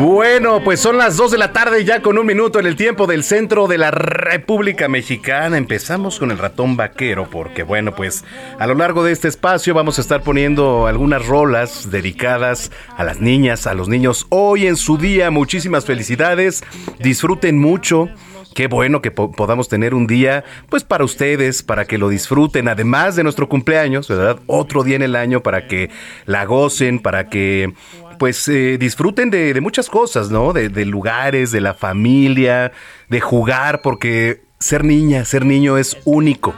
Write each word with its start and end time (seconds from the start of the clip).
Bueno, 0.00 0.62
pues 0.62 0.78
son 0.78 0.96
las 0.96 1.16
2 1.16 1.32
de 1.32 1.38
la 1.38 1.52
tarde 1.52 1.84
ya 1.84 2.02
con 2.02 2.18
un 2.18 2.26
minuto 2.26 2.60
en 2.60 2.66
el 2.66 2.76
tiempo 2.76 3.08
del 3.08 3.24
centro 3.24 3.66
de 3.66 3.78
la 3.78 3.90
República 3.90 4.86
Mexicana. 4.86 5.58
Empezamos 5.58 6.20
con 6.20 6.30
el 6.30 6.38
ratón 6.38 6.76
vaquero 6.76 7.28
porque 7.28 7.64
bueno, 7.64 7.94
pues 7.96 8.24
a 8.60 8.66
lo 8.68 8.74
largo 8.74 9.02
de 9.02 9.10
este 9.10 9.26
espacio 9.26 9.74
vamos 9.74 9.98
a 9.98 10.02
estar 10.02 10.22
poniendo 10.22 10.86
algunas 10.86 11.26
rolas 11.26 11.90
dedicadas 11.90 12.70
a 12.96 13.02
las 13.02 13.20
niñas, 13.20 13.66
a 13.66 13.74
los 13.74 13.88
niños 13.88 14.26
hoy 14.28 14.68
en 14.68 14.76
su 14.76 14.98
día. 14.98 15.32
Muchísimas 15.32 15.84
felicidades, 15.84 16.62
disfruten 17.00 17.58
mucho. 17.58 18.08
Qué 18.54 18.66
bueno 18.66 19.02
que 19.02 19.10
podamos 19.10 19.68
tener 19.68 19.94
un 19.94 20.06
día, 20.06 20.42
pues 20.68 20.82
para 20.82 21.04
ustedes, 21.04 21.62
para 21.62 21.84
que 21.84 21.96
lo 21.96 22.08
disfruten, 22.08 22.66
además 22.66 23.14
de 23.14 23.22
nuestro 23.22 23.48
cumpleaños, 23.48 24.08
¿verdad? 24.08 24.40
Otro 24.46 24.82
día 24.82 24.96
en 24.96 25.02
el 25.02 25.14
año 25.14 25.42
para 25.42 25.68
que 25.68 25.90
la 26.24 26.44
gocen, 26.44 26.98
para 26.98 27.28
que 27.28 27.72
pues 28.18 28.46
eh, 28.48 28.76
disfruten 28.78 29.30
de, 29.30 29.58
muchas 29.60 29.88
cosas, 29.88 30.30
¿no? 30.30 30.52
De, 30.52 30.84
lugares, 30.84 31.50
de 31.50 31.60
la 31.60 31.74
familia, 31.74 32.72
de 33.08 33.20
jugar, 33.20 33.80
porque 33.82 34.42
ser 34.58 34.84
niña, 34.84 35.24
ser 35.24 35.44
niño 35.44 35.78
es 35.78 35.96
único. 36.04 36.54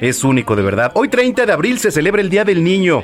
Es 0.00 0.22
único, 0.24 0.54
de 0.54 0.62
verdad. 0.62 0.92
Hoy 0.94 1.08
30 1.08 1.46
de 1.46 1.52
abril 1.52 1.78
se 1.78 1.90
celebra 1.90 2.20
el 2.20 2.30
Día 2.30 2.44
del 2.44 2.62
Niño. 2.62 3.02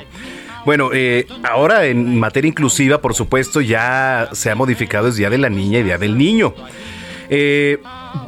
Bueno, 0.65 0.89
eh, 0.93 1.27
ahora 1.43 1.85
en 1.85 2.17
materia 2.19 2.47
inclusiva, 2.47 3.01
por 3.01 3.13
supuesto, 3.13 3.61
ya 3.61 4.29
se 4.31 4.49
ha 4.49 4.55
modificado 4.55 5.07
es 5.07 5.15
Día 5.15 5.29
de 5.29 5.37
la 5.37 5.49
Niña 5.49 5.79
y 5.79 5.83
Día 5.83 5.97
del 5.97 6.17
Niño. 6.17 6.53
Eh, 7.29 7.79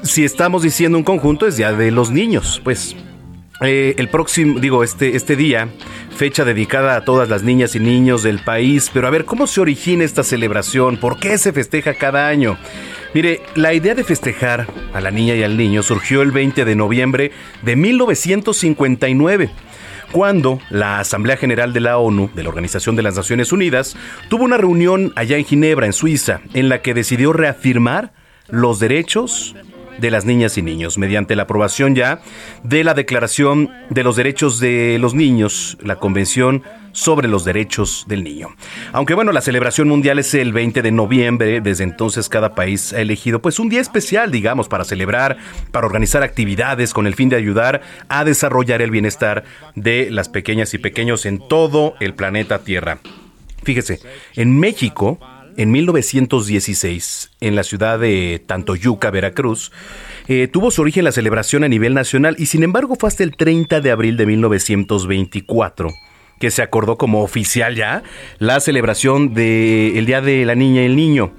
si 0.04 0.26
estamos 0.26 0.64
diciendo 0.64 0.98
un 0.98 1.04
conjunto, 1.04 1.48
es 1.48 1.58
Día 1.58 1.72
de 1.72 1.92
los 1.92 2.12
Niños, 2.12 2.62
pues 2.64 2.96
eh, 3.62 3.96
el 3.98 4.10
próximo, 4.10 4.60
digo, 4.60 4.84
este, 4.84 5.16
este 5.16 5.36
día, 5.36 5.70
fecha 6.16 6.46
dedicada 6.46 6.96
a 6.96 7.06
todas 7.06 7.30
las 7.30 7.44
niñas 7.44 7.76
y 7.76 7.80
niños 7.80 8.24
del 8.24 8.40
país. 8.40 8.92
Pero 8.94 9.08
a 9.08 9.12
ver, 9.12 9.26
¿cómo 9.26 9.48
se 9.48 9.62
origina 9.62 10.04
esta 10.04 10.24
celebración? 10.24 10.98
¿Por 10.98 11.20
qué 11.20 11.38
se 11.38 11.54
festeja 11.54 11.96
cada 11.96 12.28
año? 12.28 12.58
Mire, 13.14 13.42
la 13.56 13.74
idea 13.74 13.96
de 13.96 14.04
festejar 14.04 14.68
a 14.94 15.02
la 15.02 15.12
niña 15.12 15.36
y 15.36 15.44
al 15.44 15.58
niño 15.58 15.82
surgió 15.82 16.22
el 16.22 16.32
20 16.32 16.66
de 16.66 16.76
noviembre 16.76 17.32
de 17.64 17.76
1959 17.76 19.50
cuando 20.12 20.60
la 20.70 21.00
Asamblea 21.00 21.38
General 21.38 21.74
de 21.74 21.80
la 21.80 21.98
ONU, 21.98 22.30
de 22.34 22.44
la 22.44 22.50
Organización 22.50 22.96
de 22.96 23.04
las 23.04 23.16
Naciones 23.16 23.52
Unidas, 23.52 23.98
tuvo 24.30 24.44
una 24.46 24.58
reunión 24.58 25.12
allá 25.16 25.38
en 25.38 25.46
Ginebra, 25.46 25.86
en 25.86 25.94
Suiza, 25.94 26.42
en 26.54 26.70
la 26.70 26.82
que 26.82 26.94
decidió 26.94 27.34
reafirmar 27.34 28.14
los 28.50 28.80
derechos 28.80 29.56
de 30.00 30.12
las 30.12 30.26
niñas 30.26 30.58
y 30.58 30.62
niños, 30.62 30.98
mediante 30.98 31.36
la 31.36 31.44
aprobación 31.44 31.96
ya 31.96 32.22
de 32.64 32.84
la 32.84 32.94
Declaración 32.94 33.70
de 33.90 34.04
los 34.04 34.16
Derechos 34.16 34.60
de 34.60 34.98
los 35.00 35.14
Niños, 35.14 35.78
la 35.82 35.98
Convención 35.98 36.64
sobre 36.98 37.28
los 37.28 37.46
Derechos 37.46 38.06
del 38.08 38.24
Niño. 38.24 38.50
Aunque 38.92 39.14
bueno, 39.14 39.32
la 39.32 39.42
celebración 39.42 39.88
mundial 39.88 40.18
es 40.18 40.34
el 40.34 40.52
20 40.52 40.82
de 40.82 40.92
noviembre, 40.92 41.62
desde 41.62 41.84
entonces 41.84 42.28
cada 42.28 42.56
país 42.56 42.92
ha 42.92 43.02
elegido 43.02 43.40
pues 43.40 43.60
un 43.60 43.70
día 43.70 43.82
especial, 43.82 44.32
digamos, 44.32 44.68
para 44.68 44.84
celebrar, 44.84 45.38
para 45.72 45.86
organizar 45.86 46.24
actividades 46.24 46.94
con 46.94 47.06
el 47.06 47.14
fin 47.14 47.30
de 47.30 47.36
ayudar 47.36 47.82
a 48.10 48.26
desarrollar 48.26 48.82
el 48.82 48.90
bienestar 48.90 49.44
de 49.76 50.10
las 50.10 50.28
pequeñas 50.28 50.74
y 50.74 50.80
pequeños 50.80 51.28
en 51.28 51.40
todo 51.48 51.94
el 52.00 52.16
planeta 52.16 52.60
Tierra. 52.64 52.98
Fíjese, 53.64 54.00
en 54.36 54.60
México, 54.60 55.20
en 55.58 55.72
1916, 55.72 57.32
en 57.42 57.56
la 57.56 57.64
ciudad 57.64 58.00
de 58.00 58.42
Tantoyuca, 58.46 59.10
Veracruz, 59.10 59.72
eh, 60.28 60.48
tuvo 60.48 60.70
su 60.70 60.82
origen 60.82 61.04
la 61.04 61.12
celebración 61.12 61.64
a 61.64 61.68
nivel 61.68 61.96
nacional 61.96 62.36
y 62.38 62.46
sin 62.46 62.64
embargo 62.64 62.96
fue 62.96 63.08
hasta 63.08 63.24
el 63.24 63.36
30 63.36 63.82
de 63.82 63.92
abril 63.92 64.18
de 64.18 64.28
1924 64.28 65.90
que 66.40 66.52
se 66.52 66.62
acordó 66.62 66.98
como 66.98 67.24
oficial 67.24 67.76
ya 67.76 68.04
la 68.38 68.60
celebración 68.60 69.34
del 69.34 70.06
Día 70.06 70.22
de 70.22 70.46
la 70.46 70.54
Niña 70.54 70.84
y 70.84 70.86
el 70.86 70.96
Niño, 70.96 71.32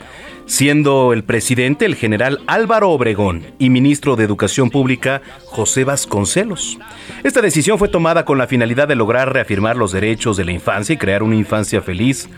siendo 0.46 1.12
el 1.12 1.22
presidente 1.22 1.84
el 1.84 1.94
general 1.94 2.40
Álvaro 2.48 2.90
Obregón 2.90 3.44
y 3.60 3.70
ministro 3.70 4.16
de 4.16 4.24
Educación 4.24 4.70
Pública 4.70 5.22
José 5.44 5.84
Vasconcelos. 5.84 6.78
Esta 7.22 7.40
decisión 7.40 7.78
fue 7.78 7.88
tomada 7.88 8.24
con 8.24 8.38
la 8.38 8.48
finalidad 8.48 8.88
de 8.88 8.96
lograr 8.96 9.32
reafirmar 9.32 9.76
los 9.76 9.92
derechos 9.92 10.36
de 10.36 10.44
la 10.44 10.50
infancia 10.50 10.94
y 10.94 10.98
crear 10.98 11.22
una 11.22 11.36
infancia 11.36 11.80
feliz 11.80 12.28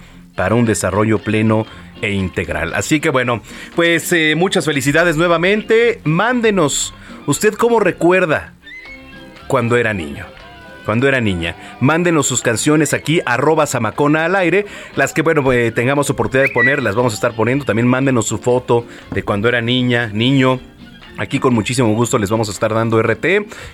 para 0.40 0.54
un 0.54 0.64
desarrollo 0.64 1.18
pleno 1.18 1.66
e 2.00 2.12
integral. 2.12 2.72
Así 2.72 2.98
que 2.98 3.10
bueno, 3.10 3.42
pues 3.76 4.10
eh, 4.14 4.32
muchas 4.38 4.64
felicidades 4.64 5.18
nuevamente. 5.18 6.00
Mándenos, 6.04 6.94
¿usted 7.26 7.52
cómo 7.52 7.78
recuerda 7.78 8.54
cuando 9.48 9.76
era 9.76 9.92
niño? 9.92 10.24
cuando 10.86 11.06
era 11.06 11.20
niña. 11.20 11.56
Mándenos 11.80 12.26
sus 12.26 12.40
canciones 12.40 12.94
aquí, 12.94 13.20
arroba 13.26 13.66
Samacona 13.66 14.24
al 14.24 14.34
aire. 14.34 14.64
Las 14.96 15.12
que, 15.12 15.20
bueno, 15.20 15.52
eh, 15.52 15.72
tengamos 15.72 16.08
oportunidad 16.08 16.48
de 16.48 16.54
poner, 16.54 16.82
las 16.82 16.94
vamos 16.94 17.12
a 17.12 17.16
estar 17.16 17.36
poniendo. 17.36 17.66
También 17.66 17.86
mándenos 17.86 18.26
su 18.26 18.38
foto 18.38 18.86
de 19.10 19.22
cuando 19.22 19.46
era 19.46 19.60
niña, 19.60 20.10
niño. 20.12 20.58
Aquí 21.20 21.38
con 21.38 21.52
muchísimo 21.52 21.94
gusto 21.94 22.18
les 22.18 22.30
vamos 22.30 22.48
a 22.48 22.52
estar 22.52 22.72
dando 22.72 23.02
RT 23.02 23.26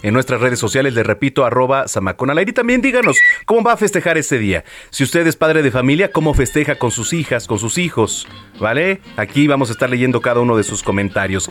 en 0.02 0.12
nuestras 0.12 0.40
redes 0.40 0.58
sociales, 0.58 0.94
les 0.94 1.06
repito, 1.06 1.44
arroba 1.44 1.86
Samaconalair. 1.86 2.48
Y 2.48 2.52
también 2.52 2.80
díganos 2.80 3.16
cómo 3.44 3.62
va 3.62 3.74
a 3.74 3.76
festejar 3.76 4.18
este 4.18 4.40
día. 4.40 4.64
Si 4.90 5.04
usted 5.04 5.24
es 5.28 5.36
padre 5.36 5.62
de 5.62 5.70
familia, 5.70 6.10
cómo 6.10 6.34
festeja 6.34 6.74
con 6.74 6.90
sus 6.90 7.12
hijas, 7.12 7.46
con 7.46 7.60
sus 7.60 7.78
hijos, 7.78 8.26
¿vale? 8.58 9.00
Aquí 9.16 9.46
vamos 9.46 9.68
a 9.68 9.74
estar 9.74 9.88
leyendo 9.88 10.20
cada 10.20 10.40
uno 10.40 10.56
de 10.56 10.64
sus 10.64 10.82
comentarios. 10.82 11.48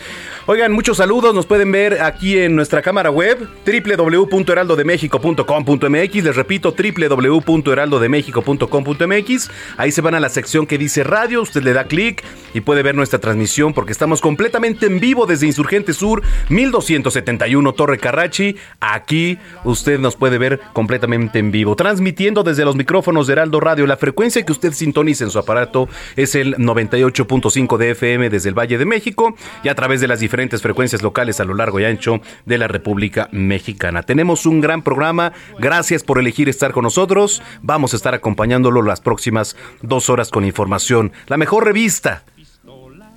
Oigan, 0.47 0.73
muchos 0.73 0.97
saludos, 0.97 1.33
nos 1.33 1.45
pueden 1.45 1.71
ver 1.71 2.01
aquí 2.01 2.39
en 2.39 2.57
nuestra 2.57 2.81
cámara 2.81 3.09
web, 3.09 3.47
www.heraldodemexico.com.mx, 3.65 6.23
les 6.23 6.35
repito, 6.35 6.75
www.heraldodemexico.com.mx, 6.77 9.49
ahí 9.77 9.93
se 9.93 10.01
van 10.01 10.15
a 10.15 10.19
la 10.19 10.27
sección 10.27 10.67
que 10.67 10.77
dice 10.77 11.05
radio, 11.05 11.41
usted 11.41 11.63
le 11.63 11.71
da 11.71 11.85
clic 11.85 12.21
y 12.53 12.59
puede 12.59 12.83
ver 12.83 12.95
nuestra 12.95 13.19
transmisión 13.19 13.73
porque 13.73 13.93
estamos 13.93 14.19
completamente 14.19 14.87
en 14.87 14.99
vivo 14.99 15.25
desde 15.25 15.45
Insurgente 15.45 15.84
Sur, 15.93 16.21
1271 16.49 17.73
Torre 17.73 17.97
Carrachi. 17.97 18.55
Aquí 18.79 19.37
usted 19.63 19.99
nos 19.99 20.15
puede 20.15 20.37
ver 20.37 20.59
completamente 20.73 21.39
en 21.39 21.51
vivo, 21.51 21.75
transmitiendo 21.75 22.43
desde 22.43 22.65
los 22.65 22.75
micrófonos 22.75 23.27
de 23.27 23.33
Heraldo 23.33 23.59
Radio. 23.59 23.87
La 23.87 23.97
frecuencia 23.97 24.43
que 24.45 24.51
usted 24.51 24.73
sintoniza 24.73 25.23
en 25.23 25.31
su 25.31 25.39
aparato 25.39 25.87
es 26.15 26.35
el 26.35 26.55
98.5 26.55 27.77
de 27.77 27.91
FM 27.91 28.29
desde 28.29 28.49
el 28.49 28.57
Valle 28.57 28.77
de 28.77 28.85
México 28.85 29.35
y 29.63 29.69
a 29.69 29.75
través 29.75 30.01
de 30.01 30.07
las 30.07 30.19
diferentes 30.19 30.61
frecuencias 30.61 31.01
locales 31.01 31.39
a 31.39 31.45
lo 31.45 31.53
largo 31.53 31.79
y 31.79 31.85
ancho 31.85 32.21
de 32.45 32.57
la 32.57 32.67
República 32.67 33.29
Mexicana. 33.31 34.03
Tenemos 34.03 34.45
un 34.45 34.61
gran 34.61 34.81
programa. 34.81 35.33
Gracias 35.59 36.03
por 36.03 36.19
elegir 36.19 36.49
estar 36.49 36.71
con 36.71 36.83
nosotros. 36.83 37.41
Vamos 37.61 37.93
a 37.93 37.97
estar 37.97 38.13
acompañándolo 38.13 38.81
las 38.81 39.01
próximas 39.01 39.55
dos 39.81 40.09
horas 40.09 40.29
con 40.29 40.45
información. 40.45 41.11
La 41.27 41.37
mejor 41.37 41.65
revista 41.65 42.23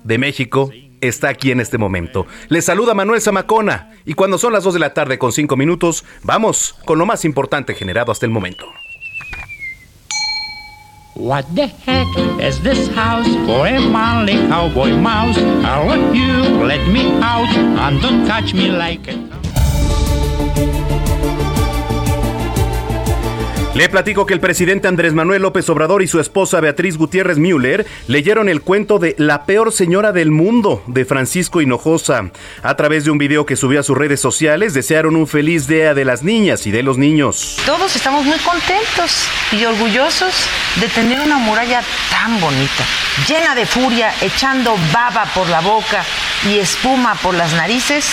de 0.03 0.17
México 0.17 0.71
está 1.01 1.29
aquí 1.29 1.51
en 1.51 1.59
este 1.59 1.77
momento. 1.77 2.25
Les 2.47 2.65
saluda 2.65 2.93
Manuel 2.93 3.21
Zamacona 3.21 3.91
y 4.05 4.13
cuando 4.13 4.37
son 4.37 4.53
las 4.53 4.63
2 4.63 4.73
de 4.75 4.79
la 4.79 4.93
tarde 4.93 5.17
con 5.17 5.31
5 5.31 5.55
minutos, 5.55 6.05
vamos 6.23 6.75
con 6.85 6.99
lo 6.99 7.05
más 7.05 7.25
importante 7.25 7.73
generado 7.73 8.11
hasta 8.11 8.25
el 8.25 8.31
momento. 8.31 8.65
What 11.15 11.43
the 11.53 11.67
heck 11.67 12.07
is 12.39 12.61
this 12.61 12.87
house 12.95 13.27
for 13.45 13.67
a 13.67 13.79
manly 13.79 14.47
cowboy 14.47 14.91
mouse? 14.95 15.37
I 15.37 15.83
want 15.85 16.15
you 16.15 16.63
let 16.65 16.87
me 16.87 17.11
out 17.21 17.49
and 17.57 18.01
don't 18.01 18.25
touch 18.25 18.53
me 18.53 18.69
like 18.69 19.05
a... 19.11 20.98
Le 23.75 23.87
platico 23.87 24.25
que 24.25 24.33
el 24.33 24.39
presidente 24.39 24.87
Andrés 24.87 25.13
Manuel 25.13 25.43
López 25.43 25.69
Obrador 25.69 26.01
y 26.01 26.07
su 26.07 26.19
esposa 26.19 26.59
Beatriz 26.59 26.97
Gutiérrez 26.97 27.37
Müller 27.37 27.85
leyeron 28.07 28.49
el 28.49 28.61
cuento 28.61 28.97
de 28.97 29.13
La 29.19 29.43
peor 29.45 29.71
señora 29.71 30.11
del 30.11 30.31
mundo 30.31 30.81
de 30.87 31.05
Francisco 31.05 31.61
Hinojosa. 31.61 32.31
A 32.63 32.75
través 32.75 33.05
de 33.05 33.11
un 33.11 33.19
video 33.19 33.45
que 33.45 33.55
subió 33.55 33.79
a 33.79 33.83
sus 33.83 33.95
redes 33.95 34.19
sociales, 34.19 34.73
desearon 34.73 35.15
un 35.15 35.27
feliz 35.27 35.67
día 35.67 35.93
de 35.93 36.03
las 36.03 36.23
niñas 36.23 36.65
y 36.65 36.71
de 36.71 36.81
los 36.81 36.97
niños. 36.97 37.57
Todos 37.63 37.95
estamos 37.95 38.25
muy 38.25 38.39
contentos 38.39 39.27
y 39.51 39.63
orgullosos 39.63 40.33
de 40.81 40.87
tener 40.87 41.19
una 41.19 41.37
muralla 41.37 41.83
tan 42.09 42.41
bonita, 42.41 42.83
llena 43.27 43.53
de 43.53 43.67
furia, 43.67 44.11
echando 44.21 44.75
baba 44.91 45.25
por 45.35 45.47
la 45.47 45.61
boca 45.61 46.03
y 46.49 46.57
espuma 46.57 47.13
por 47.21 47.35
las 47.35 47.53
narices. 47.53 48.07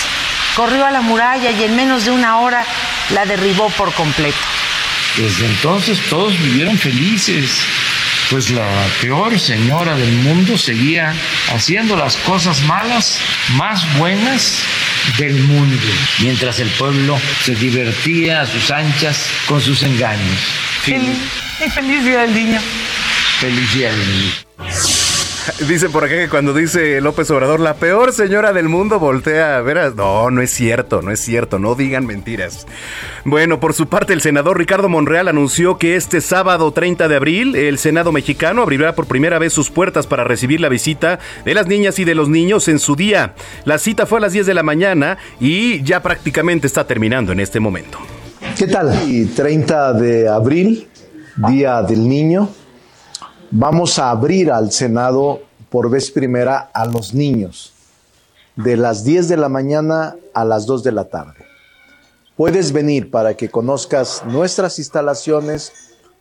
Corrió 0.54 0.84
a 0.84 0.90
la 0.90 1.00
muralla 1.00 1.50
y 1.50 1.64
en 1.64 1.74
menos 1.74 2.04
de 2.04 2.10
una 2.10 2.40
hora 2.40 2.62
la 3.14 3.24
derribó 3.24 3.70
por 3.70 3.90
completo. 3.94 4.36
Desde 5.16 5.46
entonces 5.46 5.98
todos 6.10 6.38
vivieron 6.42 6.76
felices, 6.76 7.50
pues 8.30 8.50
la 8.50 8.68
peor 9.00 9.38
señora 9.38 9.96
del 9.96 10.12
mundo 10.12 10.58
seguía 10.58 11.14
haciendo 11.54 11.96
las 11.96 12.16
cosas 12.18 12.62
malas 12.64 13.18
más 13.56 13.82
buenas 13.96 14.62
del 15.18 15.34
mundo, 15.44 15.86
mientras 16.18 16.60
el 16.60 16.68
pueblo 16.70 17.18
se 17.42 17.54
divertía 17.54 18.42
a 18.42 18.46
sus 18.46 18.70
anchas 18.70 19.26
con 19.46 19.62
sus 19.62 19.82
engaños. 19.82 20.38
Feliz, 20.82 21.16
feliz 21.74 22.04
día 22.04 22.20
del 22.20 22.34
niño. 22.34 22.60
Feliz 23.40 23.74
día 23.74 23.90
del 23.90 24.08
niño. 24.08 25.15
Dice 25.68 25.88
por 25.88 26.04
acá 26.04 26.14
que 26.14 26.28
cuando 26.28 26.52
dice 26.52 27.00
López 27.00 27.30
Obrador, 27.30 27.60
la 27.60 27.74
peor 27.74 28.12
señora 28.12 28.52
del 28.52 28.68
mundo, 28.68 28.98
voltea 28.98 29.56
a 29.56 29.60
ver. 29.60 29.94
No, 29.94 30.30
no 30.30 30.40
es 30.42 30.50
cierto, 30.50 31.02
no 31.02 31.10
es 31.10 31.20
cierto, 31.20 31.58
no 31.58 31.74
digan 31.74 32.06
mentiras. 32.06 32.66
Bueno, 33.24 33.60
por 33.60 33.74
su 33.74 33.86
parte, 33.86 34.12
el 34.12 34.20
senador 34.20 34.58
Ricardo 34.58 34.88
Monreal 34.88 35.28
anunció 35.28 35.78
que 35.78 35.96
este 35.96 36.20
sábado 36.20 36.72
30 36.72 37.08
de 37.08 37.16
abril, 37.16 37.56
el 37.56 37.78
Senado 37.78 38.12
mexicano 38.12 38.62
abrirá 38.62 38.94
por 38.94 39.06
primera 39.06 39.38
vez 39.38 39.52
sus 39.52 39.70
puertas 39.70 40.06
para 40.06 40.24
recibir 40.24 40.60
la 40.60 40.68
visita 40.68 41.18
de 41.44 41.54
las 41.54 41.66
niñas 41.66 41.98
y 41.98 42.04
de 42.04 42.14
los 42.14 42.28
niños 42.28 42.68
en 42.68 42.78
su 42.78 42.96
día. 42.96 43.34
La 43.64 43.78
cita 43.78 44.06
fue 44.06 44.18
a 44.18 44.22
las 44.22 44.32
10 44.32 44.46
de 44.46 44.54
la 44.54 44.62
mañana 44.62 45.18
y 45.38 45.82
ya 45.82 46.02
prácticamente 46.02 46.66
está 46.66 46.86
terminando 46.86 47.32
en 47.32 47.40
este 47.40 47.60
momento. 47.60 47.98
¿Qué 48.58 48.66
tal? 48.66 48.98
30 49.34 49.92
de 49.92 50.28
abril, 50.28 50.88
Día 51.36 51.82
del 51.82 52.08
Niño 52.08 52.48
vamos 53.50 53.98
a 53.98 54.10
abrir 54.10 54.50
al 54.50 54.72
Senado 54.72 55.40
por 55.70 55.90
vez 55.90 56.10
primera 56.10 56.70
a 56.72 56.86
los 56.86 57.14
niños, 57.14 57.72
de 58.56 58.76
las 58.76 59.04
10 59.04 59.28
de 59.28 59.36
la 59.36 59.48
mañana 59.48 60.16
a 60.34 60.44
las 60.44 60.66
2 60.66 60.82
de 60.82 60.92
la 60.92 61.04
tarde. 61.04 61.44
Puedes 62.36 62.72
venir 62.72 63.10
para 63.10 63.34
que 63.34 63.50
conozcas 63.50 64.22
nuestras 64.26 64.78
instalaciones, 64.78 65.72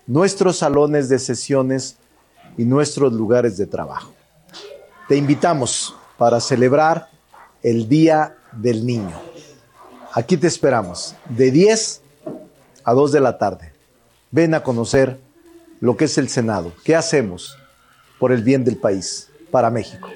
nuestros 0.07 0.57
salones 0.57 1.10
de 1.10 1.19
sesiones 1.19 1.98
y 2.57 2.63
nuestros 2.66 3.13
lugares 3.13 3.57
de 3.57 3.68
trabajo. 3.68 4.13
Te 5.07 5.18
invitamos 5.18 5.95
para 6.18 6.39
celebrar 6.39 7.10
el 7.62 7.88
Día 7.89 8.36
del 8.54 8.86
Niño. 8.86 9.19
Aquí 10.13 10.38
te 10.38 10.48
esperamos, 10.48 11.16
de 11.30 11.51
10 11.51 12.01
a 12.83 12.94
2 12.94 13.12
de 13.12 13.19
la 13.19 13.38
tarde. 13.38 13.74
Ven 14.31 14.54
a 14.54 14.63
conocer 14.63 15.19
lo 15.85 15.95
que 15.95 16.05
es 16.05 16.17
el 16.17 16.29
Senado. 16.29 16.73
¿Qué 16.83 16.95
hacemos 16.95 17.57
por 18.17 18.31
el 18.31 18.41
bien 18.41 18.65
del 18.65 18.75
país, 18.75 19.29
para 19.51 19.69
México? 19.69 20.09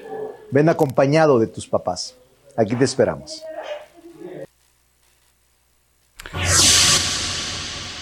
Ven 0.50 0.68
acompañado 0.68 1.38
de 1.38 1.46
tus 1.46 1.68
papás. 1.68 2.16
Aquí 2.56 2.74
te 2.74 2.84
esperamos. 2.84 3.40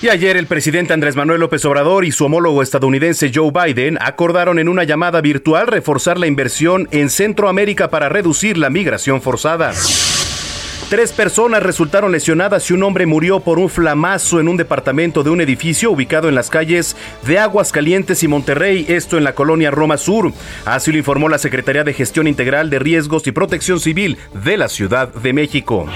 Y 0.01 0.09
ayer 0.09 0.39
el 0.39 0.47
presidente 0.47 0.95
Andrés 0.95 1.15
Manuel 1.15 1.41
López 1.41 1.63
Obrador 1.67 2.07
y 2.07 2.13
su 2.13 2.25
homólogo 2.25 2.63
estadounidense 2.63 3.31
Joe 3.35 3.51
Biden 3.51 3.99
acordaron 4.01 4.59
en 4.59 4.69
una 4.71 4.85
llamada 4.85 5.21
virtual 5.21 5.67
reforzar 5.67 6.19
la 6.19 6.27
inversión 6.27 6.89
en 6.91 7.11
Centroamérica 7.11 7.91
para 7.91 8.09
reducir 8.09 8.57
la 8.57 8.71
migración 8.71 9.21
forzada. 9.21 9.75
Tres 10.89 11.13
personas 11.13 11.63
resultaron 11.63 12.13
lesionadas 12.13 12.71
y 12.71 12.73
un 12.73 12.83
hombre 12.83 13.05
murió 13.05 13.41
por 13.41 13.59
un 13.59 13.69
flamazo 13.69 14.41
en 14.41 14.49
un 14.49 14.57
departamento 14.57 15.23
de 15.23 15.29
un 15.29 15.43
edificio 15.43 15.91
ubicado 15.91 16.31
en 16.31 16.35
las 16.35 16.49
calles 16.49 16.97
de 17.27 17.39
Aguas 17.39 17.73
Calientes 17.73 18.23
y 18.23 18.29
Monterrey, 18.29 18.87
esto 18.89 19.19
en 19.19 19.25
la 19.25 19.35
colonia 19.35 19.71
Roma 19.71 19.99
Sur. 19.99 20.33
Así 20.65 20.91
lo 20.91 20.97
informó 20.97 21.29
la 21.29 21.37
Secretaría 21.37 21.85
de 21.85 21.93
Gestión 21.93 22.27
Integral 22.27 22.71
de 22.71 22.79
Riesgos 22.79 23.27
y 23.27 23.33
Protección 23.33 23.81
Civil 23.81 24.17
de 24.33 24.57
la 24.57 24.69
Ciudad 24.69 25.13
de 25.13 25.35
México. 25.35 25.87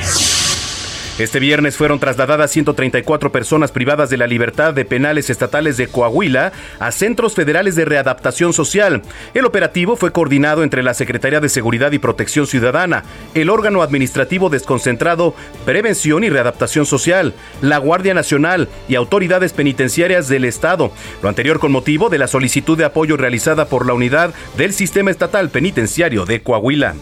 Este 1.19 1.41
viernes 1.41 1.76
fueron 1.76 2.00
trasladadas 2.00 2.50
134 2.53 3.31
personas 3.31 3.70
privadas 3.70 4.09
de 4.09 4.17
la 4.17 4.26
libertad 4.26 4.73
de 4.73 4.87
penales 4.87 5.29
estatales 5.29 5.76
de 5.76 5.87
Coahuila 5.87 6.53
a 6.79 6.91
centros 6.91 7.35
federales 7.35 7.76
de 7.76 7.85
readaptación 7.85 8.55
social. 8.55 9.03
El 9.35 9.44
operativo 9.44 9.94
fue 9.94 10.11
coordinado 10.11 10.62
entre 10.62 10.82
la 10.82 10.94
Secretaría 10.94 11.41
de 11.41 11.50
Seguridad 11.50 11.93
y 11.93 11.99
Protección 11.99 12.47
Ciudadana, 12.47 13.05
el 13.35 13.50
órgano 13.50 13.82
administrativo 13.82 14.49
desconcentrado 14.49 15.35
Prevención 15.67 16.25
y 16.25 16.31
Readaptación 16.31 16.87
Social, 16.87 17.35
la 17.61 17.76
Guardia 17.76 18.15
Nacional 18.15 18.69
y 18.88 18.94
autoridades 18.94 19.53
penitenciarias 19.53 20.29
del 20.29 20.47
Estado. 20.47 20.93
Lo 21.23 21.29
anterior 21.29 21.58
con 21.58 21.73
motivo 21.73 22.08
de 22.08 22.19
la 22.19 22.26
solicitud 22.26 22.79
de 22.79 22.87
apoyo 22.87 23.19
realizada 23.19 23.67
por 23.67 23.85
la 23.85 23.93
unidad 23.93 24.32
del 24.56 24.73
Sistema 24.73 25.11
Estatal 25.11 25.50
Penitenciario 25.50 26.25
de 26.25 26.43
Coahuila. 26.43 26.94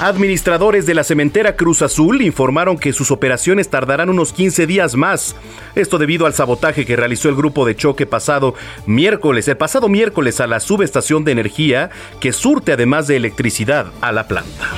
Administradores 0.00 0.86
de 0.86 0.94
la 0.94 1.02
cementera 1.02 1.56
Cruz 1.56 1.82
Azul 1.82 2.22
informaron 2.22 2.78
que 2.78 2.92
sus 2.92 3.10
operaciones 3.10 3.68
tardarán 3.68 4.10
unos 4.10 4.32
15 4.32 4.64
días 4.68 4.94
más. 4.94 5.34
Esto 5.74 5.98
debido 5.98 6.26
al 6.26 6.34
sabotaje 6.34 6.86
que 6.86 6.94
realizó 6.94 7.28
el 7.28 7.34
grupo 7.34 7.66
de 7.66 7.74
choque 7.74 8.06
pasado 8.06 8.54
miércoles, 8.86 9.48
el 9.48 9.56
pasado 9.56 9.88
miércoles 9.88 10.40
a 10.40 10.46
la 10.46 10.60
subestación 10.60 11.24
de 11.24 11.32
energía 11.32 11.90
que 12.20 12.32
surte 12.32 12.72
además 12.72 13.08
de 13.08 13.16
electricidad 13.16 13.86
a 14.00 14.12
la 14.12 14.28
planta. 14.28 14.70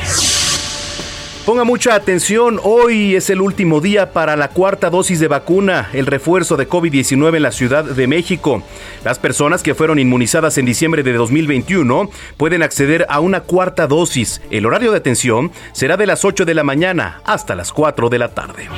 Ponga 1.51 1.65
mucha 1.65 1.97
atención, 1.97 2.61
hoy 2.63 3.17
es 3.17 3.29
el 3.29 3.41
último 3.41 3.81
día 3.81 4.13
para 4.13 4.37
la 4.37 4.51
cuarta 4.51 4.89
dosis 4.89 5.19
de 5.19 5.27
vacuna, 5.27 5.91
el 5.93 6.07
refuerzo 6.07 6.57
de 6.57 6.69
COVID-19 6.69 7.39
en 7.39 7.43
la 7.43 7.51
Ciudad 7.51 7.83
de 7.83 8.07
México. 8.07 8.63
Las 9.03 9.19
personas 9.19 9.65
que 9.65 9.75
fueron 9.75 9.99
inmunizadas 9.99 10.59
en 10.59 10.65
diciembre 10.65 11.03
de 11.03 11.13
2021 11.13 12.09
pueden 12.37 12.63
acceder 12.63 13.05
a 13.09 13.19
una 13.19 13.41
cuarta 13.41 13.89
dosis. 13.89 14.41
El 14.53 14.65
horario 14.65 14.93
de 14.93 14.99
atención 14.99 15.51
será 15.73 15.97
de 15.97 16.07
las 16.07 16.25
8 16.25 16.45
de 16.45 16.55
la 16.55 16.63
mañana 16.63 17.21
hasta 17.25 17.57
las 17.57 17.73
4 17.73 18.09
de 18.11 18.19
la 18.21 18.29
tarde. 18.29 18.69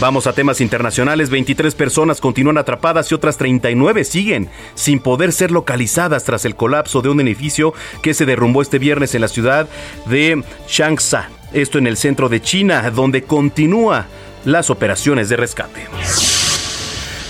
Vamos 0.00 0.26
a 0.26 0.34
temas 0.34 0.60
internacionales. 0.60 1.30
23 1.30 1.74
personas 1.74 2.20
continúan 2.20 2.58
atrapadas 2.58 3.10
y 3.10 3.14
otras 3.14 3.38
39 3.38 4.04
siguen 4.04 4.50
sin 4.74 5.00
poder 5.00 5.32
ser 5.32 5.50
localizadas 5.50 6.24
tras 6.24 6.44
el 6.44 6.56
colapso 6.56 7.00
de 7.00 7.08
un 7.08 7.22
edificio 7.22 7.72
que 8.02 8.12
se 8.12 8.26
derrumbó 8.26 8.60
este 8.60 8.78
viernes 8.78 9.14
en 9.14 9.22
la 9.22 9.28
ciudad 9.28 9.66
de 10.04 10.44
Changsha 10.66 11.30
esto 11.54 11.78
en 11.78 11.86
el 11.86 11.96
centro 11.96 12.28
de 12.28 12.40
China, 12.40 12.90
donde 12.90 13.22
continúa 13.22 14.06
las 14.44 14.70
operaciones 14.70 15.28
de 15.28 15.36
rescate. 15.36 15.86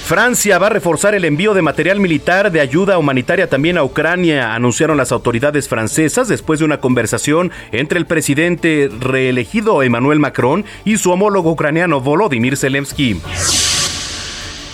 Francia 0.05 0.59
va 0.59 0.67
a 0.67 0.71
reforzar 0.71 1.15
el 1.15 1.25
envío 1.25 1.55
de 1.55 1.63
material 1.63 1.99
militar 1.99 2.53
de 2.53 2.61
ayuda 2.61 2.99
humanitaria 2.99 3.49
también 3.49 3.79
a 3.79 3.85
Ucrania, 3.85 4.55
anunciaron 4.55 4.99
las 4.99 5.13
autoridades 5.13 5.67
francesas 5.67 6.29
después 6.29 6.59
de 6.59 6.67
una 6.67 6.79
conversación 6.79 7.51
entre 7.73 7.99
el 7.99 8.05
presidente 8.05 8.91
reelegido 9.01 9.83
Emmanuel 9.83 10.19
Macron 10.19 10.67
y 10.85 10.99
su 10.99 11.11
homólogo 11.11 11.51
ucraniano 11.53 12.03
Volodymyr 12.03 12.59
Zelensky. 12.59 13.19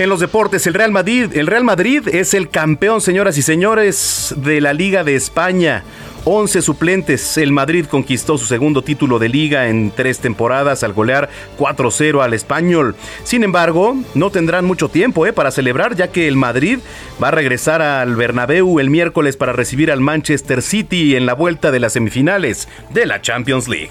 En 0.00 0.08
los 0.08 0.20
deportes, 0.20 0.66
el 0.66 0.72
Real 0.72 0.92
Madrid, 0.92 1.30
el 1.34 1.46
Real 1.46 1.62
Madrid 1.62 2.08
es 2.08 2.32
el 2.32 2.48
campeón, 2.48 3.02
señoras 3.02 3.36
y 3.36 3.42
señores, 3.42 4.34
de 4.38 4.62
la 4.62 4.72
Liga 4.72 5.04
de 5.04 5.14
España. 5.14 5.84
11 6.24 6.62
suplentes. 6.62 7.36
El 7.36 7.52
Madrid 7.52 7.84
conquistó 7.84 8.38
su 8.38 8.46
segundo 8.46 8.80
título 8.80 9.18
de 9.18 9.28
liga 9.28 9.68
en 9.68 9.90
tres 9.94 10.18
temporadas 10.18 10.84
al 10.84 10.94
golear 10.94 11.28
4-0 11.58 12.24
al 12.24 12.32
español. 12.32 12.96
Sin 13.24 13.44
embargo, 13.44 13.94
no 14.14 14.30
tendrán 14.30 14.64
mucho 14.64 14.88
tiempo 14.88 15.26
eh, 15.26 15.34
para 15.34 15.50
celebrar 15.50 15.94
ya 15.94 16.08
que 16.08 16.28
el 16.28 16.36
Madrid 16.36 16.78
va 17.22 17.28
a 17.28 17.32
regresar 17.32 17.82
al 17.82 18.16
Bernabéu 18.16 18.80
el 18.80 18.88
miércoles 18.88 19.36
para 19.36 19.52
recibir 19.52 19.92
al 19.92 20.00
Manchester 20.00 20.62
City 20.62 21.14
en 21.14 21.26
la 21.26 21.34
vuelta 21.34 21.70
de 21.70 21.80
las 21.80 21.92
semifinales 21.92 22.68
de 22.88 23.04
la 23.04 23.20
Champions 23.20 23.68
League. 23.68 23.90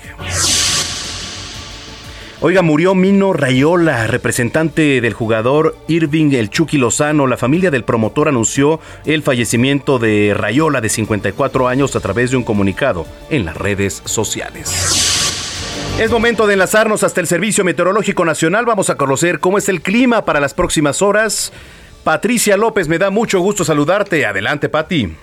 Oiga, 2.42 2.62
murió 2.62 2.96
Mino 2.96 3.34
Rayola, 3.34 4.08
representante 4.08 5.02
del 5.02 5.12
jugador 5.12 5.76
Irving 5.90 6.32
El 6.32 6.50
Chucky 6.50 6.78
Lozano. 6.78 7.28
La 7.28 7.36
familia 7.36 7.70
del 7.70 7.84
promotor 7.84 8.30
anunció 8.30 8.80
el 9.06 9.24
fallecimiento 9.24 10.00
de 10.00 10.34
Rayola 10.34 10.80
de 10.80 10.88
54 10.88 11.68
años 11.68 11.98
a 11.98 12.00
través 12.00 12.32
de 12.32 12.38
un 12.38 12.44
comunicado 12.44 13.06
en 13.30 13.44
las 13.44 13.58
redes 13.58 14.02
sociales. 14.06 14.70
Es 16.00 16.10
momento 16.12 16.48
de 16.48 16.54
enlazarnos 16.54 17.04
hasta 17.04 17.20
el 17.20 17.28
Servicio 17.28 17.66
Meteorológico 17.66 18.24
Nacional. 18.24 18.66
Vamos 18.66 18.90
a 18.90 18.96
conocer 18.96 19.42
cómo 19.42 19.58
es 19.58 19.68
el 19.68 19.82
clima 19.82 20.24
para 20.24 20.40
las 20.40 20.54
próximas 20.54 21.02
horas. 21.02 21.52
Patricia 22.06 22.56
López, 22.56 22.88
me 22.88 23.00
da 23.00 23.10
mucho 23.10 23.42
gusto 23.42 23.66
saludarte. 23.66 24.26
Adelante, 24.26 24.70
Pati. 24.70 25.14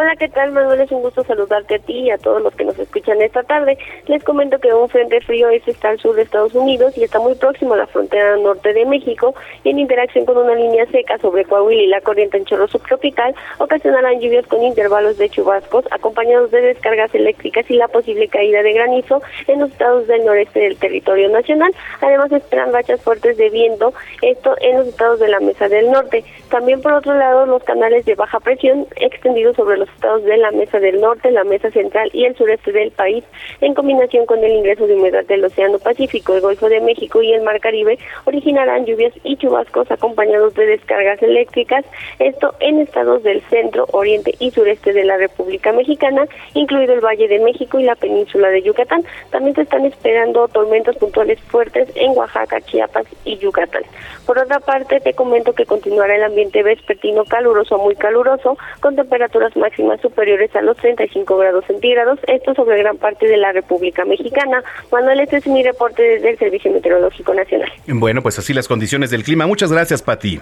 Hola, 0.00 0.14
¿qué 0.14 0.28
tal, 0.28 0.52
Manuel? 0.52 0.80
Es 0.80 0.92
un 0.92 1.02
gusto 1.02 1.24
saludarte 1.24 1.74
a 1.74 1.78
ti 1.80 1.92
y 1.92 2.10
a 2.12 2.18
todos 2.18 2.40
los 2.40 2.54
que 2.54 2.64
nos 2.64 2.78
escuchan 2.78 3.20
esta 3.20 3.42
tarde. 3.42 3.76
Les 4.06 4.22
comento 4.22 4.60
que 4.60 4.72
un 4.72 4.88
frente 4.88 5.20
frío 5.22 5.48
este 5.48 5.72
está 5.72 5.88
al 5.88 5.98
sur 5.98 6.14
de 6.14 6.22
Estados 6.22 6.54
Unidos 6.54 6.96
y 6.96 7.02
está 7.02 7.18
muy 7.18 7.34
próximo 7.34 7.74
a 7.74 7.78
la 7.78 7.86
frontera 7.88 8.36
norte 8.36 8.72
de 8.74 8.86
México 8.86 9.34
y 9.64 9.70
en 9.70 9.80
interacción 9.80 10.24
con 10.24 10.36
una 10.36 10.54
línea 10.54 10.86
seca 10.92 11.18
sobre 11.18 11.44
Coahuila 11.46 11.82
y 11.82 11.86
la 11.88 12.00
corriente 12.00 12.36
en 12.36 12.44
chorro 12.44 12.68
subtropical 12.68 13.34
ocasionarán 13.58 14.20
lluvias 14.20 14.46
con 14.46 14.62
intervalos 14.62 15.18
de 15.18 15.30
chubascos 15.30 15.84
acompañados 15.90 16.52
de 16.52 16.60
descargas 16.60 17.12
eléctricas 17.12 17.68
y 17.68 17.74
la 17.74 17.88
posible 17.88 18.28
caída 18.28 18.62
de 18.62 18.74
granizo 18.74 19.20
en 19.48 19.58
los 19.58 19.72
estados 19.72 20.06
del 20.06 20.24
noreste 20.24 20.60
del 20.60 20.76
territorio 20.76 21.28
nacional. 21.28 21.74
Además, 22.02 22.30
esperan 22.30 22.72
rachas 22.72 23.02
fuertes 23.02 23.36
de 23.36 23.50
viento, 23.50 23.92
esto 24.22 24.54
en 24.60 24.76
los 24.78 24.86
estados 24.86 25.18
de 25.18 25.26
la 25.26 25.40
Mesa 25.40 25.68
del 25.68 25.90
Norte. 25.90 26.22
También, 26.50 26.80
por 26.82 26.92
otro 26.92 27.14
lado, 27.14 27.46
los 27.46 27.64
canales 27.64 28.04
de 28.04 28.14
baja 28.14 28.38
presión 28.38 28.86
extendidos 28.94 29.56
sobre 29.56 29.76
los 29.76 29.87
estados 29.94 30.24
de 30.24 30.36
la 30.36 30.50
Mesa 30.50 30.78
del 30.78 31.00
Norte, 31.00 31.30
la 31.30 31.44
Mesa 31.44 31.70
Central 31.70 32.10
y 32.12 32.24
el 32.24 32.36
sureste 32.36 32.72
del 32.72 32.90
país, 32.90 33.24
en 33.60 33.74
combinación 33.74 34.26
con 34.26 34.42
el 34.44 34.52
ingreso 34.52 34.86
de 34.86 34.94
humedad 34.94 35.24
del 35.24 35.44
Océano 35.44 35.78
Pacífico, 35.78 36.34
el 36.34 36.40
Golfo 36.40 36.68
de 36.68 36.80
México 36.80 37.22
y 37.22 37.32
el 37.32 37.42
Mar 37.42 37.60
Caribe, 37.60 37.98
originarán 38.24 38.86
lluvias 38.86 39.12
y 39.24 39.36
chubascos 39.36 39.90
acompañados 39.90 40.54
de 40.54 40.66
descargas 40.66 41.22
eléctricas, 41.22 41.84
esto 42.18 42.54
en 42.60 42.80
estados 42.80 43.22
del 43.22 43.40
centro, 43.50 43.86
oriente 43.92 44.34
y 44.38 44.50
sureste 44.50 44.92
de 44.92 45.04
la 45.04 45.16
República 45.16 45.72
Mexicana, 45.72 46.26
incluido 46.54 46.94
el 46.94 47.00
Valle 47.00 47.28
de 47.28 47.38
México 47.40 47.78
y 47.78 47.84
la 47.84 47.96
península 47.96 48.50
de 48.50 48.62
Yucatán. 48.62 49.04
También 49.30 49.54
se 49.54 49.62
están 49.62 49.84
esperando 49.84 50.48
tormentas 50.48 50.96
puntuales 50.96 51.40
fuertes 51.40 51.88
en 51.94 52.16
Oaxaca, 52.16 52.60
Chiapas 52.60 53.06
y 53.24 53.36
Yucatán. 53.38 53.82
Por 54.26 54.38
otra 54.38 54.60
parte, 54.60 55.00
te 55.00 55.14
comento 55.14 55.52
que 55.52 55.66
continuará 55.66 56.16
el 56.16 56.24
ambiente 56.24 56.62
vespertino 56.62 57.24
caluroso 57.24 57.78
muy 57.78 57.96
caluroso, 57.96 58.58
con 58.80 58.94
temperaturas 58.94 59.56
máximas 59.56 59.77
superiores 60.00 60.54
a 60.54 60.62
los 60.62 60.76
35 60.76 61.36
grados 61.36 61.64
centígrados, 61.66 62.18
esto 62.26 62.54
sobre 62.54 62.78
gran 62.78 62.96
parte 62.96 63.26
de 63.26 63.36
la 63.36 63.52
República 63.52 64.04
Mexicana. 64.04 64.62
Manuel, 64.92 65.20
este 65.20 65.38
es 65.38 65.46
mi 65.46 65.62
reporte 65.62 66.02
desde 66.02 66.30
el 66.30 66.38
Servicio 66.38 66.72
Meteorológico 66.72 67.34
Nacional. 67.34 67.70
Bueno, 67.86 68.22
pues 68.22 68.38
así 68.38 68.54
las 68.54 68.68
condiciones 68.68 69.10
del 69.10 69.24
clima. 69.24 69.46
Muchas 69.46 69.72
gracias, 69.72 70.02
Pati. 70.02 70.40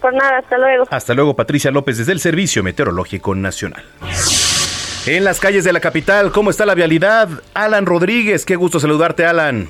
Por 0.00 0.14
nada, 0.14 0.38
hasta 0.38 0.56
luego. 0.58 0.84
Hasta 0.90 1.14
luego, 1.14 1.36
Patricia 1.36 1.70
López, 1.70 1.98
desde 1.98 2.12
el 2.12 2.20
Servicio 2.20 2.62
Meteorológico 2.62 3.34
Nacional. 3.34 3.84
En 5.06 5.24
las 5.24 5.40
calles 5.40 5.64
de 5.64 5.72
la 5.72 5.80
capital, 5.80 6.30
¿cómo 6.30 6.50
está 6.50 6.66
la 6.66 6.74
vialidad? 6.74 7.28
Alan 7.54 7.86
Rodríguez, 7.86 8.44
qué 8.44 8.56
gusto 8.56 8.80
saludarte, 8.80 9.24
Alan. 9.24 9.68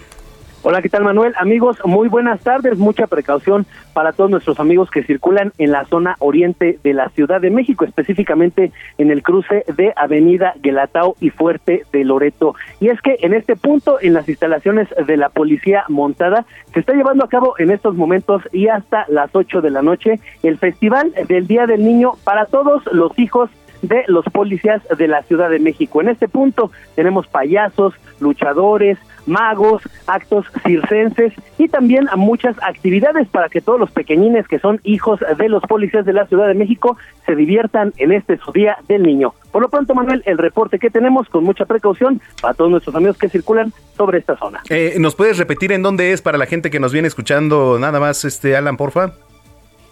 Hola, 0.62 0.82
¿qué 0.82 0.90
tal 0.90 1.04
Manuel? 1.04 1.32
Amigos, 1.38 1.78
muy 1.86 2.08
buenas 2.08 2.42
tardes. 2.42 2.76
Mucha 2.76 3.06
precaución 3.06 3.64
para 3.94 4.12
todos 4.12 4.30
nuestros 4.30 4.60
amigos 4.60 4.90
que 4.90 5.02
circulan 5.02 5.54
en 5.56 5.72
la 5.72 5.86
zona 5.86 6.16
oriente 6.18 6.78
de 6.84 6.92
la 6.92 7.08
Ciudad 7.08 7.40
de 7.40 7.48
México, 7.48 7.86
específicamente 7.86 8.70
en 8.98 9.10
el 9.10 9.22
cruce 9.22 9.64
de 9.74 9.94
Avenida 9.96 10.52
Guelatao 10.60 11.16
y 11.18 11.30
Fuerte 11.30 11.86
de 11.92 12.04
Loreto. 12.04 12.56
Y 12.78 12.88
es 12.88 13.00
que 13.00 13.16
en 13.22 13.32
este 13.32 13.56
punto, 13.56 13.96
en 14.02 14.12
las 14.12 14.28
instalaciones 14.28 14.86
de 15.06 15.16
la 15.16 15.30
Policía 15.30 15.84
Montada, 15.88 16.44
se 16.74 16.80
está 16.80 16.92
llevando 16.92 17.24
a 17.24 17.30
cabo 17.30 17.54
en 17.56 17.70
estos 17.70 17.94
momentos 17.94 18.42
y 18.52 18.68
hasta 18.68 19.06
las 19.08 19.34
8 19.34 19.62
de 19.62 19.70
la 19.70 19.80
noche 19.80 20.20
el 20.42 20.58
Festival 20.58 21.14
del 21.26 21.46
Día 21.46 21.66
del 21.66 21.86
Niño 21.86 22.12
para 22.22 22.44
todos 22.44 22.82
los 22.92 23.18
hijos 23.18 23.48
de 23.80 24.04
los 24.08 24.24
policías 24.26 24.82
de 24.96 25.08
la 25.08 25.22
Ciudad 25.22 25.48
de 25.48 25.58
México. 25.58 26.00
En 26.02 26.08
este 26.08 26.28
punto 26.28 26.70
tenemos 26.94 27.26
payasos, 27.28 27.94
luchadores, 28.20 28.98
magos, 29.26 29.82
actos 30.06 30.46
circenses 30.64 31.32
y 31.58 31.68
también 31.68 32.08
a 32.08 32.16
muchas 32.16 32.56
actividades 32.62 33.28
para 33.28 33.48
que 33.48 33.60
todos 33.60 33.78
los 33.78 33.90
pequeñines 33.90 34.46
que 34.48 34.58
son 34.58 34.80
hijos 34.84 35.20
de 35.38 35.48
los 35.48 35.62
policías 35.64 36.04
de 36.04 36.12
la 36.12 36.26
Ciudad 36.26 36.48
de 36.48 36.54
México 36.54 36.96
se 37.26 37.36
diviertan 37.36 37.92
en 37.96 38.12
este 38.12 38.38
su 38.38 38.52
día 38.52 38.76
del 38.88 39.02
niño. 39.02 39.34
Por 39.52 39.62
lo 39.62 39.68
pronto, 39.68 39.94
Manuel, 39.94 40.22
el 40.26 40.38
reporte 40.38 40.78
que 40.78 40.90
tenemos 40.90 41.28
con 41.28 41.44
mucha 41.44 41.64
precaución 41.64 42.20
para 42.40 42.54
todos 42.54 42.70
nuestros 42.70 42.94
amigos 42.94 43.18
que 43.18 43.28
circulan 43.28 43.72
sobre 43.96 44.18
esta 44.18 44.36
zona. 44.36 44.62
Eh, 44.68 44.96
¿Nos 44.98 45.14
puedes 45.14 45.38
repetir 45.38 45.72
en 45.72 45.82
dónde 45.82 46.12
es 46.12 46.22
para 46.22 46.38
la 46.38 46.46
gente 46.46 46.70
que 46.70 46.80
nos 46.80 46.92
viene 46.92 47.08
escuchando 47.08 47.78
nada 47.78 48.00
más, 48.00 48.24
este 48.24 48.56
Alan, 48.56 48.76
porfa? 48.76 49.12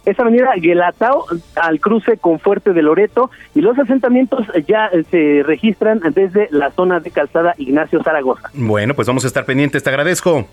Es 0.05 0.19
avenida 0.19 0.55
Guelatao 0.57 1.27
al 1.57 1.81
cruce 1.81 2.17
con 2.17 2.39
Fuerte 2.39 2.73
de 2.73 2.83
Loreto 2.83 3.31
y 3.55 3.61
los 3.61 3.79
asentamientos 3.79 4.47
ya 4.67 4.91
se 5.11 5.43
registran 5.45 6.01
desde 6.15 6.49
la 6.51 6.71
zona 6.71 7.01
de 7.01 7.11
calzada 7.11 7.55
Ignacio 7.59 8.03
Zaragoza. 8.03 8.51
Bueno, 8.55 8.95
pues 8.95 9.07
vamos 9.07 9.25
a 9.25 9.27
estar 9.27 9.45
pendientes, 9.45 9.83
te 9.83 9.91
agradezco. 9.91 10.47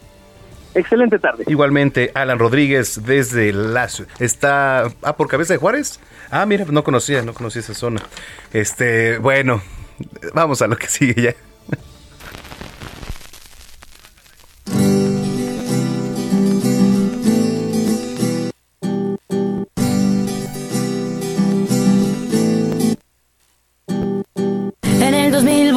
Excelente 0.75 1.19
tarde. 1.19 1.45
Igualmente, 1.47 2.11
Alan 2.13 2.37
Rodríguez 2.37 3.01
desde 3.05 3.53
la 3.53 3.87
está 4.19 4.87
ah 5.01 5.15
por 5.15 5.29
Cabeza 5.29 5.53
de 5.53 5.59
Juárez. 5.59 6.01
Ah, 6.29 6.45
mira, 6.45 6.65
no 6.69 6.83
conocía, 6.83 7.21
no 7.21 7.33
conocía 7.33 7.61
esa 7.61 7.73
zona. 7.73 8.01
Este, 8.51 9.17
bueno, 9.19 9.61
vamos 10.33 10.61
a 10.61 10.67
lo 10.67 10.75
que 10.75 10.87
sigue 10.87 11.21
ya. 11.21 11.33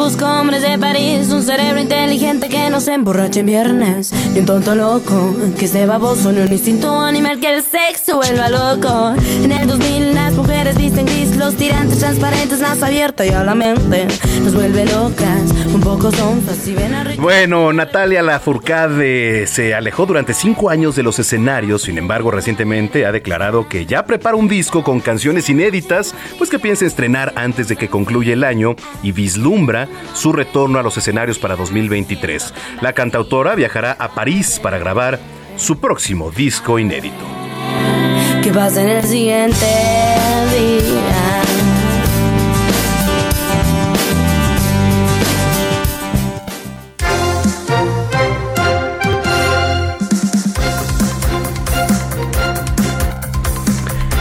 Busco 0.09 0.25
hombres 0.25 0.62
de 0.62 0.79
París, 0.79 1.29
un 1.31 1.43
cerebro 1.43 1.79
inteligente 1.79 2.49
que 2.49 2.68
no 2.78 2.85
se 2.85 2.94
emborrache 2.94 3.40
en 3.40 3.47
viernes, 3.47 4.12
ni 4.32 4.38
un 4.38 4.47
tonto 4.47 4.76
loco 4.76 5.35
que 5.58 5.64
esté 5.64 5.85
baboso, 5.85 6.30
ni 6.30 6.42
un 6.42 6.52
instinto 6.52 7.00
animal 7.00 7.40
que 7.40 7.52
el 7.52 7.64
sexo 7.64 8.18
vuelva 8.18 8.49
loco. 8.49 9.16
En 9.42 9.50
el 9.50 9.66
2000 9.66 10.14
las 10.14 10.32
mujeres 10.35 10.78
visten 10.78 11.04
gris, 11.04 11.35
los 11.37 11.56
tirantes 11.56 11.99
transparentes, 11.99 12.61
más 12.61 12.80
abierta 12.80 13.26
y 13.26 13.30
a 13.30 13.42
la 13.42 13.56
mente 13.56 14.06
nos 14.44 14.54
vuelve 14.54 14.85
locas, 14.85 15.50
un 15.75 15.80
poco 15.80 16.12
sonfas 16.12 16.68
y 16.68 16.75
ven 16.75 16.94
a 16.94 17.04
Bueno, 17.18 17.73
Natalia 17.73 18.23
Lafourcade 18.23 19.49
se 19.49 19.75
alejó 19.75 20.06
durante 20.06 20.32
cinco 20.32 20.70
años 20.70 20.94
de 20.94 21.02
los 21.02 21.18
escenarios, 21.18 21.82
sin 21.82 21.99
embargo 21.99 22.30
recientemente 22.30 23.06
ha 23.06 23.11
declarado 23.11 23.68
que 23.68 23.87
ya 23.87 24.04
prepara 24.04 24.37
un 24.37 24.47
disco 24.47 24.85
con 24.85 25.00
canciones 25.00 25.50
inéditas, 25.50 26.14
pues 26.38 26.49
que 26.49 26.61
piensa 26.61 26.87
estrenar 26.87 27.32
antes 27.35 27.66
de 27.66 27.75
que 27.75 27.88
concluya 27.88 28.35
el 28.35 28.44
año 28.44 28.76
y 29.02 29.11
vislumbra 29.11 29.88
su 30.14 30.32
retorno 30.32 30.78
a 30.78 30.85
los 30.85 30.97
escenarios 30.97 31.40
para 31.40 31.56
2023. 31.56 32.54
La 32.81 32.93
cantautora 32.93 33.55
viajará 33.55 33.93
a 33.99 34.09
París 34.09 34.61
para 34.63 34.79
grabar 34.79 35.19
su 35.57 35.79
próximo 35.79 36.31
disco 36.31 36.79
inédito. 36.79 37.25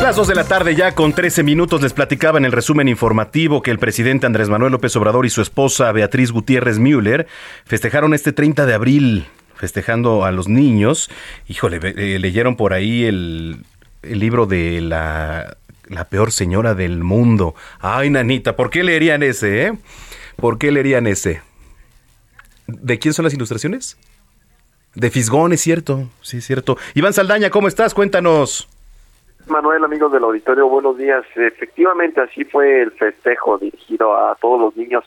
Las 0.07 0.15
2 0.15 0.29
de 0.29 0.35
la 0.35 0.45
tarde 0.45 0.73
ya 0.73 0.95
con 0.95 1.11
13 1.11 1.43
minutos 1.43 1.81
les 1.81 1.91
platicaba 1.91 2.37
en 2.37 2.45
el 2.45 2.53
resumen 2.53 2.87
informativo 2.87 3.61
que 3.61 3.71
el 3.71 3.77
presidente 3.77 4.25
Andrés 4.25 4.47
Manuel 4.47 4.71
López 4.71 4.95
Obrador 4.95 5.25
y 5.25 5.29
su 5.29 5.41
esposa 5.41 5.91
Beatriz 5.91 6.31
Gutiérrez 6.31 6.79
Müller 6.79 7.27
festejaron 7.65 8.13
este 8.13 8.31
30 8.31 8.65
de 8.65 8.73
abril, 8.73 9.27
festejando 9.57 10.23
a 10.23 10.31
los 10.31 10.47
niños. 10.47 11.09
Híjole, 11.49 11.81
eh, 11.83 12.19
leyeron 12.19 12.55
por 12.55 12.71
ahí 12.71 13.03
el, 13.03 13.65
el 14.01 14.19
libro 14.19 14.45
de 14.45 14.79
la, 14.79 15.57
la 15.89 16.05
peor 16.05 16.31
señora 16.31 16.73
del 16.73 17.03
mundo. 17.03 17.53
Ay, 17.81 18.09
nanita, 18.09 18.55
¿por 18.55 18.69
qué 18.69 18.85
leerían 18.85 19.23
ese, 19.23 19.65
eh? 19.65 19.73
¿Por 20.37 20.57
qué 20.57 20.71
leerían 20.71 21.05
ese? 21.05 21.41
¿De 22.65 22.97
quién 22.97 23.13
son 23.13 23.25
las 23.25 23.33
ilustraciones? 23.33 23.97
De 24.95 25.11
Fisgón, 25.11 25.51
es 25.51 25.59
cierto, 25.59 26.09
sí, 26.21 26.37
es 26.37 26.47
cierto. 26.47 26.77
Iván 26.93 27.11
Saldaña, 27.11 27.49
¿cómo 27.49 27.67
estás? 27.67 27.93
Cuéntanos. 27.93 28.69
Manuel, 29.49 29.83
amigos 29.83 30.11
del 30.11 30.23
auditorio, 30.23 30.67
buenos 30.67 30.97
días. 30.97 31.25
Efectivamente, 31.35 32.21
así 32.21 32.43
fue 32.43 32.81
el 32.81 32.91
festejo 32.91 33.57
dirigido 33.57 34.15
a 34.15 34.35
todos 34.35 34.59
los 34.59 34.75
niños 34.75 35.05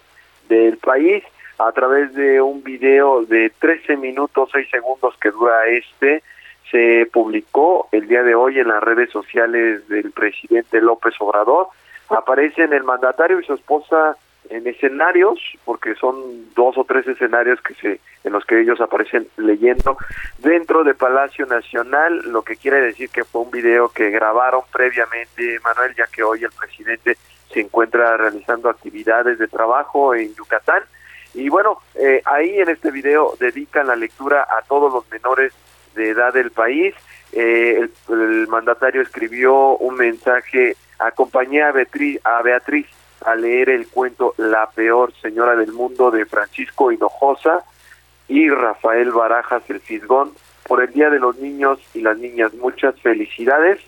del 0.48 0.78
país 0.78 1.22
a 1.58 1.72
través 1.72 2.14
de 2.14 2.40
un 2.40 2.62
video 2.62 3.24
de 3.26 3.52
13 3.58 3.96
minutos 3.96 4.48
6 4.52 4.68
segundos 4.70 5.14
que 5.20 5.30
dura 5.30 5.66
este. 5.66 6.22
Se 6.70 7.08
publicó 7.12 7.88
el 7.92 8.08
día 8.08 8.22
de 8.22 8.34
hoy 8.34 8.58
en 8.58 8.68
las 8.68 8.82
redes 8.82 9.10
sociales 9.10 9.86
del 9.88 10.10
presidente 10.12 10.80
López 10.80 11.14
Obrador. 11.20 11.68
Aparecen 12.08 12.72
el 12.72 12.84
mandatario 12.84 13.40
y 13.40 13.44
su 13.44 13.54
esposa 13.54 14.16
en 14.50 14.66
escenarios, 14.66 15.38
porque 15.64 15.94
son 15.94 16.52
dos 16.54 16.76
o 16.76 16.84
tres 16.84 17.06
escenarios 17.06 17.60
que 17.62 17.74
se, 17.74 18.00
en 18.24 18.32
los 18.32 18.44
que 18.44 18.60
ellos 18.60 18.80
aparecen 18.80 19.28
leyendo 19.36 19.96
dentro 20.38 20.84
de 20.84 20.94
Palacio 20.94 21.46
Nacional, 21.46 22.18
lo 22.26 22.42
que 22.42 22.56
quiere 22.56 22.80
decir 22.80 23.08
que 23.10 23.24
fue 23.24 23.42
un 23.42 23.50
video 23.50 23.88
que 23.88 24.10
grabaron 24.10 24.62
previamente, 24.72 25.58
Manuel, 25.62 25.94
ya 25.96 26.06
que 26.08 26.22
hoy 26.22 26.44
el 26.44 26.50
presidente 26.50 27.16
se 27.52 27.60
encuentra 27.60 28.16
realizando 28.16 28.68
actividades 28.68 29.38
de 29.38 29.48
trabajo 29.48 30.14
en 30.14 30.34
Yucatán. 30.34 30.82
Y 31.34 31.48
bueno, 31.48 31.78
eh, 31.94 32.20
ahí 32.24 32.58
en 32.58 32.68
este 32.68 32.90
video 32.90 33.34
dedican 33.38 33.86
la 33.86 33.96
lectura 33.96 34.42
a 34.42 34.62
todos 34.62 34.92
los 34.92 35.08
menores 35.10 35.52
de 35.94 36.10
edad 36.10 36.32
del 36.32 36.50
país. 36.50 36.94
Eh, 37.32 37.88
el, 38.08 38.48
mandatario 38.48 39.00
escribió 39.00 39.76
un 39.76 39.94
mensaje, 39.96 40.76
acompañé 40.98 41.62
a 41.62 41.70
Beatriz, 41.70 42.20
a 42.24 42.42
Beatriz 42.42 42.86
a 43.24 43.34
leer 43.34 43.70
el 43.70 43.86
cuento 43.88 44.34
La 44.36 44.68
peor 44.70 45.12
señora 45.20 45.56
del 45.56 45.72
mundo 45.72 46.10
de 46.10 46.26
Francisco 46.26 46.92
Hinojosa 46.92 47.64
y 48.28 48.48
Rafael 48.48 49.10
Barajas 49.10 49.62
el 49.68 49.80
Fisgón 49.80 50.32
por 50.66 50.82
el 50.82 50.92
Día 50.92 51.10
de 51.10 51.18
los 51.18 51.36
Niños 51.38 51.78
y 51.94 52.00
las 52.00 52.16
Niñas. 52.16 52.54
Muchas 52.54 52.98
felicidades. 53.00 53.80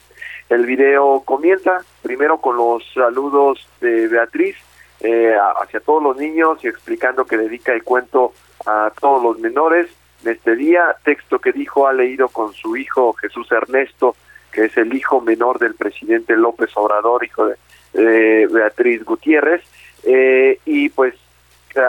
El 0.49 0.67
video 0.67 1.23
comienza 1.25 1.79
primero 2.03 2.39
con 2.39 2.57
los 2.57 2.85
saludos 2.93 3.67
de 3.81 4.09
Beatriz 4.09 4.57
eh, 5.01 5.35
hacia 5.61 5.81
todos 5.81 6.03
los 6.03 6.17
niños 6.17 6.63
y 6.63 6.69
explicando 6.69 7.25
que 7.25 7.39
dedica 7.39 7.73
el 7.73 7.83
cuento 7.83 8.33
a 8.67 8.93
todos 9.01 9.23
los 9.23 9.39
menores 9.39 9.89
de 10.23 10.33
este 10.33 10.55
día, 10.55 10.97
texto 11.05 11.39
que 11.39 11.53
dijo 11.53 11.87
ha 11.87 11.93
leído 11.93 12.29
con 12.29 12.53
su 12.53 12.77
hijo 12.77 13.13
Jesús 13.15 13.51
Ernesto, 13.51 14.15
que 14.53 14.67
es 14.67 14.77
el 14.77 14.95
hijo 14.95 15.21
menor 15.21 15.59
del 15.59 15.75
presidente 15.75 16.37
López 16.37 16.71
Obrador, 16.77 17.25
hijo 17.25 17.47
de 17.47 17.57
Beatriz 17.93 19.05
Gutiérrez, 19.05 19.63
eh, 20.05 20.59
y 20.65 20.89
pues 20.89 21.15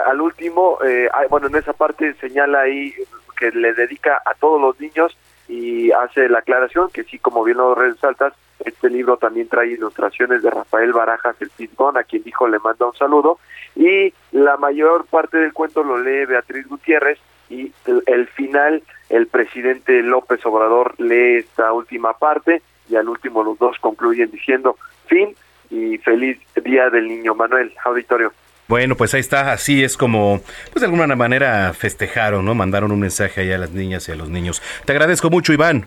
al 0.06 0.20
último, 0.20 0.78
eh, 0.84 1.08
bueno, 1.28 1.48
en 1.48 1.56
esa 1.56 1.72
parte 1.72 2.14
señala 2.14 2.62
ahí 2.62 2.94
que 3.38 3.50
le 3.50 3.74
dedica 3.74 4.22
a 4.24 4.34
todos 4.34 4.60
los 4.60 4.80
niños 4.80 5.16
y 5.48 5.92
hace 5.92 6.28
la 6.28 6.38
aclaración 6.38 6.90
que 6.90 7.04
sí, 7.04 7.18
como 7.18 7.44
bien 7.44 7.58
lo 7.58 7.74
resaltas, 7.74 8.32
este 8.64 8.88
libro 8.88 9.16
también 9.16 9.48
trae 9.48 9.72
ilustraciones 9.72 10.42
de 10.42 10.50
Rafael 10.50 10.92
Barajas, 10.92 11.36
el 11.40 11.50
Pintón, 11.50 11.98
a 11.98 12.04
quien 12.04 12.22
dijo 12.22 12.48
le 12.48 12.58
manda 12.60 12.86
un 12.86 12.94
saludo, 12.94 13.38
y 13.76 14.14
la 14.32 14.56
mayor 14.56 15.04
parte 15.06 15.38
del 15.38 15.52
cuento 15.52 15.82
lo 15.82 15.98
lee 15.98 16.24
Beatriz 16.24 16.66
Gutiérrez, 16.66 17.18
y 17.50 17.72
el, 18.06 18.26
final, 18.28 18.82
el 19.10 19.26
presidente 19.26 20.02
López 20.02 20.44
Obrador 20.46 20.98
lee 20.98 21.38
esta 21.38 21.72
última 21.72 22.16
parte, 22.16 22.62
y 22.88 22.96
al 22.96 23.08
último 23.08 23.42
los 23.42 23.58
dos 23.58 23.78
concluyen 23.80 24.30
diciendo, 24.30 24.78
fin, 25.06 25.34
y 25.74 25.98
feliz 25.98 26.38
Día 26.62 26.88
del 26.90 27.08
Niño 27.08 27.34
Manuel, 27.34 27.72
auditorio. 27.84 28.32
Bueno, 28.68 28.96
pues 28.96 29.12
ahí 29.12 29.20
está, 29.20 29.52
así 29.52 29.84
es 29.84 29.96
como, 29.96 30.40
pues 30.72 30.80
de 30.80 30.86
alguna 30.86 31.14
manera 31.16 31.74
festejaron, 31.74 32.44
¿no? 32.44 32.54
Mandaron 32.54 32.92
un 32.92 33.00
mensaje 33.00 33.42
ahí 33.42 33.52
a 33.52 33.58
las 33.58 33.72
niñas 33.72 34.08
y 34.08 34.12
a 34.12 34.16
los 34.16 34.30
niños. 34.30 34.62
Te 34.86 34.92
agradezco 34.92 35.28
mucho, 35.28 35.52
Iván. 35.52 35.86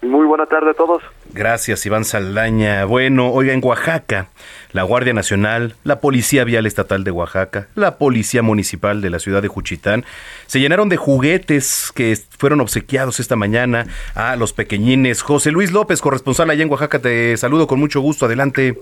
Muy 0.00 0.26
buena 0.26 0.46
tarde 0.46 0.70
a 0.70 0.74
todos. 0.74 1.02
Gracias, 1.32 1.84
Iván 1.86 2.04
Saldaña. 2.04 2.84
Bueno, 2.84 3.30
oiga, 3.30 3.52
en 3.54 3.64
Oaxaca, 3.64 4.28
la 4.72 4.82
Guardia 4.82 5.14
Nacional, 5.14 5.76
la 5.82 6.00
Policía 6.00 6.44
Vial 6.44 6.66
Estatal 6.66 7.04
de 7.04 7.10
Oaxaca, 7.10 7.68
la 7.74 7.96
Policía 7.96 8.42
Municipal 8.42 9.00
de 9.00 9.10
la 9.10 9.18
ciudad 9.18 9.40
de 9.40 9.48
Juchitán, 9.48 10.04
se 10.46 10.60
llenaron 10.60 10.88
de 10.90 10.96
juguetes 10.96 11.90
que 11.94 12.18
fueron 12.38 12.60
obsequiados 12.60 13.18
esta 13.18 13.36
mañana 13.36 13.86
a 14.14 14.36
los 14.36 14.52
pequeñines. 14.52 15.22
José 15.22 15.50
Luis 15.50 15.72
López, 15.72 16.00
corresponsal 16.00 16.50
allá 16.50 16.62
en 16.62 16.70
Oaxaca, 16.70 16.98
te 16.98 17.36
saludo 17.36 17.66
con 17.66 17.80
mucho 17.80 18.00
gusto. 18.00 18.26
Adelante. 18.26 18.78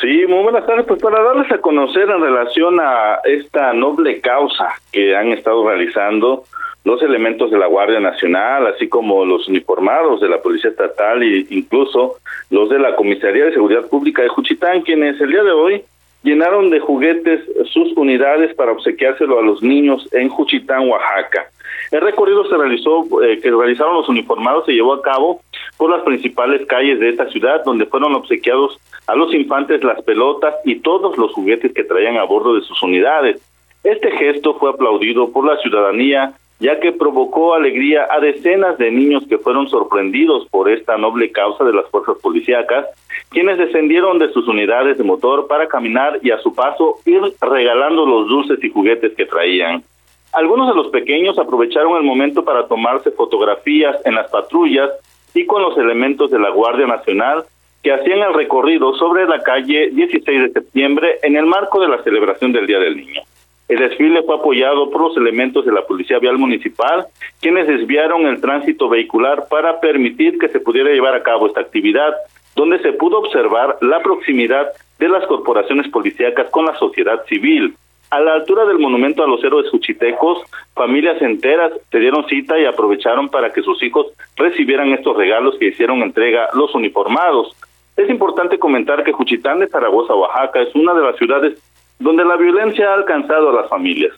Sí, 0.00 0.26
muy 0.26 0.42
buenas 0.42 0.66
tardes. 0.66 0.86
Pues 0.86 1.00
para 1.00 1.22
darles 1.22 1.50
a 1.50 1.58
conocer 1.58 2.08
en 2.08 2.20
relación 2.20 2.78
a 2.80 3.20
esta 3.24 3.72
noble 3.72 4.20
causa 4.20 4.68
que 4.92 5.16
han 5.16 5.32
estado 5.32 5.66
realizando 5.66 6.44
los 6.84 7.02
elementos 7.02 7.50
de 7.50 7.58
la 7.58 7.66
Guardia 7.66 8.00
Nacional, 8.00 8.66
así 8.66 8.88
como 8.88 9.24
los 9.24 9.48
uniformados 9.48 10.20
de 10.20 10.28
la 10.28 10.40
Policía 10.40 10.70
Estatal 10.70 11.22
e 11.22 11.46
incluso 11.50 12.16
los 12.50 12.70
de 12.70 12.78
la 12.78 12.96
Comisaría 12.96 13.44
de 13.44 13.52
Seguridad 13.52 13.88
Pública 13.88 14.22
de 14.22 14.28
Juchitán, 14.28 14.82
quienes 14.82 15.20
el 15.20 15.30
día 15.30 15.42
de 15.42 15.50
hoy 15.50 15.84
llenaron 16.22 16.70
de 16.70 16.80
juguetes 16.80 17.40
sus 17.72 17.96
unidades 17.96 18.54
para 18.54 18.72
obsequiárselo 18.72 19.38
a 19.38 19.42
los 19.42 19.62
niños 19.62 20.08
en 20.12 20.28
Juchitán, 20.28 20.88
Oaxaca. 20.88 21.50
El 21.90 22.02
recorrido 22.02 22.44
se 22.44 22.56
realizó, 22.56 23.06
eh, 23.22 23.40
que 23.40 23.50
realizaron 23.50 23.94
los 23.94 24.08
uniformados, 24.08 24.66
se 24.66 24.72
llevó 24.72 24.94
a 24.94 25.02
cabo 25.02 25.40
por 25.76 25.90
las 25.90 26.02
principales 26.02 26.66
calles 26.66 27.00
de 27.00 27.08
esta 27.08 27.28
ciudad, 27.30 27.64
donde 27.64 27.86
fueron 27.86 28.14
obsequiados 28.14 28.78
a 29.06 29.14
los 29.14 29.32
infantes 29.34 29.82
las 29.82 30.02
pelotas 30.02 30.54
y 30.64 30.80
todos 30.80 31.16
los 31.16 31.32
juguetes 31.32 31.72
que 31.72 31.84
traían 31.84 32.18
a 32.18 32.24
bordo 32.24 32.54
de 32.54 32.62
sus 32.62 32.82
unidades. 32.82 33.40
Este 33.84 34.10
gesto 34.10 34.54
fue 34.54 34.70
aplaudido 34.70 35.32
por 35.32 35.46
la 35.46 35.56
ciudadanía, 35.58 36.34
ya 36.60 36.78
que 36.80 36.92
provocó 36.92 37.54
alegría 37.54 38.06
a 38.10 38.20
decenas 38.20 38.76
de 38.76 38.90
niños 38.90 39.24
que 39.28 39.38
fueron 39.38 39.68
sorprendidos 39.68 40.46
por 40.50 40.68
esta 40.68 40.98
noble 40.98 41.30
causa 41.30 41.64
de 41.64 41.72
las 41.72 41.88
fuerzas 41.88 42.16
policíacas, 42.20 42.86
quienes 43.30 43.56
descendieron 43.56 44.18
de 44.18 44.30
sus 44.32 44.46
unidades 44.48 44.98
de 44.98 45.04
motor 45.04 45.46
para 45.46 45.68
caminar 45.68 46.18
y 46.22 46.32
a 46.32 46.38
su 46.38 46.54
paso 46.54 46.96
ir 47.06 47.20
regalando 47.40 48.04
los 48.04 48.28
dulces 48.28 48.62
y 48.62 48.70
juguetes 48.70 49.14
que 49.14 49.24
traían. 49.24 49.84
Algunos 50.32 50.68
de 50.68 50.74
los 50.74 50.88
pequeños 50.88 51.38
aprovecharon 51.38 51.96
el 51.96 52.02
momento 52.02 52.44
para 52.44 52.66
tomarse 52.66 53.10
fotografías 53.10 53.96
en 54.04 54.14
las 54.14 54.30
patrullas 54.30 54.90
y 55.34 55.46
con 55.46 55.62
los 55.62 55.76
elementos 55.78 56.30
de 56.30 56.38
la 56.38 56.50
Guardia 56.50 56.86
Nacional 56.86 57.44
que 57.82 57.92
hacían 57.92 58.18
el 58.18 58.34
recorrido 58.34 58.94
sobre 58.96 59.26
la 59.26 59.40
calle 59.42 59.90
16 59.90 60.42
de 60.42 60.52
septiembre 60.52 61.18
en 61.22 61.36
el 61.36 61.46
marco 61.46 61.80
de 61.80 61.88
la 61.88 62.02
celebración 62.02 62.52
del 62.52 62.66
Día 62.66 62.78
del 62.78 62.96
Niño. 62.96 63.22
El 63.68 63.78
desfile 63.78 64.22
fue 64.22 64.36
apoyado 64.36 64.90
por 64.90 65.02
los 65.02 65.16
elementos 65.16 65.64
de 65.64 65.72
la 65.72 65.82
Policía 65.82 66.18
Vial 66.18 66.38
Municipal, 66.38 67.06
quienes 67.40 67.66
desviaron 67.66 68.26
el 68.26 68.40
tránsito 68.40 68.88
vehicular 68.88 69.46
para 69.48 69.78
permitir 69.78 70.38
que 70.38 70.48
se 70.48 70.60
pudiera 70.60 70.90
llevar 70.90 71.14
a 71.14 71.22
cabo 71.22 71.46
esta 71.46 71.60
actividad, 71.60 72.14
donde 72.56 72.80
se 72.80 72.94
pudo 72.94 73.18
observar 73.18 73.76
la 73.82 74.02
proximidad 74.02 74.68
de 74.98 75.08
las 75.08 75.26
corporaciones 75.26 75.86
policíacas 75.88 76.48
con 76.50 76.64
la 76.64 76.76
sociedad 76.78 77.24
civil, 77.26 77.76
a 78.10 78.20
la 78.20 78.34
altura 78.34 78.64
del 78.64 78.78
monumento 78.78 79.22
a 79.22 79.26
los 79.26 79.42
héroes 79.44 79.68
juchitecos, 79.70 80.42
familias 80.74 81.20
enteras 81.20 81.72
se 81.90 81.98
dieron 81.98 82.26
cita 82.26 82.58
y 82.58 82.64
aprovecharon 82.64 83.28
para 83.28 83.52
que 83.52 83.62
sus 83.62 83.82
hijos 83.82 84.06
recibieran 84.36 84.92
estos 84.92 85.16
regalos 85.16 85.56
que 85.58 85.68
hicieron 85.68 86.02
entrega 86.02 86.48
los 86.54 86.74
uniformados. 86.74 87.54
Es 87.96 88.08
importante 88.08 88.58
comentar 88.58 89.04
que 89.04 89.12
Juchitán 89.12 89.58
de 89.58 89.66
Zaragoza, 89.66 90.14
Oaxaca, 90.14 90.62
es 90.62 90.74
una 90.74 90.94
de 90.94 91.02
las 91.02 91.16
ciudades 91.16 91.58
donde 91.98 92.24
la 92.24 92.36
violencia 92.36 92.90
ha 92.90 92.94
alcanzado 92.94 93.50
a 93.50 93.60
las 93.60 93.68
familias. 93.68 94.12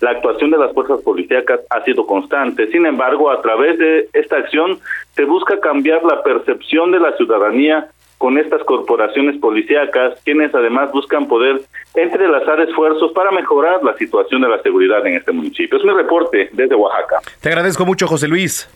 La 0.00 0.10
actuación 0.10 0.50
de 0.50 0.58
las 0.58 0.72
fuerzas 0.72 1.00
policíacas 1.02 1.60
ha 1.70 1.82
sido 1.84 2.06
constante. 2.06 2.66
Sin 2.68 2.86
embargo, 2.86 3.30
a 3.30 3.40
través 3.40 3.78
de 3.78 4.08
esta 4.14 4.38
acción 4.38 4.78
se 5.14 5.24
busca 5.24 5.60
cambiar 5.60 6.02
la 6.04 6.22
percepción 6.22 6.90
de 6.90 7.00
la 7.00 7.16
ciudadanía 7.16 7.90
con 8.20 8.36
estas 8.36 8.62
corporaciones 8.64 9.40
policíacas, 9.40 10.20
quienes 10.22 10.54
además 10.54 10.92
buscan 10.92 11.26
poder 11.26 11.62
entrelazar 11.94 12.60
esfuerzos 12.60 13.12
para 13.12 13.30
mejorar 13.30 13.82
la 13.82 13.96
situación 13.96 14.42
de 14.42 14.48
la 14.50 14.60
seguridad 14.60 15.06
en 15.06 15.14
este 15.14 15.32
municipio. 15.32 15.78
Es 15.78 15.84
mi 15.86 15.92
reporte 15.94 16.50
desde 16.52 16.74
Oaxaca. 16.74 17.16
Te 17.40 17.48
agradezco 17.48 17.86
mucho, 17.86 18.06
José 18.06 18.28
Luis. 18.28 18.68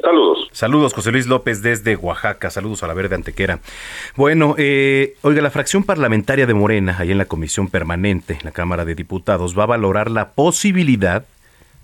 Saludos. 0.00 0.48
Saludos, 0.52 0.94
José 0.94 1.10
Luis 1.10 1.26
López 1.26 1.60
desde 1.60 1.96
Oaxaca. 1.96 2.50
Saludos 2.50 2.84
a 2.84 2.86
la 2.86 2.94
Verde 2.94 3.16
Antequera. 3.16 3.58
Bueno, 4.14 4.54
eh, 4.58 5.16
oiga, 5.22 5.42
la 5.42 5.50
fracción 5.50 5.82
parlamentaria 5.82 6.46
de 6.46 6.54
Morena, 6.54 6.94
ahí 7.00 7.10
en 7.10 7.18
la 7.18 7.24
Comisión 7.24 7.66
Permanente, 7.66 8.38
la 8.44 8.52
Cámara 8.52 8.84
de 8.84 8.94
Diputados, 8.94 9.58
va 9.58 9.64
a 9.64 9.66
valorar 9.66 10.08
la 10.08 10.30
posibilidad 10.34 11.24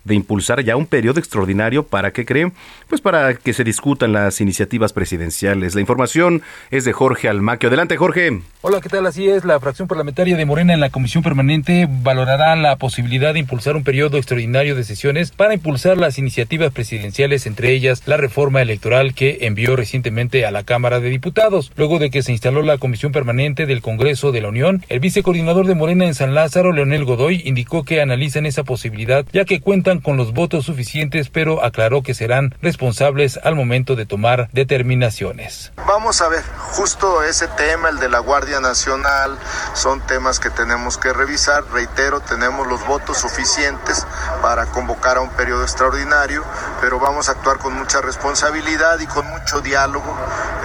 de 0.07 0.15
impulsar 0.15 0.63
ya 0.63 0.77
un 0.77 0.87
periodo 0.87 1.19
extraordinario 1.19 1.83
para 1.85 2.13
que 2.13 2.25
creen, 2.25 2.53
pues 2.89 3.01
para 3.01 3.35
que 3.35 3.53
se 3.53 3.65
discutan 3.65 4.13
las 4.13 4.41
iniciativas 4.41 4.93
presidenciales. 4.93 5.75
La 5.75 5.81
información 5.81 6.43
es 6.71 6.85
de 6.85 6.93
Jorge 6.93 7.29
Almaquio. 7.29 7.69
Adelante, 7.69 7.97
Jorge. 7.97 8.41
Hola, 8.63 8.81
¿qué 8.81 8.89
tal? 8.89 9.07
Así 9.07 9.29
es, 9.29 9.45
la 9.45 9.61
fracción 9.61 9.89
parlamentaria 9.89 10.37
de 10.37 10.45
Morena 10.45 10.75
en 10.75 10.81
la 10.81 10.91
Comisión 10.91 11.23
Permanente 11.23 11.89
valorará 11.91 12.55
la 12.57 12.77
posibilidad 12.77 13.35
de 13.35 13.41
impulsar 13.41 13.77
un 13.77 13.85
periodo 13.85 14.17
extraordinario 14.17 14.75
de 14.75 14.85
sesiones 14.85 15.31
para 15.31 15.55
impulsar 15.55 15.99
las 15.99 16.19
iniciativas 16.19 16.73
presidenciales, 16.73 17.47
entre 17.47 17.73
ellas 17.73 18.03
la 18.07 18.17
reforma 18.17 18.63
electoral 18.63 19.15
que 19.15 19.39
envió 19.43 19.77
recientemente 19.77 20.47
a 20.47 20.51
la 20.51 20.63
Cámara 20.63 21.01
de 21.01 21.11
Diputados. 21.11 21.73
Luego 21.77 21.99
de 21.99 22.11
que 22.11 22.23
se 22.23 22.33
instaló 22.33 22.63
la 22.63 22.79
Comisión 22.79 23.13
Permanente 23.13 23.67
del 23.67 23.83
Congreso 23.83 24.33
de 24.33 24.41
la 24.41 24.49
Unión, 24.49 24.85
el 24.89 25.01
vicecoordinador 25.01 25.67
de 25.67 25.75
Morena 25.75 26.07
en 26.07 26.15
San 26.15 26.35
Lázaro, 26.35 26.73
Leonel 26.73 27.05
Godoy, 27.05 27.43
indicó 27.45 27.85
que 27.85 28.01
analizan 28.01 28.47
esa 28.47 28.65
posibilidad 28.65 29.27
ya 29.33 29.45
que 29.45 29.61
cuentan 29.61 29.96
con 30.01 30.17
los 30.17 30.33
votos 30.33 30.67
suficientes, 30.67 31.29
pero 31.29 31.65
aclaró 31.65 32.03
que 32.03 32.15
serán 32.15 32.55
responsables 32.63 33.39
al 33.43 33.55
momento 33.55 33.97
de 33.97 34.07
tomar 34.07 34.49
determinaciones. 34.53 35.73
Vamos 35.87 36.21
a 36.21 36.29
ver, 36.29 36.43
justo 36.73 37.23
ese 37.23 37.49
tema, 37.49 37.89
el 37.89 37.99
de 37.99 38.09
la 38.09 38.19
Guardia 38.19 38.61
Nacional, 38.61 39.39
son 39.75 40.01
temas 40.07 40.41
que 40.41 40.51
tenemos 40.51 40.99
que 40.99 41.13
revisar. 41.13 41.65
Reitero, 41.73 42.21
tenemos 42.21 42.67
los 42.67 42.87
votos 42.87 43.19
suficientes 43.19 44.07
para 44.43 44.67
convocar 44.67 45.17
a 45.17 45.21
un 45.21 45.31
periodo 45.31 45.63
extraordinario, 45.63 46.45
pero 46.81 46.99
vamos 46.99 47.29
a 47.29 47.33
actuar 47.33 47.59
con 47.59 47.75
mucha 47.75 48.01
responsabilidad 48.01 48.99
y 49.01 49.07
con 49.07 49.27
mucho 49.29 49.61
diálogo. 49.61 50.17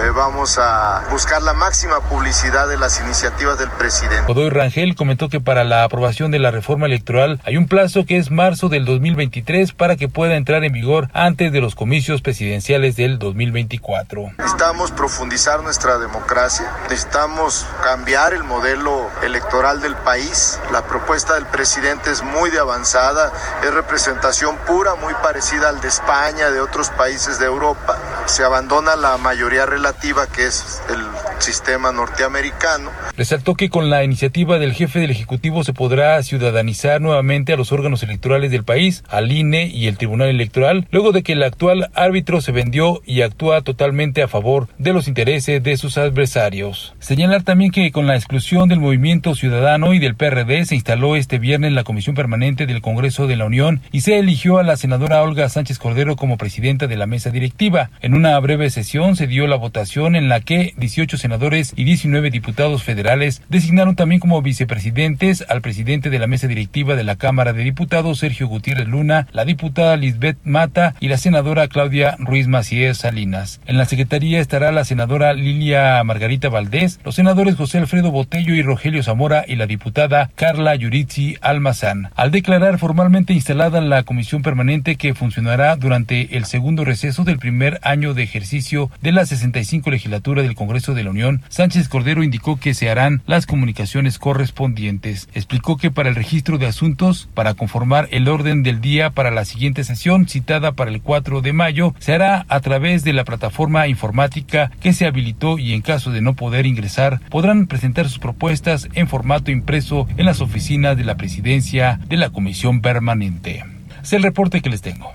Eh, 0.02 0.10
vamos 0.10 0.58
a 0.58 1.04
buscar 1.12 1.42
la 1.42 1.52
máxima 1.52 2.00
publicidad 2.00 2.66
de 2.66 2.76
las 2.76 3.00
iniciativas 3.00 3.56
del 3.56 3.70
presidente. 3.70 4.24
Godoy 4.26 4.50
Rangel 4.50 4.96
comentó 4.96 5.28
que 5.28 5.40
para 5.40 5.62
la 5.62 5.84
aprobación 5.84 6.32
de 6.32 6.40
la 6.40 6.50
reforma 6.50 6.86
electoral 6.86 7.40
hay 7.44 7.56
un 7.56 7.68
plazo 7.68 8.04
que 8.04 8.16
es 8.16 8.32
marzo 8.32 8.68
del 8.68 8.84
2020 8.84 9.44
para 9.76 9.94
que 9.94 10.08
pueda 10.08 10.34
entrar 10.34 10.64
en 10.64 10.72
vigor 10.72 11.08
antes 11.12 11.52
de 11.52 11.60
los 11.60 11.76
comicios 11.76 12.20
presidenciales 12.20 12.96
del 12.96 13.20
2024. 13.20 14.32
Necesitamos 14.38 14.90
profundizar 14.90 15.62
nuestra 15.62 15.98
democracia, 15.98 16.68
necesitamos 16.90 17.64
cambiar 17.84 18.34
el 18.34 18.42
modelo 18.42 19.08
electoral 19.22 19.80
del 19.82 19.94
país. 19.94 20.58
La 20.72 20.82
propuesta 20.82 21.34
del 21.34 21.46
presidente 21.46 22.10
es 22.10 22.24
muy 22.24 22.50
de 22.50 22.58
avanzada, 22.58 23.32
es 23.62 23.72
representación 23.72 24.56
pura, 24.66 24.96
muy 24.96 25.14
parecida 25.22 25.68
al 25.68 25.80
de 25.80 25.86
España, 25.86 26.50
de 26.50 26.60
otros 26.60 26.90
países 26.90 27.38
de 27.38 27.46
Europa. 27.46 27.96
Se 28.32 28.42
abandona 28.42 28.96
la 28.96 29.18
mayoría 29.18 29.66
relativa, 29.66 30.26
que 30.26 30.46
es 30.46 30.80
el 30.88 31.06
sistema 31.42 31.92
norteamericano. 31.92 32.90
Resaltó 33.16 33.54
que 33.54 33.68
con 33.68 33.90
la 33.90 34.04
iniciativa 34.04 34.58
del 34.58 34.72
jefe 34.72 35.00
del 35.00 35.10
Ejecutivo 35.10 35.64
se 35.64 35.72
podrá 35.72 36.22
ciudadanizar 36.22 37.00
nuevamente 37.00 37.52
a 37.52 37.56
los 37.56 37.72
órganos 37.72 38.02
electorales 38.02 38.50
del 38.50 38.64
país, 38.64 39.02
al 39.08 39.32
INE 39.32 39.66
y 39.66 39.88
el 39.88 39.98
Tribunal 39.98 40.28
Electoral, 40.28 40.86
luego 40.90 41.12
de 41.12 41.22
que 41.22 41.32
el 41.32 41.42
actual 41.42 41.90
árbitro 41.94 42.40
se 42.40 42.52
vendió 42.52 43.02
y 43.04 43.22
actúa 43.22 43.62
totalmente 43.62 44.22
a 44.22 44.28
favor 44.28 44.68
de 44.78 44.92
los 44.92 45.08
intereses 45.08 45.62
de 45.62 45.76
sus 45.76 45.98
adversarios. 45.98 46.94
Señalar 47.00 47.42
también 47.42 47.72
que 47.72 47.90
con 47.90 48.06
la 48.06 48.14
exclusión 48.14 48.68
del 48.68 48.80
Movimiento 48.80 49.34
Ciudadano 49.34 49.94
y 49.94 49.98
del 49.98 50.14
PRD 50.14 50.64
se 50.64 50.76
instaló 50.76 51.16
este 51.16 51.38
viernes 51.38 51.72
la 51.72 51.84
Comisión 51.84 52.14
Permanente 52.14 52.66
del 52.66 52.82
Congreso 52.82 53.26
de 53.26 53.36
la 53.36 53.46
Unión 53.46 53.80
y 53.90 54.02
se 54.02 54.18
eligió 54.18 54.58
a 54.58 54.62
la 54.62 54.76
senadora 54.76 55.22
Olga 55.22 55.48
Sánchez 55.48 55.78
Cordero 55.78 56.14
como 56.14 56.36
presidenta 56.36 56.86
de 56.86 56.96
la 56.96 57.06
mesa 57.06 57.30
directiva. 57.30 57.90
En 58.00 58.14
una 58.14 58.38
breve 58.38 58.70
sesión 58.70 59.16
se 59.16 59.26
dio 59.26 59.46
la 59.48 59.56
votación 59.56 60.14
en 60.14 60.28
la 60.28 60.40
que 60.40 60.74
18 60.76 61.16
senadores 61.16 61.31
y 61.76 61.84
19 61.84 62.30
diputados 62.30 62.82
federales 62.82 63.42
designaron 63.48 63.96
también 63.96 64.20
como 64.20 64.42
vicepresidentes 64.42 65.44
al 65.48 65.62
presidente 65.62 66.10
de 66.10 66.18
la 66.18 66.26
mesa 66.26 66.46
directiva 66.46 66.94
de 66.94 67.04
la 67.04 67.16
Cámara 67.16 67.54
de 67.54 67.64
Diputados, 67.64 68.18
Sergio 68.18 68.48
Gutiérrez 68.48 68.86
Luna, 68.86 69.26
la 69.32 69.46
diputada 69.46 69.96
Lisbeth 69.96 70.36
Mata 70.44 70.94
y 71.00 71.08
la 71.08 71.16
senadora 71.16 71.68
Claudia 71.68 72.16
Ruiz 72.18 72.48
Macías 72.48 72.98
Salinas. 72.98 73.60
En 73.66 73.78
la 73.78 73.86
secretaría 73.86 74.40
estará 74.40 74.72
la 74.72 74.84
senadora 74.84 75.32
Lilia 75.32 76.04
Margarita 76.04 76.50
Valdés, 76.50 77.00
los 77.02 77.14
senadores 77.14 77.56
José 77.56 77.78
Alfredo 77.78 78.10
Botello 78.10 78.54
y 78.54 78.62
Rogelio 78.62 79.02
Zamora 79.02 79.44
y 79.48 79.56
la 79.56 79.66
diputada 79.66 80.30
Carla 80.34 80.74
Yuritzi 80.74 81.38
Almazán. 81.40 82.10
Al 82.14 82.30
declarar 82.30 82.78
formalmente 82.78 83.32
instalada 83.32 83.80
la 83.80 84.02
comisión 84.02 84.42
permanente 84.42 84.96
que 84.96 85.14
funcionará 85.14 85.76
durante 85.76 86.36
el 86.36 86.44
segundo 86.44 86.84
receso 86.84 87.24
del 87.24 87.38
primer 87.38 87.80
año 87.82 88.12
de 88.12 88.22
ejercicio 88.22 88.90
de 89.00 89.12
la 89.12 89.24
65 89.24 89.90
legislatura 89.90 90.42
del 90.42 90.54
Congreso 90.54 90.92
de 90.92 91.04
la 91.04 91.10
Sánchez 91.48 91.88
Cordero 91.88 92.22
indicó 92.22 92.58
que 92.58 92.74
se 92.74 92.88
harán 92.88 93.22
las 93.26 93.46
comunicaciones 93.46 94.18
correspondientes. 94.18 95.28
Explicó 95.34 95.76
que 95.76 95.90
para 95.90 96.08
el 96.08 96.14
registro 96.14 96.58
de 96.58 96.66
asuntos, 96.66 97.28
para 97.34 97.54
conformar 97.54 98.08
el 98.10 98.28
orden 98.28 98.62
del 98.62 98.80
día 98.80 99.10
para 99.10 99.30
la 99.30 99.44
siguiente 99.44 99.84
sesión 99.84 100.26
citada 100.26 100.72
para 100.72 100.90
el 100.90 101.02
4 101.02 101.42
de 101.42 101.52
mayo, 101.52 101.94
se 101.98 102.14
hará 102.14 102.46
a 102.48 102.60
través 102.60 103.04
de 103.04 103.12
la 103.12 103.24
plataforma 103.24 103.88
informática 103.88 104.70
que 104.80 104.92
se 104.92 105.06
habilitó 105.06 105.58
y 105.58 105.74
en 105.74 105.82
caso 105.82 106.10
de 106.10 106.22
no 106.22 106.34
poder 106.34 106.66
ingresar, 106.66 107.20
podrán 107.28 107.66
presentar 107.66 108.08
sus 108.08 108.18
propuestas 108.18 108.88
en 108.94 109.08
formato 109.08 109.50
impreso 109.50 110.08
en 110.16 110.26
las 110.26 110.40
oficinas 110.40 110.96
de 110.96 111.04
la 111.04 111.16
presidencia 111.16 112.00
de 112.08 112.16
la 112.16 112.30
Comisión 112.30 112.80
Permanente. 112.80 113.64
Es 114.02 114.12
el 114.12 114.22
reporte 114.22 114.62
que 114.62 114.70
les 114.70 114.82
tengo. 114.82 115.12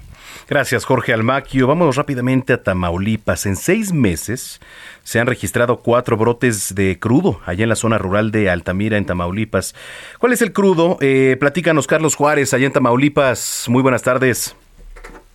Gracias, 0.49 0.85
Jorge 0.85 1.11
Almaquio. 1.11 1.67
Vamos 1.67 1.97
rápidamente 1.97 2.53
a 2.53 2.63
Tamaulipas. 2.63 3.45
En 3.45 3.57
seis 3.57 3.91
meses 3.91 4.61
se 5.03 5.19
han 5.19 5.27
registrado 5.27 5.79
cuatro 5.79 6.15
brotes 6.15 6.73
de 6.73 6.97
crudo 6.97 7.41
allá 7.45 7.63
en 7.63 7.69
la 7.69 7.75
zona 7.75 7.97
rural 7.97 8.31
de 8.31 8.49
Altamira, 8.49 8.95
en 8.95 9.05
Tamaulipas. 9.05 9.75
¿Cuál 10.19 10.31
es 10.31 10.41
el 10.41 10.53
crudo? 10.53 10.99
Eh, 11.01 11.35
platícanos, 11.37 11.85
Carlos 11.85 12.15
Juárez, 12.15 12.53
allá 12.53 12.65
en 12.65 12.71
Tamaulipas. 12.71 13.65
Muy 13.67 13.83
buenas 13.83 14.03
tardes. 14.03 14.55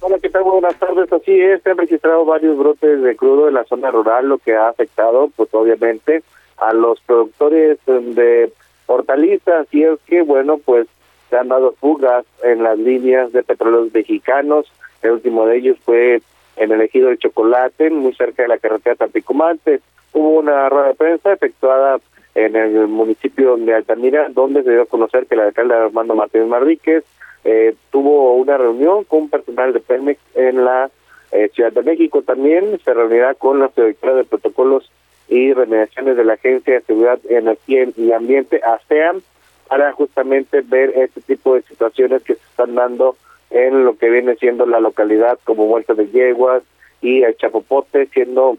Hola, 0.01 0.17
¿qué 0.19 0.31
tal? 0.31 0.45
Buenas 0.45 0.77
tardes. 0.77 1.13
Así 1.13 1.39
es, 1.39 1.63
se 1.63 1.71
han 1.71 1.77
registrado 1.77 2.25
varios 2.25 2.57
brotes 2.57 3.03
de 3.03 3.15
crudo 3.15 3.49
en 3.49 3.55
la 3.55 3.65
zona 3.65 3.91
rural, 3.91 4.31
lo 4.31 4.39
que 4.39 4.55
ha 4.55 4.71
afectado, 4.71 5.29
pues 5.37 5.51
obviamente, 5.53 6.23
a 6.57 6.73
los 6.73 6.99
productores 7.01 7.79
de 7.85 8.51
hortalizas. 8.87 9.67
Y 9.73 9.83
es 9.83 9.99
que, 10.07 10.23
bueno, 10.23 10.57
pues 10.57 10.87
se 11.29 11.37
han 11.37 11.49
dado 11.49 11.75
fugas 11.79 12.25
en 12.43 12.63
las 12.63 12.79
líneas 12.79 13.31
de 13.33 13.43
petróleos 13.43 13.93
mexicanos 13.93 14.73
el 15.03 15.13
último 15.13 15.47
de 15.47 15.57
ellos 15.59 15.79
fue 15.85 16.21
en 16.57 16.73
el 16.73 16.81
ejido 16.81 17.09
de 17.09 17.19
Chocolate, 17.19 17.91
muy 17.91 18.15
cerca 18.15 18.43
de 18.43 18.49
la 18.49 18.59
carretera 18.59 18.97
Tampico-Mante. 18.97 19.81
Hubo 20.13 20.41
una 20.41 20.69
rueda 20.69 20.89
de 20.89 20.95
prensa 20.95 21.33
efectuada 21.33 21.99
en 22.35 22.57
el 22.57 22.89
municipio 22.89 23.57
de 23.57 23.75
Altamira, 23.75 24.29
donde 24.31 24.63
se 24.63 24.71
dio 24.71 24.83
a 24.83 24.87
conocer 24.87 25.27
que 25.27 25.35
el 25.35 25.41
alcalde 25.41 25.75
Armando 25.75 26.15
Martínez 26.15 26.49
Marríquez 26.49 27.05
eh, 27.45 27.75
tuvo 27.91 28.35
una 28.35 28.57
reunión 28.57 29.05
con 29.05 29.29
personal 29.29 29.73
de 29.73 29.81
Pemex 29.81 30.21
en 30.35 30.65
la 30.65 30.91
eh, 31.33 31.51
Ciudad 31.55 31.73
de 31.73 31.83
México. 31.83 32.23
También 32.23 32.79
se 32.85 32.95
reunirá 32.95 33.35
con 33.35 33.59
la 33.59 33.71
directora 33.75 34.15
de 34.15 34.25
protocolos 34.25 34.91
y 35.29 35.53
remediaciones 35.53 36.17
de 36.17 36.25
la 36.25 36.35
Agencia 36.35 36.75
de 36.75 36.83
Seguridad, 36.83 37.19
Energía 37.29 37.89
y 37.97 38.13
Ambiente, 38.13 38.61
ASEAM, 38.63 39.23
para 39.69 39.93
justamente 39.93 40.61
ver 40.61 40.93
este 40.97 41.21
tipo 41.23 41.55
de 41.55 41.63
situaciones 41.63 42.23
que 42.23 42.35
se 42.35 42.45
están 42.45 42.75
dando 42.75 43.17
en 43.53 43.85
lo 43.85 43.97
que 43.97 44.09
viene 44.09 44.35
siendo 44.37 44.67
la 44.67 44.81
localidad 44.81 45.39
como 45.45 45.67
Vuelta 45.67 45.95
de 45.95 46.09
Yeguas 46.09 46.63
y 47.01 47.23
el 47.23 47.37
Chapopote, 47.37 48.07
siendo 48.07 48.57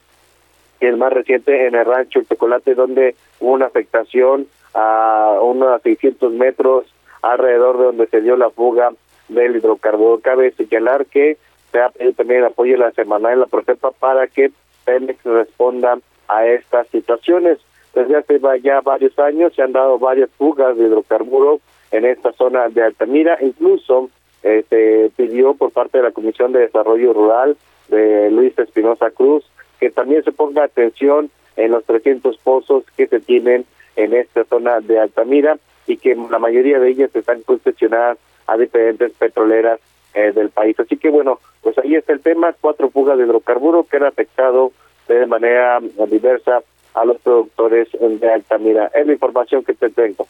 el 0.80 0.98
más 0.98 1.14
reciente 1.14 1.68
en 1.68 1.76
el 1.76 1.86
rancho 1.86 2.20
El 2.20 2.28
Chocolate, 2.28 2.76
donde 2.76 3.16
hubo 3.40 3.54
una 3.54 3.66
afectación 3.66 4.48
a 4.74 5.40
unos 5.42 5.82
600 5.82 6.34
metros 6.34 6.86
alrededor 7.22 7.78
de 7.78 7.84
donde 7.86 8.08
se 8.08 8.22
dio 8.22 8.36
la 8.36 8.50
fuga 8.50 8.92
del 9.30 9.56
hidrocarburo. 9.56 10.20
Cabe 10.20 10.52
señalar 10.52 11.06
que 11.06 11.38
se 11.72 11.80
ha 11.80 11.90
pedido 11.90 12.14
también 12.14 12.42
el 12.42 12.48
apoyo 12.48 12.74
de 12.74 12.80
la 12.80 12.92
semana 12.92 13.32
en 13.32 13.40
la 13.40 13.48
Profepa 13.48 13.92
para 13.92 14.28
que 14.28 14.52
Pemex 14.86 15.24
responda 15.24 15.98
a 16.28 16.46
estas 16.46 16.88
situaciones. 16.90 17.60
Desde 17.96 18.18
hace 18.18 18.40
ya 18.62 18.82
varios 18.82 19.18
años 19.20 19.54
se 19.56 19.62
han 19.62 19.72
dado 19.72 19.98
varias 20.00 20.30
fugas 20.32 20.78
de 20.78 20.86
hidrocarburo 20.86 21.60
en 21.92 22.06
esta 22.06 22.34
zona 22.34 22.68
de 22.70 22.84
Altamira, 22.84 23.38
incluso 23.40 24.10
se 24.44 25.12
pidió 25.16 25.56
por 25.56 25.72
parte 25.72 25.98
de 25.98 26.04
la 26.04 26.12
Comisión 26.12 26.52
de 26.52 26.60
Desarrollo 26.60 27.14
Rural 27.14 27.58
de 27.88 28.30
Luis 28.30 28.58
Espinosa 28.60 29.10
Cruz 29.12 29.46
que 29.80 29.90
también 29.90 30.24
se 30.24 30.32
ponga 30.32 30.64
atención 30.64 31.30
en 31.56 31.72
los 31.72 31.84
300 31.86 32.38
pozos 32.38 32.84
que 32.96 33.08
se 33.08 33.20
tienen 33.20 33.66
en 33.96 34.14
esta 34.14 34.44
zona 34.46 34.80
de 34.80 35.00
Altamira 35.00 35.58
y 35.88 35.98
que 35.98 36.16
la 36.16 36.40
mayoría 36.40 36.80
de 36.80 36.90
ellas 36.90 37.14
están 37.14 37.42
concesionadas 37.42 38.18
a 38.48 38.58
diferentes 38.58 39.12
petroleras 39.14 39.80
eh, 40.14 40.32
del 40.32 40.50
país. 40.50 40.80
Así 40.80 40.98
que 40.98 41.10
bueno, 41.10 41.40
pues 41.62 41.78
ahí 41.80 41.96
está 41.96 42.14
el 42.14 42.22
tema, 42.22 42.56
cuatro 42.60 42.90
fugas 42.90 43.18
de 43.18 43.26
hidrocarburo 43.26 43.86
que 43.90 43.98
han 43.98 44.06
afectado 44.06 44.72
de 45.08 45.26
manera 45.26 45.80
diversa 46.10 46.62
a 46.94 47.06
los 47.06 47.20
productores 47.22 47.90
de 47.92 48.32
Altamira. 48.32 48.90
Es 48.94 49.06
la 49.06 49.14
información 49.14 49.64
que 49.64 49.74
te 49.74 49.90
tengo. 49.90 50.28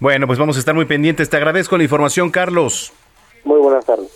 Bueno, 0.00 0.26
pues 0.26 0.38
vamos 0.38 0.56
a 0.56 0.58
estar 0.58 0.74
muy 0.74 0.86
pendientes. 0.86 1.30
Te 1.30 1.36
agradezco 1.36 1.76
la 1.76 1.84
información, 1.84 2.30
Carlos. 2.30 2.92
Muy 3.46 3.60
buenas 3.60 3.86
tardes. 3.86 4.10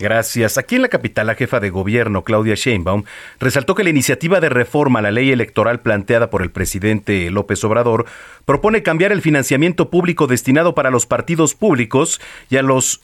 Gracias. 0.00 0.58
Aquí 0.58 0.74
en 0.74 0.82
la 0.82 0.88
capital, 0.88 1.28
la 1.28 1.36
jefa 1.36 1.60
de 1.60 1.70
gobierno, 1.70 2.24
Claudia 2.24 2.56
Sheinbaum, 2.56 3.04
resaltó 3.38 3.76
que 3.76 3.84
la 3.84 3.90
iniciativa 3.90 4.40
de 4.40 4.48
reforma 4.48 4.98
a 4.98 5.02
la 5.02 5.12
ley 5.12 5.30
electoral 5.30 5.80
planteada 5.80 6.28
por 6.28 6.42
el 6.42 6.50
presidente 6.50 7.30
López 7.30 7.62
Obrador 7.62 8.06
propone 8.44 8.82
cambiar 8.82 9.12
el 9.12 9.22
financiamiento 9.22 9.90
público 9.90 10.26
destinado 10.26 10.74
para 10.74 10.90
los 10.90 11.06
partidos 11.06 11.54
públicos 11.54 12.20
y 12.50 12.56
a, 12.56 12.62
los 12.62 13.00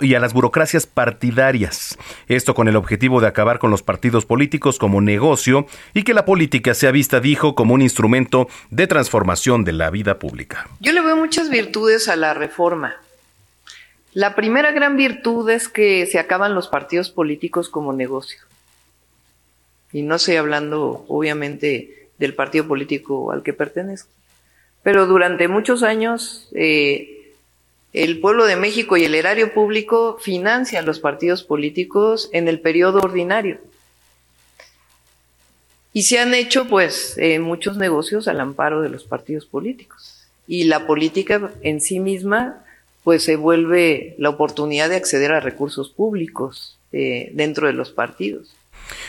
y 0.00 0.14
a 0.14 0.20
las 0.20 0.32
burocracias 0.32 0.86
partidarias. 0.86 1.98
Esto 2.26 2.54
con 2.54 2.68
el 2.68 2.76
objetivo 2.76 3.20
de 3.20 3.26
acabar 3.26 3.58
con 3.58 3.70
los 3.70 3.82
partidos 3.82 4.24
políticos 4.24 4.78
como 4.78 5.02
negocio 5.02 5.66
y 5.92 6.02
que 6.02 6.14
la 6.14 6.24
política 6.24 6.72
sea 6.72 6.92
vista, 6.92 7.20
dijo, 7.20 7.54
como 7.54 7.74
un 7.74 7.82
instrumento 7.82 8.48
de 8.70 8.86
transformación 8.86 9.64
de 9.64 9.72
la 9.72 9.90
vida 9.90 10.18
pública. 10.18 10.66
Yo 10.80 10.92
le 10.92 11.02
veo 11.02 11.16
muchas 11.16 11.50
virtudes 11.50 12.08
a 12.08 12.16
la 12.16 12.32
reforma 12.32 12.96
la 14.14 14.36
primera 14.36 14.70
gran 14.70 14.96
virtud 14.96 15.50
es 15.50 15.68
que 15.68 16.06
se 16.06 16.20
acaban 16.20 16.54
los 16.54 16.68
partidos 16.68 17.10
políticos 17.10 17.68
como 17.68 17.92
negocio. 17.92 18.38
Y 19.92 20.02
no 20.02 20.14
estoy 20.14 20.36
hablando, 20.36 21.04
obviamente, 21.08 22.08
del 22.18 22.34
partido 22.34 22.66
político 22.66 23.32
al 23.32 23.42
que 23.42 23.52
pertenezco. 23.52 24.10
Pero 24.84 25.06
durante 25.06 25.48
muchos 25.48 25.82
años, 25.82 26.48
eh, 26.54 27.32
el 27.92 28.20
pueblo 28.20 28.46
de 28.46 28.54
México 28.54 28.96
y 28.96 29.04
el 29.04 29.16
erario 29.16 29.52
público 29.52 30.18
financian 30.20 30.86
los 30.86 31.00
partidos 31.00 31.42
políticos 31.42 32.30
en 32.32 32.46
el 32.46 32.60
periodo 32.60 33.00
ordinario. 33.00 33.58
Y 35.92 36.04
se 36.04 36.20
han 36.20 36.34
hecho, 36.34 36.68
pues, 36.68 37.16
eh, 37.18 37.40
muchos 37.40 37.76
negocios 37.76 38.28
al 38.28 38.40
amparo 38.40 38.80
de 38.80 38.90
los 38.90 39.04
partidos 39.04 39.44
políticos. 39.44 40.28
Y 40.46 40.64
la 40.64 40.86
política 40.86 41.50
en 41.62 41.80
sí 41.80 41.98
misma 41.98 42.63
pues 43.04 43.22
se 43.22 43.36
vuelve 43.36 44.14
la 44.18 44.30
oportunidad 44.30 44.88
de 44.88 44.96
acceder 44.96 45.32
a 45.32 45.40
recursos 45.40 45.90
públicos 45.90 46.78
eh, 46.90 47.30
dentro 47.34 47.66
de 47.66 47.74
los 47.74 47.92
partidos. 47.92 48.56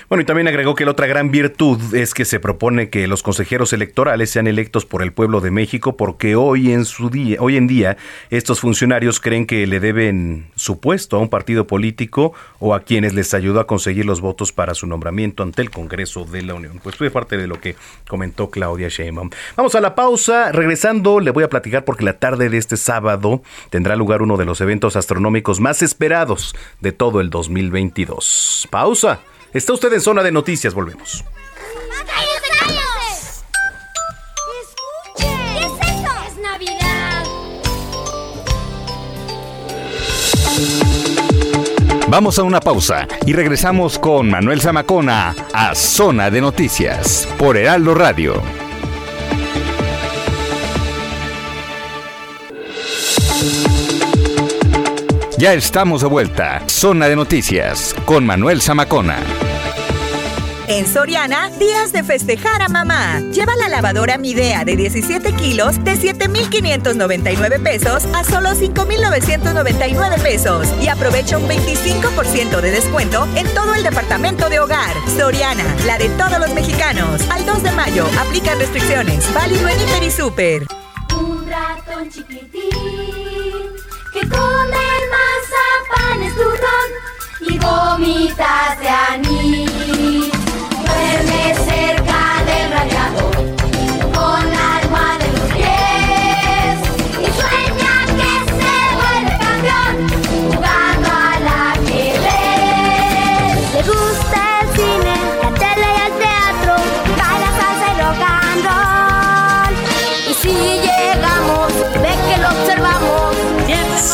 Bueno, 0.09 0.21
y 0.21 0.25
también 0.25 0.47
agregó 0.47 0.75
que 0.75 0.85
la 0.85 0.91
otra 0.91 1.07
gran 1.07 1.31
virtud 1.31 1.93
es 1.93 2.13
que 2.13 2.25
se 2.25 2.39
propone 2.39 2.89
que 2.89 3.07
los 3.07 3.23
consejeros 3.23 3.73
electorales 3.73 4.29
sean 4.29 4.47
electos 4.47 4.85
por 4.85 5.01
el 5.01 5.11
pueblo 5.11 5.41
de 5.41 5.51
México 5.51 5.97
porque 5.97 6.35
hoy 6.35 6.71
en 6.71 6.85
su 6.85 7.09
día, 7.09 7.37
hoy 7.39 7.57
en 7.57 7.67
día 7.67 7.97
estos 8.29 8.59
funcionarios 8.59 9.19
creen 9.19 9.45
que 9.45 9.65
le 9.67 9.79
deben 9.79 10.47
su 10.55 10.79
puesto 10.79 11.17
a 11.17 11.19
un 11.19 11.29
partido 11.29 11.67
político 11.67 12.33
o 12.59 12.73
a 12.73 12.81
quienes 12.81 13.13
les 13.13 13.33
ayudó 13.33 13.59
a 13.59 13.67
conseguir 13.67 14.05
los 14.05 14.21
votos 14.21 14.51
para 14.51 14.75
su 14.75 14.87
nombramiento 14.87 15.43
ante 15.43 15.61
el 15.61 15.71
Congreso 15.71 16.25
de 16.25 16.41
la 16.43 16.53
Unión. 16.53 16.79
Pues 16.83 16.95
fue 16.95 17.09
parte 17.09 17.37
de 17.37 17.47
lo 17.47 17.59
que 17.59 17.75
comentó 18.07 18.49
Claudia 18.49 18.89
Sheinbaum. 18.89 19.29
Vamos 19.55 19.75
a 19.75 19.81
la 19.81 19.95
pausa, 19.95 20.51
regresando 20.51 21.19
le 21.19 21.31
voy 21.31 21.43
a 21.43 21.49
platicar 21.49 21.83
porque 21.83 22.05
la 22.05 22.19
tarde 22.19 22.49
de 22.49 22.57
este 22.57 22.77
sábado 22.77 23.41
tendrá 23.69 23.95
lugar 23.95 24.21
uno 24.21 24.37
de 24.37 24.45
los 24.45 24.61
eventos 24.61 24.95
astronómicos 24.95 25.59
más 25.59 25.81
esperados 25.81 26.55
de 26.81 26.91
todo 26.91 27.21
el 27.21 27.29
2022. 27.29 28.67
Pausa. 28.69 29.19
Está 29.55 29.71
usted 29.71 29.93
en 29.93 30.01
zona 30.01 30.21
de 30.21 30.33
noticias, 30.33 30.73
volvemos. 30.73 31.23
Vamos 42.09 42.37
a 42.37 42.43
una 42.43 42.59
pausa 42.59 43.07
y 43.25 43.31
regresamos 43.31 43.97
con 43.97 44.29
Manuel 44.29 44.59
Zamacona 44.59 45.33
a 45.53 45.73
Zona 45.73 46.29
de 46.29 46.41
Noticias 46.41 47.25
por 47.37 47.55
Heraldo 47.55 47.95
Radio. 47.95 48.64
Ya 55.37 55.53
estamos 55.53 56.01
de 56.01 56.07
vuelta. 56.07 56.63
Zona 56.67 57.09
de 57.09 57.15
Noticias 57.17 57.93
con 58.05 58.25
Manuel 58.25 58.61
Zamacona. 58.61 59.17
En 60.69 60.87
Soriana, 60.87 61.49
días 61.59 61.91
de 61.91 62.03
festejar 62.03 62.61
a 62.61 62.69
mamá. 62.69 63.19
Lleva 63.33 63.53
la 63.57 63.67
lavadora 63.67 64.17
Midea 64.17 64.63
de 64.63 64.77
17 64.77 65.33
kilos 65.33 65.83
de 65.83 65.97
7,599 65.97 67.59
pesos 67.59 68.05
a 68.15 68.23
solo 68.23 68.55
5,999 68.55 70.19
pesos. 70.19 70.69
Y 70.81 70.87
aprovecha 70.87 71.37
un 71.37 71.49
25% 71.49 72.61
de 72.61 72.71
descuento 72.71 73.27
en 73.35 73.45
todo 73.53 73.73
el 73.75 73.83
departamento 73.83 74.49
de 74.49 74.61
hogar. 74.61 74.95
Soriana, 75.17 75.65
la 75.85 75.97
de 75.97 76.07
todos 76.09 76.39
los 76.39 76.53
mexicanos. 76.53 77.21
Al 77.29 77.45
2 77.45 77.61
de 77.61 77.71
mayo, 77.73 78.05
aplican 78.17 78.57
restricciones. 78.57 79.31
Válido 79.33 79.67
en 79.67 79.81
Hiper 79.81 80.03
y 80.03 80.11
Super. 80.11 80.65
Un 81.19 81.45
ratón 81.45 82.09
chiquitín 82.09 82.71
que 84.13 84.21
come 84.29 84.84
y 87.41 87.57
gomitas 87.57 88.79
de 88.79 88.89
anís. 88.89 89.75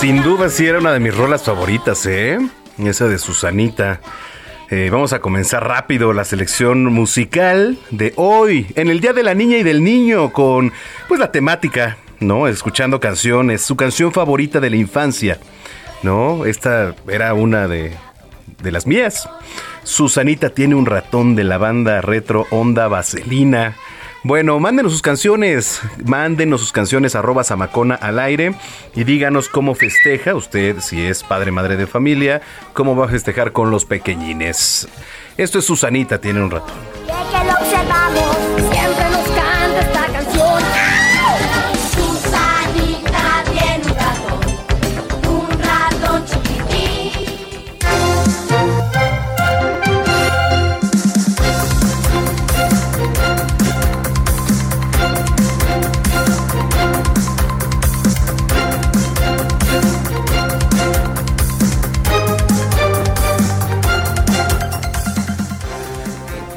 Sin 0.01 0.23
duda 0.23 0.49
sí 0.49 0.65
era 0.65 0.79
una 0.79 0.93
de 0.93 0.99
mis 0.99 1.15
rolas 1.15 1.43
favoritas, 1.43 2.07
¿eh? 2.07 2.39
Esa 2.79 3.07
de 3.07 3.19
Susanita. 3.19 4.01
Eh, 4.71 4.89
vamos 4.91 5.13
a 5.13 5.19
comenzar 5.19 5.67
rápido 5.67 6.11
la 6.11 6.25
selección 6.25 6.85
musical 6.85 7.77
de 7.91 8.11
hoy, 8.15 8.65
en 8.75 8.89
el 8.89 8.99
Día 8.99 9.13
de 9.13 9.21
la 9.21 9.35
Niña 9.35 9.57
y 9.57 9.63
del 9.63 9.83
Niño, 9.83 10.33
con 10.33 10.73
pues 11.07 11.19
la 11.19 11.31
temática, 11.31 11.97
¿no? 12.19 12.47
Escuchando 12.47 12.99
canciones, 12.99 13.61
su 13.61 13.75
canción 13.75 14.11
favorita 14.11 14.59
de 14.59 14.71
la 14.71 14.75
infancia, 14.77 15.37
¿no? 16.01 16.45
Esta 16.45 16.95
era 17.07 17.35
una 17.35 17.67
de, 17.67 17.95
de 18.63 18.71
las 18.71 18.87
mías. 18.87 19.29
Susanita 19.83 20.49
tiene 20.49 20.73
un 20.73 20.87
ratón 20.87 21.35
de 21.35 21.43
la 21.43 21.59
banda 21.59 22.01
retro 22.01 22.47
Onda 22.49 22.87
Vaselina. 22.87 23.75
Bueno, 24.23 24.59
mándenos 24.59 24.91
sus 24.91 25.01
canciones, 25.01 25.81
mándenos 26.05 26.61
sus 26.61 26.71
canciones 26.71 27.15
arroba 27.15 27.43
Samacona 27.43 27.95
al 27.95 28.19
aire 28.19 28.53
y 28.95 29.03
díganos 29.03 29.49
cómo 29.49 29.73
festeja 29.73 30.35
usted, 30.35 30.79
si 30.79 31.01
es 31.01 31.23
padre, 31.23 31.51
madre 31.51 31.75
de 31.75 31.87
familia, 31.87 32.41
cómo 32.73 32.95
va 32.95 33.05
a 33.05 33.09
festejar 33.09 33.51
con 33.51 33.71
los 33.71 33.85
pequeñines. 33.85 34.87
Esto 35.37 35.57
es 35.57 35.65
Susanita, 35.65 36.21
tiene 36.21 36.43
un 36.43 36.51
ratón. 36.51 36.75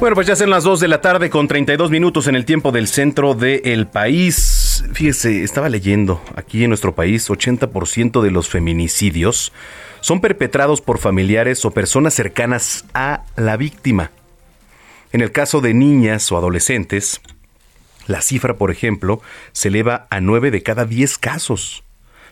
Bueno, 0.04 0.16
pues 0.16 0.26
ya 0.26 0.36
son 0.36 0.50
las 0.50 0.64
2 0.64 0.80
de 0.80 0.88
la 0.88 1.00
tarde 1.00 1.30
con 1.30 1.48
32 1.48 1.90
minutos 1.90 2.26
en 2.26 2.34
el 2.34 2.44
tiempo 2.44 2.72
del 2.72 2.88
centro 2.88 3.32
del 3.34 3.86
país. 3.86 4.84
Fíjese, 4.92 5.42
estaba 5.42 5.70
leyendo, 5.70 6.20
aquí 6.36 6.62
en 6.62 6.68
nuestro 6.68 6.94
país 6.94 7.30
80% 7.30 8.20
de 8.20 8.30
los 8.30 8.50
feminicidios 8.50 9.50
son 10.02 10.20
perpetrados 10.20 10.82
por 10.82 10.98
familiares 10.98 11.64
o 11.64 11.70
personas 11.70 12.12
cercanas 12.12 12.84
a 12.92 13.24
la 13.36 13.56
víctima. 13.56 14.10
En 15.10 15.22
el 15.22 15.32
caso 15.32 15.62
de 15.62 15.72
niñas 15.72 16.30
o 16.30 16.36
adolescentes, 16.36 17.22
la 18.06 18.20
cifra, 18.20 18.58
por 18.58 18.70
ejemplo, 18.70 19.22
se 19.52 19.68
eleva 19.68 20.06
a 20.10 20.20
9 20.20 20.50
de 20.50 20.62
cada 20.62 20.84
10 20.84 21.16
casos. 21.16 21.82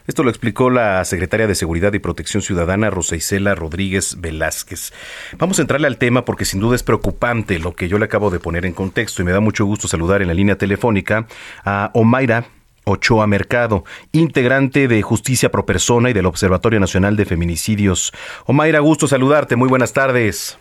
Esto 0.06 0.24
lo 0.24 0.30
explicó 0.30 0.70
la 0.70 1.04
secretaria 1.04 1.46
de 1.46 1.54
Seguridad 1.54 1.92
y 1.92 1.98
Protección 1.98 2.42
Ciudadana, 2.42 2.90
Rosa 2.90 3.16
Isela 3.16 3.54
Rodríguez 3.54 4.20
Velázquez. 4.20 4.92
Vamos 5.38 5.58
a 5.58 5.62
entrarle 5.62 5.86
al 5.86 5.98
tema 5.98 6.24
porque 6.24 6.44
sin 6.44 6.60
duda 6.60 6.76
es 6.76 6.82
preocupante 6.82 7.58
lo 7.58 7.74
que 7.74 7.88
yo 7.88 7.98
le 7.98 8.06
acabo 8.06 8.30
de 8.30 8.40
poner 8.40 8.66
en 8.66 8.72
contexto 8.72 9.22
y 9.22 9.24
me 9.24 9.32
da 9.32 9.40
mucho 9.40 9.64
gusto 9.64 9.88
saludar 9.88 10.22
en 10.22 10.28
la 10.28 10.34
línea 10.34 10.56
telefónica 10.56 11.26
a 11.64 11.90
Omaira 11.94 12.46
Ochoa 12.84 13.26
Mercado, 13.26 13.84
integrante 14.10 14.88
de 14.88 15.02
Justicia 15.02 15.50
Pro 15.50 15.64
Persona 15.64 16.10
y 16.10 16.12
del 16.12 16.26
Observatorio 16.26 16.80
Nacional 16.80 17.16
de 17.16 17.24
Feminicidios. 17.24 18.12
Omaira, 18.46 18.80
gusto 18.80 19.06
saludarte. 19.06 19.56
Muy 19.56 19.68
buenas 19.68 19.92
tardes. 19.92 20.58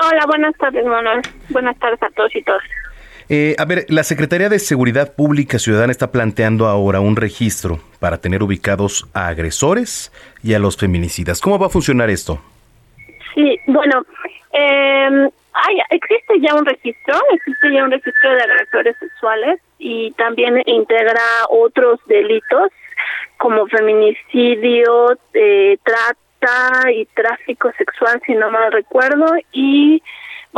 Hola, 0.00 0.24
buenas 0.26 0.54
tardes, 0.58 0.84
Manuel. 0.84 1.22
Buenas 1.48 1.78
tardes 1.78 2.02
a 2.02 2.10
todos 2.10 2.34
y 2.34 2.42
todas. 2.42 2.62
Eh, 3.30 3.54
a 3.58 3.64
ver, 3.66 3.84
la 3.88 4.04
Secretaría 4.04 4.48
de 4.48 4.58
Seguridad 4.58 5.14
Pública 5.14 5.58
Ciudadana 5.58 5.92
está 5.92 6.10
planteando 6.10 6.66
ahora 6.66 7.00
un 7.00 7.14
registro 7.14 7.78
para 8.00 8.18
tener 8.18 8.42
ubicados 8.42 9.06
a 9.12 9.28
agresores 9.28 10.10
y 10.42 10.54
a 10.54 10.58
los 10.58 10.78
feminicidas. 10.78 11.40
¿Cómo 11.40 11.58
va 11.58 11.66
a 11.66 11.70
funcionar 11.70 12.08
esto? 12.08 12.40
Sí, 13.34 13.60
bueno, 13.66 14.02
eh, 14.52 15.28
hay, 15.52 15.78
existe 15.90 16.40
ya 16.40 16.54
un 16.54 16.64
registro, 16.64 17.16
existe 17.32 17.72
ya 17.72 17.84
un 17.84 17.90
registro 17.90 18.34
de 18.34 18.40
agresores 18.40 18.96
sexuales 18.98 19.60
y 19.78 20.10
también 20.12 20.62
integra 20.64 21.20
otros 21.50 22.00
delitos 22.06 22.70
como 23.36 23.66
feminicidio, 23.66 25.18
eh, 25.34 25.78
trata 25.84 26.90
y 26.92 27.04
tráfico 27.06 27.70
sexual, 27.76 28.20
si 28.26 28.34
no 28.34 28.50
mal 28.50 28.72
recuerdo, 28.72 29.26
y 29.52 30.02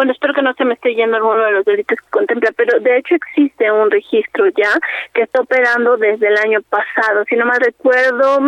bueno, 0.00 0.12
espero 0.12 0.32
que 0.32 0.40
no 0.40 0.54
se 0.54 0.64
me 0.64 0.72
esté 0.72 0.94
yendo 0.94 1.18
alguno 1.18 1.44
de 1.44 1.52
los 1.52 1.62
delitos 1.66 1.98
que 1.98 2.08
contempla, 2.08 2.52
pero 2.56 2.80
de 2.80 2.96
hecho 2.96 3.14
existe 3.16 3.70
un 3.70 3.90
registro 3.90 4.46
ya 4.56 4.72
que 5.12 5.24
está 5.24 5.42
operando 5.42 5.98
desde 5.98 6.28
el 6.28 6.38
año 6.38 6.62
pasado. 6.70 7.22
Si 7.28 7.36
no 7.36 7.44
mal 7.44 7.60
recuerdo, 7.60 8.38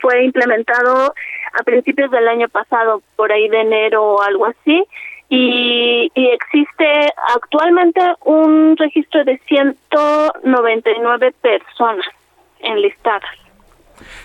fue 0.00 0.24
implementado 0.24 1.14
a 1.52 1.62
principios 1.62 2.10
del 2.10 2.26
año 2.26 2.48
pasado, 2.48 3.02
por 3.14 3.30
ahí 3.30 3.48
de 3.48 3.60
enero 3.60 4.02
o 4.02 4.20
algo 4.20 4.46
así. 4.46 4.82
Y, 5.28 6.10
existe 6.12 7.12
actualmente 7.36 8.00
un 8.24 8.76
registro 8.76 9.22
de 9.22 9.38
199 9.46 11.34
personas 11.40 12.04
enlistadas. 12.58 13.30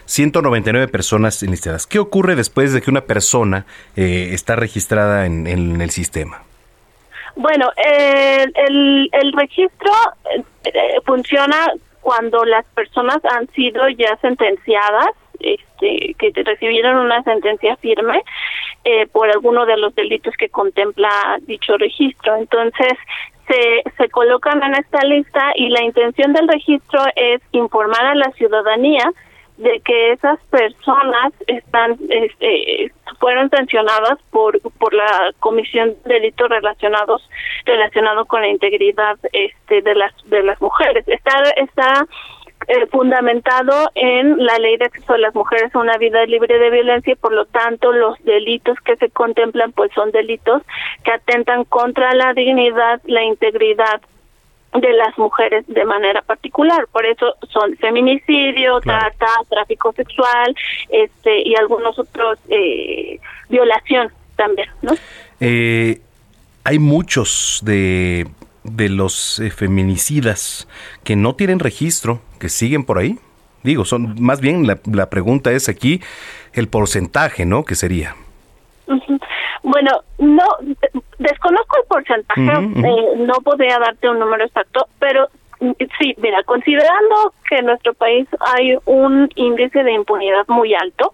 199 0.06 0.88
personas 0.88 1.44
enlistadas. 1.44 1.86
¿Qué 1.86 2.00
ocurre 2.00 2.36
después 2.36 2.74
de 2.74 2.82
que 2.82 2.90
una 2.90 3.02
persona 3.02 3.68
eh, 3.96 4.30
está 4.32 4.56
registrada 4.56 5.28
en 5.28 5.46
el 5.46 5.92
sistema? 5.92 6.42
Bueno, 7.36 7.72
eh, 7.78 8.46
el, 8.54 9.10
el 9.12 9.34
registro 9.34 9.92
eh, 10.34 10.44
eh, 10.66 10.96
funciona 11.06 11.72
cuando 12.02 12.44
las 12.46 12.66
personas 12.74 13.24
han 13.26 13.48
sido 13.50 13.88
ya 13.90 14.18
sentenciadas, 14.18 15.12
este, 15.40 16.16
que 16.20 16.32
recibieron 16.44 16.98
una 16.98 17.24
sentencia 17.24 17.76
firme 17.78 18.22
eh, 18.84 19.08
por 19.08 19.30
alguno 19.30 19.66
de 19.66 19.78
los 19.78 19.94
delitos 19.96 20.36
que 20.38 20.50
contempla 20.50 21.10
dicho 21.42 21.78
registro. 21.78 22.36
Entonces, 22.36 22.94
se, 23.48 23.84
se 23.98 24.10
colocan 24.10 24.62
en 24.64 24.76
esta 24.76 25.04
lista 25.06 25.52
y 25.56 25.70
la 25.70 25.84
intención 25.84 26.34
del 26.34 26.48
registro 26.48 27.02
es 27.16 27.42
informar 27.52 28.06
a 28.06 28.16
la 28.16 28.32
ciudadanía 28.32 29.12
de 29.58 29.80
que 29.82 30.14
esas 30.14 30.40
personas 30.50 31.34
están 31.48 31.98
este, 32.10 32.92
fueron 33.20 33.50
sancionadas 33.50 34.18
por 34.32 34.60
por 34.80 34.94
la 34.94 35.32
comisión 35.40 35.96
de 36.06 36.16
delitos 36.16 36.50
relacionados 36.50 37.28
relacionado 37.66 38.26
con 38.26 38.42
la 38.42 38.48
integridad 38.48 39.18
este 39.34 39.82
de 39.82 39.96
las 39.96 40.14
de 40.30 40.44
las 40.44 40.60
mujeres. 40.62 41.08
Está 41.08 41.44
está 41.58 42.08
eh, 42.68 42.86
fundamentado 42.88 43.90
en 43.96 44.44
la 44.44 44.58
ley 44.60 44.78
de 44.78 44.86
acceso 44.86 45.14
de 45.14 45.20
las 45.20 45.34
mujeres 45.34 45.74
a 45.74 45.80
una 45.80 45.98
vida 45.98 46.26
libre 46.26 46.60
de 46.60 46.70
violencia 46.70 47.14
y 47.14 47.16
por 47.16 47.34
lo 47.34 47.46
tanto 47.46 47.92
los 47.92 48.18
delitos 48.24 48.78
que 48.82 48.96
se 48.98 49.10
contemplan 49.10 49.72
pues 49.72 49.92
son 49.94 50.12
delitos 50.12 50.62
que 51.04 51.12
atentan 51.12 51.66
contra 51.66 52.14
la 52.14 52.34
dignidad 52.34 53.02
la 53.06 53.24
integridad 53.24 54.02
de 54.74 54.94
las 54.94 55.18
mujeres 55.18 55.66
de 55.68 55.86
manera 55.86 56.22
particular. 56.22 56.88
Por 56.92 57.06
eso 57.06 57.36
son 57.50 57.76
feminicidio, 57.78 58.80
trata, 58.82 59.28
tráfico 59.50 59.92
sexual, 59.94 60.56
este 60.90 61.48
y 61.48 61.56
algunos 61.56 61.98
otros 62.00 62.40
eh, 62.50 63.20
violación 63.50 64.12
también, 64.36 64.70
¿no? 64.82 64.94
Eh, 65.40 66.00
hay 66.64 66.80
muchos 66.80 67.62
de, 67.64 68.28
de 68.64 68.90
los 68.90 69.40
eh, 69.40 69.50
feminicidas 69.50 70.68
que 71.04 71.16
no 71.16 71.36
tienen 71.36 71.60
registro, 71.60 72.22
que 72.40 72.50
siguen 72.50 72.86
por 72.86 72.98
ahí. 72.98 73.18
Digo, 73.64 73.86
son 73.86 74.16
más 74.20 74.42
bien 74.42 74.66
la, 74.66 74.80
la 74.92 75.10
pregunta 75.10 75.52
es 75.52 75.70
aquí 75.70 76.02
el 76.54 76.68
porcentaje, 76.68 77.46
¿no? 77.46 77.64
Que 77.64 77.76
sería. 77.76 78.16
Ujú. 78.88 79.20
Bueno, 79.64 80.02
no 80.18 80.46
desconozco 81.20 81.78
el 81.78 81.88
porcentaje, 81.88 82.42
eh, 82.42 83.14
no 83.18 83.34
podría 83.44 83.80
darte 83.80 84.10
un 84.10 84.20
número 84.20 84.44
exacto, 84.46 84.88
pero 85.00 85.28
sí, 86.00 86.16
mira, 86.18 86.44
considerando 86.44 87.34
que 87.48 87.58
en 87.58 87.66
nuestro 87.68 87.94
país 87.94 88.28
hay 88.40 88.78
un 88.86 89.30
índice 89.36 89.84
de 89.84 89.94
impunidad 89.94 90.48
muy 90.48 90.74
alto 90.74 91.14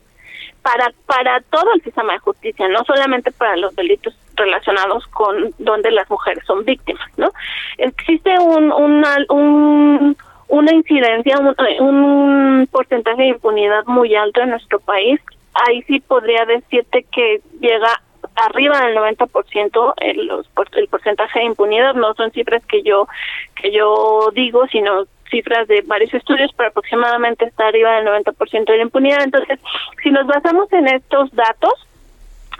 para 0.61 0.91
para 1.05 1.41
todo 1.49 1.73
el 1.75 1.81
sistema 1.81 2.13
de 2.13 2.19
justicia, 2.19 2.67
no 2.67 2.83
solamente 2.85 3.31
para 3.31 3.55
los 3.57 3.75
delitos 3.75 4.17
relacionados 4.35 5.05
con 5.07 5.53
donde 5.57 5.91
las 5.91 6.09
mujeres 6.09 6.43
son 6.45 6.63
víctimas, 6.63 7.09
¿no? 7.17 7.31
Existe 7.77 8.37
un 8.39 8.71
una, 8.71 9.17
un 9.29 10.15
una 10.49 10.73
incidencia, 10.73 11.37
un, 11.39 11.55
un 11.81 12.67
porcentaje 12.71 13.21
de 13.21 13.27
impunidad 13.29 13.85
muy 13.85 14.15
alto 14.15 14.41
en 14.41 14.51
nuestro 14.51 14.79
país. 14.79 15.19
Ahí 15.67 15.81
sí 15.83 15.99
podría 15.99 16.45
decirte 16.45 17.05
que 17.11 17.41
llega 17.59 18.01
arriba 18.35 18.79
del 18.81 18.95
90% 18.97 19.93
el, 19.97 20.27
los, 20.27 20.47
el 20.73 20.87
porcentaje 20.87 21.39
de 21.39 21.45
impunidad. 21.45 21.95
No 21.95 22.13
son 22.13 22.31
cifras 22.31 22.65
que 22.65 22.83
yo 22.83 23.07
que 23.55 23.71
yo 23.71 24.29
digo, 24.33 24.67
sino 24.67 25.05
cifras 25.29 25.67
de 25.67 25.81
varios 25.85 26.13
estudios, 26.13 26.51
pero 26.55 26.69
aproximadamente 26.69 27.45
está 27.45 27.67
arriba 27.67 27.95
del 27.95 28.07
90% 28.07 28.65
de 28.65 28.77
la 28.77 28.83
impunidad. 28.83 29.23
Entonces, 29.23 29.59
si 30.03 30.09
nos 30.11 30.25
basamos 30.25 30.71
en 30.73 30.87
estos 30.87 31.33
datos, 31.35 31.73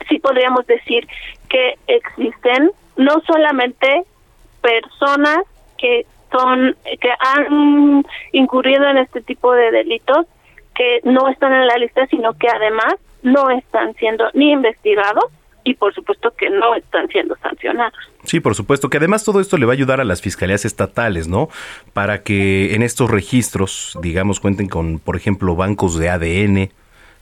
sí 0.09 0.19
podríamos 0.19 0.65
decir 0.67 1.07
que 1.49 1.75
existen 1.87 2.71
no 2.97 3.21
solamente 3.25 4.03
personas 4.61 5.39
que 5.77 6.05
son 6.31 6.75
que 6.99 7.09
han 7.19 8.03
incurrido 8.33 8.85
en 8.87 8.97
este 8.97 9.21
tipo 9.21 9.53
de 9.53 9.71
delitos 9.71 10.25
que 10.75 10.99
no 11.03 11.29
están 11.29 11.53
en 11.53 11.67
la 11.67 11.77
lista, 11.77 12.05
sino 12.07 12.33
que 12.33 12.49
además 12.49 12.95
no 13.23 13.49
están 13.49 13.93
siendo 13.95 14.29
ni 14.33 14.51
investigados 14.51 15.25
y 15.67 15.73
por 15.73 15.93
supuesto 15.93 16.31
que 16.31 16.49
no 16.49 16.75
están 16.75 17.09
siendo 17.09 17.35
sancionados. 17.41 17.99
Sí, 18.23 18.39
por 18.39 18.55
supuesto, 18.55 18.89
que 18.89 18.97
además 18.97 19.25
todo 19.25 19.41
esto 19.41 19.57
le 19.57 19.65
va 19.65 19.73
a 19.73 19.75
ayudar 19.75 19.99
a 19.99 20.05
las 20.05 20.21
fiscalías 20.21 20.63
estatales, 20.63 21.27
¿no? 21.27 21.49
Para 21.91 22.23
que 22.23 22.73
en 22.73 22.83
estos 22.83 23.11
registros, 23.11 23.97
digamos, 24.01 24.39
cuenten 24.39 24.69
con, 24.69 24.99
por 24.99 25.17
ejemplo, 25.17 25.57
bancos 25.57 25.99
de 25.99 26.09
ADN, 26.09 26.69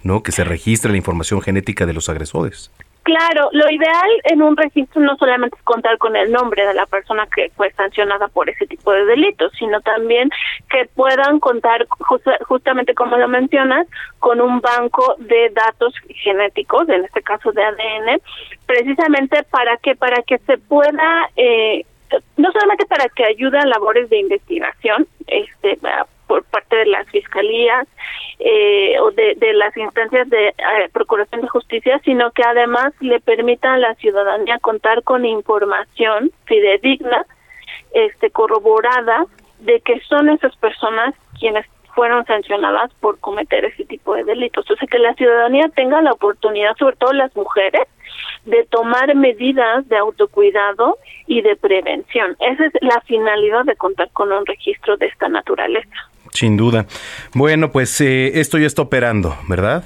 ¿no? 0.03 0.21
Que 0.21 0.31
se 0.31 0.43
registre 0.43 0.91
la 0.91 0.97
información 0.97 1.41
genética 1.41 1.87
de 1.87 1.93
los 1.93 2.07
agresores. 2.07 2.71
Claro, 3.05 3.49
lo 3.51 3.69
ideal 3.69 4.09
en 4.23 4.41
un 4.41 4.57
registro 4.57 4.99
no 4.99 5.15
solamente 5.17 5.55
es 5.55 5.61
contar 5.63 5.99
con 5.99 6.15
el 6.15 6.31
nombre 6.31 6.65
de 6.65 6.73
la 6.73 6.87
persona 6.87 7.27
que 7.27 7.51
fue 7.55 7.71
sancionada 7.73 8.27
por 8.29 8.49
ese 8.49 8.65
tipo 8.65 8.91
de 8.91 9.05
delitos, 9.05 9.51
sino 9.59 9.79
también 9.81 10.31
que 10.71 10.89
puedan 10.95 11.39
contar 11.39 11.85
justa- 11.87 12.39
justamente 12.47 12.95
como 12.95 13.15
lo 13.17 13.27
mencionas 13.27 13.85
con 14.17 14.41
un 14.41 14.59
banco 14.59 15.17
de 15.19 15.51
datos 15.51 15.93
genéticos, 16.07 16.89
en 16.89 17.05
este 17.05 17.21
caso 17.21 17.51
de 17.51 17.63
ADN, 17.63 18.19
precisamente 18.65 19.43
para 19.51 19.77
que 19.77 19.95
para 19.95 20.23
que 20.23 20.39
se 20.39 20.57
pueda 20.57 21.29
eh, 21.35 21.85
no 22.37 22.51
solamente 22.53 22.87
para 22.87 23.07
que 23.09 23.23
ayude 23.23 23.59
a 23.59 23.67
labores 23.67 24.09
de 24.09 24.17
investigación, 24.17 25.05
este 25.27 25.77
de 26.75 26.85
las 26.85 27.07
fiscalías 27.09 27.87
eh, 28.39 28.99
o 28.99 29.11
de, 29.11 29.35
de 29.35 29.53
las 29.53 29.75
instancias 29.77 30.29
de 30.29 30.49
eh, 30.49 30.53
procuración 30.91 31.41
de 31.41 31.47
justicia, 31.47 31.99
sino 32.03 32.31
que 32.31 32.43
además 32.43 32.93
le 32.99 33.19
permita 33.19 33.73
a 33.73 33.77
la 33.77 33.95
ciudadanía 33.95 34.59
contar 34.59 35.03
con 35.03 35.25
información 35.25 36.31
fidedigna, 36.45 37.25
este 37.93 38.29
corroborada 38.29 39.25
de 39.59 39.79
que 39.81 39.99
son 40.01 40.29
esas 40.29 40.55
personas 40.57 41.15
quienes 41.39 41.65
fueron 41.95 42.25
sancionadas 42.25 42.93
por 42.99 43.19
cometer 43.19 43.63
ese 43.65 43.85
tipo 43.85 44.15
de 44.15 44.25
delitos. 44.25 44.69
O 44.69 44.75
sea, 44.75 44.87
que 44.87 44.99
la 44.99 45.13
ciudadanía 45.13 45.69
tenga 45.69 46.01
la 46.01 46.11
oportunidad, 46.11 46.75
sobre 46.77 46.97
todo 46.97 47.13
las 47.13 47.33
mujeres, 47.35 47.87
de 48.43 48.65
tomar 48.65 49.15
medidas 49.15 49.87
de 49.87 49.97
autocuidado 49.97 50.97
y 51.25 51.41
de 51.41 51.55
prevención. 51.55 52.35
Esa 52.39 52.65
es 52.65 52.73
la 52.81 52.99
finalidad 53.01 53.63
de 53.63 53.75
contar 53.77 54.09
con 54.11 54.31
un 54.31 54.45
registro 54.45 54.97
de 54.97 55.07
esta 55.07 55.29
naturaleza. 55.29 56.09
Sin 56.35 56.57
duda. 56.57 56.85
Bueno, 57.33 57.71
pues 57.71 57.99
eh, 58.01 58.39
esto 58.39 58.57
ya 58.57 58.67
está 58.67 58.81
operando, 58.81 59.35
¿verdad? 59.47 59.83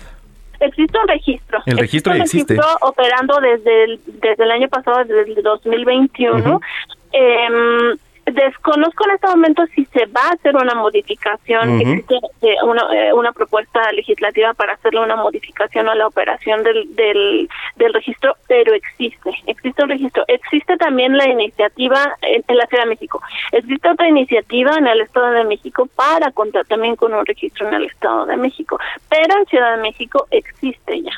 Existe 0.59 0.97
un 0.99 1.07
registro. 1.07 1.59
El 1.65 1.77
registro 1.77 2.13
un 2.13 2.21
existe. 2.21 2.55
registro 2.55 2.87
operando 2.87 3.39
desde 3.39 3.83
el, 3.85 3.99
desde 4.21 4.43
el 4.43 4.51
año 4.51 4.67
pasado, 4.67 5.05
desde 5.05 5.33
el 5.33 5.43
2021. 5.43 6.37
Ujú. 6.37 6.61
Em, 7.11 7.97
desconozco 8.31 9.05
en 9.05 9.15
este 9.15 9.27
momento 9.27 9.65
si 9.75 9.85
se 9.85 10.05
va 10.07 10.21
a 10.29 10.33
hacer 10.33 10.55
una 10.55 10.75
modificación, 10.75 11.81
existe 11.81 12.15
eh, 12.41 12.55
una, 12.63 12.83
eh, 12.93 13.13
una 13.13 13.31
propuesta 13.31 13.91
legislativa 13.91 14.53
para 14.53 14.73
hacerle 14.73 15.01
una 15.01 15.15
modificación 15.15 15.89
a 15.89 15.95
la 15.95 16.07
operación 16.07 16.63
del, 16.63 16.95
del, 16.95 17.49
del 17.75 17.93
registro, 17.93 18.35
pero 18.47 18.73
existe, 18.73 19.31
existe 19.47 19.83
un 19.83 19.89
registro. 19.89 20.23
Existe 20.27 20.77
también 20.77 21.17
la 21.17 21.27
iniciativa 21.27 22.15
en, 22.21 22.43
en 22.47 22.57
la 22.57 22.65
Ciudad 22.67 22.83
de 22.83 22.89
México. 22.89 23.21
Existe 23.51 23.89
otra 23.89 24.07
iniciativa 24.07 24.75
en 24.77 24.87
el 24.87 25.01
Estado 25.01 25.31
de 25.31 25.43
México 25.43 25.87
para 25.95 26.31
contar 26.31 26.65
también 26.65 26.95
con 26.95 27.13
un 27.13 27.25
registro 27.25 27.67
en 27.67 27.73
el 27.73 27.85
Estado 27.85 28.25
de 28.25 28.37
México, 28.37 28.79
pero 29.09 29.37
en 29.37 29.45
Ciudad 29.45 29.75
de 29.75 29.81
México 29.81 30.27
existe 30.31 31.01
ya. 31.01 31.11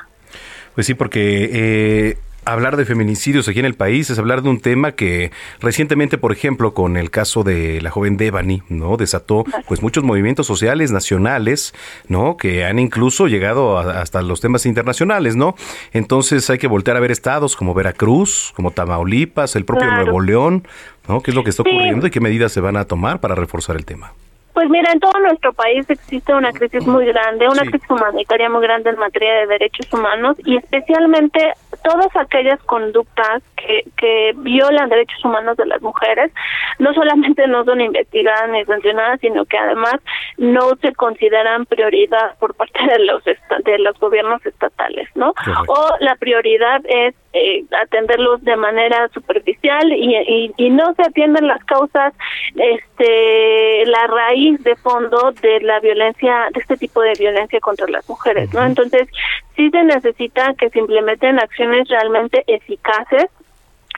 Pues 0.73 0.87
sí, 0.87 0.93
porque 0.93 1.49
eh, 1.51 2.17
hablar 2.45 2.75
de 2.75 2.85
feminicidios 2.85 3.47
aquí 3.47 3.59
en 3.59 3.65
el 3.65 3.75
país 3.75 4.09
es 4.09 4.17
hablar 4.17 4.41
de 4.41 4.49
un 4.49 4.59
tema 4.59 4.93
que 4.93 5.31
recientemente, 5.59 6.17
por 6.17 6.31
ejemplo, 6.31 6.73
con 6.73 6.97
el 6.97 7.11
caso 7.11 7.43
de 7.43 7.79
la 7.81 7.91
joven 7.91 8.17
Devani, 8.17 8.63
¿no? 8.69 8.97
Desató 8.97 9.43
pues 9.67 9.81
muchos 9.81 10.03
movimientos 10.03 10.47
sociales 10.47 10.91
nacionales, 10.91 11.73
¿no? 12.07 12.37
Que 12.37 12.65
han 12.65 12.79
incluso 12.79 13.27
llegado 13.27 13.77
a- 13.77 14.01
hasta 14.01 14.21
los 14.21 14.41
temas 14.41 14.65
internacionales, 14.65 15.35
¿no? 15.35 15.55
Entonces 15.93 16.49
hay 16.49 16.57
que 16.57 16.67
voltear 16.67 16.97
a 16.97 16.99
ver 16.99 17.11
estados 17.11 17.55
como 17.55 17.73
Veracruz, 17.73 18.51
como 18.55 18.71
Tamaulipas, 18.71 19.55
el 19.55 19.65
propio 19.65 19.87
Claro. 19.87 20.03
Nuevo 20.03 20.21
León, 20.21 20.67
¿no? 21.07 21.21
¿Qué 21.21 21.31
es 21.31 21.35
lo 21.35 21.43
que 21.43 21.51
está 21.51 21.63
Sí. 21.63 21.69
ocurriendo 21.69 22.07
y 22.07 22.11
qué 22.11 22.19
medidas 22.19 22.51
se 22.51 22.61
van 22.61 22.75
a 22.77 22.85
tomar 22.85 23.19
para 23.19 23.35
reforzar 23.35 23.75
el 23.75 23.85
tema? 23.85 24.13
Pues 24.53 24.69
mira, 24.69 24.91
en 24.91 24.99
todo 24.99 25.13
nuestro 25.21 25.53
país 25.53 25.89
existe 25.89 26.33
una 26.33 26.51
crisis 26.51 26.85
muy 26.85 27.05
grande, 27.05 27.47
una 27.47 27.61
crisis 27.61 27.89
humanitaria 27.89 28.49
muy 28.49 28.61
grande 28.61 28.89
en 28.89 28.97
materia 28.99 29.33
de 29.35 29.47
derechos 29.47 29.87
humanos 29.93 30.35
y 30.45 30.57
especialmente 30.57 31.53
todas 31.83 32.15
aquellas 32.15 32.61
conductas 32.63 33.43
que, 33.55 33.85
que 33.97 34.33
violan 34.37 34.89
derechos 34.89 35.23
humanos 35.23 35.57
de 35.57 35.65
las 35.65 35.81
mujeres, 35.81 36.31
no 36.79 36.93
solamente 36.93 37.47
no 37.47 37.63
son 37.63 37.81
investigadas 37.81 38.49
ni 38.49 38.63
sancionadas, 38.65 39.19
sino 39.19 39.45
que 39.45 39.57
además 39.57 39.95
no 40.37 40.75
se 40.81 40.93
consideran 40.93 41.65
prioridad 41.65 42.37
por 42.39 42.53
parte 42.55 42.79
de 42.85 42.99
los 42.99 43.23
de 43.23 43.79
los 43.79 43.99
gobiernos 43.99 44.45
estatales, 44.45 45.07
¿no? 45.15 45.33
O 45.67 45.89
la 45.99 46.15
prioridad 46.15 46.81
es 46.85 47.15
eh, 47.33 47.63
atenderlos 47.83 48.43
de 48.43 48.55
manera 48.55 49.07
superficial 49.13 49.91
y, 49.93 50.15
y, 50.15 50.53
y 50.57 50.69
no 50.69 50.93
se 50.95 51.03
atienden 51.03 51.47
las 51.47 51.63
causas, 51.63 52.13
este, 52.55 53.85
la 53.85 54.07
raíz 54.07 54.61
de 54.63 54.75
fondo 54.75 55.31
de 55.41 55.61
la 55.61 55.79
violencia, 55.79 56.49
de 56.53 56.59
este 56.59 56.77
tipo 56.77 57.01
de 57.01 57.13
violencia 57.17 57.59
contra 57.59 57.87
las 57.87 58.07
mujeres, 58.09 58.53
¿no? 58.53 58.63
Entonces, 58.63 59.07
sí 59.55 59.69
se 59.69 59.83
necesita 59.83 60.53
que 60.55 60.69
se 60.69 60.79
implementen 60.79 61.39
acciones 61.39 61.87
realmente 61.87 62.43
eficaces. 62.47 63.27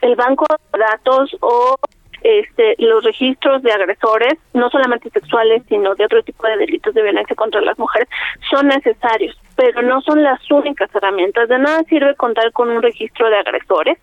El 0.02 0.16
banco 0.16 0.46
de 0.72 0.78
datos 0.78 1.36
o 1.40 1.76
este, 2.24 2.74
los 2.78 3.04
registros 3.04 3.62
de 3.62 3.72
agresores, 3.72 4.34
no 4.54 4.70
solamente 4.70 5.10
sexuales, 5.10 5.62
sino 5.68 5.94
de 5.94 6.04
otro 6.04 6.22
tipo 6.22 6.46
de 6.46 6.56
delitos 6.56 6.94
de 6.94 7.02
violencia 7.02 7.36
contra 7.36 7.60
las 7.60 7.78
mujeres, 7.78 8.08
son 8.50 8.68
necesarios, 8.68 9.38
pero 9.56 9.82
no 9.82 10.00
son 10.02 10.22
las 10.22 10.40
únicas 10.50 10.94
herramientas. 10.94 11.48
De 11.48 11.58
nada 11.58 11.82
sirve 11.84 12.14
contar 12.16 12.52
con 12.52 12.70
un 12.70 12.82
registro 12.82 13.28
de 13.30 13.36
agresores 13.36 13.98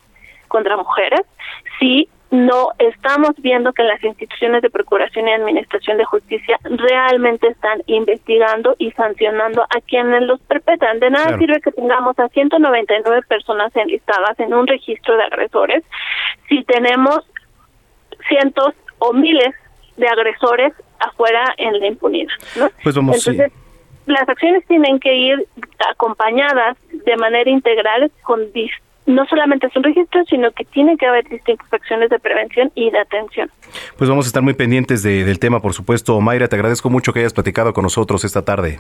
contra 0.48 0.78
mujeres 0.78 1.22
si 1.80 2.10
no 2.32 2.70
estamos 2.80 3.32
viendo 3.40 3.74
que 3.74 3.84
las 3.84 4.02
instituciones 4.02 4.62
de 4.62 4.70
procuración 4.70 5.28
y 5.28 5.34
administración 5.34 5.98
de 5.98 6.06
justicia 6.06 6.58
realmente 6.64 7.48
están 7.48 7.84
investigando 7.88 8.74
y 8.78 8.92
sancionando 8.92 9.64
a 9.64 9.82
quienes 9.86 10.22
los 10.24 10.40
perpetran. 10.42 11.00
De 11.02 11.10
nada 11.10 11.26
Claro. 11.26 11.40
sirve 11.40 11.60
que 11.60 11.72
tengamos 11.74 12.18
a 12.20 12.30
199 12.30 13.24
personas 13.28 13.76
enlistadas 13.76 14.40
en 14.40 14.54
un 14.54 14.66
registro 14.66 15.18
de 15.18 15.24
agresores 15.24 15.84
si 16.48 16.64
tenemos 16.64 17.20
cientos 18.30 18.74
o 19.00 19.12
miles 19.12 19.54
de 19.98 20.08
agresores 20.08 20.74
afuera 21.00 21.54
en 21.58 21.80
la 21.80 21.88
impunidad. 21.88 22.32
¿no? 22.56 22.70
Pues 22.82 22.96
vamos, 22.96 23.22
sí. 23.22 23.38
Las 24.06 24.28
acciones 24.28 24.66
tienen 24.68 25.00
que 25.00 25.16
ir 25.16 25.46
acompañadas 25.92 26.78
de 27.06 27.18
manera 27.18 27.50
integral 27.50 28.12
con 28.24 28.40
dis- 28.54 28.72
no 29.06 29.26
solamente 29.26 29.68
es 29.68 29.76
un 29.76 29.84
registro, 29.84 30.24
sino 30.26 30.52
que 30.52 30.64
tiene 30.66 30.96
que 30.96 31.06
haber 31.08 31.28
distintas 31.28 31.72
acciones 31.74 32.10
de 32.10 32.20
prevención 32.20 32.72
y 32.76 32.92
de 32.92 33.00
atención. 33.00 33.50
Pues 33.98 34.10
vamos 34.10 34.26
a 34.26 34.30
estar 34.30 34.44
muy 34.44 34.54
pendientes 34.54 35.02
de- 35.04 35.24
del 35.26 35.40
tema, 35.40 35.60
por 35.60 35.74
supuesto. 35.74 36.20
Mayra, 36.22 36.48
te 36.48 36.56
agradezco 36.56 36.90
mucho 36.90 37.12
que 37.12 37.20
hayas 37.20 37.34
platicado 37.34 37.74
con 37.74 37.84
nosotros 37.84 38.24
esta 38.24 38.44
tarde. 38.44 38.80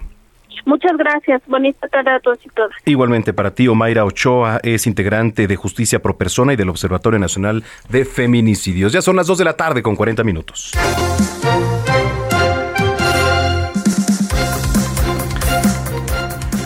Muchas 0.64 0.96
gracias. 0.96 1.42
Bonita 1.48 1.88
tarde 1.88 2.12
a 2.12 2.20
todos 2.20 2.38
y 2.46 2.50
todas. 2.50 2.72
Igualmente 2.86 3.34
para 3.34 3.52
ti, 3.56 3.68
Omaira 3.68 4.06
Ochoa 4.06 4.60
es 4.64 4.86
integrante 4.86 5.48
de 5.48 5.56
Justicia 5.56 6.00
Pro 6.04 6.16
Persona 6.18 6.54
y 6.54 6.56
del 6.56 6.70
Observatorio 6.70 7.18
Nacional 7.18 7.64
de 7.90 8.06
Feminicidios. 8.06 8.94
Ya 8.94 9.02
son 9.02 9.16
las 9.16 9.26
2 9.26 9.40
de 9.40 9.46
la 9.46 9.54
tarde 9.58 9.82
con 9.82 9.96
40 9.96 10.24
minutos. 10.24 10.72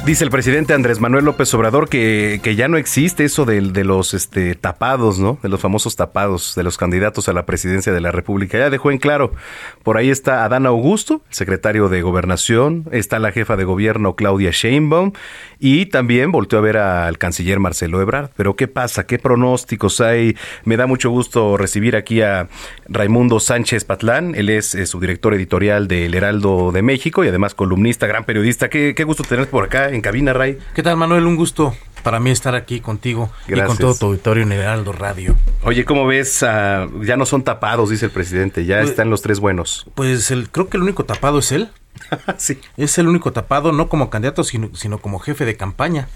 Dice 0.06 0.24
el 0.24 0.30
presidente 0.30 0.76
Andrés 0.76 1.00
Manuel 1.00 1.26
López 1.26 1.52
Obrador 1.56 1.90
que, 1.90 2.40
que 2.44 2.56
ya 2.56 2.68
no 2.68 2.78
existe 2.78 3.26
eso 3.26 3.44
de, 3.44 3.60
de 3.60 3.84
los 3.84 4.14
este, 4.14 4.54
tapados, 4.54 5.18
¿no? 5.18 5.40
De 5.42 5.50
los 5.50 5.60
famosos 5.60 5.96
tapados 5.96 6.54
de 6.54 6.62
los 6.62 6.78
candidatos 6.78 7.28
a 7.28 7.34
la 7.34 7.48
presidencia 7.48 7.92
de 7.92 8.02
la 8.02 8.12
República. 8.12 8.60
Ya 8.60 8.70
dejó 8.70 8.92
en 8.92 9.00
claro, 9.00 9.34
por 9.82 9.98
ahí 9.98 10.12
está 10.12 10.46
Adán 10.46 10.68
Augusto, 10.68 11.24
secretario 11.32 11.90
de 11.90 12.04
Gobernación, 12.04 12.86
está 12.92 13.18
la 13.18 13.32
jefa 13.32 13.58
de 13.58 13.64
gobierno 13.64 14.16
Claudia 14.16 14.52
Sheinbaum 14.52 15.14
y 15.58 15.88
también 15.88 16.32
volteó 16.32 16.60
a 16.60 16.62
ver 16.62 16.78
al 16.78 17.18
canciller 17.18 17.60
Marcelo 17.60 18.00
Ebrard. 18.00 18.30
Pero 18.36 18.56
¿qué 18.56 18.68
pasa? 18.68 19.08
¿Qué 19.08 19.18
pronósticos 19.18 20.02
hay? 20.02 20.38
Me 20.66 20.78
da 20.78 20.86
mucho 20.86 21.10
gusto 21.10 21.58
recibir 21.58 21.96
aquí 21.96 22.22
a 22.22 22.48
Raimundo 22.88 23.40
Sánchez 23.40 23.86
Patlán. 23.86 24.36
Él 24.36 24.50
es, 24.50 24.76
eh, 24.76 24.86
subdirector 24.86 25.34
editorial 25.34 25.88
del 25.88 26.14
Heraldo 26.14 26.72
de 26.72 26.84
México 26.84 27.24
y 27.24 27.30
además 27.30 27.56
columnista, 27.56 28.06
gran 28.06 28.24
periodista. 28.24 28.70
Qué, 28.70 28.94
qué 28.96 29.04
gusto 29.04 29.24
tenerte 29.24 29.50
por 29.50 29.64
acá 29.64 29.95
en 29.96 30.02
cabina, 30.02 30.34
Ray. 30.34 30.58
¿Qué 30.74 30.84
tal, 30.84 30.98
Manuel? 30.98 31.26
Un 31.26 31.36
gusto 31.36 31.76
para 32.04 32.20
mí 32.20 32.30
estar 32.30 32.54
aquí 32.54 32.82
contigo 32.82 33.32
y 33.48 33.52
Gracias. 33.52 33.68
con 33.70 33.78
todo 33.78 33.96
tu 33.96 34.06
auditorio 34.08 34.44
en 34.44 34.52
Heraldo 34.52 34.92
Radio. 34.92 35.36
Oye, 35.64 35.86
¿cómo 35.86 36.06
ves? 36.06 36.44
Ah, 36.44 36.88
ya 37.02 37.18
no 37.18 37.26
son 37.26 37.44
tapados, 37.44 37.90
dice 37.90 38.06
el 38.06 38.12
presidente, 38.12 38.66
ya 38.66 38.78
Pues- 38.80 38.92
están 38.92 39.10
los 39.10 39.22
tres 39.24 39.40
buenos. 39.40 39.88
Pues 39.96 40.30
el, 40.30 40.50
creo 40.52 40.70
que 40.70 40.78
el 40.78 40.84
único 40.84 41.06
tapado 41.06 41.40
es 41.40 41.52
él. 41.52 41.70
sí. 42.38 42.60
Es 42.78 42.98
el 43.00 43.08
único 43.08 43.32
tapado, 43.34 43.72
no 43.72 43.90
como 43.90 44.10
candidato, 44.10 44.44
sino, 44.44 44.70
sino 44.76 45.00
como 45.00 45.18
jefe 45.20 45.46
de 45.46 45.58
campaña. 45.58 46.08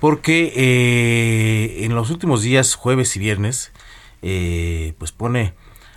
Porque 0.00 0.52
eh, 0.56 1.84
en 1.84 1.94
los 1.94 2.10
últimos 2.10 2.42
días, 2.42 2.74
jueves 2.74 3.14
y 3.16 3.18
viernes, 3.20 3.70
eh, 4.22 4.94
pues 4.98 5.12
pone 5.12 5.54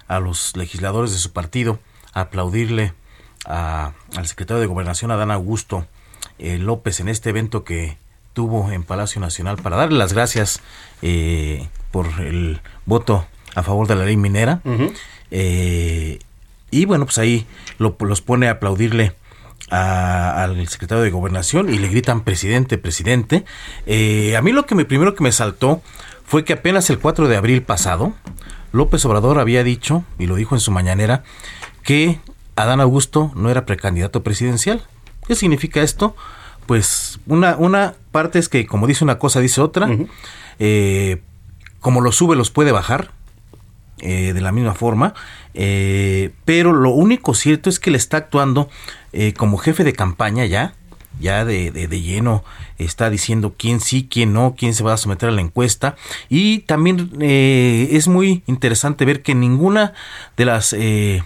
a 0.07 0.19
los 0.19 0.55
legisladores 0.55 1.11
de 1.11 1.17
su 1.17 1.31
partido 1.33 1.79
a 2.13 2.21
aplaudirle 2.21 2.93
a- 3.45 3.93
al 4.15 4.27
secretario 4.27 4.61
de 4.61 4.67
Gobernación, 4.67 5.11
Adán 5.11 5.31
Augusto 5.31 5.87
eh, 6.39 6.57
López, 6.57 6.99
en 6.99 7.09
este 7.09 7.29
evento 7.29 7.63
que 7.63 7.97
tuvo 8.33 8.71
en 8.71 8.83
Palacio 8.83 9.21
Nacional 9.21 9.57
para 9.57 9.75
darle 9.77 9.97
las 9.97 10.13
gracias 10.13 10.61
eh, 11.01 11.67
por 11.91 12.07
el 12.19 12.61
voto 12.85 13.25
a 13.55 13.61
favor 13.63 13.87
de 13.87 13.95
la 13.95 14.05
ley 14.05 14.17
minera. 14.17 14.61
Eh, 15.31 16.19
y 16.71 16.85
bueno, 16.85 17.05
pues 17.05 17.17
ahí 17.17 17.45
lo- 17.77 17.95
los 17.99 18.21
pone 18.21 18.47
a 18.47 18.51
aplaudirle 18.53 19.13
a- 19.69 20.43
al 20.43 20.67
secretario 20.67 21.03
de 21.03 21.09
Gobernación 21.11 21.73
y 21.73 21.77
le 21.77 21.87
gritan 21.87 22.21
presidente, 22.21 22.77
presidente. 22.77 23.45
Eh, 23.85 24.35
a 24.35 24.41
mí 24.41 24.51
lo 24.51 24.65
que 24.65 24.75
me 24.75 24.85
primero 24.85 25.15
que 25.15 25.23
me 25.23 25.31
saltó 25.31 25.81
fue 26.25 26.43
que 26.45 26.53
apenas 26.53 26.89
el 26.89 26.99
4 26.99 27.27
de 27.27 27.37
abril 27.37 27.61
pasado, 27.63 28.13
López 28.71 29.05
Obrador 29.05 29.39
había 29.39 29.63
dicho, 29.63 30.03
y 30.17 30.25
lo 30.25 30.35
dijo 30.35 30.55
en 30.55 30.61
su 30.61 30.71
mañanera, 30.71 31.23
que 31.83 32.19
Adán 32.55 32.81
Augusto 32.81 33.31
no 33.35 33.49
era 33.51 33.65
precandidato 33.65 34.23
presidencial. 34.23 34.83
¿Qué 35.27 35.35
significa 35.35 35.81
esto? 35.81 36.15
Pues 36.65 37.19
una, 37.27 37.55
una 37.57 37.93
parte 38.11 38.39
es 38.39 38.49
que 38.49 38.65
como 38.65 38.87
dice 38.87 39.03
una 39.03 39.19
cosa, 39.19 39.39
dice 39.39 39.61
otra. 39.61 39.89
Eh, 40.59 41.21
como 41.79 41.99
los 42.01 42.15
sube, 42.15 42.35
los 42.35 42.51
puede 42.51 42.71
bajar 42.71 43.11
eh, 43.99 44.31
de 44.33 44.41
la 44.41 44.51
misma 44.51 44.73
forma, 44.73 45.13
eh, 45.53 46.31
pero 46.45 46.71
lo 46.73 46.89
único 46.91 47.33
cierto 47.33 47.69
es 47.69 47.79
que 47.79 47.91
le 47.91 47.97
está 47.97 48.17
actuando 48.17 48.69
eh, 49.11 49.33
como 49.33 49.57
jefe 49.57 49.83
de 49.83 49.93
campaña 49.93 50.45
ya, 50.45 50.73
ya 51.19 51.45
de, 51.45 51.71
de- 51.71 51.87
de 51.87 52.01
lleno 52.01 52.43
está 52.77 53.09
diciendo 53.09 53.53
quién 53.57 53.79
sí, 53.81 54.07
quién 54.09 54.33
no, 54.33 54.55
quién 54.57 54.73
se 54.73 54.83
va 54.83 54.93
a 54.93 54.97
someter 54.97 55.29
a 55.29 55.31
la 55.31 55.41
encuesta 55.41 55.95
y 56.29 56.59
también 56.59 57.11
eh, 57.21 57.89
es 57.91 58.07
muy 58.07 58.43
interesante 58.47 59.05
ver 59.05 59.21
que 59.21 59.35
ninguna 59.35 59.93
de 60.37 60.45
las 60.45 60.73
eh, 60.73 61.23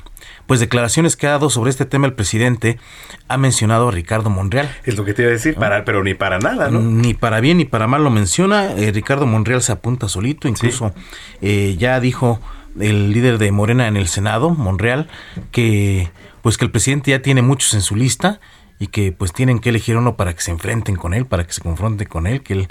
pues 0.47 0.59
declaraciones 0.59 1.15
que 1.15 1.27
ha 1.27 1.31
dado 1.31 1.49
sobre 1.49 1.69
este 1.69 1.85
tema 1.85 2.07
el 2.07 2.13
presidente 2.13 2.79
ha 3.27 3.37
mencionado 3.37 3.89
a 3.89 3.91
Ricardo 3.91 4.29
Monreal. 4.29 4.73
Es 4.85 4.97
lo 4.97 5.05
que 5.05 5.13
te 5.13 5.21
iba 5.21 5.29
a 5.29 5.33
decir, 5.33 5.55
para, 5.55 5.85
pero 5.85 6.03
ni 6.03 6.13
para 6.13 6.39
nada, 6.39 6.69
¿no? 6.69 6.79
Ni 6.79 7.13
para 7.13 7.41
bien 7.41 7.57
ni 7.57 7.65
para 7.65 7.87
mal 7.87 8.03
lo 8.03 8.09
menciona. 8.09 8.71
Eh, 8.71 8.91
Ricardo 8.91 9.27
Monreal 9.27 9.61
se 9.61 9.73
apunta 9.73 10.09
solito, 10.09 10.47
incluso 10.47 10.93
eh, 11.41 11.75
ya 11.77 11.99
dijo 11.99 12.39
el 12.79 13.11
líder 13.11 13.37
de 13.37 13.51
Morena 13.51 13.87
en 13.87 13.97
el 13.97 14.07
Senado, 14.07 14.49
Monreal, 14.51 15.09
que 15.51 16.09
pues 16.41 16.57
que 16.57 16.65
el 16.65 16.71
presidente 16.71 17.11
ya 17.11 17.21
tiene 17.21 17.41
muchos 17.41 17.73
en 17.73 17.81
su 17.81 17.95
lista 17.95 18.39
y 18.79 18.87
que 18.87 19.11
pues 19.11 19.33
tienen 19.33 19.59
que 19.59 19.69
elegir 19.69 19.97
uno 19.97 20.15
para 20.15 20.33
que 20.33 20.41
se 20.41 20.51
enfrenten 20.51 20.95
con 20.95 21.13
él, 21.13 21.25
para 21.25 21.45
que 21.45 21.53
se 21.53 21.61
confronten 21.61 22.07
con 22.07 22.27
él, 22.27 22.41
que 22.41 22.53
él, 22.53 22.67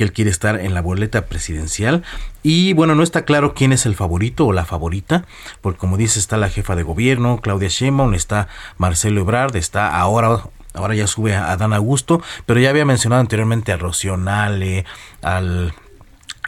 que 0.00 0.04
él 0.04 0.14
quiere 0.14 0.30
estar 0.30 0.58
en 0.58 0.72
la 0.72 0.80
boleta 0.80 1.26
presidencial. 1.26 2.04
Y 2.42 2.72
bueno, 2.72 2.94
no 2.94 3.02
está 3.02 3.26
claro 3.26 3.52
quién 3.52 3.70
es 3.70 3.84
el 3.84 3.94
favorito 3.94 4.46
o 4.46 4.52
la 4.54 4.64
favorita, 4.64 5.26
porque 5.60 5.78
como 5.78 5.98
dice, 5.98 6.18
está 6.18 6.38
la 6.38 6.48
jefa 6.48 6.74
de 6.74 6.84
gobierno, 6.84 7.38
Claudia 7.42 7.68
Sheinbaum, 7.68 8.14
está 8.14 8.48
Marcelo 8.78 9.20
Ebrard, 9.20 9.56
está 9.56 9.94
ahora 9.94 10.44
ahora 10.72 10.94
ya 10.94 11.06
sube 11.06 11.34
a 11.34 11.54
Dan 11.58 11.74
Augusto, 11.74 12.22
pero 12.46 12.60
ya 12.60 12.70
había 12.70 12.86
mencionado 12.86 13.20
anteriormente 13.20 13.72
a 13.72 13.76
Rocío 13.76 14.16
Nale, 14.16 14.86
al 15.20 15.74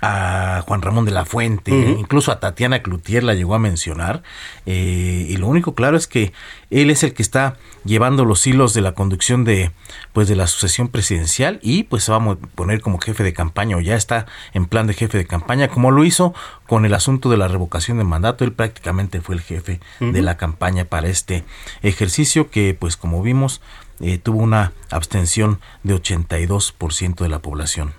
a 0.05 0.65
Juan 0.67 0.83
Ramón 0.83 1.05
de 1.05 1.13
la 1.13 1.25
Fuente, 1.25 1.71
incluso 1.71 2.33
a 2.33 2.41
Tatiana 2.41 2.83
Cloutier 2.83 3.23
la 3.23 3.35
llegó 3.35 3.55
a 3.55 3.61
mencionar, 3.61 4.25
eh, 4.67 5.27
y 5.29 5.37
lo 5.37 5.47
único 5.47 5.77
claro 5.77 5.97
es 5.97 6.09
que 6.09 6.33
él 6.71 6.91
es 6.91 7.05
el 7.05 7.15
que 7.15 7.23
está 7.23 7.57
llevando 7.85 8.25
los 8.25 8.45
hilos 8.45 8.75
de 8.75 8.81
la 8.81 8.93
conducción 8.93 9.45
de 9.45 9.71
pues 10.13 10.27
de 10.27 10.35
la 10.35 10.49
sucesión 10.49 10.89
presidencial 10.89 11.61
y 11.63 11.85
pues 11.85 12.05
se 12.05 12.13
va 12.13 12.19
a 12.19 12.35
poner 12.35 12.81
como 12.81 12.99
jefe 12.99 13.23
de 13.23 13.33
campaña 13.33 13.77
o 13.77 13.81
ya 13.81 13.95
está 13.95 14.27
en 14.55 14.67
plan 14.67 14.89
de 14.89 14.95
jefe 14.95 15.19
de 15.19 15.27
campaña 15.27 15.69
como 15.69 15.93
lo 15.93 16.05
hizo 16.05 16.35
con 16.67 16.85
el 16.85 16.95
asunto 16.95 17.31
de 17.31 17.37
la 17.37 17.47
revocación 17.47 17.99
de 17.99 18.05
mandato, 18.05 18.45
él 18.45 18.53
prácticamente 18.53 19.21
fue 19.21 19.37
el 19.37 19.41
jefe 19.41 19.81
de 20.01 20.23
la 20.23 20.37
campaña 20.37 20.85
para 20.85 21.09
este 21.09 21.45
ejercicio 21.83 22.51
que 22.51 22.77
pues 22.79 22.97
como 22.97 23.23
vimos 23.23 23.61
eh, 24.01 24.19
tuvo 24.19 24.39
una 24.39 24.73
abstención 24.91 25.61
de 25.85 25.95
82% 25.95 27.23
de 27.23 27.29
la 27.29 27.39
población. 27.39 27.93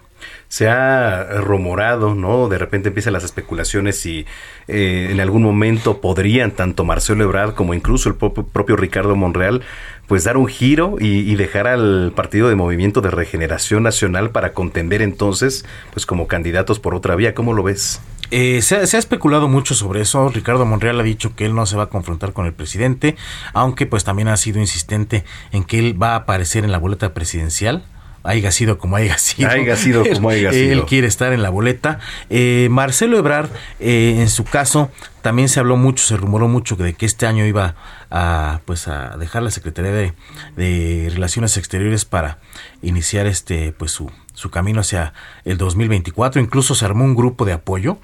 Se 0.47 0.69
ha 0.69 1.39
rumorado, 1.41 2.15
¿no? 2.15 2.47
De 2.47 2.57
repente 2.57 2.89
empiezan 2.89 3.13
las 3.13 3.23
especulaciones 3.23 3.99
si 3.99 4.25
eh, 4.67 5.09
en 5.11 5.19
algún 5.19 5.41
momento 5.41 5.99
podrían 6.01 6.51
tanto 6.51 6.83
Marcelo 6.83 7.23
Ebrard 7.23 7.53
como 7.55 7.73
incluso 7.73 8.09
el 8.09 8.15
propio, 8.15 8.75
Ricardo 8.75 9.15
Monreal 9.15 9.61
pues 10.07 10.25
dar 10.25 10.37
un 10.37 10.47
giro 10.47 10.97
y, 10.99 11.19
y 11.19 11.35
dejar 11.35 11.65
al 11.65 12.11
partido 12.13 12.49
de 12.49 12.55
Movimiento 12.55 13.01
de 13.01 13.09
Regeneración 13.09 13.83
Nacional 13.83 14.31
para 14.31 14.53
contender 14.53 15.01
entonces 15.01 15.65
pues 15.91 16.05
como 16.05 16.27
candidatos 16.27 16.79
por 16.79 16.93
otra 16.93 17.15
vía. 17.15 17.33
¿Cómo 17.33 17.53
lo 17.53 17.63
ves? 17.63 18.01
Eh, 18.35 18.63
se, 18.63 18.77
ha, 18.77 18.87
se 18.87 18.97
ha 18.97 18.99
especulado 18.99 19.47
mucho 19.47 19.75
sobre 19.75 20.01
eso. 20.01 20.27
Ricardo 20.29 20.65
Monreal 20.65 20.99
ha 20.99 21.03
dicho 21.03 21.35
que 21.35 21.45
él 21.45 21.53
no 21.53 21.67
se 21.67 21.77
va 21.77 21.83
a 21.83 21.89
confrontar 21.89 22.33
con 22.33 22.47
el 22.47 22.53
presidente, 22.53 23.15
aunque 23.53 23.85
pues 23.85 24.03
también 24.03 24.27
ha 24.27 24.37
sido 24.37 24.59
insistente 24.59 25.23
en 25.51 25.63
que 25.63 25.77
él 25.77 26.01
va 26.01 26.13
a 26.13 26.15
aparecer 26.15 26.63
en 26.63 26.71
la 26.71 26.79
boleta 26.79 27.13
presidencial. 27.13 27.83
Haiga 28.23 28.51
sido 28.51 28.77
como 28.77 28.95
haya 28.95 29.17
sido. 29.17 29.49
Haiga 29.49 29.75
sido 29.75 30.03
como 30.13 30.29
haya 30.29 30.49
Él- 30.49 30.55
Él 30.55 30.69
sido. 30.75 30.85
quiere 30.85 31.07
estar 31.07 31.33
en 31.33 31.43
la 31.43 31.49
boleta. 31.49 31.99
Eh, 32.29 32.67
Marcelo 32.71 33.17
Ebrard, 33.17 33.49
eh, 33.79 34.15
en 34.19 34.29
su 34.29 34.45
caso, 34.45 34.91
también 35.21 35.49
se 35.49 35.59
habló 35.59 35.75
mucho, 35.77 36.03
se 36.05 36.15
rumoró 36.17 36.47
mucho 36.47 36.75
de 36.77 36.93
que 36.93 37.05
este 37.05 37.25
año 37.27 37.45
iba 37.45 37.75
a, 38.09 38.61
pues, 38.65 38.87
a 38.87 39.17
dejar 39.17 39.43
la 39.43 39.51
Secretaría 39.51 39.91
de, 39.91 40.13
de 40.55 41.09
Relaciones 41.13 41.57
Exteriores 41.57 42.05
para 42.05 42.39
iniciar 42.81 43.27
este, 43.27 43.73
pues, 43.73 43.91
su, 43.91 44.09
su 44.33 44.49
camino 44.49 44.79
hacia 44.81 45.13
el 45.45 45.57
2024. 45.57 46.41
Incluso 46.41 46.75
se 46.75 46.85
armó 46.85 47.03
un 47.03 47.15
grupo 47.15 47.43
de 47.45 47.53
apoyo. 47.53 47.97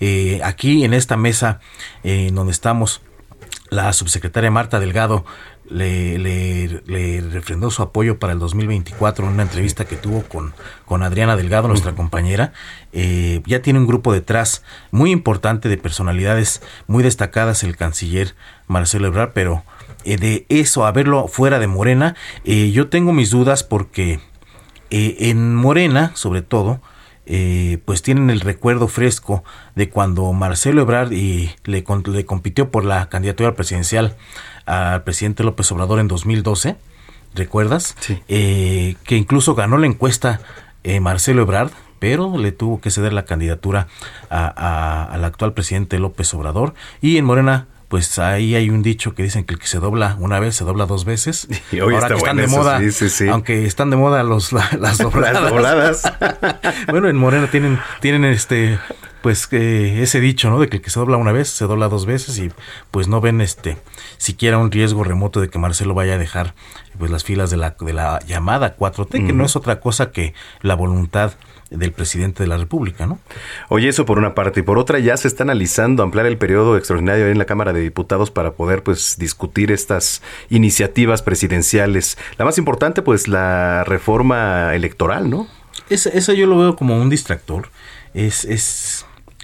Eh, 0.00 0.40
aquí 0.44 0.84
en 0.84 0.94
esta 0.94 1.16
mesa 1.16 1.60
eh, 2.04 2.26
en 2.28 2.34
donde 2.36 2.52
estamos, 2.52 3.02
la 3.70 3.92
subsecretaria 3.92 4.50
Marta 4.52 4.78
Delgado 4.78 5.24
le, 5.68 6.18
le, 6.18 6.82
le 6.86 7.20
refrendó 7.30 7.70
su 7.70 7.82
apoyo 7.82 8.18
para 8.18 8.32
el 8.32 8.38
2024 8.38 9.26
en 9.26 9.32
una 9.32 9.42
entrevista 9.44 9.84
que 9.86 9.96
tuvo 9.96 10.22
con, 10.22 10.52
con 10.84 11.02
Adriana 11.02 11.36
Delgado, 11.36 11.68
nuestra 11.68 11.92
compañera. 11.94 12.52
Eh, 12.92 13.42
ya 13.46 13.62
tiene 13.62 13.78
un 13.78 13.86
grupo 13.86 14.12
detrás 14.12 14.62
muy 14.90 15.10
importante 15.10 15.68
de 15.68 15.76
personalidades 15.78 16.62
muy 16.86 17.02
destacadas, 17.02 17.62
el 17.64 17.76
canciller 17.76 18.34
Marcelo 18.66 19.06
Ebrard, 19.06 19.32
pero 19.32 19.62
eh, 20.04 20.16
de 20.18 20.46
eso 20.48 20.84
a 20.86 20.92
verlo 20.92 21.28
fuera 21.28 21.58
de 21.58 21.66
Morena, 21.66 22.14
eh, 22.44 22.70
yo 22.70 22.88
tengo 22.88 23.12
mis 23.12 23.30
dudas 23.30 23.64
porque 23.64 24.20
eh, 24.90 25.16
en 25.30 25.54
Morena, 25.54 26.12
sobre 26.14 26.42
todo, 26.42 26.80
eh, 27.26 27.78
pues 27.86 28.02
tienen 28.02 28.28
el 28.28 28.40
recuerdo 28.40 28.86
fresco 28.86 29.44
de 29.74 29.88
cuando 29.88 30.30
Marcelo 30.34 30.82
Ebrard 30.82 31.12
y 31.12 31.50
le, 31.64 31.82
con- 31.82 32.02
le 32.06 32.26
compitió 32.26 32.70
por 32.70 32.84
la 32.84 33.08
candidatura 33.08 33.54
presidencial 33.54 34.14
al 34.66 35.02
presidente 35.04 35.44
López 35.44 35.70
Obrador 35.72 35.98
en 36.00 36.08
2012, 36.08 36.76
¿recuerdas? 37.34 37.96
Eh, 38.28 38.96
que 39.04 39.16
incluso 39.16 39.54
ganó 39.54 39.78
la 39.78 39.86
encuesta 39.86 40.40
eh, 40.82 41.00
Marcelo 41.00 41.42
Ebrard, 41.42 41.70
pero 41.98 42.36
le 42.36 42.52
tuvo 42.52 42.80
que 42.80 42.90
ceder 42.90 43.12
la 43.12 43.24
candidatura 43.24 43.88
a- 44.30 44.52
a- 44.56 45.04
al 45.04 45.24
actual 45.24 45.52
presidente 45.54 45.98
López 45.98 46.32
Obrador. 46.34 46.74
Y 47.00 47.16
en 47.16 47.24
Morena, 47.24 47.66
pues 47.88 48.18
ahí 48.18 48.54
hay 48.54 48.68
un 48.70 48.82
dicho 48.82 49.14
que 49.14 49.22
dicen 49.22 49.44
que 49.44 49.54
el 49.54 49.60
que 49.60 49.66
se 49.66 49.78
dobla 49.78 50.16
una 50.18 50.40
vez 50.40 50.56
se 50.56 50.64
dobla 50.64 50.84
dos 50.86 51.04
veces. 51.04 51.48
Y 51.72 51.80
hoy 51.80 51.94
está 51.94 52.08
que 52.08 52.14
están 52.16 52.36
de 52.36 52.44
eso, 52.44 52.56
moda, 52.56 52.78
sí, 52.80 52.90
sí, 52.92 53.08
sí. 53.08 53.28
aunque 53.28 53.64
están 53.66 53.88
de 53.90 53.96
moda 53.96 54.22
los 54.22 54.52
la- 54.52 54.68
las 54.80 54.98
dobladas. 54.98 55.42
Las 55.42 55.50
dobladas. 55.50 56.02
bueno, 56.90 57.08
en 57.08 57.16
Morena 57.16 57.46
tienen 57.50 57.78
tienen 58.00 58.24
este 58.26 58.78
pues 59.24 59.48
eh, 59.52 60.02
ese 60.02 60.20
dicho, 60.20 60.50
¿no? 60.50 60.60
De 60.60 60.68
que 60.68 60.76
el 60.76 60.82
que 60.82 60.90
se 60.90 61.00
dobla 61.00 61.16
una 61.16 61.32
vez 61.32 61.48
se 61.48 61.64
dobla 61.64 61.88
dos 61.88 62.04
veces 62.04 62.38
y 62.38 62.50
pues 62.90 63.08
no 63.08 63.22
ven 63.22 63.40
este 63.40 63.78
siquiera 64.18 64.58
un 64.58 64.70
riesgo 64.70 65.02
remoto 65.02 65.40
de 65.40 65.48
que 65.48 65.58
Marcelo 65.58 65.94
vaya 65.94 66.16
a 66.16 66.18
dejar 66.18 66.52
pues 66.98 67.10
las 67.10 67.24
filas 67.24 67.48
de 67.48 67.56
la 67.56 67.74
de 67.80 67.94
la 67.94 68.18
llamada 68.26 68.76
4T, 68.76 69.26
que 69.26 69.32
no 69.32 69.46
es 69.46 69.56
otra 69.56 69.80
cosa 69.80 70.12
que 70.12 70.34
la 70.60 70.74
voluntad 70.74 71.32
del 71.70 71.92
presidente 71.92 72.42
de 72.42 72.48
la 72.50 72.58
República, 72.58 73.06
¿no? 73.06 73.18
Oye, 73.70 73.88
eso 73.88 74.04
por 74.04 74.18
una 74.18 74.34
parte. 74.34 74.60
Y 74.60 74.62
por 74.62 74.78
otra, 74.78 74.98
ya 74.98 75.16
se 75.16 75.26
está 75.26 75.42
analizando 75.42 76.02
ampliar 76.02 76.26
el 76.26 76.36
periodo 76.36 76.76
extraordinario 76.76 77.26
en 77.28 77.38
la 77.38 77.46
Cámara 77.46 77.72
de 77.72 77.80
Diputados 77.80 78.30
para 78.30 78.52
poder, 78.52 78.82
pues, 78.82 79.16
discutir 79.18 79.72
estas 79.72 80.20
iniciativas 80.50 81.22
presidenciales. 81.22 82.18
La 82.36 82.44
más 82.44 82.58
importante, 82.58 83.00
pues, 83.00 83.26
la 83.26 83.84
reforma 83.84 84.74
electoral, 84.74 85.30
¿no? 85.30 85.48
Esa, 85.88 86.10
esa 86.10 86.34
yo 86.34 86.46
lo 86.46 86.58
veo 86.58 86.76
como 86.76 87.00
un 87.00 87.10
distractor. 87.10 87.70
Es, 88.14 88.44
es 88.44 88.93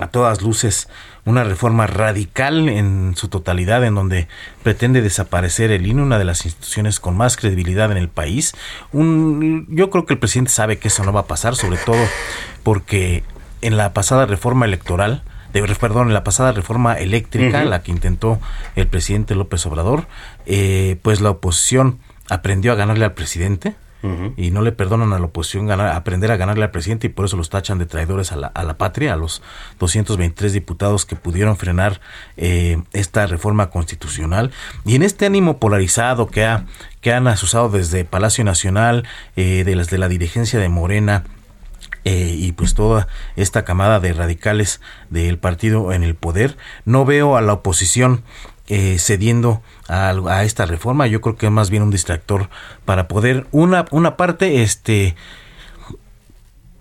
a 0.01 0.09
todas 0.09 0.43
luces 0.43 0.89
una 1.25 1.45
reforma 1.45 1.87
radical 1.87 2.69
en 2.69 3.15
su 3.17 3.29
totalidad 3.29 3.85
en 3.85 3.95
donde 3.95 4.29
pretende 4.63 5.03
desaparecer 5.03 5.71
el 5.71 5.87
INE, 5.87 6.03
una 6.03 6.19
de 6.19 6.25
las 6.25 6.45
instituciones 6.45 7.01
con 7.01 7.17
más 7.17 7.37
credibilidad 7.37 7.91
en 7.91 7.99
el 7.99 8.09
país. 8.09 8.55
Un, 8.93 9.67
yo 9.71 9.91
creo 9.91 10.07
que 10.07 10.15
el 10.15 10.19
presidente 10.19 10.51
sabe 10.51 10.79
que 10.79 10.89
eso 10.89 11.05
no 11.05 11.13
va 11.13 11.21
a 11.21 11.27
pasar, 11.27 11.57
sobre 11.57 11.77
todo 11.79 12.03
porque 12.63 13.23
en 13.61 13.77
la 13.77 13.93
pasada 13.93 14.27
reforma 14.27 14.65
electoral, 14.65 15.23
de, 15.53 15.63
perdón, 15.75 16.09
en 16.09 16.15
la 16.15 16.25
pasada 16.25 16.53
reforma 16.53 16.95
eléctrica, 16.95 17.65
la 17.65 17.83
que 17.83 17.91
intentó 17.91 18.41
el 18.77 18.87
presidente 18.87 19.35
López 19.35 19.67
Obrador, 19.67 20.07
eh, 20.47 20.99
pues 21.03 21.21
la 21.21 21.31
oposición 21.31 21.99
aprendió 22.29 22.73
a 22.73 22.77
ganarle 22.77 23.05
al 23.05 23.15
presidente 23.15 23.75
y 24.37 24.51
no 24.51 24.63
le 24.63 24.73
perdonan 24.73 25.13
a 25.13 25.19
la 25.19 25.27
oposición 25.27 25.67
ganar, 25.67 25.95
aprender 25.95 26.31
a 26.33 26.37
ganarle 26.37 26.65
al 26.65 26.71
presidente 26.71 27.07
y 27.07 27.11
por 27.11 27.27
eso 27.27 27.37
los 27.37 27.51
tachan 27.51 27.79
de 27.79 27.87
traidores 27.87 28.33
a 28.33 28.37
la, 28.37 28.47
a 28.47 28.65
la 28.65 28.79
patria, 28.79 29.13
a 29.13 29.17
los 29.17 29.43
223 29.79 30.53
diputados 30.53 31.05
que 31.05 31.17
pudieron 31.17 31.57
frenar 31.57 32.01
eh, 32.37 32.83
esta 32.93 33.27
reforma 33.27 33.71
constitucional. 33.71 34.53
Y 34.85 34.95
en 34.95 35.03
este 35.03 35.27
ánimo 35.27 35.59
polarizado 35.59 36.29
que, 36.29 36.45
ha, 36.45 36.65
que 37.01 37.13
han 37.13 37.27
asusado 37.27 37.69
desde 37.69 38.05
Palacio 38.05 38.45
Nacional, 38.45 39.07
eh, 39.37 39.65
de, 39.65 39.77
las, 39.77 39.91
de 39.91 39.99
la 39.99 40.09
dirigencia 40.09 40.59
de 40.59 40.69
Morena, 40.69 41.25
eh, 42.05 42.35
y 42.35 42.53
pues 42.53 42.75
toda 42.75 43.09
esta 43.37 43.65
camada 43.65 44.01
de 44.01 44.15
radicales 44.15 44.81
del 45.11 45.39
partido 45.39 45.93
en 45.93 46.03
el 46.03 46.15
poder, 46.15 46.57
no 46.87 47.05
veo 47.05 47.37
a 47.37 47.43
la 47.43 47.53
oposición 47.53 48.23
eh, 48.69 48.99
cediendo 48.99 49.63
a, 49.91 50.11
a 50.11 50.45
esta 50.45 50.67
reforma. 50.67 51.07
Yo 51.07 51.21
creo 51.21 51.37
que 51.37 51.47
es 51.47 51.53
más 51.53 51.71
bien 51.71 51.83
un 51.83 51.91
distractor 51.91 52.49
para 52.85 53.09
poder 53.09 53.47
una 53.51 53.85
una 53.91 54.17
parte 54.17 54.63
este 54.63 55.15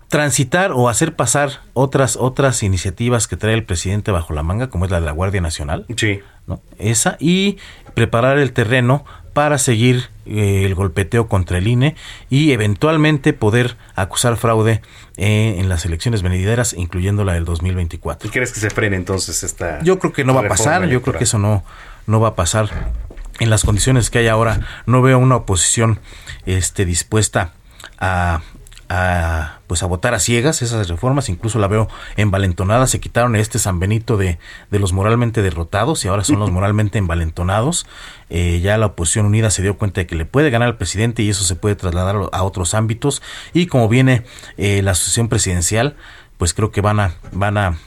transitar 0.08 0.72
o 0.72 0.88
hacer 0.88 1.14
pasar 1.14 1.60
otras 1.72 2.16
otras 2.16 2.62
iniciativas 2.62 3.28
que 3.28 3.36
trae 3.36 3.54
el 3.54 3.64
presidente 3.64 4.10
bajo 4.10 4.34
la 4.34 4.42
manga, 4.42 4.68
como 4.68 4.84
es 4.84 4.90
la 4.90 5.00
de 5.00 5.06
la 5.06 5.12
Guardia 5.12 5.40
Nacional. 5.40 5.86
Sí. 5.96 6.20
¿no? 6.46 6.60
Esa 6.78 7.16
y 7.20 7.58
preparar 7.94 8.38
el 8.38 8.52
terreno 8.52 9.04
para 9.32 9.58
seguir 9.58 10.08
eh, 10.26 10.64
el 10.64 10.74
golpeteo 10.74 11.28
contra 11.28 11.58
el 11.58 11.68
INE 11.68 11.94
y 12.28 12.50
eventualmente 12.50 13.32
poder 13.32 13.76
acusar 13.94 14.36
fraude 14.36 14.82
eh, 15.16 15.56
en 15.58 15.68
las 15.68 15.84
elecciones 15.84 16.22
venideras, 16.22 16.72
incluyendo 16.72 17.24
la 17.24 17.34
del 17.34 17.44
2024. 17.44 18.28
¿Y 18.28 18.32
crees 18.32 18.52
que 18.52 18.60
se 18.60 18.70
frene 18.70 18.96
entonces 18.96 19.42
esta 19.44 19.80
Yo 19.82 19.98
creo 19.98 20.12
que 20.12 20.24
no 20.24 20.34
va 20.34 20.40
a 20.42 20.48
pasar, 20.48 20.88
yo 20.88 21.02
creo 21.02 21.16
que 21.16 21.24
eso 21.24 21.38
no, 21.38 21.62
no 22.06 22.20
va 22.20 22.28
a 22.28 22.34
pasar. 22.34 22.92
En 23.38 23.48
las 23.48 23.64
condiciones 23.64 24.10
que 24.10 24.18
hay 24.18 24.28
ahora, 24.28 24.60
no 24.86 25.00
veo 25.00 25.18
una 25.18 25.36
oposición 25.36 25.98
este, 26.44 26.84
dispuesta 26.84 27.52
a, 27.98 28.42
a, 28.90 29.60
pues 29.68 29.84
a 29.84 29.86
votar 29.86 30.14
a 30.14 30.18
ciegas 30.18 30.62
esas 30.62 30.88
reformas, 30.88 31.28
incluso 31.28 31.60
la 31.60 31.68
veo 31.68 31.88
envalentonada, 32.16 32.88
se 32.88 32.98
quitaron 32.98 33.36
este 33.36 33.60
San 33.60 33.78
Benito 33.78 34.16
de, 34.16 34.40
de 34.70 34.78
los 34.80 34.92
moralmente 34.92 35.42
derrotados 35.42 36.04
y 36.04 36.08
ahora 36.08 36.24
son 36.24 36.40
los 36.40 36.50
moralmente 36.52 36.98
envalentonados. 36.98 37.86
Eh, 38.30 38.60
ya 38.60 38.76
la 38.78 38.86
oposición 38.86 39.26
unida 39.26 39.50
se 39.50 39.62
dio 39.62 39.78
cuenta 39.78 40.00
de 40.00 40.08
que 40.08 40.16
le 40.16 40.26
puede 40.26 40.50
ganar 40.50 40.68
al 40.68 40.76
presidente 40.76 41.22
y 41.22 41.30
eso 41.30 41.44
se 41.44 41.54
puede 41.54 41.76
trasladar 41.76 42.16
a 42.32 42.42
otros 42.42 42.74
ámbitos 42.74 43.22
y 43.54 43.66
como 43.66 43.88
viene 43.88 44.24
eh, 44.56 44.82
la 44.82 44.90
asociación 44.90 45.28
presidencial, 45.28 45.96
pues 46.36 46.52
creo 46.52 46.72
que 46.72 46.80
van 46.80 46.98
a, 46.98 47.14
van 47.32 47.58
a 47.58 47.78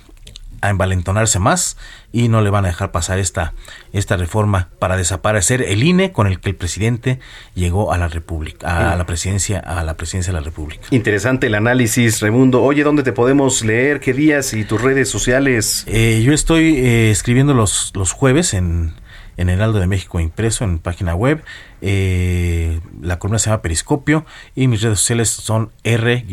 a 0.64 0.70
envalentonarse 0.70 1.40
más 1.40 1.78
y 2.14 2.30
no 2.30 2.42
le 2.42 2.50
van 2.50 2.64
a 2.64 2.70
dejar 2.70 2.92
pasar 2.92 3.20
esta, 3.20 3.54
esta 3.92 4.16
reforma 4.16 4.70
para 4.80 4.96
desaparecer 4.96 5.62
el 5.62 5.84
INE 5.84 6.14
con 6.14 6.26
el 6.26 6.40
que 6.40 6.50
el 6.52 6.56
presidente 6.56 7.20
llegó 7.54 7.92
a 7.92 7.98
la 7.98 8.08
República, 8.08 8.94
a 8.94 8.96
la 8.96 9.06
presidencia, 9.06 9.60
a 9.60 9.84
la 9.84 9.98
presidencia 9.98 10.32
de 10.32 10.40
la 10.40 10.46
República. 10.46 10.88
Interesante 10.92 11.48
el 11.48 11.56
análisis, 11.56 12.22
Raimundo. 12.22 12.64
Oye, 12.64 12.84
¿dónde 12.84 13.04
te 13.04 13.12
podemos 13.12 13.66
leer? 13.66 14.00
¿Qué 14.00 14.14
días 14.14 14.54
y 14.54 14.64
tus 14.64 14.82
redes 14.82 15.10
sociales? 15.10 15.84
Eh, 15.88 16.22
yo 16.24 16.32
estoy 16.34 16.78
eh, 16.78 17.12
escribiendo 17.12 17.54
los, 17.54 17.92
los 17.94 18.14
jueves 18.14 18.54
en, 18.54 18.94
en 19.36 19.50
Heraldo 19.50 19.80
de 19.80 19.88
México 19.88 20.22
impreso 20.22 20.64
en 20.64 20.80
página 20.80 21.14
web. 21.14 21.44
Eh, 21.82 22.80
la 23.02 23.20
columna 23.20 23.38
se 23.40 23.50
llama 23.50 23.62
Periscopio 23.62 24.26
y 24.56 24.68
mis 24.68 24.82
redes 24.82 25.00
sociales 25.00 25.30
son 25.30 25.72
R- 25.84 26.26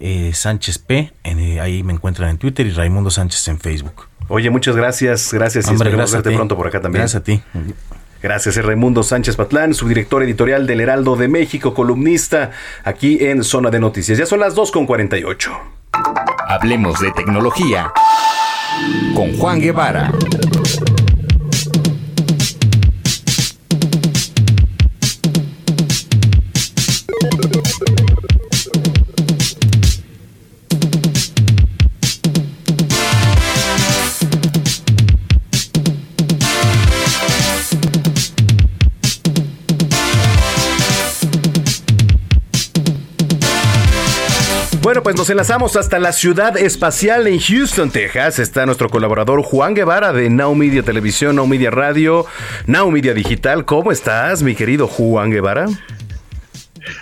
eh, 0.00 0.32
Sánchez 0.34 0.78
P. 0.78 1.12
En, 1.22 1.38
eh, 1.38 1.60
ahí 1.60 1.82
me 1.82 1.92
encuentran 1.92 2.30
en 2.30 2.38
Twitter 2.38 2.66
y 2.66 2.70
Raimundo 2.70 3.10
Sánchez 3.10 3.46
en 3.48 3.58
Facebook. 3.60 4.08
Oye, 4.28 4.48
muchas 4.50 4.76
gracias, 4.76 5.32
gracias 5.32 5.66
y 5.66 5.70
Hombre, 5.70 5.88
esperemos 5.88 6.10
gracias 6.10 6.22
verte 6.24 6.36
pronto 6.36 6.56
por 6.56 6.66
acá 6.66 6.80
también. 6.80 7.02
Gracias 7.02 7.20
a 7.20 7.24
ti. 7.24 7.42
Gracias, 8.22 8.56
es 8.56 8.64
Raimundo 8.64 9.02
Sánchez 9.02 9.36
Patlán, 9.36 9.72
subdirector 9.72 10.22
editorial 10.22 10.66
del 10.66 10.80
Heraldo 10.80 11.16
de 11.16 11.26
México, 11.28 11.72
columnista 11.72 12.50
aquí 12.84 13.18
en 13.24 13.42
Zona 13.42 13.70
de 13.70 13.80
Noticias. 13.80 14.18
Ya 14.18 14.26
son 14.26 14.40
las 14.40 14.54
2 14.54 14.70
con 14.72 14.86
48. 14.86 15.50
Hablemos 16.48 17.00
de 17.00 17.12
tecnología 17.12 17.92
con 19.14 19.36
Juan 19.36 19.60
Guevara. 19.60 20.12
Bueno, 44.82 45.02
pues 45.02 45.14
nos 45.14 45.28
enlazamos 45.28 45.76
hasta 45.76 45.98
la 45.98 46.10
ciudad 46.10 46.56
espacial 46.56 47.26
en 47.26 47.38
Houston, 47.38 47.90
Texas. 47.90 48.38
Está 48.38 48.64
nuestro 48.64 48.88
colaborador 48.88 49.42
Juan 49.42 49.74
Guevara 49.74 50.10
de 50.14 50.30
Now 50.30 50.54
Media 50.54 50.82
Televisión, 50.82 51.36
Now 51.36 51.46
Media 51.46 51.70
Radio, 51.70 52.24
Now 52.66 52.90
Media 52.90 53.12
Digital. 53.12 53.66
¿Cómo 53.66 53.92
estás, 53.92 54.42
mi 54.42 54.54
querido 54.54 54.88
Juan 54.88 55.30
Guevara? 55.30 55.66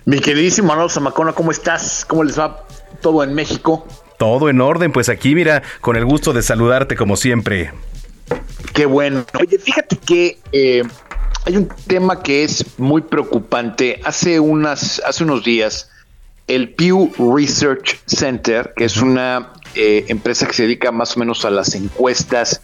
Mi 0.04 0.18
queridísimo 0.18 0.68
Manolo 0.68 0.88
Zamacona, 0.88 1.32
¿cómo 1.34 1.52
estás? 1.52 2.04
¿Cómo 2.04 2.24
les 2.24 2.36
va 2.36 2.66
todo 3.00 3.22
en 3.22 3.32
México? 3.32 3.86
Todo 4.18 4.48
en 4.48 4.60
orden, 4.60 4.90
pues 4.90 5.08
aquí 5.08 5.36
mira, 5.36 5.62
con 5.80 5.94
el 5.94 6.04
gusto 6.04 6.32
de 6.32 6.42
saludarte 6.42 6.96
como 6.96 7.14
siempre. 7.14 7.70
Qué 8.74 8.86
bueno. 8.86 9.24
Oye, 9.38 9.56
fíjate 9.56 9.96
que 9.98 10.40
eh, 10.50 10.82
hay 11.44 11.56
un 11.56 11.68
tema 11.86 12.24
que 12.24 12.42
es 12.42 12.76
muy 12.76 13.02
preocupante. 13.02 14.00
Hace 14.04 14.40
unas, 14.40 15.00
hace 15.06 15.22
unos 15.22 15.44
días, 15.44 15.90
el 16.48 16.74
Pew 16.74 17.12
Research 17.18 18.00
Center, 18.06 18.72
que 18.74 18.84
es 18.84 18.96
una 18.96 19.52
eh, 19.74 20.06
empresa 20.08 20.46
que 20.46 20.54
se 20.54 20.62
dedica 20.62 20.90
más 20.90 21.16
o 21.16 21.20
menos 21.20 21.44
a 21.44 21.50
las 21.50 21.74
encuestas, 21.74 22.62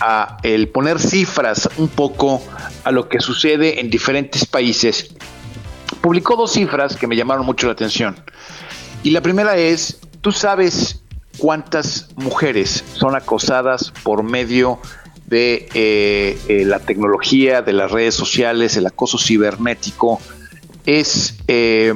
a 0.00 0.38
el 0.42 0.68
poner 0.68 0.98
cifras 0.98 1.68
un 1.76 1.88
poco 1.88 2.42
a 2.84 2.90
lo 2.90 3.08
que 3.08 3.20
sucede 3.20 3.80
en 3.80 3.90
diferentes 3.90 4.46
países, 4.46 5.14
publicó 6.00 6.36
dos 6.36 6.52
cifras 6.52 6.96
que 6.96 7.06
me 7.06 7.16
llamaron 7.16 7.44
mucho 7.44 7.66
la 7.66 7.74
atención. 7.74 8.16
Y 9.02 9.10
la 9.10 9.20
primera 9.20 9.56
es, 9.56 10.00
¿tú 10.20 10.32
sabes 10.32 11.02
cuántas 11.36 12.08
mujeres 12.16 12.82
son 12.94 13.14
acosadas 13.14 13.92
por 14.02 14.22
medio 14.22 14.80
de 15.26 15.68
eh, 15.74 16.38
eh, 16.48 16.64
la 16.64 16.80
tecnología, 16.80 17.60
de 17.60 17.74
las 17.74 17.90
redes 17.90 18.14
sociales, 18.14 18.76
el 18.76 18.86
acoso 18.86 19.18
cibernético? 19.18 20.20
Es 20.88 21.34
eh, 21.48 21.92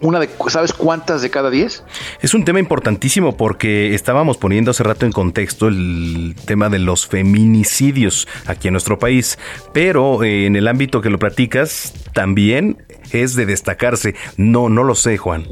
una 0.00 0.18
de, 0.18 0.28
¿sabes 0.48 0.72
cuántas 0.72 1.22
de 1.22 1.30
cada 1.30 1.48
diez? 1.48 1.84
Es 2.20 2.34
un 2.34 2.44
tema 2.44 2.58
importantísimo 2.58 3.36
porque 3.36 3.94
estábamos 3.94 4.36
poniendo 4.36 4.72
hace 4.72 4.82
rato 4.82 5.06
en 5.06 5.12
contexto 5.12 5.68
el 5.68 6.34
tema 6.44 6.68
de 6.68 6.80
los 6.80 7.06
feminicidios 7.06 8.26
aquí 8.46 8.66
en 8.66 8.72
nuestro 8.72 8.98
país, 8.98 9.38
pero 9.72 10.24
eh, 10.24 10.46
en 10.46 10.56
el 10.56 10.66
ámbito 10.66 11.00
que 11.00 11.08
lo 11.08 11.20
platicas 11.20 11.94
también 12.14 12.84
es 13.12 13.36
de 13.36 13.46
destacarse. 13.46 14.16
No, 14.36 14.68
no 14.68 14.82
lo 14.82 14.96
sé, 14.96 15.18
Juan. 15.18 15.46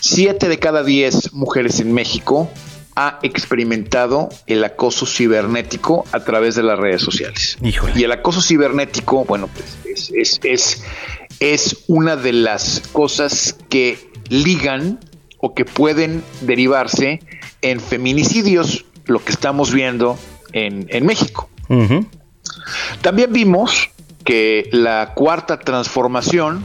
siete 0.00 0.46
de 0.46 0.58
cada 0.58 0.84
diez 0.84 1.32
mujeres 1.32 1.80
en 1.80 1.94
México 1.94 2.50
ha 2.96 3.18
experimentado 3.22 4.28
el 4.46 4.64
acoso 4.64 5.06
cibernético 5.06 6.04
a 6.12 6.20
través 6.20 6.54
de 6.54 6.62
las 6.62 6.78
redes 6.78 7.02
sociales. 7.02 7.56
Y 7.94 8.04
el 8.04 8.12
acoso 8.12 8.40
cibernético, 8.42 9.24
bueno, 9.24 9.48
pues 9.48 9.78
es, 9.84 10.10
es, 10.12 10.40
es, 10.42 10.84
es 11.40 11.84
una 11.86 12.16
de 12.16 12.32
las 12.32 12.82
cosas 12.92 13.56
que 13.68 14.10
ligan 14.28 15.00
o 15.38 15.54
que 15.54 15.64
pueden 15.64 16.22
derivarse 16.42 17.20
en 17.62 17.80
feminicidios, 17.80 18.84
lo 19.06 19.24
que 19.24 19.32
estamos 19.32 19.72
viendo 19.72 20.18
en, 20.52 20.86
en 20.90 21.06
México. 21.06 21.48
También 23.00 23.32
vimos 23.32 23.90
que 24.24 24.68
la 24.72 25.12
cuarta 25.14 25.58
transformación, 25.58 26.64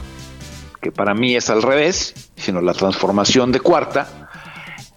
que 0.82 0.92
para 0.92 1.14
mí 1.14 1.36
es 1.36 1.48
al 1.48 1.62
revés, 1.62 2.14
sino 2.36 2.60
la 2.60 2.74
transformación 2.74 3.52
de 3.52 3.60
cuarta, 3.60 4.28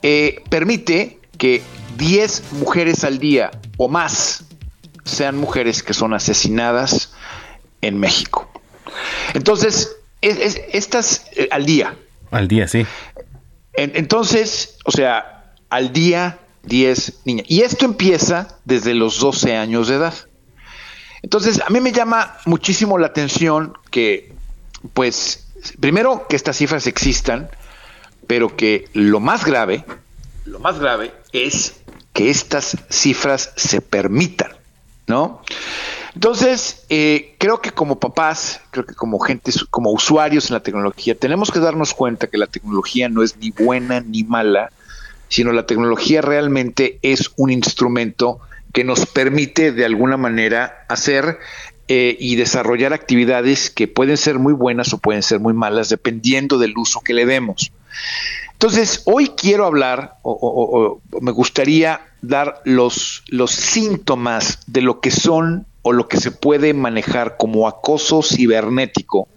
eh, 0.01 0.43
permite 0.49 1.18
que 1.39 1.63
10 1.97 2.53
mujeres 2.53 3.03
al 3.03 3.17
día 3.17 3.49
o 3.77 3.87
más 3.87 4.43
sean 5.03 5.37
mujeres 5.37 5.81
que 5.81 5.95
son 5.95 6.13
asesinadas 6.13 7.13
en 7.81 7.97
México. 7.97 8.47
Entonces, 9.33 9.95
estas 10.21 11.25
eh, 11.35 11.47
al 11.49 11.65
día. 11.65 11.95
Al 12.29 12.47
día, 12.47 12.67
sí. 12.67 12.85
entonces, 13.73 14.77
o 14.85 14.91
sea, 14.91 15.55
al 15.69 15.91
día 15.93 16.37
10 16.63 17.21
niñas. 17.25 17.45
Y 17.49 17.61
esto 17.61 17.85
empieza 17.85 18.59
desde 18.65 18.93
los 18.93 19.19
12 19.19 19.55
años 19.55 19.87
de 19.87 19.95
edad. 19.95 20.13
Entonces, 21.21 21.61
a 21.65 21.69
mí 21.69 21.79
me 21.79 21.91
llama 21.91 22.37
muchísimo 22.45 22.97
la 22.97 23.07
atención 23.07 23.73
que, 23.89 24.33
pues, 24.93 25.47
primero 25.79 26.27
que 26.27 26.35
estas 26.35 26.57
cifras 26.57 26.85
existan, 26.85 27.49
pero 28.27 28.55
que 28.55 28.89
lo 28.93 29.19
más 29.19 29.45
grave, 29.45 29.85
lo 30.45 30.59
más 30.59 30.79
grave 30.79 31.18
es 31.31 31.81
que 32.13 32.29
estas 32.29 32.77
cifras 32.89 33.53
se 33.55 33.81
permitan, 33.81 34.51
¿no? 35.07 35.41
Entonces, 36.15 36.85
eh, 36.89 37.35
creo 37.37 37.61
que 37.61 37.71
como 37.71 37.99
papás, 37.99 38.61
creo 38.71 38.85
que 38.85 38.95
como 38.95 39.19
gente, 39.19 39.51
como 39.69 39.91
usuarios 39.91 40.49
en 40.49 40.55
la 40.55 40.63
tecnología, 40.63 41.15
tenemos 41.15 41.51
que 41.51 41.59
darnos 41.59 41.93
cuenta 41.93 42.27
que 42.27 42.37
la 42.37 42.47
tecnología 42.47 43.09
no 43.09 43.23
es 43.23 43.37
ni 43.37 43.51
buena 43.51 44.01
ni 44.01 44.23
mala, 44.23 44.71
sino 45.27 45.51
la 45.51 45.65
tecnología 45.65 46.21
realmente 46.21 46.99
es 47.03 47.31
un 47.37 47.51
instrumento 47.51 48.39
que 48.73 48.83
nos 48.83 49.05
permite 49.05 49.71
de 49.71 49.85
alguna 49.85 50.17
manera 50.17 50.85
hacer 50.89 51.39
eh, 51.87 52.17
y 52.19 52.35
desarrollar 52.35 52.93
actividades 52.93 53.69
que 53.69 53.87
pueden 53.87 54.17
ser 54.17 54.39
muy 54.39 54.53
buenas 54.53 54.93
o 54.93 54.97
pueden 54.97 55.23
ser 55.23 55.39
muy 55.39 55.53
malas 55.53 55.89
dependiendo 55.89 56.57
del 56.57 56.77
uso 56.77 57.01
que 57.01 57.13
le 57.13 57.25
demos. 57.25 57.71
Entonces, 58.61 59.03
hoy 59.05 59.29
quiero 59.37 59.65
hablar 59.65 60.17
o, 60.21 60.99
me 61.21 61.31
gustaría 61.31 62.01
dar 62.21 62.61
los, 62.65 63.23
los 63.27 63.51
síntomas 63.51 64.59
de 64.67 64.81
lo 64.81 64.99
que 64.99 65.11
son 65.11 65.65
o 65.81 65.93
lo 65.93 66.09
que 66.09 66.17
se 66.17 66.31
puede 66.31 66.73
manejar 66.73 67.37
como 67.37 67.69
acoso 67.69 68.21
cibernético 68.21 69.29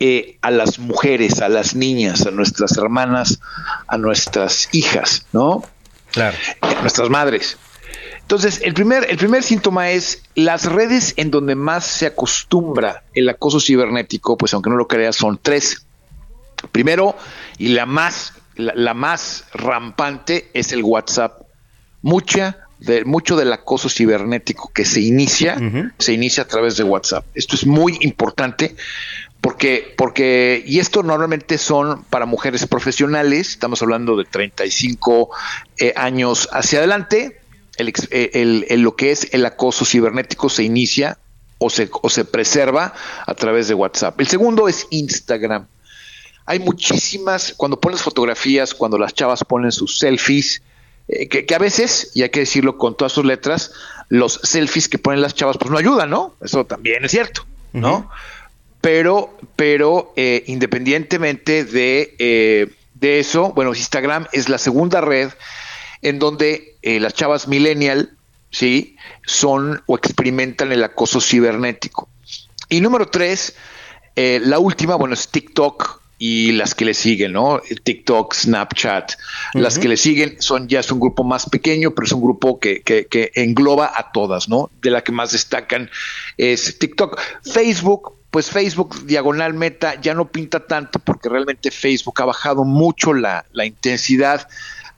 eh, 0.00 0.38
a 0.42 0.50
las 0.50 0.80
mujeres, 0.80 1.40
a 1.40 1.48
las 1.48 1.76
niñas, 1.76 2.26
a 2.26 2.32
nuestras 2.32 2.76
hermanas, 2.76 3.38
a 3.86 3.96
nuestras 3.96 4.68
hijas, 4.72 5.24
¿no? 5.32 5.62
Claro. 6.10 6.36
A 6.60 6.80
nuestras 6.80 7.10
madres. 7.10 7.58
Entonces, 8.22 8.60
el 8.64 8.74
primer, 8.74 9.06
el 9.08 9.18
primer 9.18 9.44
síntoma 9.44 9.90
es 9.90 10.24
las 10.34 10.64
redes 10.64 11.14
en 11.16 11.30
donde 11.30 11.54
más 11.54 11.86
se 11.86 12.06
acostumbra 12.06 13.04
el 13.14 13.28
acoso 13.28 13.60
cibernético, 13.60 14.36
pues 14.36 14.52
aunque 14.52 14.68
no 14.68 14.76
lo 14.76 14.88
creas, 14.88 15.14
son 15.14 15.38
tres. 15.40 15.86
Primero, 16.72 17.16
y 17.56 17.68
la 17.68 17.86
más, 17.86 18.34
la, 18.58 18.94
más 18.94 19.44
rampante 19.54 20.50
es 20.52 20.72
el 20.72 20.82
WhatsApp. 20.82 21.42
Mucha 22.02 22.58
de, 22.80 23.04
mucho 23.04 23.36
del 23.36 23.52
acoso 23.52 23.88
cibernético 23.88 24.70
que 24.72 24.84
se 24.84 25.00
inicia, 25.00 25.56
se 25.98 26.12
inicia 26.12 26.44
a 26.44 26.46
través 26.46 26.76
de 26.76 26.84
WhatsApp. 26.84 27.24
Esto 27.34 27.56
es 27.56 27.66
muy 27.66 27.96
importante 28.00 28.76
porque, 29.40 29.94
porque, 29.96 30.62
y 30.66 30.78
esto 30.78 31.02
normalmente 31.02 31.58
son 31.58 32.04
para 32.04 32.26
mujeres 32.26 32.66
profesionales, 32.66 33.50
estamos 33.50 33.80
hablando 33.82 34.16
de 34.16 34.24
35 34.24 35.30
eh, 35.78 35.92
años 35.96 36.48
hacia 36.52 36.80
adelante, 36.80 37.40
eh, 37.78 38.30
el, 38.34 38.82
lo 38.82 38.96
que 38.96 39.12
es 39.12 39.32
el 39.32 39.46
acoso 39.46 39.84
cibernético 39.84 40.48
se 40.48 40.64
inicia 40.64 41.18
o 41.58 41.70
se, 41.70 41.88
o 42.02 42.10
se 42.10 42.24
preserva 42.24 42.94
a 43.26 43.34
través 43.34 43.68
de 43.68 43.74
WhatsApp. 43.74 44.20
El 44.20 44.26
segundo 44.26 44.68
es 44.68 44.86
Instagram. 44.90 45.66
Hay 46.48 46.58
muchísimas, 46.60 47.54
cuando 47.56 47.80
pones 47.80 48.02
fotografías, 48.02 48.74
cuando 48.74 48.98
las 48.98 49.14
chavas 49.14 49.44
ponen 49.44 49.70
sus 49.72 49.98
selfies, 49.98 50.62
eh, 51.08 51.28
que, 51.28 51.54
a 51.54 51.58
veces, 51.58 52.10
y 52.14 52.22
hay 52.22 52.30
que 52.30 52.40
decirlo 52.40 52.78
con 52.78 52.96
todas 52.96 53.12
sus 53.12 53.24
letras, 53.24 53.72
los 54.08 54.40
selfies 54.42 54.88
que 54.88 54.98
ponen 54.98 55.20
las 55.20 55.34
chavas 55.34 55.58
pues 55.58 55.70
no 55.70 55.78
ayudan, 55.78 56.10
¿no? 56.10 56.34
Eso 56.42 56.64
también 56.64 57.04
es 57.04 57.10
cierto, 57.10 57.44
¿no? 57.72 58.10
Pero, 58.80 59.36
pero 59.56 60.12
eh, 60.16 60.44
independientemente 60.46 61.64
de, 61.64 62.68
de 62.94 63.20
eso, 63.20 63.52
bueno, 63.52 63.74
Instagram 63.74 64.26
es 64.32 64.48
la 64.48 64.58
segunda 64.58 65.00
red 65.00 65.30
en 66.02 66.18
donde 66.18 66.76
eh, 66.82 67.00
las 67.00 67.14
chavas 67.14 67.48
millennial, 67.48 68.16
¿sí? 68.50 68.96
Son 69.26 69.82
o 69.86 69.96
experimentan 69.96 70.72
el 70.72 70.82
acoso 70.84 71.20
cibernético. 71.20 72.08
Y 72.68 72.80
número 72.80 73.06
tres, 73.06 73.54
eh, 74.16 74.40
la 74.42 74.58
última, 74.58 74.96
bueno, 74.96 75.14
es 75.14 75.28
TikTok 75.28 76.00
y 76.18 76.50
las 76.52 76.74
que 76.74 76.84
le 76.84 76.94
siguen, 76.94 77.32
¿no? 77.32 77.60
TikTok, 77.84 78.34
Snapchat, 78.34 79.12
las 79.54 79.78
que 79.78 79.88
le 79.88 79.96
siguen 79.96 80.42
son 80.42 80.68
ya 80.68 80.80
es 80.80 80.90
un 80.90 80.98
grupo 80.98 81.22
más 81.22 81.48
pequeño, 81.48 81.92
pero 81.94 82.06
es 82.06 82.12
un 82.12 82.20
grupo 82.20 82.58
que, 82.58 82.82
que, 82.82 83.06
que 83.06 83.30
engloba 83.34 83.92
a 83.94 84.10
todas, 84.10 84.48
¿no? 84.48 84.68
De 84.82 84.90
la 84.90 85.02
que 85.02 85.12
más 85.12 85.30
destacan 85.30 85.90
es 86.36 86.78
TikTok. 86.78 87.20
Facebook, 87.44 88.14
pues 88.30 88.50
Facebook 88.50 89.06
diagonal 89.06 89.54
meta 89.54 90.00
ya 90.00 90.12
no 90.12 90.28
pinta 90.28 90.66
tanto 90.66 90.98
porque 90.98 91.28
realmente 91.28 91.70
Facebook 91.70 92.20
ha 92.20 92.24
bajado 92.24 92.64
mucho 92.64 93.14
la, 93.14 93.46
la 93.52 93.64
intensidad 93.64 94.48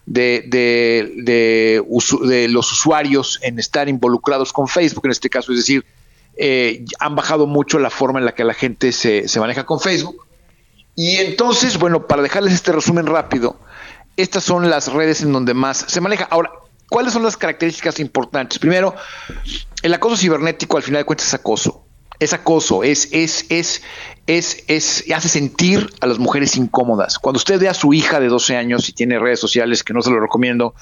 de, 0.06 0.44
de, 0.48 1.12
de, 1.22 2.48
los 2.48 2.72
usuarios 2.72 3.38
en 3.42 3.58
estar 3.58 3.88
involucrados 3.88 4.52
con 4.52 4.66
Facebook, 4.66 5.04
en 5.04 5.12
este 5.12 5.28
caso, 5.28 5.52
es 5.52 5.58
decir, 5.58 5.84
eh, 6.36 6.84
han 6.98 7.14
bajado 7.14 7.46
mucho 7.46 7.78
la 7.78 7.90
forma 7.90 8.18
en 8.18 8.24
la 8.24 8.34
que 8.34 8.42
la 8.42 8.54
gente 8.54 8.92
se, 8.92 9.28
se 9.28 9.38
maneja 9.38 9.66
con 9.66 9.78
Facebook. 9.78 10.29
Y 10.94 11.16
entonces, 11.16 11.78
bueno, 11.78 12.06
para 12.06 12.22
dejarles 12.22 12.52
este 12.54 12.72
resumen 12.72 13.06
rápido, 13.06 13.58
estas 14.16 14.44
son 14.44 14.68
las 14.68 14.92
redes 14.92 15.22
en 15.22 15.32
donde 15.32 15.54
más 15.54 15.84
se 15.88 16.00
maneja. 16.00 16.28
Ahora, 16.30 16.50
¿cuáles 16.88 17.12
son 17.12 17.22
las 17.22 17.36
características 17.36 18.00
importantes? 18.00 18.58
Primero, 18.58 18.94
el 19.82 19.94
acoso 19.94 20.16
cibernético 20.16 20.76
al 20.76 20.82
final 20.82 21.00
de 21.00 21.06
cuentas 21.06 21.28
es 21.28 21.34
acoso 21.34 21.84
es 22.20 22.34
acoso, 22.34 22.84
es, 22.84 23.08
es, 23.12 23.46
es, 23.48 23.82
es, 24.26 24.62
es, 24.68 25.04
hace 25.12 25.28
sentir 25.28 25.90
a 26.00 26.06
las 26.06 26.18
mujeres 26.18 26.54
incómodas. 26.56 27.18
Cuando 27.18 27.38
usted 27.38 27.58
ve 27.58 27.68
a 27.68 27.74
su 27.74 27.94
hija 27.94 28.20
de 28.20 28.28
12 28.28 28.56
años 28.56 28.88
y 28.90 28.92
tiene 28.92 29.18
redes 29.18 29.40
sociales, 29.40 29.82
que 29.82 29.94
no 29.94 30.02
se 30.02 30.10
lo 30.10 30.20
recomiendo, 30.20 30.74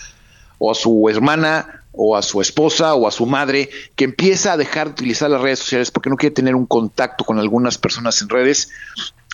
o 0.58 0.72
a 0.72 0.74
su 0.74 1.08
hermana, 1.08 1.84
o 1.92 2.16
a 2.16 2.22
su 2.22 2.40
esposa, 2.40 2.94
o 2.94 3.06
a 3.06 3.12
su 3.12 3.24
madre, 3.24 3.70
que 3.94 4.04
empieza 4.04 4.52
a 4.52 4.56
dejar 4.56 4.88
de 4.88 4.92
utilizar 4.94 5.30
las 5.30 5.40
redes 5.40 5.60
sociales 5.60 5.92
porque 5.92 6.10
no 6.10 6.16
quiere 6.16 6.34
tener 6.34 6.56
un 6.56 6.66
contacto 6.66 7.24
con 7.24 7.38
algunas 7.38 7.78
personas 7.78 8.20
en 8.20 8.28
redes, 8.28 8.70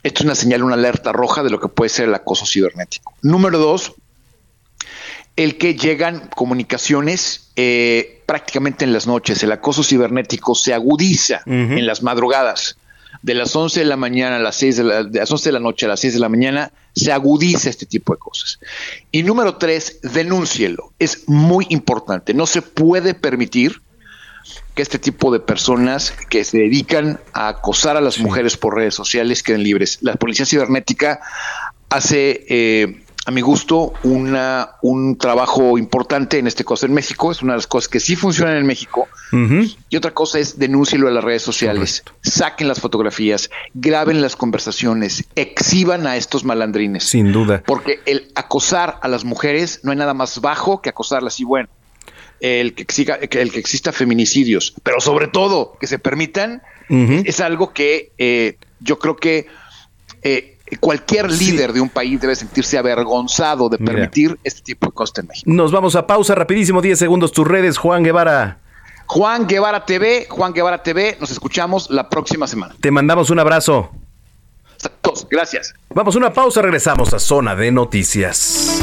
esto 0.05 0.20
es 0.20 0.24
una 0.26 0.34
señal, 0.34 0.62
una 0.62 0.74
alerta 0.74 1.12
roja 1.12 1.42
de 1.42 1.50
lo 1.50 1.59
que 1.59 1.68
puede 1.68 1.88
ser 1.88 2.09
el 2.09 2.14
acoso 2.14 2.46
cibernético. 2.46 3.14
Número 3.22 3.59
dos, 3.59 3.94
el 5.34 5.57
que 5.57 5.74
llegan 5.74 6.28
comunicaciones 6.36 7.50
eh, 7.57 8.22
prácticamente 8.26 8.84
en 8.84 8.92
las 8.92 9.07
noches. 9.07 9.42
El 9.42 9.50
acoso 9.50 9.82
cibernético 9.82 10.55
se 10.55 10.74
agudiza 10.74 11.42
en 11.46 11.86
las 11.86 12.02
madrugadas. 12.02 12.76
De 13.22 13.32
las 13.32 13.57
11 13.57 13.80
de 13.80 13.86
la 13.86 13.96
mañana 13.96 14.36
a 14.36 14.38
las 14.38 14.57
6 14.57 14.76
de, 14.76 14.84
la, 14.84 15.02
de 15.02 15.18
las 15.20 15.30
11 15.30 15.48
de 15.48 15.52
la 15.52 15.61
noche 15.61 15.86
a 15.86 15.88
las 15.88 16.00
6 16.00 16.12
de 16.12 16.20
la 16.20 16.28
mañana 16.28 16.70
se 16.94 17.11
agudiza 17.11 17.70
este 17.70 17.86
tipo 17.86 18.12
de 18.12 18.18
cosas. 18.18 18.61
Y 19.11 19.22
número 19.22 19.57
tres, 19.57 20.00
denúncielo. 20.02 20.92
Es 20.98 21.26
muy 21.26 21.66
importante. 21.70 22.34
No 22.34 22.46
se 22.46 22.61
puede 22.61 23.14
permitir 23.14 23.80
que 24.74 24.82
este 24.82 24.99
tipo 24.99 25.32
de 25.32 25.40
personas 25.40 26.12
que 26.28 26.45
se 26.45 26.59
dedican 26.59 27.20
a 27.32 27.49
acosar 27.49 27.97
a 27.97 28.01
las 28.01 28.18
mujeres 28.18 28.57
por 28.57 28.74
redes 28.74 28.95
sociales 28.95 29.42
queden 29.42 29.62
libres. 29.62 29.99
La 30.03 30.14
policía 30.14 30.47
cibernética 30.47 31.20
hace 31.90 32.45
eh, 32.49 33.05
a 33.26 33.30
mi 33.30 33.40
gusto, 33.40 33.95
una, 34.03 34.72
un 34.82 35.16
trabajo 35.16 35.78
importante 35.78 36.38
en 36.38 36.47
este 36.47 36.64
caso 36.64 36.84
en 36.84 36.92
México. 36.92 37.32
Es 37.32 37.42
una 37.42 37.55
de 37.55 37.59
las 37.59 37.66
cosas 37.66 37.88
que 37.88 37.99
sí 37.99 38.16
funcionan 38.16 38.57
en 38.57 38.66
México. 38.66 39.09
Y 39.88 39.97
otra 39.97 40.12
cosa 40.12 40.38
es 40.38 40.59
denúncielo 40.59 41.09
a 41.09 41.11
las 41.11 41.24
redes 41.24 41.42
sociales. 41.42 42.05
Saquen 42.22 42.68
las 42.68 42.80
fotografías, 42.80 43.51
graben 43.72 44.22
las 44.22 44.36
conversaciones, 44.36 45.24
exhiban 45.34 46.07
a 46.07 46.16
estos 46.16 46.45
malandrines. 46.45 47.05
Sin 47.05 47.32
duda. 47.32 47.62
Porque 47.66 48.01
el 48.07 48.30
acosar 48.36 48.99
a 49.03 49.09
las 49.09 49.24
mujeres 49.24 49.80
no 49.82 49.90
hay 49.90 49.97
nada 49.97 50.14
más 50.14 50.40
bajo 50.40 50.82
que 50.82 50.90
acosarlas. 50.90 51.40
Y 51.40 51.45
bueno, 51.45 51.68
el 52.41 52.74
que, 52.74 52.82
exista, 52.82 53.14
el 53.14 53.53
que 53.53 53.59
exista 53.59 53.93
feminicidios, 53.93 54.74
pero 54.82 55.01
sobre 55.01 55.28
todo 55.28 55.76
que 55.80 55.87
se 55.87 55.99
permitan, 55.99 56.62
es 56.89 57.41
algo 57.41 57.72
que 57.72 58.12
eh, 58.18 58.59
yo 58.80 58.99
creo 58.99 59.16
que 59.16 59.47
eh, 60.22 60.59
cualquier 60.80 61.30
líder 61.30 61.72
de 61.72 61.80
un 61.80 61.89
país 61.89 62.20
debe 62.20 62.35
sentirse 62.37 62.76
avergonzado 62.78 63.68
de 63.68 63.78
Mira. 63.78 63.93
permitir 63.93 64.39
este 64.45 64.62
tipo 64.62 64.87
de 64.87 64.93
cosas 64.93 65.18
en 65.18 65.26
México. 65.28 65.51
Nos 65.51 65.72
vamos 65.72 65.97
a 65.97 66.07
pausa 66.07 66.35
rapidísimo, 66.35 66.82
10 66.82 66.99
segundos, 66.99 67.32
tus 67.32 67.47
redes, 67.47 67.78
Juan 67.78 68.03
Guevara. 68.03 68.59
Juan 69.07 69.47
Guevara 69.47 69.85
TV, 69.85 70.26
Juan 70.28 70.53
Guevara 70.53 70.82
TV, 70.82 71.16
nos 71.20 71.30
escuchamos 71.30 71.91
la 71.91 72.09
próxima 72.09 72.47
semana. 72.47 72.74
Te 72.80 72.91
mandamos 72.91 73.30
un 73.30 73.39
abrazo. 73.39 73.91
Todos, 75.01 75.26
gracias. 75.30 75.74
Vamos 75.91 76.14
a 76.14 76.18
una 76.18 76.32
pausa, 76.32 76.61
regresamos 76.62 77.12
a 77.14 77.18
Zona 77.18 77.55
de 77.55 77.70
Noticias. 77.70 78.82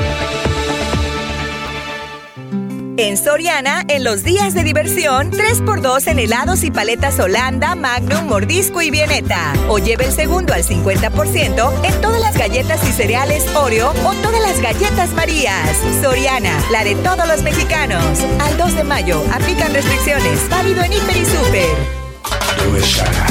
En 3.01 3.17
Soriana, 3.17 3.83
en 3.87 4.03
los 4.03 4.23
días 4.23 4.53
de 4.53 4.63
diversión, 4.63 5.31
3x2 5.31 6.05
en 6.05 6.19
helados 6.19 6.63
y 6.63 6.69
paletas 6.69 7.19
Holanda, 7.19 7.73
Magnum, 7.73 8.27
Mordisco 8.27 8.79
y 8.79 8.91
Vieneta. 8.91 9.53
O 9.69 9.79
lleve 9.79 10.05
el 10.05 10.11
segundo 10.11 10.53
al 10.53 10.63
50% 10.63 11.83
en 11.83 12.01
todas 12.01 12.21
las 12.21 12.37
galletas 12.37 12.87
y 12.87 12.91
cereales 12.91 13.43
Oreo 13.55 13.89
o 14.05 14.13
todas 14.21 14.39
las 14.39 14.61
galletas 14.61 15.13
Marías. 15.13 15.75
Soriana, 16.03 16.55
la 16.69 16.83
de 16.83 16.93
todos 16.97 17.27
los 17.27 17.41
mexicanos. 17.41 18.05
Al 18.39 18.55
2 18.59 18.75
de 18.75 18.83
mayo, 18.83 19.23
aplican 19.33 19.73
restricciones. 19.73 20.47
Válido 20.47 20.83
en 20.83 20.93
Hiper 20.93 21.17
y 21.17 21.25
Super. 21.25 23.30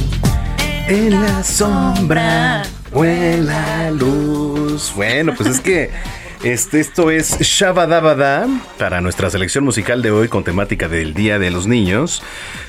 En 0.87 1.21
la 1.21 1.43
sombra 1.43 2.63
o 2.93 3.05
en 3.05 3.45
la 3.45 3.91
luz. 3.91 4.93
Bueno, 4.95 5.33
pues 5.35 5.49
es 5.49 5.61
que 5.61 5.89
este, 6.43 6.79
esto 6.79 7.11
es 7.11 7.39
Shabadabada 7.39 8.47
para 8.77 8.99
nuestra 8.99 9.29
selección 9.29 9.63
musical 9.63 10.01
de 10.01 10.11
hoy 10.11 10.27
con 10.27 10.43
temática 10.43 10.87
del 10.87 11.13
Día 11.13 11.39
de 11.39 11.51
los 11.51 11.67
Niños. 11.67 12.23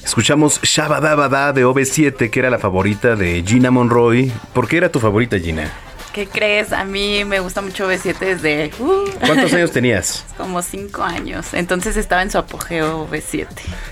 Escuchamos 0.05 0.61
Shabadabada 0.63 1.53
de 1.53 1.65
OV7, 1.65 2.31
que 2.31 2.39
era 2.39 2.51
la 2.51 2.59
favorita 2.59 3.17
de 3.17 3.43
Gina 3.47 3.71
Monroy. 3.71 4.31
¿Por 4.53 4.69
qué 4.69 4.77
era 4.77 4.93
tu 4.93 5.01
favorita, 5.01 5.39
Gina? 5.39 5.73
¿Qué 6.13 6.27
crees? 6.27 6.73
A 6.75 6.85
mí 6.85 7.25
me 7.25 7.41
gusta 7.41 7.63
mucho 7.63 7.91
B7 7.91 8.19
desde 8.19 8.71
uh, 8.81 9.05
¿Cuántos 9.27 9.53
años 9.55 9.71
tenías? 9.73 10.27
como 10.37 10.61
5 10.61 11.03
años. 11.03 11.55
Entonces 11.55 11.97
estaba 11.97 12.23
en 12.23 12.31
su 12.31 12.37
apogeo 12.39 13.09
B7. 13.11 13.47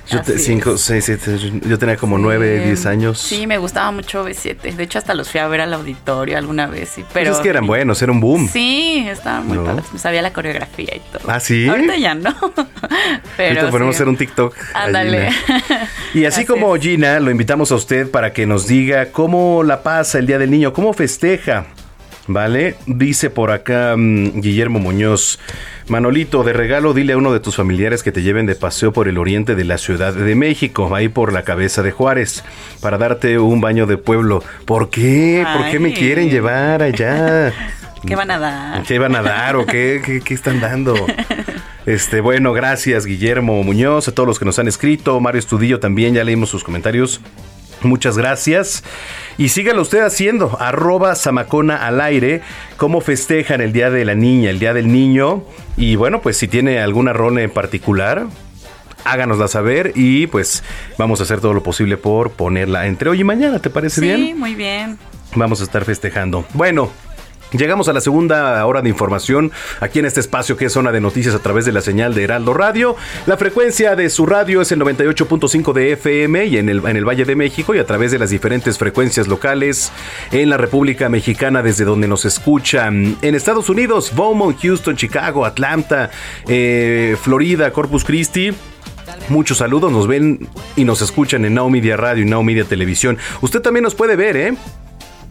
Yo, 0.08 0.20
te- 0.22 0.38
cinco, 0.38 0.76
seis, 0.76 1.04
siete, 1.06 1.38
yo 1.66 1.78
tenía 1.78 1.96
como 1.96 2.18
nueve, 2.18 2.64
diez 2.64 2.84
años. 2.84 3.18
Sí, 3.20 3.46
me 3.46 3.56
gustaba 3.58 3.90
mucho 3.92 4.26
B7. 4.26 4.74
De 4.74 4.82
hecho, 4.82 4.98
hasta 4.98 5.14
los 5.14 5.30
fui 5.30 5.40
a 5.40 5.46
ver 5.48 5.60
al 5.62 5.72
auditorio 5.72 6.36
alguna 6.36 6.66
vez. 6.66 6.90
sí, 6.90 7.04
Pero 7.14 7.26
Pues 7.30 7.38
es 7.38 7.42
que 7.42 7.48
eran 7.48 7.66
buenos, 7.66 8.02
era 8.02 8.10
un 8.12 8.20
boom. 8.20 8.48
Sí, 8.52 9.06
estaban 9.08 9.46
muy 9.46 9.56
No. 9.58 9.64
padres. 9.64 9.86
Me 9.92 9.98
sabía 9.98 10.20
la 10.22 10.32
coreografía 10.32 10.94
y 10.96 11.00
todo. 11.12 11.22
¿Ah, 11.30 11.40
sí? 11.40 11.68
Ahorita 11.68 11.96
ya 11.96 12.14
no. 12.14 12.34
Pero 13.36 13.48
Ahorita 13.60 13.70
ponemos 13.70 13.94
sí. 13.94 13.98
hacer 13.98 14.08
un 14.08 14.16
TikTok. 14.16 14.54
Ándale. 14.74 15.30
Y 16.12 16.24
así, 16.24 16.44
como 16.44 16.74
Gina, 16.76 17.20
lo 17.20 17.30
invitamos 17.30 17.70
a 17.70 17.76
usted 17.76 18.10
para 18.10 18.32
que 18.32 18.44
nos 18.44 18.66
diga 18.66 19.12
cómo 19.12 19.62
la 19.62 19.82
pasa 19.84 20.18
el 20.18 20.26
Día 20.26 20.38
del 20.38 20.50
Niño, 20.50 20.72
cómo 20.72 20.92
festeja. 20.92 21.66
¿Vale? 22.26 22.76
Dice 22.86 23.30
por 23.30 23.50
acá 23.50 23.94
mm, 23.96 24.40
Guillermo 24.40 24.78
Muñoz. 24.78 25.38
Manolito, 25.88 26.44
de 26.44 26.52
regalo 26.52 26.94
dile 26.94 27.14
a 27.14 27.16
uno 27.16 27.32
de 27.32 27.40
tus 27.40 27.56
familiares 27.56 28.02
que 28.02 28.12
te 28.12 28.22
lleven 28.22 28.46
de 28.46 28.54
paseo 28.54 28.92
por 28.92 29.08
el 29.08 29.18
oriente 29.18 29.56
de 29.56 29.64
la 29.64 29.76
Ciudad 29.76 30.14
de 30.14 30.34
México, 30.36 30.94
ahí 30.94 31.08
por 31.08 31.32
la 31.32 31.42
cabeza 31.42 31.82
de 31.82 31.90
Juárez, 31.90 32.44
para 32.80 32.96
darte 32.96 33.38
un 33.38 33.60
baño 33.60 33.86
de 33.86 33.96
pueblo. 33.96 34.44
¿Por 34.66 34.90
qué? 34.90 35.44
¿Por 35.56 35.70
qué 35.70 35.80
me 35.80 35.92
quieren 35.92 36.30
llevar 36.30 36.82
allá? 36.82 37.52
¿Qué 38.06 38.14
van 38.14 38.30
a 38.30 38.38
dar? 38.38 38.82
¿Qué 38.84 38.98
van 38.98 39.16
a 39.16 39.22
dar 39.22 39.56
o 39.56 39.66
qué, 39.66 40.00
qué, 40.04 40.20
qué 40.20 40.34
están 40.34 40.60
dando? 40.60 40.94
Este, 41.86 42.20
bueno, 42.20 42.52
gracias 42.52 43.06
Guillermo 43.06 43.62
Muñoz, 43.64 44.06
a 44.06 44.12
todos 44.12 44.26
los 44.26 44.38
que 44.38 44.44
nos 44.44 44.58
han 44.58 44.68
escrito, 44.68 45.18
Mario 45.18 45.38
Estudillo 45.38 45.80
también, 45.80 46.14
ya 46.14 46.22
leímos 46.22 46.50
sus 46.50 46.62
comentarios. 46.62 47.22
Muchas 47.82 48.18
gracias. 48.18 48.84
Y 49.38 49.48
sígalo 49.48 49.80
usted 49.82 50.00
haciendo, 50.00 50.56
arroba 50.60 51.14
Samacona 51.14 51.86
al 51.86 52.00
aire, 52.00 52.42
cómo 52.76 53.00
festejan 53.00 53.60
el 53.60 53.72
Día 53.72 53.90
de 53.90 54.04
la 54.04 54.14
Niña, 54.14 54.50
el 54.50 54.58
Día 54.58 54.74
del 54.74 54.92
Niño. 54.92 55.44
Y 55.76 55.96
bueno, 55.96 56.20
pues 56.20 56.36
si 56.36 56.46
tiene 56.46 56.78
alguna 56.80 57.12
rona 57.14 57.40
en 57.42 57.50
particular, 57.50 58.26
háganosla 59.04 59.48
saber 59.48 59.92
y 59.94 60.26
pues 60.26 60.62
vamos 60.98 61.20
a 61.20 61.22
hacer 61.22 61.40
todo 61.40 61.54
lo 61.54 61.62
posible 61.62 61.96
por 61.96 62.32
ponerla 62.32 62.86
entre 62.86 63.08
hoy 63.08 63.20
y 63.20 63.24
mañana, 63.24 63.58
¿te 63.60 63.70
parece 63.70 64.00
Sí, 64.02 64.06
bien? 64.06 64.38
muy 64.38 64.54
bien. 64.54 64.98
Vamos 65.34 65.60
a 65.60 65.64
estar 65.64 65.84
festejando. 65.84 66.44
Bueno. 66.54 66.90
Llegamos 67.52 67.88
a 67.88 67.92
la 67.92 68.00
segunda 68.00 68.64
hora 68.64 68.80
de 68.80 68.88
información 68.88 69.50
aquí 69.80 69.98
en 69.98 70.04
este 70.04 70.20
espacio 70.20 70.56
que 70.56 70.66
es 70.66 70.72
zona 70.72 70.92
de 70.92 71.00
noticias 71.00 71.34
a 71.34 71.40
través 71.40 71.64
de 71.64 71.72
la 71.72 71.80
señal 71.80 72.14
de 72.14 72.22
Heraldo 72.22 72.54
Radio. 72.54 72.96
La 73.26 73.36
frecuencia 73.36 73.96
de 73.96 74.08
su 74.08 74.24
radio 74.24 74.60
es 74.60 74.70
el 74.70 74.80
98.5 74.80 75.72
de 75.72 75.92
FM 75.92 76.44
y 76.46 76.58
en 76.58 76.68
el, 76.68 76.84
en 76.86 76.96
el 76.96 77.04
Valle 77.04 77.24
de 77.24 77.34
México 77.34 77.74
y 77.74 77.78
a 77.78 77.86
través 77.86 78.12
de 78.12 78.20
las 78.20 78.30
diferentes 78.30 78.78
frecuencias 78.78 79.26
locales 79.26 79.90
en 80.30 80.48
la 80.48 80.58
República 80.58 81.08
Mexicana 81.08 81.62
desde 81.62 81.84
donde 81.84 82.06
nos 82.06 82.24
escuchan. 82.24 83.16
En 83.20 83.34
Estados 83.34 83.68
Unidos, 83.68 84.12
Beaumont, 84.14 84.60
Houston, 84.60 84.96
Chicago, 84.96 85.44
Atlanta, 85.44 86.10
eh, 86.46 87.16
Florida, 87.20 87.72
Corpus 87.72 88.04
Christi. 88.04 88.52
Muchos 89.28 89.58
saludos, 89.58 89.90
nos 89.90 90.06
ven 90.06 90.48
y 90.76 90.84
nos 90.84 91.02
escuchan 91.02 91.44
en 91.44 91.54
Now 91.54 91.68
Media 91.68 91.96
Radio 91.96 92.24
y 92.24 92.28
Now 92.28 92.44
Media 92.44 92.64
Televisión. 92.64 93.18
Usted 93.40 93.60
también 93.60 93.82
nos 93.82 93.96
puede 93.96 94.14
ver, 94.14 94.36
¿eh? 94.36 94.54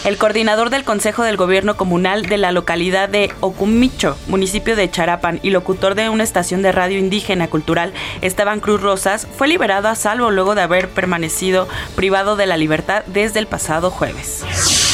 El 0.04 0.18
coordinador 0.18 0.68
del 0.68 0.84
Consejo 0.84 1.22
del 1.22 1.38
Gobierno 1.38 1.78
Comunal 1.78 2.26
de 2.26 2.36
la 2.36 2.52
localidad 2.52 3.08
de 3.08 3.32
Ocumicho, 3.40 4.18
municipio 4.26 4.76
de 4.76 4.90
Charapan, 4.90 5.40
y 5.42 5.48
locutor 5.48 5.94
de 5.94 6.10
una 6.10 6.24
estación 6.24 6.60
de 6.60 6.72
radio 6.72 6.98
indígena 6.98 7.48
cultural, 7.48 7.94
Esteban 8.20 8.60
Cruz 8.60 8.82
Rosas, 8.82 9.26
fue 9.38 9.48
liberado 9.48 9.88
a 9.88 9.94
salvo 9.94 10.30
luego 10.30 10.54
de 10.54 10.60
haber 10.60 10.90
permanecido 10.90 11.68
privado 11.96 12.36
de 12.36 12.44
la 12.44 12.58
libertad 12.58 13.02
desde 13.06 13.38
el 13.38 13.46
pasado 13.46 13.90
jueves. 13.90 14.93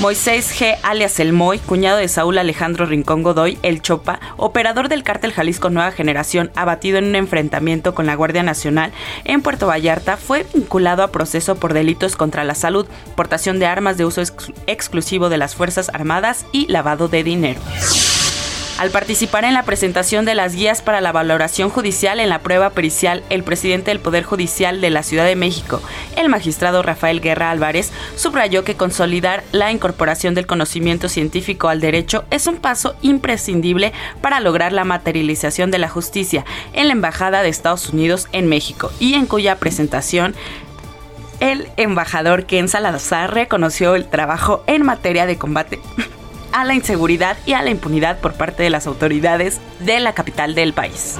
Moisés 0.00 0.58
G. 0.58 0.78
alias 0.82 1.20
El 1.20 1.34
Moy, 1.34 1.58
cuñado 1.58 1.98
de 1.98 2.08
Saúl 2.08 2.38
Alejandro 2.38 2.86
Rincón 2.86 3.22
Godoy, 3.22 3.58
El 3.62 3.82
Chopa, 3.82 4.18
operador 4.38 4.88
del 4.88 5.02
cártel 5.02 5.30
Jalisco 5.30 5.68
Nueva 5.68 5.92
Generación, 5.92 6.50
abatido 6.54 6.96
en 6.96 7.04
un 7.04 7.16
enfrentamiento 7.16 7.94
con 7.94 8.06
la 8.06 8.14
Guardia 8.14 8.42
Nacional 8.42 8.92
en 9.24 9.42
Puerto 9.42 9.66
Vallarta, 9.66 10.16
fue 10.16 10.46
vinculado 10.54 11.02
a 11.02 11.12
proceso 11.12 11.56
por 11.56 11.74
delitos 11.74 12.16
contra 12.16 12.44
la 12.44 12.54
salud, 12.54 12.86
portación 13.14 13.58
de 13.58 13.66
armas 13.66 13.98
de 13.98 14.06
uso 14.06 14.22
ex 14.22 14.34
exclusivo 14.66 15.28
de 15.28 15.36
las 15.36 15.54
Fuerzas 15.54 15.90
Armadas 15.92 16.46
y 16.50 16.66
lavado 16.72 17.08
de 17.08 17.22
dinero 17.22 17.60
al 18.80 18.90
participar 18.90 19.44
en 19.44 19.52
la 19.52 19.64
presentación 19.64 20.24
de 20.24 20.34
las 20.34 20.54
guías 20.54 20.80
para 20.80 21.02
la 21.02 21.12
valoración 21.12 21.68
judicial 21.68 22.18
en 22.18 22.30
la 22.30 22.38
prueba 22.38 22.70
pericial, 22.70 23.22
el 23.28 23.44
presidente 23.44 23.90
del 23.90 24.00
Poder 24.00 24.24
Judicial 24.24 24.80
de 24.80 24.88
la 24.88 25.02
Ciudad 25.02 25.26
de 25.26 25.36
México, 25.36 25.82
el 26.16 26.30
magistrado 26.30 26.82
Rafael 26.82 27.20
Guerra 27.20 27.50
Álvarez, 27.50 27.92
subrayó 28.16 28.64
que 28.64 28.76
consolidar 28.76 29.44
la 29.52 29.70
incorporación 29.70 30.34
del 30.34 30.46
conocimiento 30.46 31.10
científico 31.10 31.68
al 31.68 31.82
derecho 31.82 32.24
es 32.30 32.46
un 32.46 32.56
paso 32.56 32.96
imprescindible 33.02 33.92
para 34.22 34.40
lograr 34.40 34.72
la 34.72 34.84
materialización 34.84 35.70
de 35.70 35.76
la 35.76 35.90
justicia 35.90 36.46
en 36.72 36.86
la 36.86 36.94
Embajada 36.94 37.42
de 37.42 37.50
Estados 37.50 37.90
Unidos 37.90 38.28
en 38.32 38.48
México 38.48 38.90
y 38.98 39.12
en 39.12 39.26
cuya 39.26 39.58
presentación 39.58 40.34
el 41.40 41.68
embajador 41.76 42.46
Ken 42.46 42.70
Salazar 42.70 43.34
reconoció 43.34 43.94
el 43.94 44.08
trabajo 44.08 44.64
en 44.66 44.84
materia 44.84 45.26
de 45.26 45.36
combate 45.36 45.80
a 46.52 46.64
la 46.64 46.74
inseguridad 46.74 47.36
y 47.46 47.52
a 47.52 47.62
la 47.62 47.70
impunidad 47.70 48.18
por 48.18 48.34
parte 48.34 48.62
de 48.62 48.70
las 48.70 48.86
autoridades 48.86 49.60
de 49.80 50.00
la 50.00 50.12
capital 50.12 50.54
del 50.54 50.72
país. 50.72 51.16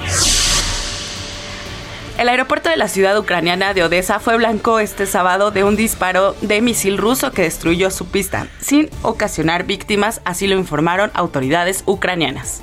El 2.17 2.29
aeropuerto 2.29 2.69
de 2.69 2.77
la 2.77 2.87
ciudad 2.87 3.17
ucraniana 3.17 3.73
de 3.73 3.83
Odessa 3.83 4.19
fue 4.19 4.37
blanco 4.37 4.79
este 4.79 5.07
sábado 5.07 5.49
de 5.49 5.63
un 5.63 5.75
disparo 5.75 6.35
de 6.41 6.61
misil 6.61 6.97
ruso 6.97 7.31
que 7.31 7.43
destruyó 7.43 7.89
su 7.89 8.05
pista, 8.07 8.47
sin 8.59 8.89
ocasionar 9.01 9.63
víctimas, 9.63 10.21
así 10.23 10.47
lo 10.47 10.55
informaron 10.55 11.09
autoridades 11.15 11.83
ucranianas. 11.87 12.61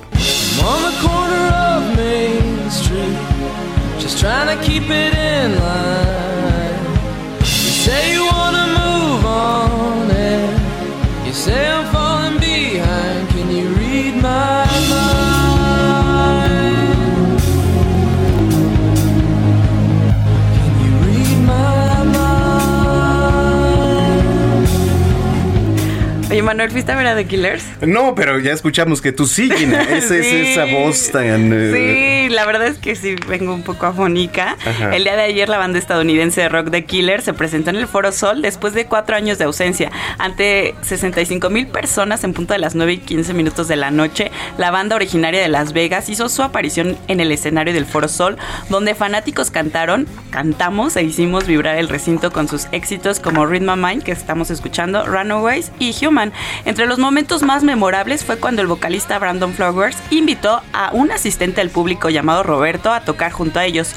Oye, 26.39 26.45
Manuel, 26.45 26.71
¿fuiste 26.71 26.93
a 26.93 26.95
ver 26.95 27.05
a 27.07 27.15
The 27.17 27.25
Killers? 27.25 27.65
No, 27.81 28.15
pero 28.15 28.39
ya 28.39 28.53
escuchamos 28.53 29.01
que 29.01 29.11
tú 29.11 29.27
sí, 29.27 29.51
Gina. 29.51 29.81
Esa 29.89 30.15
es 30.15 30.25
Sí. 30.25 30.35
esa 30.51 30.63
voz 30.65 31.11
tan... 31.11 31.51
eh, 31.51 32.27
Sí, 32.29 32.33
la 32.33 32.45
verdad 32.45 32.67
es 32.67 32.77
que 32.77 32.95
sí 32.95 33.15
vengo 33.27 33.53
un 33.53 33.61
poco 33.63 33.87
afónica. 33.87 34.55
Ajá. 34.65 34.95
El 34.95 35.03
día 35.03 35.17
de 35.17 35.23
ayer 35.23 35.49
la 35.49 35.57
banda 35.57 35.77
estadounidense 35.79 36.39
de 36.39 36.47
rock 36.47 36.71
The 36.71 36.85
Killers 36.85 37.25
se 37.25 37.33
presentó 37.33 37.71
en 37.71 37.75
el 37.75 37.87
Foro 37.87 38.13
Sol 38.13 38.41
después 38.41 38.73
de 38.73 38.85
cuatro 38.85 39.17
años 39.17 39.37
de 39.37 39.43
ausencia. 39.43 39.91
Ante 40.17 40.75
65 40.81 41.49
mil 41.49 41.67
personas 41.67 42.23
en 42.23 42.31
punto 42.33 42.53
de 42.53 42.59
las 42.59 42.73
9 42.73 42.93
y 42.93 42.97
15 42.99 43.33
minutos 43.33 43.67
de 43.67 43.75
la 43.75 43.91
noche, 43.91 44.31
la 44.57 44.71
banda 44.71 44.95
originaria 44.95 45.41
de 45.41 45.49
Las 45.49 45.73
Vegas 45.73 46.07
hizo 46.07 46.29
su 46.29 46.41
aparición 46.41 46.97
en 47.09 47.19
el 47.19 47.33
escenario 47.33 47.73
del 47.73 47.85
Foro 47.85 48.07
Sol, 48.07 48.37
donde 48.69 48.95
fanáticos 48.95 49.51
cantaron, 49.51 50.07
cantamos 50.29 50.95
e 50.95 51.03
hicimos 51.03 51.47
vibrar 51.47 51.77
el 51.77 51.89
recinto 51.89 52.31
con 52.31 52.47
sus 52.47 52.67
éxitos 52.71 53.19
como 53.19 53.45
Rhythm 53.45 53.67
of 53.67 53.77
Mind, 53.77 54.03
que 54.03 54.13
estamos 54.13 54.49
escuchando, 54.51 55.05
Runaways 55.05 55.73
y 55.79 55.93
Human. 56.05 56.28
Entre 56.65 56.85
los 56.85 56.99
momentos 56.99 57.43
más 57.43 57.63
memorables 57.63 58.23
fue 58.23 58.37
cuando 58.37 58.61
el 58.61 58.67
vocalista 58.67 59.19
Brandon 59.19 59.53
Flowers 59.53 59.97
invitó 60.09 60.61
a 60.73 60.91
un 60.93 61.11
asistente 61.11 61.61
del 61.61 61.69
público 61.69 62.09
llamado 62.09 62.43
Roberto 62.43 62.91
a 62.91 63.01
tocar 63.01 63.31
junto 63.31 63.59
a 63.59 63.65
ellos. 63.65 63.93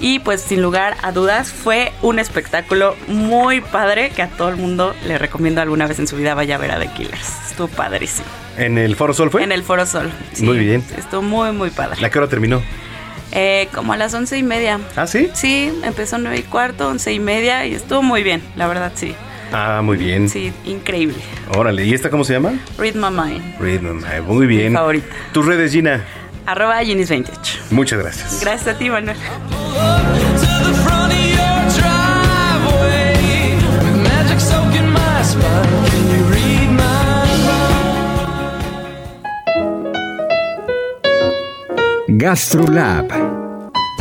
Y 0.00 0.18
pues 0.18 0.40
sin 0.40 0.62
lugar 0.62 0.96
a 1.02 1.12
dudas 1.12 1.52
fue 1.52 1.92
un 2.02 2.18
espectáculo 2.18 2.96
muy 3.06 3.60
padre 3.60 4.10
que 4.10 4.22
a 4.22 4.28
todo 4.28 4.48
el 4.48 4.56
mundo 4.56 4.94
le 5.06 5.16
recomiendo 5.16 5.60
alguna 5.60 5.86
vez 5.86 6.00
en 6.00 6.08
su 6.08 6.16
vida 6.16 6.34
vaya 6.34 6.56
a 6.56 6.58
ver 6.58 6.72
a 6.72 6.80
The 6.80 6.88
Killers. 6.88 7.50
Estuvo 7.50 7.68
padrísimo. 7.68 8.26
¿En 8.56 8.78
el 8.78 8.96
Foro 8.96 9.14
Sol 9.14 9.30
fue? 9.30 9.44
En 9.44 9.52
el 9.52 9.62
Foro 9.62 9.86
Sol. 9.86 10.10
sí. 10.32 10.44
Muy 10.44 10.58
bien. 10.58 10.84
Estuvo 10.96 11.22
muy, 11.22 11.52
muy 11.52 11.70
padre. 11.70 12.00
¿La 12.00 12.10
que 12.10 12.18
hora 12.18 12.28
terminó? 12.28 12.60
Eh, 13.30 13.68
como 13.72 13.92
a 13.92 13.96
las 13.96 14.12
once 14.12 14.36
y 14.36 14.42
media. 14.42 14.80
¿Ah, 14.96 15.06
sí? 15.06 15.30
Sí, 15.32 15.72
empezó 15.84 16.18
nueve 16.18 16.38
y 16.38 16.42
cuarto, 16.42 16.88
once 16.88 17.12
y 17.12 17.18
media 17.18 17.64
y 17.66 17.74
estuvo 17.74 18.02
muy 18.02 18.22
bien, 18.22 18.42
la 18.56 18.66
verdad 18.66 18.92
sí. 18.94 19.14
Ah, 19.52 19.80
muy 19.82 19.96
bien. 19.96 20.28
Sí, 20.28 20.52
increíble. 20.64 21.16
Órale, 21.56 21.84
¿y 21.84 21.92
esta 21.92 22.10
cómo 22.10 22.24
se 22.24 22.32
llama? 22.32 22.52
Rhythm 22.78 23.04
of 23.04 23.12
Mind. 23.12 23.60
Rhythm, 23.60 24.04
eh, 24.10 24.20
Muy 24.26 24.46
bien. 24.46 24.72
Mi 24.72 24.78
favorita. 24.78 25.06
Tus 25.32 25.44
redes, 25.46 25.72
Gina. 25.72 26.04
Arroba 26.46 26.82
Ginis 26.82 27.08
28. 27.08 27.58
Muchas 27.70 27.98
gracias. 27.98 28.40
Gracias 28.40 28.74
a 28.74 28.78
ti, 28.78 28.90
Manuel. 28.90 29.16
GastroLab. 42.08 43.41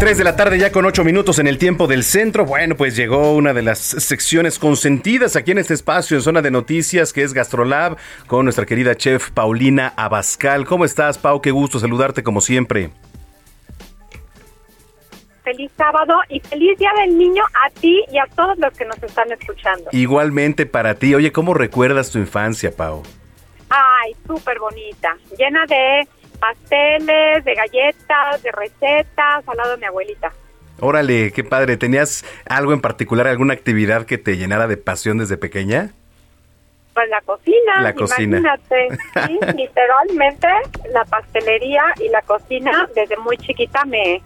3 0.00 0.16
de 0.16 0.24
la 0.24 0.34
tarde 0.34 0.58
ya 0.58 0.72
con 0.72 0.86
8 0.86 1.04
minutos 1.04 1.38
en 1.40 1.46
el 1.46 1.58
tiempo 1.58 1.86
del 1.86 2.04
centro. 2.04 2.46
Bueno, 2.46 2.74
pues 2.74 2.96
llegó 2.96 3.34
una 3.34 3.52
de 3.52 3.60
las 3.60 3.78
secciones 3.78 4.58
consentidas 4.58 5.36
aquí 5.36 5.50
en 5.50 5.58
este 5.58 5.74
espacio, 5.74 6.16
en 6.16 6.22
zona 6.22 6.40
de 6.40 6.50
noticias, 6.50 7.12
que 7.12 7.22
es 7.22 7.34
Gastrolab, 7.34 7.98
con 8.26 8.46
nuestra 8.46 8.64
querida 8.64 8.94
chef 8.94 9.30
Paulina 9.30 9.92
Abascal. 9.96 10.64
¿Cómo 10.64 10.86
estás, 10.86 11.18
Pau? 11.18 11.42
Qué 11.42 11.50
gusto 11.50 11.78
saludarte 11.78 12.22
como 12.22 12.40
siempre. 12.40 12.88
Feliz 15.44 15.70
sábado 15.76 16.14
y 16.30 16.40
feliz 16.40 16.78
día 16.78 16.92
del 16.98 17.18
niño 17.18 17.42
a 17.66 17.68
ti 17.78 18.02
y 18.10 18.16
a 18.16 18.24
todos 18.34 18.56
los 18.56 18.72
que 18.72 18.86
nos 18.86 19.02
están 19.02 19.30
escuchando. 19.30 19.90
Igualmente 19.92 20.64
para 20.64 20.94
ti. 20.94 21.14
Oye, 21.14 21.30
¿cómo 21.30 21.52
recuerdas 21.52 22.10
tu 22.10 22.18
infancia, 22.18 22.74
Pau? 22.74 23.02
Ay, 23.68 24.16
súper 24.26 24.58
bonita, 24.60 25.14
llena 25.38 25.66
de 25.66 26.08
pasteles, 26.40 27.44
de 27.44 27.54
galletas, 27.54 28.42
de 28.42 28.50
recetas, 28.52 29.46
al 29.46 29.56
lado 29.56 29.72
de 29.72 29.76
mi 29.76 29.84
abuelita. 29.86 30.32
Órale, 30.80 31.32
qué 31.32 31.44
padre. 31.44 31.76
¿Tenías 31.76 32.24
algo 32.48 32.72
en 32.72 32.80
particular, 32.80 33.26
alguna 33.26 33.52
actividad 33.54 34.06
que 34.06 34.18
te 34.18 34.36
llenara 34.36 34.66
de 34.66 34.76
pasión 34.78 35.18
desde 35.18 35.36
pequeña? 35.36 35.90
Pues 36.94 37.08
la 37.08 37.20
cocina, 37.20 37.82
La 37.82 37.94
cocina. 37.94 38.38
imagínate, 38.38 38.88
sí, 39.26 39.38
literalmente 39.56 40.48
la 40.92 41.04
pastelería 41.04 41.82
y 42.00 42.08
la 42.08 42.22
cocina 42.22 42.88
desde 42.94 43.16
muy 43.18 43.36
chiquita 43.36 43.84
me, 43.84 44.20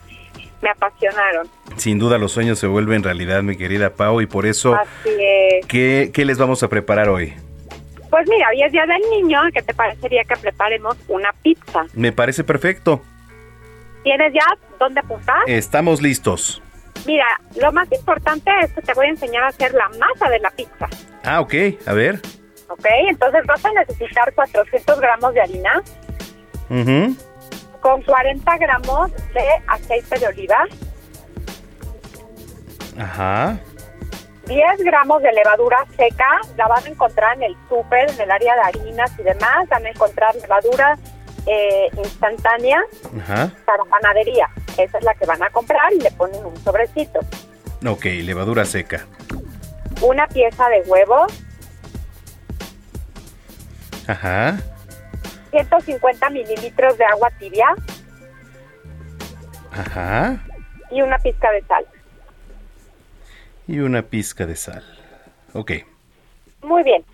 me 0.62 0.70
apasionaron. 0.70 1.46
Sin 1.76 1.98
duda 1.98 2.16
los 2.18 2.32
sueños 2.32 2.58
se 2.58 2.66
vuelven 2.68 3.02
realidad, 3.02 3.42
mi 3.42 3.56
querida 3.56 3.90
Pau, 3.90 4.20
y 4.20 4.26
por 4.26 4.46
eso, 4.46 4.74
Así 4.76 5.10
es. 5.18 5.66
¿qué, 5.66 6.10
qué 6.14 6.24
les 6.24 6.38
vamos 6.38 6.62
a 6.62 6.68
preparar 6.68 7.08
hoy? 7.08 7.34
Pues 8.14 8.28
mira, 8.28 8.46
hoy 8.48 8.62
es 8.62 8.70
Día 8.70 8.86
del 8.86 9.02
Niño, 9.10 9.40
¿qué 9.52 9.60
te 9.60 9.74
parecería 9.74 10.22
que 10.22 10.36
preparemos 10.36 10.96
una 11.08 11.32
pizza? 11.42 11.82
Me 11.94 12.12
parece 12.12 12.44
perfecto. 12.44 13.02
¿Tienes 14.04 14.32
ya 14.32 14.46
dónde 14.78 15.00
apuntar? 15.00 15.42
Estamos 15.48 16.00
listos. 16.00 16.62
Mira, 17.06 17.26
lo 17.60 17.72
más 17.72 17.90
importante 17.90 18.52
es 18.62 18.72
que 18.72 18.82
te 18.82 18.94
voy 18.94 19.06
a 19.06 19.08
enseñar 19.08 19.42
a 19.42 19.48
hacer 19.48 19.74
la 19.74 19.88
masa 19.98 20.30
de 20.30 20.38
la 20.38 20.52
pizza. 20.52 20.88
Ah, 21.24 21.40
ok. 21.40 21.54
A 21.86 21.92
ver. 21.92 22.20
¿Ok? 22.68 22.86
Entonces 23.08 23.44
vas 23.48 23.64
a 23.64 23.72
necesitar 23.72 24.32
400 24.32 25.00
gramos 25.00 25.34
de 25.34 25.40
harina 25.40 25.82
Ujú. 26.70 27.16
con 27.80 28.00
40 28.02 28.58
gramos 28.58 29.10
de 29.10 29.44
aceite 29.66 30.20
de 30.20 30.26
oliva, 30.28 30.64
Ajá. 32.96 33.58
10 34.46 34.78
gramos 34.84 35.22
de 35.22 35.32
levadura 35.32 35.78
seca, 35.96 36.26
la 36.56 36.68
van 36.68 36.84
a 36.84 36.88
encontrar 36.88 37.36
en 37.36 37.44
el 37.44 37.56
súper, 37.68 38.10
en 38.10 38.20
el 38.20 38.30
área 38.30 38.54
de 38.54 38.60
harinas 38.62 39.10
y 39.18 39.22
demás, 39.22 39.68
van 39.68 39.86
a 39.86 39.90
encontrar 39.90 40.34
levadura 40.36 40.98
eh, 41.46 41.88
instantánea 41.96 42.82
Ajá. 43.22 43.50
para 43.64 43.84
panadería. 43.84 44.48
Esa 44.76 44.98
es 44.98 45.04
la 45.04 45.14
que 45.14 45.26
van 45.26 45.42
a 45.42 45.50
comprar 45.50 45.92
y 45.92 46.00
le 46.00 46.10
ponen 46.12 46.44
un 46.44 46.56
sobrecito. 46.62 47.20
Ok, 47.86 48.04
levadura 48.04 48.64
seca. 48.64 49.06
Una 50.00 50.26
pieza 50.26 50.68
de 50.68 50.80
huevo, 50.82 51.26
Ajá. 54.06 54.58
150 55.50 56.30
mililitros 56.30 56.98
de 56.98 57.04
agua 57.04 57.30
tibia 57.38 57.68
Ajá. 59.72 60.36
y 60.90 61.00
una 61.02 61.18
pizca 61.18 61.50
de 61.52 61.62
sal. 61.64 61.86
Y 63.66 63.78
una 63.80 64.02
pizca 64.02 64.46
de 64.46 64.56
sal. 64.56 64.84
Ok. 65.52 65.72
Muy 66.62 66.82
bien. 66.82 67.04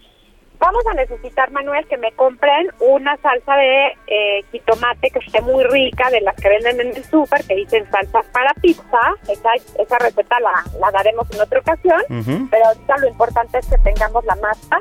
Vamos 0.59 0.84
a 0.90 0.94
necesitar, 0.94 1.51
Manuel, 1.53 1.86
que 1.86 1.96
me 1.96 2.12
compren 2.12 2.68
una 2.80 3.16
salsa 3.16 3.57
de 3.57 3.86
eh, 4.07 4.44
jitomate 4.53 5.11
que 5.11 5.20
esté 5.20 5.40
muy 5.40 5.64
rica, 5.64 6.11
de 6.11 6.20
las 6.20 6.36
que 6.36 6.51
venden 6.51 6.80
en 6.80 6.96
el 6.96 7.05
súper, 7.05 7.42
que 7.44 7.55
dicen 7.55 7.90
salsa 7.90 8.20
para 8.32 8.53
pizza. 8.55 9.01
Esa, 9.26 9.55
esa 9.78 9.98
receta 9.98 10.38
la, 10.40 10.53
la 10.78 10.90
daremos 10.90 11.30
en 11.30 11.40
otra 11.40 11.61
ocasión, 11.61 12.03
pero 12.51 12.66
ahorita 12.66 12.98
lo 12.98 13.09
importante 13.09 13.59
es 13.59 13.66
que 13.68 13.78
tengamos 13.78 14.22
la 14.26 14.36
masa. 14.36 14.80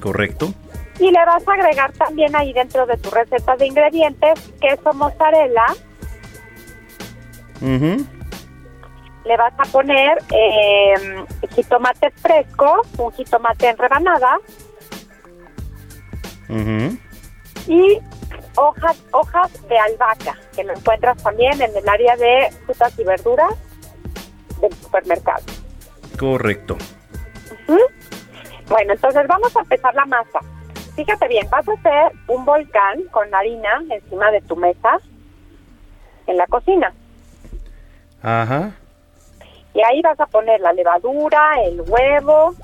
Correcto. 0.00 0.54
Y 0.98 1.10
le 1.10 1.24
vas 1.26 1.46
a 1.46 1.52
agregar 1.52 1.92
también 1.92 2.34
ahí 2.34 2.54
dentro 2.54 2.86
de 2.86 2.96
tu 2.96 3.10
receta 3.10 3.56
de 3.56 3.66
ingredientes 3.66 4.40
queso 4.58 4.92
mozzarella, 4.94 5.66
Ujú. 7.60 8.06
Le 9.24 9.36
vas 9.36 9.52
a 9.58 9.64
poner 9.64 10.18
eh, 10.32 11.24
jitomate 11.54 12.10
fresco, 12.10 12.82
un 12.98 13.12
jitomate 13.12 13.68
en 13.68 13.78
rebanada 13.78 14.38
y 17.66 17.98
hojas 18.56 19.00
hojas 19.12 19.68
de 19.68 19.78
albahaca, 19.78 20.36
que 20.54 20.64
lo 20.64 20.72
encuentras 20.72 21.22
también 21.22 21.60
en 21.62 21.76
el 21.76 21.88
área 21.88 22.16
de 22.16 22.50
frutas 22.64 22.98
y 22.98 23.04
verduras 23.04 23.54
del 24.60 24.72
supermercado. 24.74 25.44
Correcto. 26.18 26.76
Bueno, 28.68 28.92
entonces 28.92 29.26
vamos 29.26 29.56
a 29.56 29.60
empezar 29.60 29.94
la 29.94 30.06
masa. 30.06 30.40
Fíjate 30.96 31.28
bien, 31.28 31.48
vas 31.50 31.68
a 31.68 31.72
hacer 31.72 32.12
un 32.28 32.44
volcán 32.44 33.02
con 33.10 33.32
harina 33.34 33.82
encima 33.90 34.30
de 34.30 34.40
tu 34.42 34.56
mesa 34.56 34.98
en 36.26 36.36
la 36.36 36.46
cocina. 36.46 36.92
Ajá. 38.22 38.72
Y 39.74 39.82
ahí 39.82 40.02
vas 40.02 40.18
a 40.18 40.26
poner 40.26 40.60
la 40.60 40.72
levadura, 40.72 41.52
el 41.64 41.80
huevo, 41.82 42.54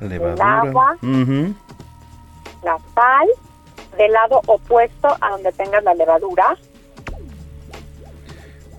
Levadura. 0.00 0.60
agua. 0.60 0.96
La 2.62 2.78
sal, 2.94 3.28
del 3.98 4.12
lado 4.12 4.40
opuesto 4.46 5.08
a 5.20 5.30
donde 5.30 5.52
tengas 5.52 5.84
la 5.84 5.94
levadura. 5.94 6.56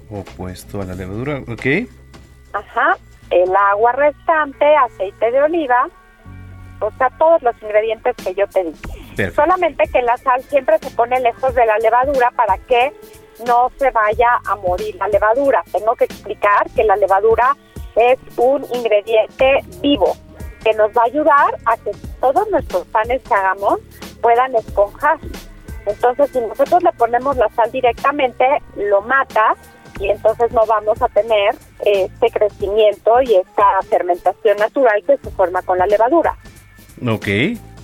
Opuesto 0.09 0.81
a 0.81 0.85
la 0.85 0.95
levadura. 0.95 1.41
Ok. 1.47 1.87
Ajá. 2.53 2.97
El 3.29 3.55
agua 3.55 3.91
restante, 3.93 4.65
aceite 4.75 5.31
de 5.31 5.41
oliva. 5.41 5.87
O 6.79 6.91
sea, 6.97 7.09
todos 7.17 7.41
los 7.41 7.55
ingredientes 7.61 8.15
que 8.17 8.33
yo 8.35 8.47
te 8.47 8.63
di. 8.65 8.71
Perfecto. 9.15 9.41
Solamente 9.41 9.83
que 9.91 10.01
la 10.01 10.17
sal 10.17 10.43
siempre 10.43 10.77
se 10.79 10.91
pone 10.91 11.19
lejos 11.19 11.55
de 11.55 11.65
la 11.65 11.77
levadura 11.79 12.31
para 12.35 12.57
que 12.57 12.93
no 13.45 13.71
se 13.77 13.91
vaya 13.91 14.39
a 14.45 14.55
morir 14.55 14.95
la 14.95 15.07
levadura. 15.07 15.63
Tengo 15.71 15.95
que 15.95 16.05
explicar 16.05 16.69
que 16.75 16.83
la 16.83 16.95
levadura 16.95 17.55
es 17.95 18.19
un 18.37 18.65
ingrediente 18.73 19.61
vivo 19.81 20.15
que 20.63 20.73
nos 20.73 20.91
va 20.91 21.03
a 21.03 21.05
ayudar 21.05 21.57
a 21.65 21.77
que 21.77 21.91
todos 22.19 22.49
nuestros 22.49 22.85
panes 22.87 23.21
que 23.21 23.33
hagamos 23.33 23.79
puedan 24.21 24.55
esponjar. 24.55 25.19
Entonces, 25.85 26.31
si 26.31 26.39
nosotros 26.39 26.81
le 26.81 26.91
ponemos 26.93 27.37
la 27.37 27.47
sal 27.49 27.71
directamente, 27.71 28.45
lo 28.75 29.01
mata 29.01 29.55
y 29.99 30.09
entonces 30.09 30.51
no 30.51 30.65
vamos 30.65 31.01
a 31.01 31.07
tener 31.09 31.55
este 31.79 32.31
crecimiento 32.31 33.21
y 33.21 33.35
esta 33.35 33.63
fermentación 33.87 34.57
natural 34.57 35.03
que 35.05 35.17
se 35.17 35.29
forma 35.31 35.61
con 35.61 35.77
la 35.77 35.85
levadura. 35.85 36.35
Ok. 37.07 37.27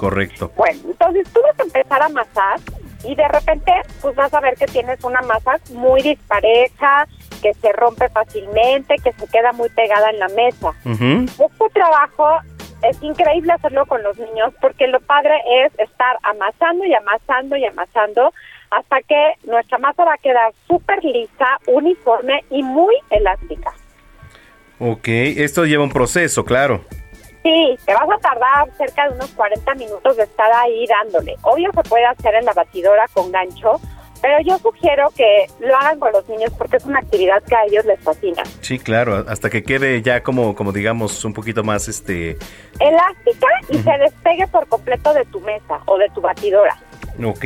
Correcto. 0.02 0.52
Bueno, 0.58 0.80
entonces 0.86 1.28
tú 1.32 1.42
vas 1.44 1.60
a 1.60 1.62
empezar 1.62 2.02
a 2.02 2.06
amasar 2.08 2.60
y 3.04 3.16
de 3.16 3.28
repente 3.28 3.72
pues 4.02 4.16
vas 4.16 4.34
a 4.34 4.40
ver 4.40 4.56
que 4.56 4.66
tienes 4.66 5.04
una 5.04 5.22
masa 5.22 5.60
muy 5.72 6.02
dispareja, 6.02 7.08
que 7.42 7.54
se 7.56 7.72
rompe 7.74 8.10
fácilmente, 8.10 8.96
que 9.04 9.12
se 9.14 9.28
queda 9.28 9.52
muy 9.54 9.70
pegada 9.70 10.10
en 10.10 10.20
la 10.20 10.28
mesa. 10.30 10.74
Ujú. 10.86 11.26
Este 11.26 11.70
trabajo 11.74 12.40
es 12.84 13.02
increíble 13.02 13.54
hacerlo 13.54 13.86
con 13.86 14.02
los 14.04 14.18
niños 14.18 14.54
porque 14.62 14.88
lo 14.88 15.00
padre 15.02 15.36
es 15.64 15.80
estar 15.80 16.18
amasando 16.24 16.86
y 16.86 16.94
amasando 16.94 17.56
y 17.56 17.66
amasando 17.66 18.34
hasta 18.72 19.02
que 19.02 19.34
nuestra 19.44 19.78
masa 19.78 20.06
va 20.06 20.14
a 20.14 20.18
quedar 20.18 20.54
súper 20.68 21.04
lisa, 21.04 21.60
uniforme 21.68 22.44
y 22.50 22.64
muy 22.64 22.96
elástica. 23.10 23.74
Ok. 24.80 25.08
Esto 25.08 25.66
lleva 25.66 25.84
un 25.84 25.92
proceso, 25.92 26.44
claro. 26.44 26.82
Sí, 27.44 27.78
te 27.86 27.94
vas 27.94 28.10
a 28.10 28.18
tardar 28.20 28.70
cerca 28.78 29.08
de 29.08 29.16
unos 29.16 29.32
40 29.32 29.74
minutos 29.76 30.18
de 30.18 30.24
estar 30.24 30.52
ahí 30.54 30.86
dándole. 30.86 31.36
Obvio 31.42 31.72
se 31.74 31.84
puede 31.90 32.06
hacer 32.06 32.36
en 32.36 32.46
la 32.46 32.54
batidora 32.54 33.06
con 33.14 33.32
gancho, 33.32 33.80
pero 34.22 34.38
yo 34.46 34.58
sugiero 34.60 35.10
que 35.16 35.48
lo 35.60 35.76
hagan 35.76 36.00
con 36.00 36.12
los 36.12 36.28
niños 36.30 36.54
porque 36.56 36.78
es 36.78 36.86
una 36.86 37.00
actividad 37.00 37.42
que 37.44 37.56
a 37.56 37.66
ellos 37.66 37.84
les 37.86 38.00
fascina. 38.02 38.44
Sí, 38.62 38.78
claro. 38.78 39.26
Hasta 39.28 39.50
que 39.50 39.64
quede 39.64 40.04
ya 40.04 40.22
como, 40.22 40.54
como 40.56 40.72
digamos, 40.72 41.26
un 41.26 41.34
poquito 41.34 41.64
más 41.64 41.88
este. 41.88 42.38
Elástica 42.80 43.48
y 43.70 43.78
se 43.80 43.98
despegue 43.98 44.46
por 44.48 44.68
completo 44.68 45.14
de 45.14 45.26
tu 45.26 45.40
mesa 45.42 45.82
o 45.86 45.98
de 45.98 46.10
tu 46.10 46.22
batidora. 46.22 46.78
Ok. 47.24 47.46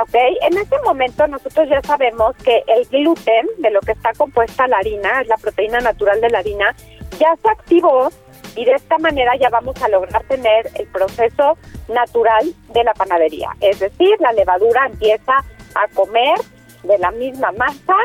¿Ok? 0.00 0.14
En 0.42 0.58
este 0.58 0.76
momento 0.84 1.26
nosotros 1.26 1.68
ya 1.68 1.80
sabemos 1.82 2.36
que 2.44 2.62
el 2.66 2.86
gluten, 2.88 3.46
de 3.58 3.70
lo 3.70 3.80
que 3.80 3.92
está 3.92 4.12
compuesta 4.12 4.66
la 4.66 4.78
harina, 4.78 5.22
es 5.22 5.28
la 5.28 5.36
proteína 5.36 5.80
natural 5.80 6.20
de 6.20 6.30
la 6.30 6.38
harina, 6.38 6.74
ya 7.18 7.34
se 7.42 7.48
activó 7.48 8.10
y 8.56 8.64
de 8.64 8.72
esta 8.72 8.98
manera 8.98 9.32
ya 9.36 9.48
vamos 9.50 9.80
a 9.82 9.88
lograr 9.88 10.22
tener 10.24 10.68
el 10.74 10.86
proceso 10.88 11.56
natural 11.88 12.44
de 12.72 12.84
la 12.84 12.94
panadería. 12.94 13.50
Es 13.60 13.80
decir, 13.80 14.16
la 14.20 14.32
levadura 14.32 14.86
empieza 14.86 15.38
a 15.74 15.88
comer 15.94 16.38
de 16.82 16.98
la 16.98 17.10
misma 17.10 17.52
masa 17.52 17.96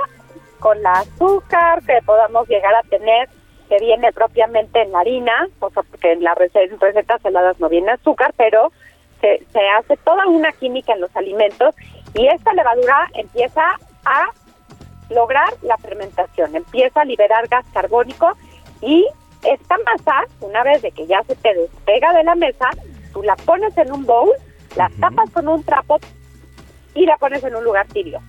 con 0.59 0.81
la 0.81 0.93
azúcar 0.93 1.83
que 1.83 1.99
podamos 2.05 2.47
llegar 2.47 2.73
a 2.75 2.83
tener 2.83 3.29
que 3.69 3.77
viene 3.79 4.13
propiamente 4.13 4.81
en 4.81 4.91
la 4.93 4.99
harina, 4.99 5.47
o 5.59 5.69
sea, 5.69 5.83
porque 5.83 6.13
en 6.13 6.23
las 6.23 6.37
recetas, 6.37 7.21
saladas 7.21 7.59
no 7.59 7.67
viene 7.67 7.91
azúcar, 7.91 8.33
pero 8.37 8.71
se 9.19 9.69
hace 9.77 9.97
toda 9.97 10.25
una 10.27 10.51
química 10.53 10.93
en 10.93 11.01
los 11.01 11.15
alimentos 11.15 11.75
y 12.13 12.27
esta 12.27 12.53
levadura 12.53 13.07
empieza 13.13 13.63
a 14.05 14.27
lograr 15.09 15.49
la 15.61 15.77
fermentación, 15.77 16.55
empieza 16.55 17.01
a 17.01 17.05
liberar 17.05 17.47
gas 17.47 17.65
carbónico 17.73 18.33
y 18.81 19.05
esta 19.53 19.75
masa, 19.85 20.23
una 20.41 20.63
vez 20.63 20.81
de 20.81 20.91
que 20.91 21.05
ya 21.07 21.21
se 21.23 21.35
te 21.35 21.53
despega 21.53 22.13
de 22.13 22.23
la 22.23 22.35
mesa, 22.35 22.69
tú 23.13 23.23
la 23.23 23.35
pones 23.35 23.77
en 23.77 23.91
un 23.91 24.05
bowl, 24.05 24.31
la 24.75 24.89
tapas 24.99 25.29
con 25.31 25.47
un 25.47 25.63
trapo 25.63 25.99
y 26.93 27.05
la 27.05 27.17
pones 27.17 27.43
en 27.43 27.55
un 27.55 27.63
lugar 27.63 27.87
tibio. 27.87 28.19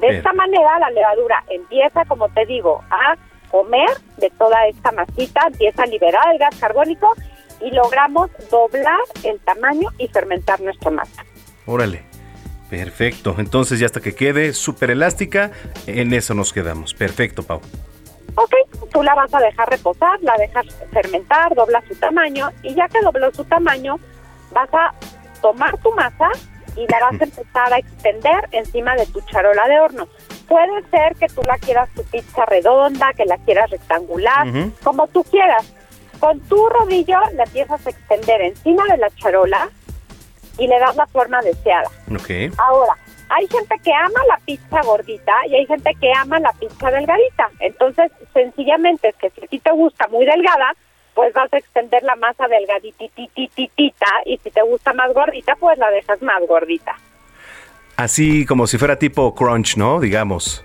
De 0.00 0.08
Bien. 0.08 0.18
esta 0.18 0.32
manera 0.32 0.78
la 0.78 0.90
levadura 0.90 1.44
empieza, 1.48 2.04
como 2.06 2.28
te 2.30 2.44
digo, 2.46 2.82
a 2.90 3.16
comer 3.50 3.90
de 4.16 4.30
toda 4.30 4.66
esta 4.66 4.90
masita, 4.92 5.42
empieza 5.46 5.82
a 5.82 5.86
liberar 5.86 6.24
el 6.32 6.38
gas 6.38 6.56
carbónico 6.58 7.14
y 7.60 7.70
logramos 7.70 8.30
doblar 8.50 9.00
el 9.22 9.38
tamaño 9.40 9.90
y 9.98 10.08
fermentar 10.08 10.60
nuestra 10.60 10.90
masa. 10.90 11.24
Órale. 11.66 12.02
Perfecto. 12.72 13.34
Entonces 13.38 13.78
ya 13.78 13.86
hasta 13.86 14.00
que 14.00 14.14
quede 14.14 14.54
súper 14.54 14.90
elástica, 14.90 15.50
en 15.86 16.14
eso 16.14 16.32
nos 16.32 16.54
quedamos. 16.54 16.94
Perfecto, 16.94 17.42
Pau. 17.42 17.60
Ok, 18.34 18.54
tú 18.92 19.02
la 19.02 19.14
vas 19.14 19.32
a 19.34 19.40
dejar 19.40 19.68
reposar, 19.68 20.20
la 20.22 20.36
dejas 20.38 20.66
fermentar, 20.90 21.54
dobla 21.54 21.82
su 21.86 21.94
tamaño 21.96 22.50
y 22.62 22.74
ya 22.74 22.88
que 22.88 23.00
dobló 23.00 23.32
su 23.32 23.44
tamaño, 23.44 23.96
vas 24.52 24.68
a 24.72 24.94
tomar 25.40 25.76
tu 25.78 25.92
masa 25.92 26.28
y 26.76 26.86
la 26.88 27.00
vas 27.00 27.20
a 27.20 27.24
empezar 27.24 27.72
a 27.72 27.78
extender 27.78 28.48
encima 28.52 28.94
de 28.96 29.06
tu 29.06 29.20
charola 29.22 29.68
de 29.68 29.78
horno. 29.80 30.08
Puede 30.48 30.82
ser 30.90 31.14
que 31.16 31.26
tú 31.28 31.42
la 31.46 31.58
quieras 31.58 31.88
tu 31.94 32.02
pizza 32.04 32.44
redonda, 32.46 33.12
que 33.12 33.24
la 33.24 33.36
quieras 33.38 33.70
rectangular, 33.70 34.46
como 34.82 35.06
tú 35.08 35.24
quieras. 35.24 35.70
Con 36.18 36.40
tu 36.40 36.68
rodillo 36.68 37.18
la 37.34 37.44
empiezas 37.44 37.86
a 37.86 37.90
extender 37.90 38.40
encima 38.42 38.84
de 38.86 38.96
la 38.96 39.10
charola 39.10 39.68
y 40.58 40.66
le 40.66 40.78
das 40.78 40.96
la 40.96 41.06
forma 41.06 41.40
deseada. 41.42 41.90
Ok. 42.14 42.54
Ahora, 42.58 42.96
hay 43.34 43.48
gente 43.48 43.74
que 43.82 43.92
ama 43.92 44.20
la 44.28 44.36
pizza 44.44 44.82
gordita 44.82 45.32
y 45.48 45.54
hay 45.54 45.66
gente 45.66 45.90
que 46.00 46.12
ama 46.12 46.38
la 46.38 46.52
pizza 46.52 46.90
delgadita. 46.90 47.50
Entonces, 47.60 48.12
sencillamente 48.34 49.08
es 49.08 49.16
que 49.16 49.30
si 49.30 49.44
a 49.44 49.46
ti 49.46 49.58
te 49.58 49.70
gusta 49.72 50.06
muy 50.08 50.26
delgada, 50.26 50.74
pues 51.14 51.32
vas 51.32 51.52
a 51.52 51.58
extender 51.58 52.02
la 52.02 52.16
masa 52.16 52.46
delgadititititita 52.48 54.06
y 54.26 54.38
si 54.38 54.50
te 54.50 54.62
gusta 54.62 54.92
más 54.92 55.12
gordita, 55.14 55.56
pues 55.56 55.78
la 55.78 55.90
dejas 55.90 56.20
más 56.22 56.46
gordita. 56.46 56.96
Así 57.96 58.44
como 58.46 58.66
si 58.66 58.78
fuera 58.78 58.98
tipo 58.98 59.34
crunch, 59.34 59.76
¿no? 59.76 60.00
Digamos. 60.00 60.64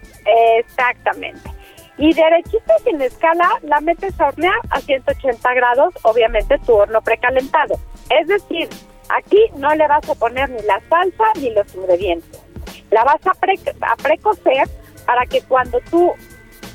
Exactamente. 0.57 1.49
Y 1.97 2.13
derechita 2.13 2.77
sin 2.83 3.01
escala 3.01 3.49
la 3.63 3.79
metes 3.81 4.19
a 4.19 4.27
hornear 4.27 4.59
a 4.69 4.79
180 4.79 5.53
grados, 5.53 5.93
obviamente 6.03 6.57
tu 6.59 6.73
horno 6.73 7.01
precalentado. 7.01 7.75
Es 8.09 8.27
decir, 8.27 8.69
aquí 9.09 9.39
no 9.55 9.73
le 9.73 9.87
vas 9.87 10.07
a 10.09 10.15
poner 10.15 10.49
ni 10.49 10.61
la 10.63 10.79
salsa 10.89 11.25
ni 11.39 11.49
los 11.51 11.73
ingredientes. 11.75 12.46
La 12.91 13.03
vas 13.03 13.25
a, 13.27 13.33
pre 13.33 13.55
a 13.81 13.95
precocer 13.97 14.67
para 15.05 15.25
que 15.25 15.41
cuando 15.41 15.79
tú 15.89 16.13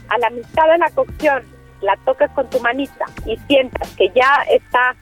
a 0.08 0.18
la 0.18 0.30
mitad 0.30 0.68
de 0.70 0.78
la 0.78 0.90
cocción 0.90 1.42
la 1.80 1.96
toques 2.04 2.30
con 2.30 2.48
tu 2.50 2.60
manita 2.60 3.06
y 3.26 3.36
sientas 3.48 3.88
que 3.96 4.08
ya 4.14 4.44
está 4.50 4.94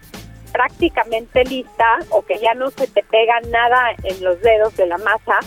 prácticamente 0.52 1.44
lista 1.44 1.98
o 2.10 2.22
que 2.22 2.38
ya 2.38 2.54
no 2.54 2.70
se 2.70 2.86
te 2.88 3.02
pega 3.04 3.40
nada 3.50 3.90
en 4.02 4.22
los 4.24 4.40
dedos 4.40 4.76
de 4.76 4.86
la 4.86 4.98
masa, 4.98 5.38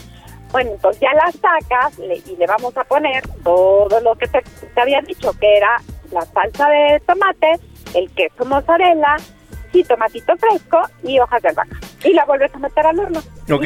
bueno, 0.51 0.71
entonces 0.71 1.01
ya 1.01 1.13
la 1.13 1.31
sacas 1.31 1.97
le- 1.99 2.17
y 2.25 2.35
le 2.37 2.45
vamos 2.45 2.75
a 2.77 2.83
poner 2.83 3.23
todo 3.43 3.99
lo 4.01 4.15
que 4.15 4.27
te, 4.27 4.41
te 4.41 4.81
había 4.81 5.01
dicho, 5.01 5.31
que 5.39 5.57
era 5.57 5.77
la 6.11 6.21
salsa 6.25 6.69
de 6.69 7.01
tomate, 7.05 7.53
el 7.95 8.09
queso 8.11 8.45
mozzarella, 8.45 9.17
y 9.73 9.83
tomatito 9.83 10.33
fresco 10.37 10.81
y 11.03 11.19
hojas 11.19 11.41
de 11.41 11.49
albahaca. 11.49 11.77
Y 12.03 12.13
la 12.13 12.25
vuelves 12.25 12.53
a 12.55 12.59
meter 12.59 12.85
al 12.85 12.99
horno. 12.99 13.21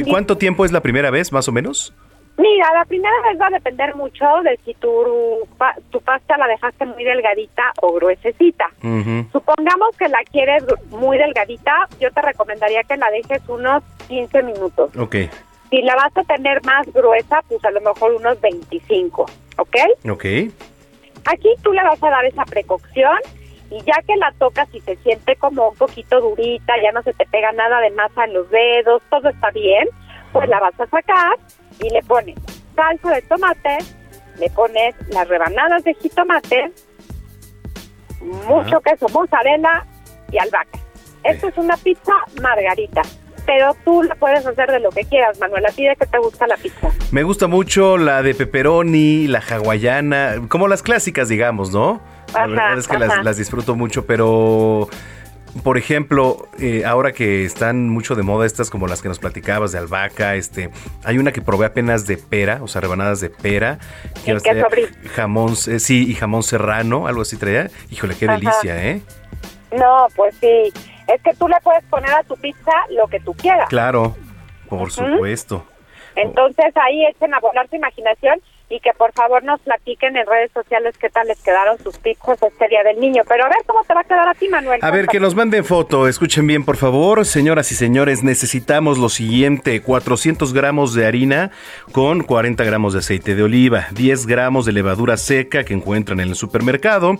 ¿Cuánto 0.09 0.37
tiempo 0.37 0.65
es 0.65 0.71
la 0.71 0.81
primera 0.81 1.11
vez, 1.11 1.31
más 1.31 1.47
o 1.47 1.51
menos? 1.51 1.93
Mira, 2.37 2.67
la 2.73 2.85
primera 2.85 3.15
vez 3.27 3.41
va 3.41 3.47
a 3.47 3.49
depender 3.49 3.95
mucho 3.95 4.25
de 4.43 4.59
si 4.63 4.75
tu, 4.75 4.89
tu 5.89 5.99
pasta 6.01 6.37
la 6.37 6.47
dejaste 6.47 6.85
muy 6.85 7.03
delgadita 7.03 7.63
o 7.81 7.93
gruesecita. 7.93 8.69
Supongamos 9.31 9.97
que 9.97 10.07
la 10.07 10.19
quieres 10.31 10.63
muy 10.91 11.17
delgadita, 11.17 11.87
yo 11.99 12.11
te 12.11 12.21
recomendaría 12.21 12.83
que 12.83 12.95
la 12.97 13.09
dejes 13.09 13.41
unos 13.47 13.81
15 14.07 14.43
minutos. 14.43 14.95
Ok, 14.97 15.15
Si 15.71 15.81
la 15.81 15.95
vas 15.95 16.15
a 16.15 16.23
tener 16.23 16.63
más 16.63 16.85
gruesa, 16.93 17.41
pues 17.47 17.63
a 17.65 17.71
lo 17.71 17.81
mejor 17.81 18.13
unos 18.13 18.39
25, 18.39 19.25
¿ok? 19.57 19.75
ok. 20.11 20.25
Aquí 21.25 21.49
tú 21.63 21.73
le 21.73 21.83
vas 21.83 22.01
a 22.01 22.09
dar 22.09 22.23
esa 22.25 22.45
precocción 22.45 23.17
y 23.70 23.84
ya 23.84 24.01
que 24.05 24.15
la 24.18 24.32
tocas 24.39 24.68
y 24.74 24.82
se 24.82 24.95
siente 24.97 25.36
como 25.36 25.70
un 25.70 25.76
poquito 25.76 26.22
durita, 26.22 26.74
ya 26.82 26.91
no 26.91 27.03
se 27.03 27.13
te 27.13 27.26
pega 27.26 27.51
nada 27.51 27.80
de 27.82 27.91
masa 27.91 28.26
en 28.26 28.34
los 28.34 28.49
dedos, 28.49 29.01
todo 29.09 29.30
está 29.30 29.51
bien, 29.51 29.88
pues 30.32 30.47
la 30.49 30.59
vas 30.59 30.80
a 30.80 30.88
sacar 30.88 31.38
y 31.80 31.89
le 31.89 32.01
pones 32.03 32.36
salsa 32.76 33.09
de 33.11 33.22
tomate, 33.24 33.78
le 34.39 34.49
pones 34.51 34.95
las 35.09 35.28
rebanadas 35.28 35.84
de 35.84 35.93
jitomate, 35.95 36.72
mucho 38.22 38.80
queso 38.82 39.07
mozzarella 39.09 39.86
y 40.32 40.38
albahaca. 40.38 40.80
Esto 41.24 41.47
es 41.49 41.57
una 41.57 41.76
pizza 41.78 42.13
margarita, 42.41 43.01
pero 43.45 43.76
tú 43.84 44.03
la 44.03 44.15
puedes 44.15 44.45
hacer 44.45 44.70
de 44.72 44.80
lo 44.80 44.89
que 44.91 45.03
quieras, 45.03 45.39
Manuela. 45.39 45.70
¿A 45.70 45.72
ti 45.72 45.86
de 45.86 45.95
qué 45.95 46.05
te 46.05 46.18
gusta 46.20 46.47
la 46.47 46.57
pizza? 46.57 46.89
Me 47.11 47.24
gusta 47.24 47.47
mucho 47.47 47.97
la 47.97 48.22
de 48.22 48.34
pepperoni, 48.34 49.28
la 49.28 49.39
hawaiana, 49.39 50.36
como 50.47 50.68
las 50.68 50.84
clásicas, 50.84 51.30
digamos, 51.30 51.72
¿no? 51.72 52.01
La 52.34 52.47
verdad 52.47 52.78
es 52.78 52.88
que 52.88 52.97
las, 52.97 53.38
disfruto 53.38 53.75
mucho, 53.75 54.05
pero... 54.05 54.89
Por 55.63 55.78
ejemplo, 55.78 56.49
eh, 56.59 56.86
ahora 56.86 57.13
que 57.13 57.43
están 57.43 57.89
mucho 57.89 58.13
de 58.13 58.21
moda 58.21 58.45
estas 58.45 58.69
como 58.69 58.86
las 58.86 59.01
que 59.01 59.07
nos 59.07 59.17
platicabas 59.17 59.71
de 59.71 59.80
albahaca, 59.80 60.36
este, 60.36 60.69
hay 61.03 61.17
una 61.17 61.32
que 61.32 61.41
probé 61.41 61.65
apenas 61.65 62.05
de 62.05 62.17
pera, 62.17 62.59
o 62.61 62.67
sea, 62.67 62.82
rebanadas 62.82 63.21
de 63.21 63.32
pera, 63.32 63.80
que 64.23 64.36
queso 64.36 64.67
brie. 64.69 64.88
jamón, 65.15 65.53
eh, 65.67 65.80
sí, 65.80 66.05
y 66.07 66.13
jamón 66.13 66.43
serrano, 66.43 67.07
algo 67.07 67.23
así 67.23 67.38
traía. 67.38 67.71
Híjole, 67.89 68.15
qué 68.15 68.25
Ajá. 68.25 68.36
delicia, 68.36 68.86
¿eh? 68.88 69.01
No, 69.75 70.07
pues 70.15 70.36
sí. 70.39 70.71
Es 71.07 71.21
que 71.23 71.34
tú 71.34 71.47
le 71.47 71.55
puedes 71.63 71.84
poner 71.86 72.11
a 72.11 72.23
tu 72.23 72.36
pizza 72.36 72.73
lo 72.91 73.07
que 73.07 73.19
tú 73.21 73.34
quieras. 73.34 73.67
Claro, 73.69 74.15
por 74.69 74.91
supuesto. 74.91 75.65
Entonces 76.15 76.75
ahí 76.75 77.05
echen 77.05 77.34
a 77.34 77.39
volar 77.39 77.67
su 77.69 77.75
imaginación 77.78 78.41
y 78.70 78.80
que 78.80 78.91
por 78.97 79.13
favor 79.13 79.43
nos 79.43 79.61
platiquen 79.61 80.18
en 80.18 80.26
redes 80.26 80.51
sociales 80.51 80.95
qué 80.97 81.09
tal 81.09 81.28
les 81.28 81.41
quedaron 81.41 81.78
sus 81.80 81.97
pizzas 81.97 82.41
este 82.41 82.68
día 82.68 82.84
del 82.84 82.99
niño. 82.99 83.24
Pero 83.28 83.45
a 83.45 83.49
ver 83.49 83.59
cómo 83.65 83.84
te 83.84 83.93
va 83.93 84.01
a 84.01 84.03
quedar 84.03 84.28
a 84.28 84.34
ti, 84.34 84.49
Manuel. 84.49 84.80
A 84.82 84.91
ver, 84.91 85.07
que 85.07 85.20
nos 85.20 85.36
manden 85.36 85.63
foto. 85.63 86.07
Escuchen 86.07 86.45
bien, 86.45 86.65
por 86.65 86.76
favor. 86.76 87.26
Señoras 87.26 87.72
y 87.72 87.76
señores, 87.76 88.24
necesitamos 88.24 88.97
lo 88.97 89.09
siguiente. 89.09 89.82
400 89.82 90.53
gramos 90.53 90.93
de 90.93 91.05
harina 91.05 91.51
con 91.91 92.24
40 92.24 92.63
gramos 92.63 92.93
de 92.93 92.99
aceite 92.99 93.36
de 93.36 93.43
oliva, 93.43 93.88
10 93.91 94.28
gramos 94.28 94.65
de 94.65 94.74
levadura 94.74 95.18
seca 95.18 95.63
que 95.63 95.74
encuentran 95.74 96.20
en 96.20 96.30
el 96.30 96.36
supermercado, 96.36 97.18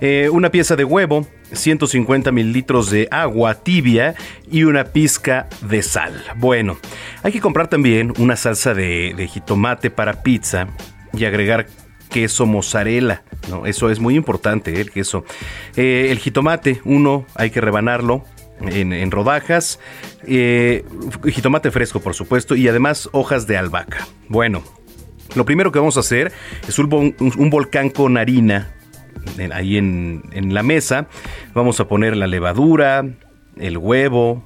eh, 0.00 0.28
una 0.32 0.50
pieza 0.50 0.76
de 0.76 0.84
huevo, 0.84 1.26
150 1.52 2.32
mililitros 2.32 2.90
de 2.90 3.08
agua 3.10 3.54
tibia 3.54 4.14
y 4.50 4.64
una 4.64 4.84
pizca 4.84 5.48
de 5.62 5.82
sal. 5.82 6.24
Bueno, 6.36 6.78
hay 7.22 7.32
que 7.32 7.40
comprar 7.40 7.68
también 7.68 8.12
una 8.18 8.36
salsa 8.36 8.74
de, 8.74 9.28
jitomate 9.30 9.90
para 9.90 10.22
pizza 10.22 10.68
y 11.12 11.24
agregar 11.24 11.66
queso 12.10 12.46
mozzarella, 12.46 13.22
¿no? 13.50 13.66
Eso 13.66 13.90
es 13.90 14.00
muy 14.00 14.14
importante, 14.14 14.80
el 14.80 14.90
queso. 14.90 15.24
Eh, 15.76 16.08
el 16.10 16.18
jitomate, 16.18 16.80
uno, 16.84 17.26
hay 17.34 17.50
que 17.50 17.60
rebanarlo 17.60 18.24
en, 18.60 19.10
rodajas. 19.10 19.78
eh, 20.26 20.84
jitomate 21.26 21.70
fresco, 21.70 22.00
por 22.00 22.14
supuesto, 22.14 22.56
y 22.56 22.66
además 22.68 23.08
hojas 23.12 23.46
de 23.46 23.56
albahaca. 23.56 24.06
Bueno, 24.28 24.62
lo 25.34 25.44
primero 25.44 25.70
que 25.70 25.78
vamos 25.78 25.96
a 25.98 26.00
hacer 26.00 26.32
es 26.66 26.78
un, 26.78 27.14
un 27.18 27.50
volcán 27.50 27.90
con 27.90 28.16
harina 28.16 28.72
en- 29.38 29.52
ahí 29.52 29.76
en, 29.76 30.22
en 30.32 30.54
la 30.54 30.62
mesa. 30.62 31.06
Vamos 31.54 31.80
a 31.80 31.88
poner 31.88 32.16
la 32.16 32.26
levadura, 32.26 33.04
el 33.58 33.78
huevo, 33.78 34.44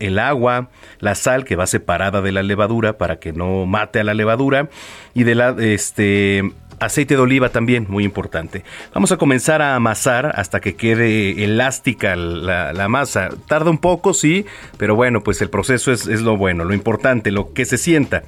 el 0.00 0.18
agua, 0.18 0.70
la 1.00 1.14
sal 1.14 1.44
que 1.44 1.54
va 1.56 1.66
separada 1.66 2.22
de 2.22 2.32
la 2.32 2.42
levadura 2.42 2.96
para 2.98 3.18
que 3.18 3.32
no 3.32 3.66
mate 3.66 4.00
a 4.00 4.04
la 4.04 4.14
levadura 4.14 4.68
y 5.14 5.24
de 5.24 5.34
la 5.34 5.54
este 5.58 6.52
aceite 6.80 7.14
de 7.14 7.20
oliva 7.20 7.48
también, 7.50 7.86
muy 7.88 8.04
importante. 8.04 8.64
Vamos 8.94 9.12
a 9.12 9.16
comenzar 9.16 9.62
a 9.62 9.74
amasar 9.74 10.32
hasta 10.34 10.60
que 10.60 10.76
quede 10.76 11.44
elástica 11.44 12.16
la, 12.16 12.88
masa. 12.88 13.30
Tarda 13.46 13.70
un 13.70 13.78
poco, 13.78 14.14
sí, 14.14 14.46
pero 14.76 14.94
bueno, 14.94 15.22
pues 15.22 15.42
el 15.42 15.50
proceso 15.50 15.92
es, 15.92 16.06
es 16.06 16.22
lo 16.22 16.36
bueno, 16.36 16.64
lo 16.64 16.74
importante, 16.74 17.30
lo 17.30 17.52
que 17.52 17.64
se 17.64 17.78
sienta. 17.78 18.22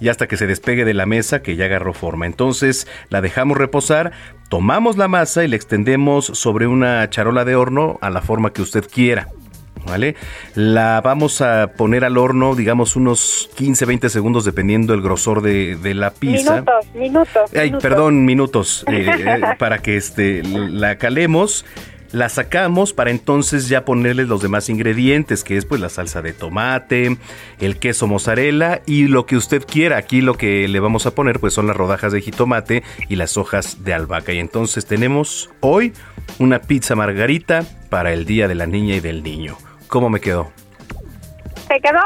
Y 0.00 0.08
hasta 0.08 0.26
que 0.26 0.36
se 0.36 0.46
despegue 0.46 0.84
de 0.84 0.94
la 0.94 1.06
mesa 1.06 1.42
que 1.42 1.56
ya 1.56 1.66
agarró 1.66 1.92
forma. 1.92 2.26
Entonces 2.26 2.86
la 3.10 3.20
dejamos 3.20 3.58
reposar, 3.58 4.12
tomamos 4.48 4.96
la 4.96 5.08
masa 5.08 5.44
y 5.44 5.48
la 5.48 5.56
extendemos 5.56 6.26
sobre 6.26 6.66
una 6.66 7.08
charola 7.10 7.44
de 7.44 7.56
horno 7.56 7.98
a 8.00 8.10
la 8.10 8.22
forma 8.22 8.52
que 8.52 8.62
usted 8.62 8.84
quiera. 8.88 9.28
¿Vale? 9.86 10.16
La 10.54 11.00
vamos 11.00 11.40
a 11.40 11.72
poner 11.76 12.04
al 12.04 12.18
horno, 12.18 12.54
digamos, 12.54 12.96
unos 12.96 13.50
15, 13.56 13.84
20 13.86 14.08
segundos, 14.08 14.44
dependiendo 14.44 14.94
el 14.94 15.02
grosor 15.02 15.42
de, 15.42 15.76
de 15.76 15.94
la 15.94 16.10
pizza. 16.10 16.54
Minutos, 16.54 16.94
minutos. 16.94 17.50
Ay, 17.54 17.68
minutos. 17.68 17.82
perdón, 17.82 18.24
minutos, 18.24 18.84
eh, 18.90 19.08
eh, 19.08 19.40
para 19.58 19.78
que 19.78 19.96
este, 19.96 20.42
la 20.42 20.98
calemos. 20.98 21.64
La 22.12 22.28
sacamos 22.28 22.92
para 22.92 23.10
entonces 23.10 23.68
ya 23.68 23.84
ponerle 23.84 24.24
los 24.24 24.40
demás 24.40 24.68
ingredientes, 24.68 25.42
que 25.42 25.56
es 25.56 25.64
pues 25.64 25.80
la 25.80 25.88
salsa 25.88 26.22
de 26.22 26.32
tomate, 26.32 27.18
el 27.58 27.78
queso 27.78 28.06
mozzarella 28.06 28.80
y 28.86 29.08
lo 29.08 29.26
que 29.26 29.36
usted 29.36 29.64
quiera. 29.66 29.96
Aquí 29.96 30.20
lo 30.20 30.34
que 30.34 30.68
le 30.68 30.80
vamos 30.80 31.06
a 31.06 31.14
poner 31.14 31.40
pues 31.40 31.52
son 31.52 31.66
las 31.66 31.76
rodajas 31.76 32.12
de 32.12 32.20
jitomate 32.20 32.82
y 33.08 33.16
las 33.16 33.36
hojas 33.36 33.84
de 33.84 33.92
albahaca. 33.92 34.32
Y 34.32 34.38
entonces 34.38 34.86
tenemos 34.86 35.50
hoy 35.60 35.92
una 36.38 36.60
pizza 36.60 36.94
margarita 36.94 37.64
para 37.90 38.12
el 38.12 38.24
Día 38.24 38.48
de 38.48 38.54
la 38.54 38.66
Niña 38.66 38.94
y 38.94 39.00
del 39.00 39.22
Niño. 39.22 39.58
¿Cómo 39.88 40.08
me 40.08 40.20
quedó? 40.20 40.50
Te 41.68 41.80
quedó 41.80 41.98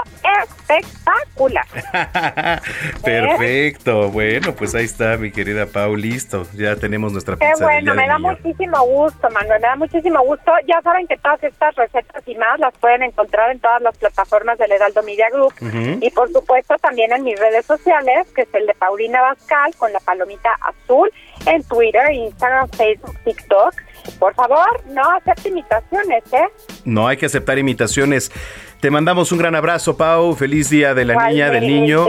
espectacular. 0.43 1.67
Perfecto. 3.05 4.09
Bueno, 4.11 4.55
pues 4.55 4.75
ahí 4.75 4.87
está 4.87 5.19
mi 5.19 5.31
querida 5.31 5.67
Pau, 5.67 5.97
listo. 5.97 6.47
Ya 6.55 6.77
tenemos 6.77 7.13
nuestra 7.13 7.37
Qué 7.37 7.45
pizza 7.47 7.67
del 7.67 7.85
bueno, 7.85 7.95
me 7.95 8.07
da 8.07 8.19
Niño. 8.19 8.31
muchísimo 8.31 8.83
gusto, 8.87 9.29
Manuel, 9.29 9.61
me 9.61 9.69
da 9.69 9.77
muchísimo 9.77 10.23
gusto. 10.23 10.51
Ya 10.67 10.81
saben 10.81 11.07
que 11.07 11.19
todas 11.19 11.43
estas 11.43 11.75
recetas 11.77 12.23
y 12.27 12.35
más 12.37 12.59
las 12.59 12.73
pueden 12.79 13.03
encontrar 13.03 13.51
en 13.51 13.61
todas 13.61 13.83
las 13.83 13.97
plataformas 13.99 14.57
del 14.57 14.73
Heraldo 14.73 15.03
Media 15.03 15.29
Group 15.31 15.53
y 16.01 16.11
por 16.11 16.33
supuesto 16.33 16.77
también 16.81 17.13
en 17.13 17.23
mis 17.25 17.39
redes 17.39 17.67
sociales, 17.67 18.29
que 18.35 18.43
es 18.43 18.55
el 18.55 18.67
de 18.67 18.75
Paulina 18.75 19.21
Bascal 19.21 19.75
con 19.77 19.93
la 19.93 20.01
palomita 20.01 20.57
azul 20.63 21.13
en 21.47 21.63
Twitter, 21.65 22.11
Instagram, 22.13 22.69
Facebook, 22.71 23.17
TikTok. 23.25 23.75
Por 24.19 24.35
favor, 24.35 24.67
no 24.87 25.03
acepte 25.11 25.49
imitaciones, 25.51 26.23
¿eh? 26.33 26.49
No 26.85 27.07
hay 27.07 27.17
que 27.17 27.27
aceptar 27.27 27.59
imitaciones. 27.59 28.33
Te 28.81 28.91
mandamos 28.91 29.31
un 29.31 29.39
gran 29.39 29.55
abrazo, 29.55 29.99
Pau. 29.99 30.35
Feliz 30.35 30.71
día 30.71 30.95
de 30.95 31.05
la 31.05 31.29
niña, 31.29 31.51
del 31.51 31.67
niño. 31.67 32.07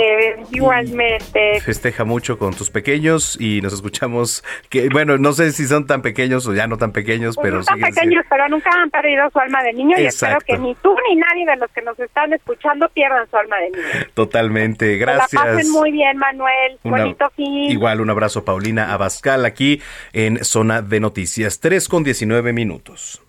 Igualmente. 0.52 1.60
Festeja 1.60 2.06
mucho 2.06 2.38
con 2.38 2.54
tus 2.54 2.70
pequeños 2.70 3.38
y 3.42 3.60
nos 3.62 3.74
escuchamos. 3.74 4.42
Que 4.70 4.88
bueno, 4.88 5.18
no 5.18 5.34
sé 5.34 5.52
si 5.52 5.68
son 5.68 5.86
tan 5.86 6.02
pequeños 6.02 6.48
o 6.48 6.54
ya 6.54 6.68
no 6.68 6.78
tan 6.78 6.94
pequeños, 6.94 7.36
Pues 7.36 7.44
pero 7.46 7.58
no 7.60 7.66
tan 7.66 7.80
pequeños, 7.82 8.24
pero 8.30 8.48
nunca 8.48 8.70
han 8.72 8.90
perdido 8.90 9.30
su 9.32 9.40
alma 9.40 9.62
de 9.64 9.74
niño 9.74 9.98
y 10.00 10.06
espero 10.06 10.38
que 10.48 10.58
ni 10.58 10.74
tú 10.76 10.96
ni 11.10 11.16
nadie 11.18 11.46
de 11.46 11.58
los 11.58 11.70
que 11.72 11.82
nos 11.82 12.00
están 12.00 12.32
escuchando 12.32 12.88
pierdan 12.90 13.30
su 13.30 13.36
alma 13.36 13.58
de 13.58 13.70
niño. 13.72 14.06
Totalmente. 14.14 14.98
Que 14.98 15.06
la 15.06 15.14
Gracias. 15.16 15.42
pasen 15.44 15.72
muy 15.72 15.92
bien, 15.92 16.18
Manuel. 16.18 16.80
Una- 16.84 16.98
Bonito 17.00 17.30
fin. 17.36 17.70
Igual 17.70 18.00
un 18.00 18.10
abrazo, 18.12 18.46
Paulina 18.46 18.94
Abascal, 18.94 19.44
aquí 19.44 19.82
en 20.14 20.42
Zona 20.46 20.82
de 20.82 21.02
Noticias. 21.02 21.60
3 21.60 21.90
con 21.90 22.04
19 22.06 22.54
minutos. 22.54 23.22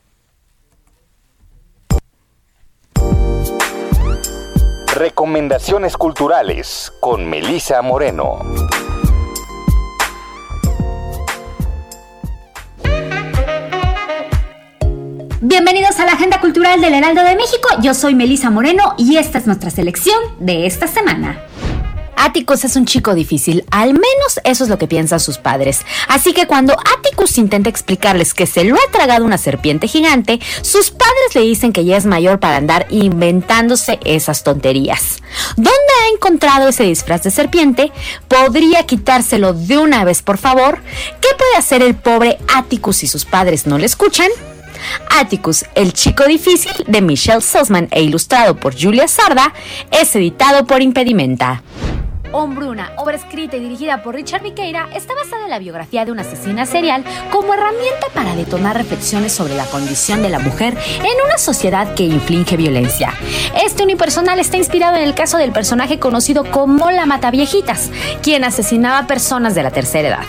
Recomendaciones 5.03 5.97
culturales 5.97 6.93
con 7.01 7.29
Melisa 7.29 7.83
Moreno. 7.83 8.39
Bienvenidos 15.41 15.99
a 15.99 16.07
la 16.07 16.13
Agenda 16.13 16.41
Cultural 16.41 16.81
del 16.81 16.95
Heraldo 16.95 17.25
de 17.25 17.35
México. 17.35 17.69
Yo 17.83 17.95
soy 17.95 18.15
Melisa 18.15 18.51
Moreno 18.51 18.95
y 18.97 19.17
esta 19.17 19.39
es 19.39 19.49
nuestra 19.49 19.71
selección 19.71 20.17
de 20.39 20.67
esta 20.67 20.87
semana. 20.87 21.49
Atticus 22.17 22.65
es 22.65 22.77
un 22.77 22.87
chico 22.87 23.15
difícil, 23.15 23.65
al 23.71 23.93
menos 23.93 24.41
eso 24.45 24.65
es 24.65 24.71
lo 24.71 24.79
que 24.79 24.87
piensan 24.87 25.21
sus 25.21 25.39
padres. 25.39 25.85
Así 26.09 26.33
que 26.33 26.47
cuando 26.47 26.73
Atticus 26.73 27.39
intenta 27.39 27.69
explicarles 27.69 28.35
que 28.35 28.47
se 28.47 28.65
lo 28.65 28.77
ha 28.77 28.91
tragado 28.93 29.25
una 29.25 29.39
serpiente 29.39 29.89
gigante, 29.89 30.41
sus 30.63 30.91
padres 30.91 31.35
le 31.35 31.43
dicen 31.43 31.73
que 31.73 31.85
ya 31.85 31.97
es 31.97 32.07
mayor 32.07 32.41
para 32.41 32.57
andar 32.57 32.87
inventándose 32.91 33.99
esas 34.05 34.45
tonterías. 34.45 35.19
¿Dónde 35.57 35.71
ha 36.03 36.15
encontrado 36.15 36.69
ese 36.69 36.85
disfraz 36.85 37.23
de 37.23 37.31
serpiente? 37.31 37.93
¿Podría 38.29 38.85
quitárselo 38.87 39.53
de 39.53 39.79
una 39.79 40.05
vez, 40.05 40.23
por 40.23 40.39
favor? 40.39 40.81
¿Qué 41.21 41.29
puede 41.37 41.57
hacer 41.57 41.83
el 41.83 41.95
pobre 41.95 42.39
Atticus 42.55 42.97
si 42.99 43.07
sus 43.07 43.25
padres 43.25 43.67
no 43.67 43.79
le 43.79 43.87
escuchan? 43.87 44.29
Atticus, 45.11 45.65
el 45.75 45.93
chico 45.93 46.25
difícil 46.25 46.73
de 46.87 47.01
Michelle 47.01 47.41
Sussman 47.41 47.89
e 47.91 48.03
ilustrado 48.03 48.57
por 48.57 48.75
Julia 48.79 49.09
Sarda, 49.09 49.53
es 49.91 50.15
editado 50.17 50.67
por 50.67 50.83
Impedimenta. 50.83 51.63
Hombruna, 52.33 52.93
obra 52.97 53.17
escrita 53.17 53.57
y 53.57 53.61
dirigida 53.61 54.03
por 54.03 54.15
Richard 54.15 54.43
Viqueira, 54.43 54.89
está 54.95 55.15
basada 55.15 55.45
en 55.45 55.51
la 55.51 55.59
biografía 55.59 56.05
de 56.05 56.13
una 56.13 56.23
asesina 56.23 56.65
serial 56.67 57.05
como 57.31 57.53
herramienta 57.53 58.07
para 58.15 58.35
detonar 58.35 58.77
reflexiones 58.77 59.33
sobre 59.33 59.55
la 59.55 59.67
condición 59.67 60.23
de 60.23 60.31
la 60.31 60.39
mujer 60.39 60.77
en 60.99 61.27
una 61.27 61.37
sociedad 61.37 61.95
que 61.95 62.05
inflige 62.05 62.57
violencia. 62.57 63.13
Este 63.63 63.83
unipersonal 63.83 64.39
está 64.39 64.57
inspirado 64.57 64.97
en 64.97 65.03
el 65.03 65.15
caso 65.15 65.37
del 65.37 65.53
personaje 65.53 65.99
conocido 65.99 66.45
como 66.45 66.91
la 66.91 67.07
Mataviejitas, 67.07 67.91
quien 68.23 68.45
asesinaba 68.45 69.07
personas 69.07 69.55
de 69.55 69.63
la 69.63 69.71
tercera 69.71 70.09
edad. 70.09 70.25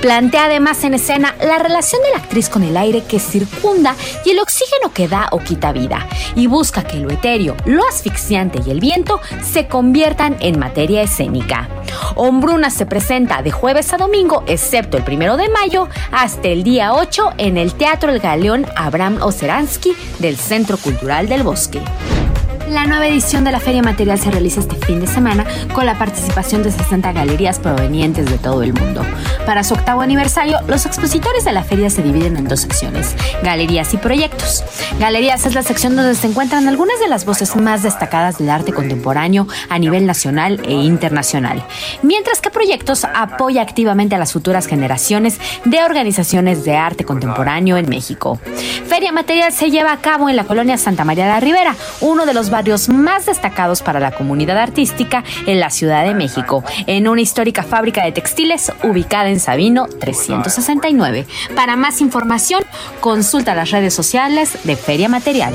Plantea 0.00 0.44
además 0.46 0.84
en 0.84 0.94
escena 0.94 1.34
la 1.40 1.58
relación 1.58 2.02
de 2.02 2.10
la 2.10 2.18
actriz 2.18 2.48
con 2.48 2.62
el 2.64 2.76
aire 2.76 3.02
que 3.04 3.18
circunda 3.18 3.94
y 4.24 4.30
el 4.30 4.40
oxígeno 4.40 4.92
que 4.92 5.08
da 5.08 5.28
o 5.32 5.38
quita 5.38 5.72
vida, 5.72 6.06
y 6.34 6.46
busca 6.48 6.82
que 6.82 6.98
lo 6.98 7.10
etéreo, 7.10 7.56
lo 7.64 7.86
asfixiante 7.86 8.60
y 8.66 8.70
el 8.70 8.80
viento 8.80 9.20
se 9.42 9.68
conviertan 9.68 10.36
en 10.40 10.58
materia 10.58 11.02
escénica. 11.02 11.45
Hombruna 12.14 12.70
se 12.70 12.86
presenta 12.86 13.42
de 13.42 13.50
jueves 13.50 13.92
a 13.92 13.96
domingo, 13.96 14.42
excepto 14.46 14.96
el 14.96 15.04
primero 15.04 15.36
de 15.36 15.48
mayo, 15.48 15.88
hasta 16.12 16.48
el 16.48 16.62
día 16.62 16.94
8 16.94 17.34
en 17.38 17.56
el 17.56 17.74
Teatro 17.74 18.10
El 18.10 18.20
Galeón 18.20 18.66
Abraham 18.76 19.18
Oseransky 19.22 19.94
del 20.18 20.36
Centro 20.36 20.76
Cultural 20.76 21.28
del 21.28 21.42
Bosque. 21.42 21.80
La 22.68 22.84
nueva 22.84 23.06
edición 23.06 23.44
de 23.44 23.52
la 23.52 23.60
Feria 23.60 23.80
Material 23.80 24.18
se 24.18 24.28
realiza 24.28 24.58
este 24.58 24.74
fin 24.74 24.98
de 24.98 25.06
semana 25.06 25.46
con 25.72 25.86
la 25.86 25.96
participación 25.96 26.64
de 26.64 26.72
60 26.72 27.12
galerías 27.12 27.60
provenientes 27.60 28.26
de 28.28 28.38
todo 28.38 28.64
el 28.64 28.72
mundo. 28.72 29.04
Para 29.46 29.62
su 29.62 29.74
octavo 29.74 30.00
aniversario, 30.00 30.58
los 30.66 30.84
expositores 30.84 31.44
de 31.44 31.52
la 31.52 31.62
feria 31.62 31.90
se 31.90 32.02
dividen 32.02 32.36
en 32.36 32.48
dos 32.48 32.60
secciones, 32.60 33.14
galerías 33.44 33.94
y 33.94 33.98
proyectos. 33.98 34.64
Galerías 34.98 35.46
es 35.46 35.54
la 35.54 35.62
sección 35.62 35.94
donde 35.94 36.16
se 36.16 36.26
encuentran 36.26 36.66
algunas 36.66 36.98
de 36.98 37.06
las 37.06 37.24
voces 37.24 37.54
más 37.54 37.84
destacadas 37.84 38.38
del 38.38 38.50
arte 38.50 38.72
contemporáneo 38.72 39.46
a 39.68 39.78
nivel 39.78 40.04
nacional 40.04 40.60
e 40.64 40.72
internacional, 40.72 41.64
mientras 42.02 42.40
que 42.40 42.50
proyectos 42.50 43.04
apoya 43.04 43.62
activamente 43.62 44.16
a 44.16 44.18
las 44.18 44.32
futuras 44.32 44.66
generaciones 44.66 45.38
de 45.64 45.84
organizaciones 45.84 46.64
de 46.64 46.76
arte 46.76 47.04
contemporáneo 47.04 47.76
en 47.76 47.88
México. 47.88 48.40
Feria 48.88 49.12
Material 49.12 49.52
se 49.52 49.70
lleva 49.70 49.92
a 49.92 50.00
cabo 50.00 50.28
en 50.28 50.34
la 50.34 50.44
colonia 50.44 50.78
Santa 50.78 51.04
María 51.04 51.28
la 51.28 51.38
Ribera, 51.38 51.76
uno 52.00 52.26
de 52.26 52.34
los 52.34 52.50
barrios 52.56 52.88
más 52.88 53.26
destacados 53.26 53.82
para 53.82 54.00
la 54.00 54.12
comunidad 54.12 54.56
artística 54.56 55.22
en 55.44 55.60
la 55.60 55.68
Ciudad 55.68 56.04
de 56.04 56.14
México, 56.14 56.64
en 56.86 57.06
una 57.06 57.20
histórica 57.20 57.62
fábrica 57.62 58.02
de 58.02 58.12
textiles 58.12 58.72
ubicada 58.82 59.28
en 59.28 59.40
Sabino 59.40 59.86
369. 60.00 61.26
Para 61.54 61.76
más 61.76 62.00
información, 62.00 62.62
consulta 63.00 63.54
las 63.54 63.72
redes 63.72 63.92
sociales 63.92 64.56
de 64.64 64.74
Feria 64.74 65.10
Material. 65.10 65.52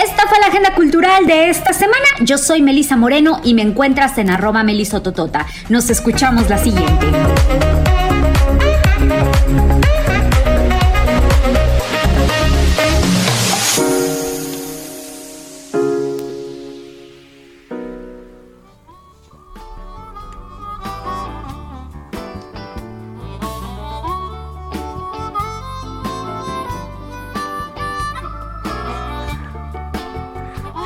Esta 0.00 0.28
fue 0.28 0.38
la 0.38 0.46
agenda 0.46 0.72
cultural 0.76 1.26
de 1.26 1.50
esta 1.50 1.72
semana. 1.72 2.06
Yo 2.20 2.38
soy 2.38 2.62
Melisa 2.62 2.94
Moreno 2.94 3.40
y 3.42 3.54
me 3.54 3.62
encuentras 3.62 4.16
en 4.18 4.30
arroba 4.30 4.62
melisototota. 4.62 5.46
Nos 5.68 5.90
escuchamos 5.90 6.48
la 6.48 6.58
siguiente. 6.58 7.06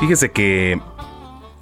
Fíjese 0.09 0.31
que 0.31 0.81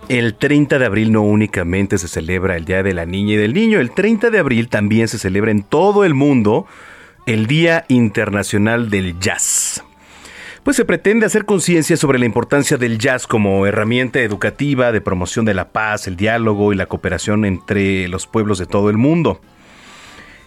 el 0.08 0.36
30 0.36 0.80
de 0.80 0.86
abril 0.86 1.12
no 1.12 1.22
únicamente 1.22 1.98
se 1.98 2.08
celebra 2.08 2.56
el 2.56 2.64
Día 2.64 2.82
de 2.82 2.94
la 2.94 3.06
Niña 3.06 3.34
y 3.34 3.36
del 3.36 3.54
Niño, 3.54 3.82
el 3.82 3.92
30 3.92 4.30
de 4.30 4.40
abril 4.40 4.70
también 4.70 5.10
se 5.10 5.20
celebra 5.20 5.52
en 5.52 5.64
todo 5.64 6.06
el 6.06 6.14
mundo 6.14 6.66
el 7.26 7.46
Día 7.48 7.84
Internacional 7.90 8.90
del 8.90 9.20
Jazz. 9.20 9.84
Pues 10.64 10.78
se 10.78 10.86
pretende 10.86 11.26
hacer 11.26 11.44
conciencia 11.44 11.98
sobre 11.98 12.20
la 12.20 12.26
importancia 12.26 12.78
del 12.78 13.00
jazz 13.00 13.28
como 13.28 13.66
herramienta 13.66 14.22
educativa 14.22 14.94
de 14.94 15.02
promoción 15.02 15.44
de 15.44 15.54
la 15.54 15.74
paz, 15.74 16.08
el 16.08 16.16
diálogo 16.16 16.72
y 16.72 16.78
la 16.78 16.86
cooperación 16.86 17.44
entre 17.44 18.08
los 18.08 18.28
pueblos 18.28 18.60
de 18.60 18.66
todo 18.66 18.90
el 18.90 18.96
mundo. 18.96 19.42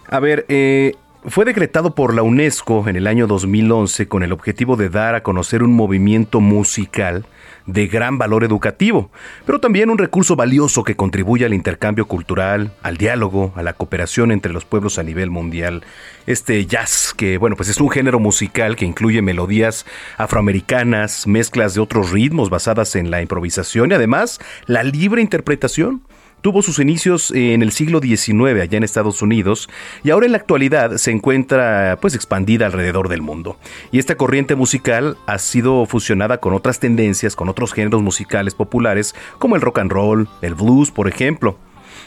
A 0.07 0.19
ver, 0.19 0.47
eh, 0.49 0.95
fue 1.27 1.45
decretado 1.45 1.93
por 1.93 2.15
la 2.15 2.23
UNESCO 2.23 2.89
en 2.89 2.95
el 2.95 3.05
año 3.05 3.27
2011 3.27 4.07
con 4.07 4.23
el 4.23 4.31
objetivo 4.31 4.75
de 4.75 4.89
dar 4.89 5.13
a 5.13 5.21
conocer 5.21 5.61
un 5.61 5.73
movimiento 5.73 6.39
musical 6.39 7.27
de 7.65 7.87
gran 7.87 8.17
valor 8.17 8.43
educativo, 8.43 9.11
pero 9.45 9.59
también 9.59 9.89
un 9.89 9.97
recurso 9.97 10.35
valioso 10.35 10.83
que 10.83 10.95
contribuye 10.95 11.45
al 11.45 11.53
intercambio 11.53 12.05
cultural, 12.07 12.73
al 12.83 12.97
diálogo, 12.97 13.53
a 13.55 13.63
la 13.63 13.73
cooperación 13.73 14.31
entre 14.31 14.53
los 14.53 14.65
pueblos 14.65 14.99
a 14.99 15.03
nivel 15.03 15.29
mundial. 15.29 15.83
Este 16.25 16.65
jazz, 16.65 17.13
que 17.15 17.37
bueno, 17.37 17.55
pues 17.55 17.69
es 17.69 17.79
un 17.79 17.89
género 17.89 18.19
musical 18.19 18.75
que 18.75 18.85
incluye 18.85 19.21
melodías 19.21 19.85
afroamericanas, 20.17 21.27
mezclas 21.27 21.73
de 21.73 21.81
otros 21.81 22.11
ritmos 22.11 22.49
basadas 22.49 22.95
en 22.95 23.11
la 23.11 23.21
improvisación 23.21 23.91
y 23.91 23.95
además 23.95 24.39
la 24.65 24.83
libre 24.83 25.21
interpretación 25.21 26.01
tuvo 26.41 26.61
sus 26.61 26.79
inicios 26.79 27.31
en 27.31 27.61
el 27.61 27.71
siglo 27.71 27.99
XIX 27.99 28.61
allá 28.61 28.77
en 28.77 28.83
Estados 28.83 29.21
Unidos 29.21 29.69
y 30.03 30.09
ahora 30.09 30.25
en 30.25 30.33
la 30.33 30.39
actualidad 30.39 30.97
se 30.97 31.11
encuentra 31.11 31.97
pues 32.01 32.15
expandida 32.15 32.65
alrededor 32.65 33.09
del 33.09 33.21
mundo. 33.21 33.57
Y 33.91 33.99
esta 33.99 34.15
corriente 34.15 34.55
musical 34.55 35.17
ha 35.27 35.37
sido 35.37 35.85
fusionada 35.85 36.39
con 36.39 36.53
otras 36.53 36.79
tendencias, 36.79 37.35
con 37.35 37.49
otros 37.49 37.73
géneros 37.73 38.01
musicales 38.01 38.55
populares 38.55 39.15
como 39.37 39.55
el 39.55 39.61
rock 39.61 39.79
and 39.79 39.91
roll, 39.91 40.27
el 40.41 40.55
blues, 40.55 40.91
por 40.91 41.07
ejemplo. 41.07 41.57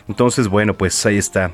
Entonces, 0.09 0.49
bueno, 0.49 0.75
pues 0.75 1.07
ahí 1.07 1.17
está. 1.17 1.53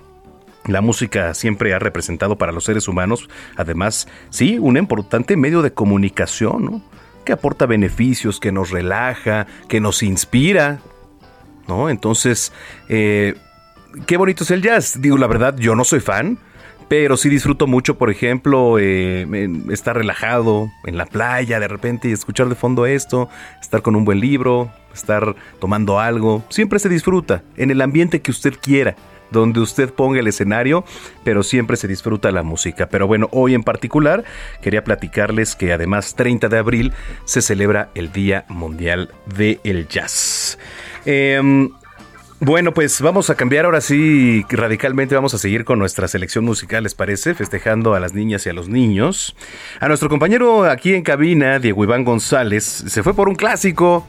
La 0.67 0.81
música 0.81 1.33
siempre 1.35 1.73
ha 1.73 1.79
representado 1.79 2.37
para 2.37 2.53
los 2.53 2.65
seres 2.65 2.87
humanos, 2.87 3.29
además, 3.57 4.09
sí, 4.29 4.59
un 4.59 4.77
importante 4.77 5.37
medio 5.37 5.63
de 5.63 5.73
comunicación, 5.73 6.83
que 7.25 7.33
aporta 7.33 7.65
beneficios, 7.67 8.41
que 8.41 8.53
nos 8.53 8.71
relaja, 8.71 9.47
que 9.69 9.81
nos 9.81 10.03
inspira, 10.03 10.81
¿no? 11.71 11.89
Entonces, 11.89 12.53
eh, 12.89 13.35
qué 14.07 14.17
bonito 14.17 14.45
es 14.45 14.51
el 14.51 14.61
jazz. 14.61 15.01
Digo, 15.01 15.17
la 15.17 15.29
verdad, 15.29 15.57
yo 15.57 15.75
no 15.75 15.85
soy 15.85 16.01
fan, 16.01 16.37
pero 16.89 17.17
sí 17.17 17.29
disfruto 17.29 17.69
mucho, 17.69 17.97
por 17.97 18.11
ejemplo, 18.11 18.77
eh, 18.81 19.25
estar 19.71 19.97
relajado 19.97 20.69
en 20.85 20.99
la 20.99 21.07
playa 21.07 21.61
de 21.61 21.69
repente 21.69 22.09
y 22.09 22.13
escuchar 22.13 22.49
de 22.49 22.57
fondo 22.57 22.85
esto, 22.85 23.29
estar 23.61 23.81
con 23.81 23.95
un 23.95 24.05
buen 24.05 24.19
libro, 24.19 24.73
estar 24.93 25.37
tomando 25.61 26.01
algo. 26.01 26.43
Siempre 26.49 26.81
se 26.81 26.89
disfruta 26.89 27.45
en 27.57 27.71
el 27.71 27.81
ambiente 27.81 28.21
que 28.21 28.33
usted 28.33 28.55
quiera. 28.61 28.97
donde 29.31 29.61
usted 29.61 29.95
ponga 29.95 30.19
el 30.19 30.27
escenario, 30.27 30.85
pero 31.23 31.45
siempre 31.45 31.77
se 31.77 31.87
disfruta 31.87 32.33
la 32.33 32.43
música. 32.43 32.89
Pero 32.89 33.07
bueno, 33.07 33.29
hoy 33.31 33.55
en 33.55 33.63
particular 33.63 34.25
quería 34.61 34.83
platicarles 34.83 35.55
que 35.55 35.73
además 35.73 36.17
30 36.17 36.49
de 36.49 36.59
abril 36.59 36.93
se 37.27 37.41
celebra 37.41 37.91
el 37.95 38.11
Día 38.11 38.45
Mundial 38.49 39.15
del 39.37 39.87
Jazz. 39.87 40.59
Em, 41.05 41.71
bueno, 42.41 42.73
pues 42.73 43.01
vamos 43.01 43.29
a 43.31 43.35
cambiar 43.35 43.67
ahora 43.67 43.81
sí 43.81 44.45
radicalmente, 44.49 45.15
vamos 45.15 45.35
a 45.35 45.39
seguir 45.39 45.65
con 45.65 45.79
nuestra 45.79 46.09
selección 46.09 46.45
musical, 46.45 46.83
¿les 46.83 46.95
parece? 46.95 47.35
Festejando 47.35 47.95
a 47.95 48.01
las 48.01 48.15
niñas 48.15 48.47
y 48.47 48.49
a 48.49 48.53
los 48.53 48.69
niños. 48.69 49.37
A 49.79 49.89
nuestro 49.89 50.09
compañero 50.09 50.65
aquí 50.65 50.95
en 50.95 51.03
cabina, 51.03 51.59
Diego 51.59 51.85
Iván 51.85 52.05
González, 52.05 52.65
se 52.65 53.03
fue 53.03 53.15
por 53.15 53.29
un 53.29 53.35
clásico. 53.35 54.07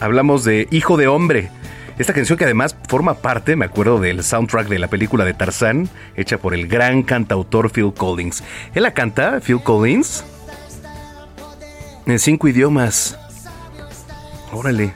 Hablamos 0.00 0.44
de 0.44 0.66
Hijo 0.70 0.96
de 0.96 1.08
Hombre. 1.08 1.50
Esta 1.98 2.14
canción 2.14 2.38
que 2.38 2.44
además 2.44 2.74
forma 2.88 3.14
parte, 3.14 3.54
me 3.54 3.66
acuerdo, 3.66 4.00
del 4.00 4.24
soundtrack 4.24 4.68
de 4.68 4.78
la 4.78 4.88
película 4.88 5.26
de 5.26 5.34
Tarzán, 5.34 5.90
hecha 6.16 6.38
por 6.38 6.54
el 6.54 6.66
gran 6.66 7.02
cantautor 7.02 7.70
Phil 7.70 7.92
Collins. 7.94 8.42
Él 8.74 8.84
la 8.84 8.94
canta, 8.94 9.40
Phil 9.40 9.62
Collins, 9.62 10.24
en 12.06 12.18
cinco 12.18 12.48
idiomas. 12.48 13.18
Órale. 14.52 14.94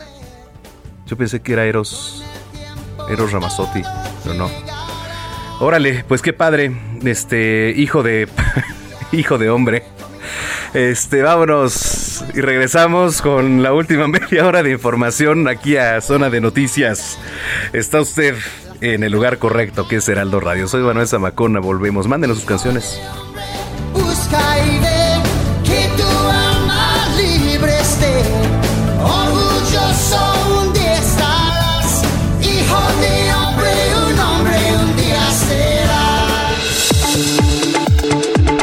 Yo 1.06 1.16
pensé 1.16 1.40
que 1.40 1.52
era 1.52 1.64
Eros. 1.64 2.24
Eros 3.08 3.32
Ramazzotti, 3.32 3.82
pero 4.24 4.34
no. 4.34 4.50
Órale, 5.60 6.04
pues 6.06 6.22
qué 6.22 6.32
padre. 6.32 6.76
Este, 7.04 7.72
hijo 7.76 8.02
de. 8.02 8.28
hijo 9.12 9.38
de 9.38 9.50
hombre. 9.50 9.84
Este, 10.74 11.22
vámonos 11.22 12.24
y 12.34 12.40
regresamos 12.40 13.22
con 13.22 13.62
la 13.62 13.72
última 13.72 14.08
media 14.08 14.46
hora 14.46 14.62
de 14.62 14.72
información 14.72 15.48
aquí 15.48 15.76
a 15.76 16.00
Zona 16.00 16.28
de 16.28 16.40
Noticias. 16.40 17.18
Está 17.72 18.00
usted 18.00 18.34
en 18.80 19.04
el 19.04 19.12
lugar 19.12 19.38
correcto, 19.38 19.88
que 19.88 19.96
es 19.96 20.08
Heraldo 20.08 20.40
Radio. 20.40 20.68
Soy 20.68 20.82
Manuel 20.82 21.08
Zamacona, 21.08 21.60
volvemos. 21.60 22.08
Mándenos 22.08 22.38
sus 22.38 22.46
canciones. 22.46 23.00
Busca 23.92 24.58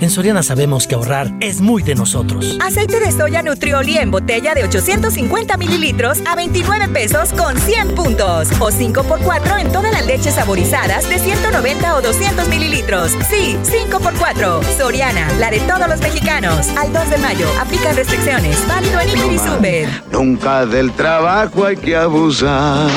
En 0.00 0.10
Soriana 0.10 0.44
sabemos 0.44 0.86
que 0.86 0.94
ahorrar 0.94 1.32
es 1.40 1.60
muy 1.60 1.82
de 1.82 1.96
nosotros. 1.96 2.56
Aceite 2.64 3.00
de 3.00 3.10
soya 3.10 3.42
Nutrioli 3.42 3.98
en 3.98 4.12
botella 4.12 4.54
de 4.54 4.62
850 4.62 5.56
mililitros 5.56 6.18
a 6.24 6.36
29 6.36 6.88
pesos 6.88 7.32
con 7.32 7.58
100 7.58 7.96
puntos. 7.96 8.48
O 8.60 8.70
5 8.70 9.02
por 9.02 9.18
4 9.20 9.56
en 9.56 9.72
todas 9.72 9.90
las 9.90 10.06
leches 10.06 10.34
saborizadas 10.34 11.08
de 11.08 11.18
190 11.18 11.96
o 11.96 12.00
200 12.00 12.48
mililitros. 12.48 13.16
Sí, 13.28 13.56
5 13.62 13.98
por 13.98 14.14
4 14.14 14.60
Soriana, 14.78 15.28
la 15.40 15.50
de 15.50 15.58
todos 15.60 15.88
los 15.88 16.00
mexicanos. 16.00 16.68
Al 16.76 16.92
2 16.92 17.10
de 17.10 17.18
mayo, 17.18 17.48
aplican 17.60 17.96
restricciones. 17.96 18.56
Válido 18.68 19.00
en 19.00 19.08
Hiper 19.08 19.32
y 19.32 19.38
Super. 19.38 20.02
Nunca 20.12 20.64
del 20.64 20.92
trabajo 20.92 21.64
hay 21.64 21.76
que 21.76 21.96
abusar. 21.96 22.88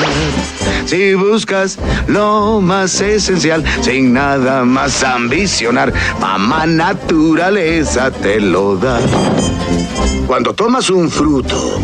Si 0.86 1.14
buscas 1.14 1.78
lo 2.06 2.60
más 2.60 3.00
esencial, 3.00 3.64
sin 3.80 4.12
nada 4.12 4.64
más 4.64 5.02
ambicionar, 5.02 5.92
mamá 6.20 6.66
naturaleza 6.92 8.10
te 8.10 8.38
lo 8.38 8.76
da. 8.76 9.00
Cuando 10.26 10.52
tomas 10.52 10.90
un 10.90 11.08
fruto 11.08 11.80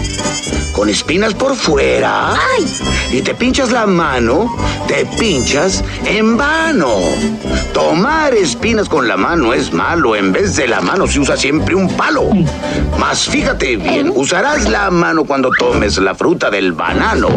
con 0.74 0.90
espinas 0.90 1.32
por 1.32 1.56
fuera 1.56 2.34
y 3.10 3.22
te 3.22 3.34
pinchas 3.34 3.70
la 3.70 3.86
mano, 3.86 4.54
te 4.86 5.06
pinchas 5.18 5.82
en 6.04 6.36
vano. 6.36 6.92
Tomar 7.72 8.34
espinas 8.34 8.86
con 8.86 9.08
la 9.08 9.16
mano 9.16 9.54
es 9.54 9.72
malo. 9.72 10.14
En 10.14 10.30
vez 10.30 10.56
de 10.56 10.68
la 10.68 10.82
mano 10.82 11.06
se 11.06 11.20
usa 11.20 11.38
siempre 11.38 11.74
un 11.74 11.88
palo. 11.96 12.28
Mas 12.98 13.26
fíjate 13.28 13.78
bien, 13.78 14.12
usarás 14.14 14.68
la 14.68 14.90
mano 14.90 15.24
cuando 15.24 15.50
tomes 15.58 15.96
la 15.96 16.14
fruta 16.14 16.50
del 16.50 16.72
banano. 16.72 17.28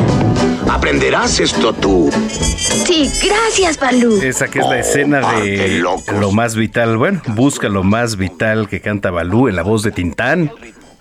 Aprenderás 0.72 1.40
esto 1.42 1.74
tú. 1.74 2.10
Sí, 2.30 3.12
gracias, 3.22 3.78
Balú. 3.78 4.22
Esa 4.22 4.48
que 4.48 4.60
es 4.60 4.66
la 4.66 4.80
escena 4.80 5.20
de 5.42 5.84
lo 6.20 6.32
más 6.32 6.56
vital. 6.56 6.98
Bueno, 6.98 7.22
busca 7.36 7.68
lo 7.68 7.84
más 7.84 8.16
vital 8.16 8.70
que 8.70 8.80
canta 8.80 9.12
Balú 9.12 9.50
en 9.50 9.58
la 9.58 9.64
voz 9.64 9.84
de 9.84 9.92
Tintán. 9.92 10.50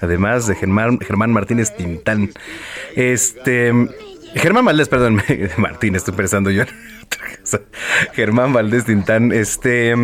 Además 0.00 0.48
de 0.48 0.56
Germán, 0.56 0.98
Germán 0.98 1.32
Martínez 1.32 1.76
Tintán. 1.76 2.30
Este. 2.96 3.72
Germán 4.34 4.64
Valdés, 4.64 4.88
perdón, 4.88 5.22
Martínez, 5.56 6.00
estoy 6.00 6.14
pensando 6.14 6.50
yo. 6.50 6.64
Germán 8.12 8.52
Valdés 8.52 8.86
Tintán, 8.86 9.30
este. 9.30 9.94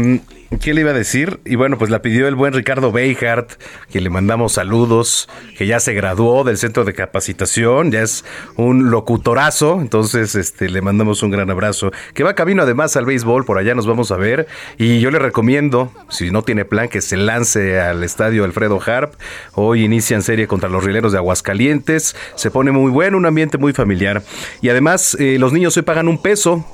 ¿Qué 0.61 0.75
le 0.75 0.83
iba 0.83 0.91
a 0.91 0.95
decir? 0.95 1.41
Y 1.45 1.57
bueno, 1.57 1.77
pues 1.77 1.91
la 1.91 2.03
pidió 2.03 2.29
el 2.29 2.37
buen 2.37 2.53
Ricardo 2.53 2.93
Beijart, 2.93 3.61
que 3.91 4.01
le 4.01 4.11
mandamos 4.11 4.53
saludos, 4.53 5.29
que 5.59 5.67
ya 5.67 5.81
se 5.81 5.93
graduó 5.93 6.45
del 6.45 6.57
centro 6.57 6.85
de 6.85 6.95
capacitación, 6.95 7.91
ya 7.91 8.03
es 8.03 8.25
un 8.55 8.93
locutorazo, 8.93 9.81
entonces 9.81 10.37
este 10.37 10.69
le 10.69 10.83
mandamos 10.83 11.25
un 11.25 11.33
gran 11.33 11.51
abrazo, 11.51 11.91
que 12.15 12.23
va 12.23 12.35
camino 12.35 12.63
además 12.63 12.97
al 12.97 13.07
béisbol, 13.07 13.45
por 13.45 13.59
allá 13.59 13.75
nos 13.75 13.89
vamos 13.89 14.13
a 14.13 14.17
ver, 14.17 14.47
y 14.79 15.01
yo 15.01 15.11
le 15.11 15.19
recomiendo, 15.19 15.91
si 16.11 16.31
no 16.31 16.43
tiene 16.43 16.65
plan, 16.65 16.89
que 16.89 17.01
se 17.01 17.17
lance 17.17 17.81
al 17.81 18.05
estadio 18.05 18.45
Alfredo 18.45 18.81
Harp, 18.87 19.15
hoy 19.55 19.83
inician 19.83 20.23
serie 20.23 20.47
contra 20.47 20.69
los 20.69 20.85
rileros 20.85 21.11
de 21.11 21.19
Aguascalientes, 21.19 22.15
se 22.37 22.53
pone 22.53 22.71
muy 22.71 22.93
bueno, 22.93 23.17
un 23.17 23.27
ambiente 23.27 23.59
muy 23.59 23.73
familiar, 23.73 24.23
y 24.63 24.69
además 24.69 25.17
eh, 25.19 25.39
los 25.41 25.53
niños 25.53 25.77
hoy 25.77 25.83
pagan 25.83 26.07
un 26.07 26.23
peso, 26.23 26.65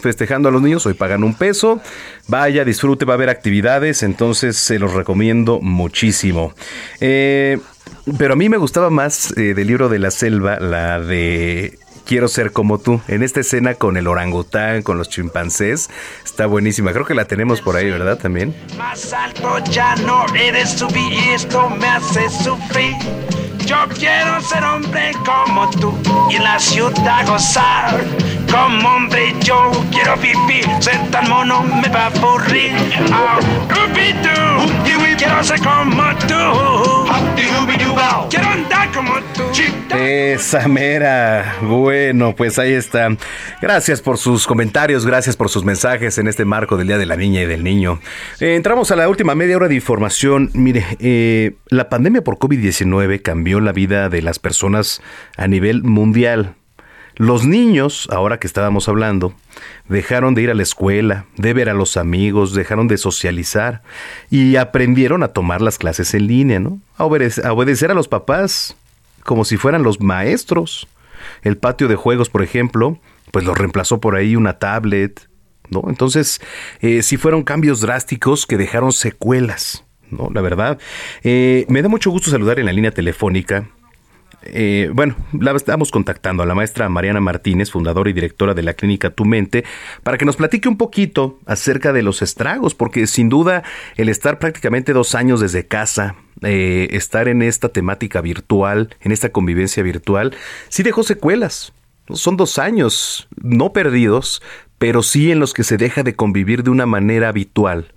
festejando 0.00 0.48
a 0.48 0.52
los 0.52 0.62
niños, 0.62 0.86
hoy 0.86 0.94
pagan 0.94 1.24
un 1.24 1.34
peso. 1.34 1.80
Vaya, 2.28 2.64
disfrute, 2.64 3.04
va 3.04 3.14
a 3.14 3.16
haber 3.16 3.30
actividades, 3.30 4.02
entonces 4.02 4.56
se 4.56 4.78
los 4.78 4.92
recomiendo 4.92 5.60
muchísimo. 5.60 6.54
Eh, 7.00 7.58
pero 8.18 8.34
a 8.34 8.36
mí 8.36 8.48
me 8.48 8.56
gustaba 8.56 8.90
más 8.90 9.36
eh, 9.36 9.54
del 9.54 9.66
libro 9.66 9.88
de 9.88 9.98
la 9.98 10.10
selva, 10.10 10.58
la 10.60 11.00
de 11.00 11.78
Quiero 12.06 12.28
ser 12.28 12.52
como 12.52 12.78
tú. 12.78 13.00
En 13.08 13.24
esta 13.24 13.40
escena 13.40 13.74
con 13.74 13.96
el 13.96 14.06
orangután, 14.06 14.82
con 14.82 14.96
los 14.96 15.08
chimpancés, 15.08 15.90
está 16.24 16.46
buenísima. 16.46 16.92
Creo 16.92 17.04
que 17.04 17.14
la 17.14 17.24
tenemos 17.24 17.60
por 17.60 17.74
ahí, 17.74 17.90
¿verdad? 17.90 18.16
También. 18.16 18.54
Más 18.78 19.12
alto 19.12 19.58
ya 19.72 19.96
no 19.96 20.24
eres 20.36 20.70
subir 20.70 21.12
esto 21.34 21.68
me 21.68 21.88
hace 21.88 22.28
sufrir. 22.30 22.94
Yo 23.66 23.76
quiero 23.98 24.40
ser 24.42 24.62
hombre 24.62 25.10
como 25.24 25.68
tú 25.70 25.92
y 26.30 26.36
en 26.36 26.44
la 26.44 26.56
ciudad 26.58 27.26
gozar. 27.26 28.00
Como 28.50 28.88
hombre 28.88 29.34
yo 29.42 29.72
quiero 29.90 30.16
vivir, 30.18 30.64
ser 30.78 31.10
tan 31.10 31.28
mono 31.28 31.64
me 31.64 31.88
va 31.88 32.04
a 32.04 32.06
aburrir. 32.06 32.72
Oh, 33.12 33.40
quiero 35.16 35.42
ser 35.42 35.60
como 35.60 36.02
tú. 36.28 36.34
Quiero 38.28 38.48
andar 38.48 38.92
como 38.92 39.12
tú. 39.34 39.42
Esa 39.94 40.68
mera. 40.68 41.56
Bueno, 41.62 42.34
pues 42.36 42.58
ahí 42.58 42.72
está. 42.72 43.08
Gracias 43.62 44.02
por 44.02 44.18
sus 44.18 44.46
comentarios, 44.46 45.06
gracias 45.06 45.36
por 45.36 45.48
sus 45.48 45.64
mensajes 45.64 46.18
en 46.18 46.28
este 46.28 46.44
marco 46.44 46.76
del 46.76 46.88
Día 46.88 46.98
de 46.98 47.06
la 47.06 47.16
Niña 47.16 47.42
y 47.42 47.46
del 47.46 47.64
Niño. 47.64 48.00
Eh, 48.40 48.54
entramos 48.56 48.90
a 48.90 48.96
la 48.96 49.08
última 49.08 49.34
media 49.34 49.56
hora 49.56 49.68
de 49.68 49.74
información. 49.74 50.50
Mire, 50.54 50.84
eh, 51.00 51.54
la 51.68 51.88
pandemia 51.88 52.22
por 52.22 52.38
COVID-19 52.38 53.22
cambió 53.22 53.55
la 53.64 53.72
vida 53.72 54.08
de 54.08 54.22
las 54.22 54.38
personas 54.38 55.00
a 55.36 55.46
nivel 55.48 55.82
mundial. 55.82 56.54
Los 57.16 57.46
niños, 57.46 58.08
ahora 58.12 58.38
que 58.38 58.46
estábamos 58.46 58.90
hablando, 58.90 59.34
dejaron 59.88 60.34
de 60.34 60.42
ir 60.42 60.50
a 60.50 60.54
la 60.54 60.62
escuela, 60.62 61.24
de 61.38 61.54
ver 61.54 61.70
a 61.70 61.74
los 61.74 61.96
amigos, 61.96 62.52
dejaron 62.52 62.88
de 62.88 62.98
socializar 62.98 63.80
y 64.30 64.56
aprendieron 64.56 65.22
a 65.22 65.28
tomar 65.28 65.62
las 65.62 65.78
clases 65.78 66.12
en 66.12 66.26
línea, 66.26 66.60
¿no? 66.60 66.78
A, 66.98 67.04
obede- 67.06 67.42
a 67.42 67.52
obedecer 67.54 67.90
a 67.90 67.94
los 67.94 68.06
papás 68.06 68.76
como 69.24 69.46
si 69.46 69.56
fueran 69.56 69.82
los 69.82 69.98
maestros. 70.00 70.86
El 71.42 71.56
patio 71.56 71.88
de 71.88 71.96
juegos, 71.96 72.28
por 72.28 72.42
ejemplo, 72.42 72.98
pues 73.30 73.46
lo 73.46 73.54
reemplazó 73.54 73.98
por 73.98 74.14
ahí 74.14 74.36
una 74.36 74.58
tablet, 74.58 75.26
¿no? 75.70 75.84
Entonces, 75.88 76.42
eh, 76.80 77.02
sí 77.02 77.16
fueron 77.16 77.44
cambios 77.44 77.80
drásticos 77.80 78.44
que 78.46 78.58
dejaron 78.58 78.92
secuelas, 78.92 79.85
¿no? 80.10 80.30
La 80.32 80.40
verdad. 80.40 80.78
Eh, 81.22 81.66
me 81.68 81.82
da 81.82 81.88
mucho 81.88 82.10
gusto 82.10 82.30
saludar 82.30 82.58
en 82.58 82.66
la 82.66 82.72
línea 82.72 82.90
telefónica 82.90 83.68
eh, 84.48 84.90
bueno, 84.92 85.16
la 85.32 85.52
estamos 85.52 85.90
contactando 85.90 86.42
a 86.42 86.46
la 86.46 86.54
maestra 86.54 86.88
Mariana 86.88 87.20
Martínez, 87.20 87.70
fundadora 87.70 88.10
y 88.10 88.12
directora 88.12 88.54
de 88.54 88.62
la 88.62 88.74
clínica 88.74 89.10
Tu 89.10 89.24
Mente, 89.24 89.64
para 90.02 90.18
que 90.18 90.24
nos 90.24 90.36
platique 90.36 90.68
un 90.68 90.76
poquito 90.76 91.38
acerca 91.46 91.92
de 91.92 92.02
los 92.02 92.22
estragos, 92.22 92.74
porque 92.74 93.06
sin 93.06 93.28
duda 93.28 93.62
el 93.96 94.08
estar 94.08 94.38
prácticamente 94.38 94.92
dos 94.92 95.14
años 95.14 95.40
desde 95.40 95.66
casa, 95.66 96.16
eh, 96.42 96.88
estar 96.92 97.28
en 97.28 97.42
esta 97.42 97.70
temática 97.70 98.20
virtual, 98.20 98.94
en 99.00 99.12
esta 99.12 99.30
convivencia 99.30 99.82
virtual, 99.82 100.34
sí 100.68 100.82
dejó 100.82 101.02
secuelas. 101.02 101.72
Son 102.10 102.36
dos 102.36 102.58
años 102.58 103.28
no 103.42 103.72
perdidos, 103.72 104.42
pero 104.78 105.02
sí 105.02 105.32
en 105.32 105.40
los 105.40 105.54
que 105.54 105.64
se 105.64 105.76
deja 105.76 106.02
de 106.02 106.14
convivir 106.14 106.62
de 106.62 106.70
una 106.70 106.86
manera 106.86 107.28
habitual 107.28 107.92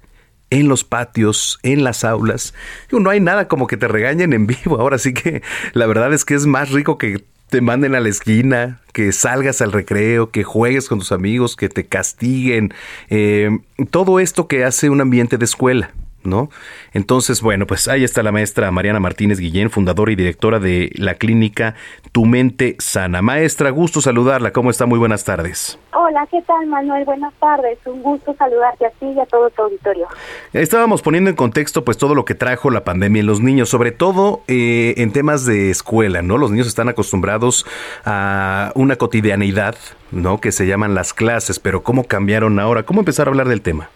en 0.49 0.67
los 0.67 0.83
patios, 0.83 1.59
en 1.63 1.83
las 1.83 2.03
aulas. 2.03 2.53
No 2.91 3.09
hay 3.09 3.19
nada 3.19 3.47
como 3.47 3.67
que 3.67 3.77
te 3.77 3.87
regañen 3.87 4.33
en 4.33 4.47
vivo. 4.47 4.79
Ahora 4.79 4.97
sí 4.97 5.13
que 5.13 5.41
la 5.73 5.87
verdad 5.87 6.13
es 6.13 6.25
que 6.25 6.35
es 6.35 6.45
más 6.45 6.71
rico 6.71 6.97
que 6.97 7.23
te 7.49 7.61
manden 7.61 7.95
a 7.95 7.99
la 7.99 8.09
esquina, 8.09 8.79
que 8.93 9.11
salgas 9.11 9.61
al 9.61 9.71
recreo, 9.71 10.29
que 10.29 10.43
juegues 10.43 10.87
con 10.87 10.99
tus 10.99 11.11
amigos, 11.11 11.55
que 11.55 11.67
te 11.67 11.85
castiguen. 11.85 12.73
Eh, 13.09 13.57
todo 13.89 14.19
esto 14.19 14.47
que 14.47 14.63
hace 14.63 14.89
un 14.89 15.01
ambiente 15.01 15.37
de 15.37 15.45
escuela. 15.45 15.91
¿No? 16.23 16.49
Entonces, 16.93 17.41
bueno, 17.41 17.67
pues 17.67 17.87
ahí 17.87 18.03
está 18.03 18.23
la 18.23 18.31
maestra 18.31 18.71
Mariana 18.71 18.99
Martínez 18.99 19.39
Guillén, 19.39 19.69
fundadora 19.69 20.11
y 20.11 20.15
directora 20.15 20.59
de 20.59 20.91
la 20.95 21.15
clínica 21.15 21.75
Tu 22.11 22.25
Mente 22.25 22.75
Sana. 22.79 23.21
Maestra, 23.21 23.69
gusto 23.69 24.01
saludarla. 24.01 24.51
¿Cómo 24.51 24.69
está? 24.69 24.85
Muy 24.85 24.99
buenas 24.99 25.23
tardes. 25.23 25.79
Hola, 25.93 26.27
¿qué 26.29 26.41
tal, 26.43 26.67
Manuel? 26.67 27.05
Buenas 27.05 27.33
tardes. 27.39 27.77
Un 27.85 28.01
gusto 28.01 28.35
saludarte 28.37 28.85
a 28.85 28.89
ti 28.91 29.07
y 29.07 29.19
a 29.19 29.25
todo 29.25 29.49
tu 29.49 29.63
auditorio. 29.63 30.07
Estábamos 30.53 31.01
poniendo 31.01 31.29
en 31.29 31.35
contexto, 31.35 31.83
pues, 31.83 31.97
todo 31.97 32.15
lo 32.15 32.25
que 32.25 32.35
trajo 32.35 32.69
la 32.69 32.83
pandemia 32.83 33.21
en 33.21 33.25
los 33.25 33.41
niños, 33.41 33.69
sobre 33.69 33.91
todo 33.91 34.41
eh, 34.47 34.93
en 34.97 35.11
temas 35.11 35.45
de 35.45 35.69
escuela, 35.69 36.21
¿no? 36.21 36.37
Los 36.37 36.51
niños 36.51 36.67
están 36.67 36.89
acostumbrados 36.89 37.65
a 38.05 38.71
una 38.75 38.95
cotidianidad, 38.95 39.75
¿no? 40.11 40.39
Que 40.39 40.51
se 40.51 40.67
llaman 40.67 40.95
las 40.95 41.13
clases, 41.13 41.59
pero 41.59 41.83
¿cómo 41.83 42.03
cambiaron 42.03 42.59
ahora? 42.59 42.83
¿Cómo 42.83 43.01
empezar 43.01 43.27
a 43.27 43.31
hablar 43.31 43.47
del 43.47 43.61
tema? 43.61 43.89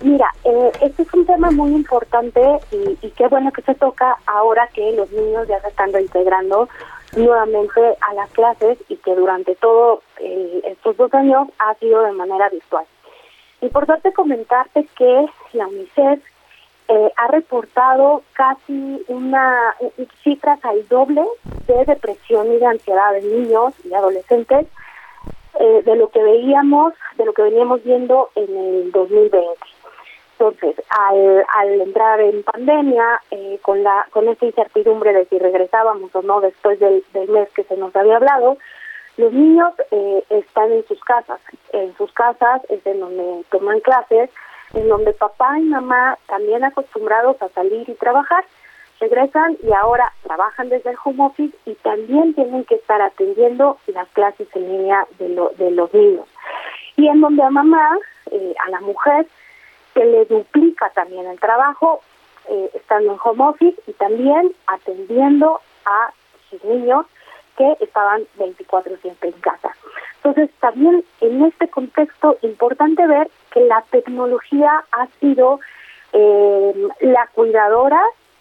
Mira, 0.00 0.30
eh, 0.44 0.72
este 0.82 1.04
es 1.04 1.14
un 1.14 1.24
tema 1.24 1.50
muy 1.50 1.72
importante 1.72 2.40
y, 2.70 3.10
qué 3.12 3.28
bueno 3.28 3.50
que 3.50 3.62
se 3.62 3.74
toca 3.74 4.18
ahora 4.26 4.68
que 4.74 4.92
los 4.92 5.10
niños 5.10 5.48
ya 5.48 5.58
se 5.62 5.68
están 5.68 5.90
reintegrando 5.90 6.68
nuevamente 7.16 7.80
a 8.02 8.12
las 8.12 8.30
clases 8.32 8.78
y 8.90 8.96
que 8.96 9.14
durante 9.14 9.54
todo 9.54 10.02
eh, 10.18 10.60
estos 10.64 10.98
dos 10.98 11.14
años 11.14 11.48
ha 11.58 11.74
sido 11.76 12.02
de 12.02 12.12
manera 12.12 12.50
virtual. 12.50 12.84
Importante 13.62 14.12
comentarte 14.12 14.86
que 14.98 15.26
la 15.54 15.66
UNICEF 15.66 16.22
eh, 16.88 17.12
ha 17.16 17.28
reportado 17.28 18.22
casi 18.34 19.02
una 19.08 19.74
cifras 20.22 20.62
al 20.62 20.86
doble 20.88 21.24
de 21.66 21.84
depresión 21.86 22.52
y 22.52 22.58
de 22.58 22.66
ansiedad 22.66 23.16
en 23.16 23.44
niños 23.44 23.72
y 23.82 23.94
adolescentes 23.94 24.66
de 25.58 25.96
lo 25.96 26.10
que 26.10 26.22
veíamos, 26.22 26.92
de 27.16 27.24
lo 27.24 27.32
que 27.32 27.40
veníamos 27.40 27.82
viendo 27.82 28.28
en 28.34 28.56
el 28.56 28.92
2020. 28.92 29.75
Entonces, 30.38 30.76
al, 30.90 31.80
entrar 31.80 32.20
en 32.20 32.42
pandemia, 32.42 33.22
eh, 33.30 33.58
con 33.62 33.82
la 33.82 34.06
con 34.10 34.28
esa 34.28 34.44
incertidumbre 34.44 35.14
de 35.14 35.24
si 35.26 35.38
regresábamos 35.38 36.14
o 36.14 36.20
no 36.22 36.40
después 36.42 36.78
del, 36.78 37.02
del 37.14 37.28
mes 37.30 37.48
que 37.54 37.64
se 37.64 37.76
nos 37.76 37.96
había 37.96 38.16
hablado, 38.16 38.58
los 39.16 39.32
niños 39.32 39.72
eh, 39.90 40.24
están 40.28 40.72
en 40.72 40.86
sus 40.86 41.00
casas. 41.00 41.40
En 41.72 41.96
sus 41.96 42.12
casas 42.12 42.60
es 42.68 42.84
en 42.86 43.00
donde 43.00 43.44
toman 43.50 43.80
clases, 43.80 44.28
en 44.74 44.88
donde 44.88 45.14
papá 45.14 45.58
y 45.58 45.62
mamá, 45.62 46.18
también 46.26 46.64
acostumbrados 46.64 47.40
a 47.40 47.48
salir 47.50 47.88
y 47.88 47.94
trabajar, 47.94 48.44
regresan 49.00 49.56
y 49.62 49.72
ahora 49.72 50.12
trabajan 50.22 50.68
desde 50.68 50.90
el 50.90 50.96
home 51.02 51.24
office 51.24 51.56
y 51.64 51.74
también 51.76 52.34
tienen 52.34 52.64
que 52.64 52.74
estar 52.74 53.00
atendiendo 53.00 53.78
las 53.86 54.08
clases 54.08 54.48
en 54.54 54.68
línea 54.70 55.06
de, 55.18 55.30
lo, 55.30 55.50
de 55.56 55.70
los 55.70 55.92
niños. 55.94 56.26
Y 56.96 57.08
en 57.08 57.20
donde 57.22 57.42
a 57.42 57.50
mamá, 57.50 57.98
eh, 58.30 58.54
a 58.66 58.70
la 58.70 58.80
mujer, 58.80 59.26
que 59.96 60.04
le 60.04 60.26
duplica 60.26 60.90
también 60.90 61.26
el 61.26 61.40
trabajo 61.40 62.02
eh, 62.50 62.70
estando 62.74 63.14
en 63.14 63.18
home 63.24 63.44
office 63.44 63.80
y 63.86 63.92
también 63.94 64.52
atendiendo 64.66 65.58
a 65.86 66.12
sus 66.50 66.62
niños 66.64 67.06
que 67.56 67.76
estaban 67.80 68.24
24/7 68.36 69.16
en 69.22 69.40
casa. 69.40 69.74
Entonces, 70.16 70.50
también 70.60 71.02
en 71.22 71.46
este 71.46 71.68
contexto 71.68 72.36
importante 72.42 73.06
ver 73.06 73.30
que 73.50 73.60
la 73.60 73.82
tecnología 73.90 74.84
ha 74.92 75.06
sido 75.18 75.60
eh, 76.12 76.88
la 77.00 77.26
cuidadora 77.28 78.00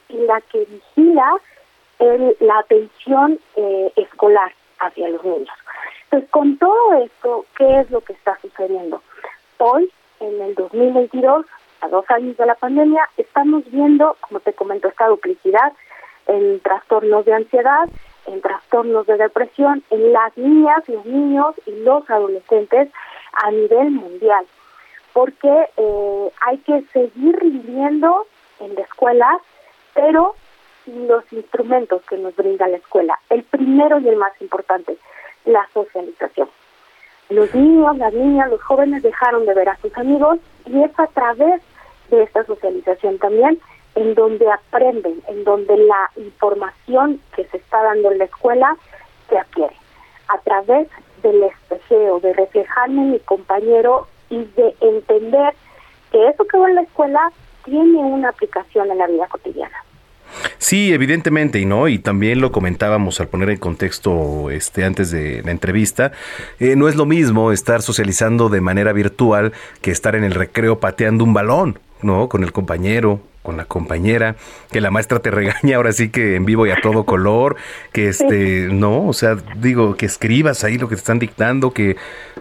y 0.10 0.18
la 0.18 0.42
que 0.42 0.66
vigila 0.66 1.38
el, 2.00 2.36
la 2.42 2.60
atención 2.60 3.40
eh, 3.56 3.94
escolar 3.96 4.52
hacia 4.80 5.08
los 5.08 5.24
niños. 5.24 5.58
Entonces, 6.04 6.30
con 6.32 6.58
todo 6.58 6.94
esto, 7.02 7.46
¿qué 7.58 7.80
es 7.80 7.90
lo 7.92 8.02
que 8.02 8.12
está 8.12 8.38
sucediendo? 8.42 9.02
Hoy 9.58 9.90
en 10.20 10.42
el 10.42 10.56
2022, 10.56 11.46
a 11.82 11.88
dos 11.88 12.06
años 12.10 12.38
de 12.38 12.46
la 12.46 12.56
pandemia, 12.56 13.10
estamos 13.18 13.64
viendo, 13.72 14.18
como 14.22 14.40
te 14.40 14.54
comento, 14.54 14.88
esta 14.88 15.08
duplicidad 15.08 15.74
en 16.28 16.60
trastornos 16.62 17.26
de 17.26 17.34
ansiedad, 17.34 17.88
en 18.26 18.42
trastornos 18.42 19.06
de 19.06 19.18
depresión 19.18 19.84
en 19.90 20.14
las 20.14 20.36
niñas, 20.38 20.88
los 20.88 21.06
niños 21.06 21.56
y 21.66 21.72
los 21.84 22.10
adolescentes 22.10 22.90
a 23.34 23.52
nivel 23.52 23.92
mundial. 23.92 24.46
Porque 25.14 25.70
eh, 25.78 26.32
hay 26.42 26.58
que 26.60 26.82
seguir 26.92 27.40
viviendo 27.40 28.28
en 28.60 28.76
la 28.76 28.82
escuela, 28.82 29.40
pero 29.94 30.36
los 30.88 31.32
instrumentos 31.32 32.02
que 32.04 32.18
nos 32.18 32.36
brinda 32.36 32.68
la 32.68 32.78
escuela. 32.78 33.20
El 33.30 33.44
primero 33.44 34.00
y 34.00 34.10
el 34.10 34.18
más 34.18 34.34
importante, 34.42 34.98
la 35.46 35.68
socialización. 35.74 36.50
Los 37.30 37.54
niños, 37.56 37.98
las 37.98 38.14
niñas, 38.14 38.50
los 38.50 38.62
jóvenes 38.62 39.02
dejaron 39.02 39.46
de 39.46 39.54
ver 39.54 39.70
a 39.70 39.78
sus 39.78 39.96
amigos 39.98 40.40
y 40.66 40.84
es 40.84 40.92
a 41.00 41.08
través 41.08 41.62
de 42.10 42.24
esta 42.24 42.46
socialización 42.46 43.18
también 43.18 43.60
en 43.96 44.14
donde 44.14 44.46
aprenden, 44.52 45.24
en 45.28 45.44
donde 45.44 45.78
la 45.78 46.12
información 46.18 47.20
que 47.36 47.46
se 47.46 47.58
está 47.58 47.82
dando 47.82 48.12
en 48.12 48.20
la 48.20 48.26
escuela 48.26 48.78
se 49.30 49.38
adquiere. 49.38 49.76
A 50.28 50.38
través 50.40 50.88
del 51.24 51.44
espejeo, 51.44 52.20
de 52.20 52.34
reflejarme 52.34 53.02
en 53.02 53.12
mi 53.14 53.20
compañero 53.20 54.08
y 54.30 54.44
de 54.44 54.76
entender 54.82 55.56
que 56.12 56.28
eso 56.28 56.46
que 56.46 56.58
va 56.58 56.70
en 56.70 56.76
la 56.76 56.82
escuela 56.82 57.32
tiene 57.64 57.98
una 57.98 58.30
aplicación 58.30 58.92
en 58.92 59.00
la 59.00 59.08
vida 59.08 59.28
cotidiana. 59.28 59.84
Sí, 60.58 60.94
evidentemente, 60.94 61.60
y 61.60 61.66
no, 61.66 61.88
y 61.88 62.00
también 62.00 62.42
lo 62.42 62.52
comentábamos 62.52 63.20
al 63.20 63.28
poner 63.28 63.50
en 63.50 63.58
contexto 63.58 64.50
este 64.50 64.84
antes 64.84 65.12
de 65.12 65.42
la 65.44 65.52
entrevista, 65.52 66.12
eh, 66.60 66.76
no 66.76 66.88
es 66.88 66.96
lo 66.96 67.06
mismo 67.06 67.52
estar 67.52 67.82
socializando 67.82 68.50
de 68.50 68.62
manera 68.62 68.94
virtual 68.94 69.54
que 69.82 69.92
estar 69.92 70.16
en 70.16 70.24
el 70.24 70.34
recreo 70.34 70.80
pateando 70.80 71.24
un 71.24 71.34
balón, 71.34 71.80
¿no? 72.02 72.30
Con 72.30 72.44
el 72.44 72.52
compañero, 72.52 73.20
con 73.46 73.56
la 73.56 73.66
compañera, 73.66 74.36
que 74.72 74.82
la 74.82 74.92
maestra 74.92 75.20
te 75.20 75.32
regaña 75.32 75.78
ahora 75.78 75.94
sí 75.94 76.10
que 76.10 76.36
en 76.36 76.46
vivo 76.46 76.68
y 76.68 76.72
a 76.72 76.82
todo 76.82 77.06
color, 77.06 77.56
que 77.94 78.10
este, 78.10 78.68
no, 78.70 79.08
o 79.08 79.14
sea, 79.14 79.38
digo, 79.58 79.96
que 79.96 80.06
escribas 80.06 80.66
ahí 80.66 80.78
lo 80.78 80.90
que 80.90 80.96
te 80.96 81.00
están 81.00 81.20
dictando, 81.20 81.72
que 81.72 81.96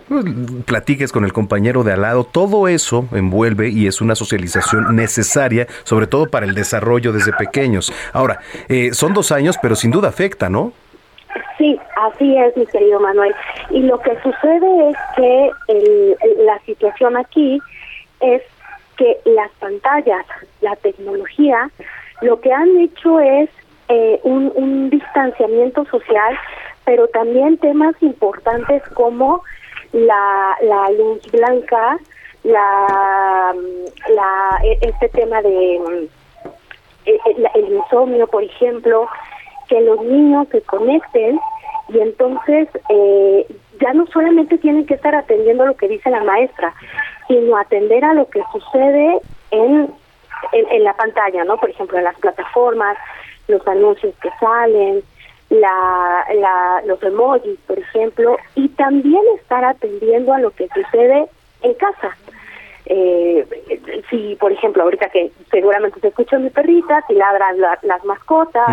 pues, 0.08 0.24
platiques 0.64 1.12
con 1.12 1.24
el 1.24 1.32
compañero 1.32 1.84
de 1.84 1.92
al 1.92 2.02
lado, 2.02 2.24
todo 2.24 2.66
eso 2.66 3.06
envuelve 3.12 3.68
y 3.68 3.86
es 3.86 4.00
una 4.00 4.16
socialización 4.16 4.96
necesaria, 4.96 5.68
sobre 5.84 6.06
todo 6.06 6.26
para 6.26 6.46
el 6.46 6.54
desarrollo 6.54 7.12
desde 7.12 7.32
pequeños. 7.32 7.92
Ahora, 8.12 8.40
eh, 8.68 8.92
son 8.92 9.12
dos 9.14 9.30
años, 9.30 9.56
pero 9.60 9.76
sin 9.76 9.90
duda 9.90 10.08
afecta, 10.08 10.48
¿no? 10.48 10.72
Sí, 11.58 11.78
así 11.96 12.36
es, 12.36 12.56
mi 12.56 12.66
querido 12.66 13.00
Manuel. 13.00 13.34
Y 13.70 13.80
lo 13.82 14.00
que 14.00 14.12
sucede 14.22 14.90
es 14.90 14.96
que 15.16 15.50
la 16.44 16.58
situación 16.64 17.16
aquí 17.16 17.60
es 18.20 18.42
que 18.96 19.18
las 19.24 19.50
pantallas, 19.52 20.26
la 20.60 20.76
tecnología, 20.76 21.70
lo 22.20 22.40
que 22.40 22.52
han 22.52 22.76
hecho 22.78 23.20
es 23.20 23.50
eh, 23.88 24.20
un, 24.22 24.90
distanciamiento 24.90 25.84
social, 25.86 26.38
pero 26.84 27.08
también 27.08 27.58
temas 27.58 27.94
importantes 28.00 28.82
como 28.90 29.42
la, 29.92 30.56
la 30.62 30.90
luz 30.90 31.20
blanca, 31.32 31.98
la, 32.44 33.54
la 34.14 34.58
e, 34.64 34.78
este 34.82 35.08
tema 35.10 35.42
de 35.42 36.08
e, 37.06 37.12
e, 37.12 37.50
el 37.54 37.72
insomnio, 37.72 38.26
por 38.26 38.42
ejemplo, 38.42 39.08
que 39.68 39.80
los 39.80 40.00
niños 40.02 40.46
se 40.50 40.62
conecten 40.62 41.40
y 41.88 41.98
entonces 41.98 42.68
eh, 42.88 43.46
ya 43.80 43.92
no 43.92 44.06
solamente 44.06 44.58
tienen 44.58 44.86
que 44.86 44.94
estar 44.94 45.14
atendiendo 45.14 45.66
lo 45.66 45.76
que 45.76 45.88
dice 45.88 46.10
la 46.10 46.22
maestra, 46.22 46.72
sino 47.28 47.56
atender 47.56 48.04
a 48.04 48.14
lo 48.14 48.28
que 48.28 48.42
sucede 48.52 49.20
en, 49.50 49.90
en, 50.52 50.84
la 50.84 50.94
pantalla, 50.94 51.44
¿no? 51.44 51.56
Por 51.58 51.70
ejemplo, 51.70 51.98
en 51.98 52.04
las 52.04 52.18
plataformas, 52.18 52.96
los 53.48 53.66
anuncios 53.66 54.14
que 54.22 54.30
salen, 54.40 55.02
la, 55.50 56.24
la, 56.34 56.82
los 56.86 57.02
emojis, 57.02 57.58
por 57.66 57.78
ejemplo, 57.78 58.36
y 58.54 58.68
también 58.70 59.22
estar 59.36 59.64
atendiendo 59.64 60.32
a 60.32 60.38
lo 60.38 60.50
que 60.50 60.68
sucede 60.68 61.26
en 61.62 61.74
casa. 61.74 62.16
Eh, 62.86 63.46
si, 64.10 64.36
por 64.36 64.52
ejemplo, 64.52 64.82
ahorita 64.82 65.08
que 65.08 65.32
seguramente 65.50 66.00
se 66.00 66.08
escucha 66.08 66.38
mi 66.38 66.50
perrita, 66.50 67.02
si 67.08 67.14
ladran 67.14 67.58
las 67.82 68.04
mascotas, 68.04 68.68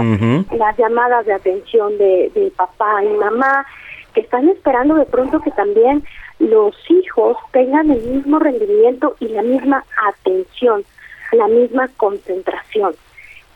las 0.51 0.77
llamadas 0.77 1.25
de 1.25 1.33
atención 1.33 1.97
de, 1.97 2.29
de 2.33 2.51
papá 2.51 3.03
y 3.03 3.07
mamá, 3.07 3.65
que 4.13 4.21
están 4.21 4.49
esperando 4.49 4.95
de 4.95 5.05
pronto 5.05 5.39
que 5.41 5.51
también 5.51 6.03
los 6.39 6.75
hijos 6.89 7.37
tengan 7.51 7.91
el 7.91 8.01
mismo 8.01 8.39
rendimiento 8.39 9.15
y 9.19 9.27
la 9.29 9.43
misma 9.43 9.85
atención, 10.07 10.83
la 11.31 11.47
misma 11.47 11.87
concentración. 11.97 12.95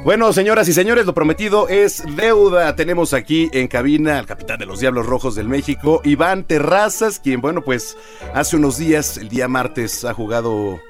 Bueno, 0.02 0.32
señoras 0.32 0.68
y 0.68 0.72
señores, 0.72 1.04
lo 1.04 1.12
prometido 1.12 1.68
es 1.68 2.02
deuda. 2.16 2.74
Tenemos 2.74 3.12
aquí 3.12 3.50
en 3.52 3.68
cabina 3.68 4.18
al 4.18 4.26
capitán 4.26 4.58
de 4.58 4.64
los 4.64 4.80
Diablos 4.80 5.04
Rojos 5.04 5.34
del 5.34 5.48
México, 5.48 6.00
Iván 6.04 6.44
Terrazas, 6.44 7.20
quien, 7.20 7.42
bueno, 7.42 7.60
pues 7.60 7.98
hace 8.32 8.56
unos 8.56 8.78
días, 8.78 9.18
el 9.18 9.28
día 9.28 9.46
martes, 9.46 10.06
ha 10.06 10.14
jugado 10.14 10.80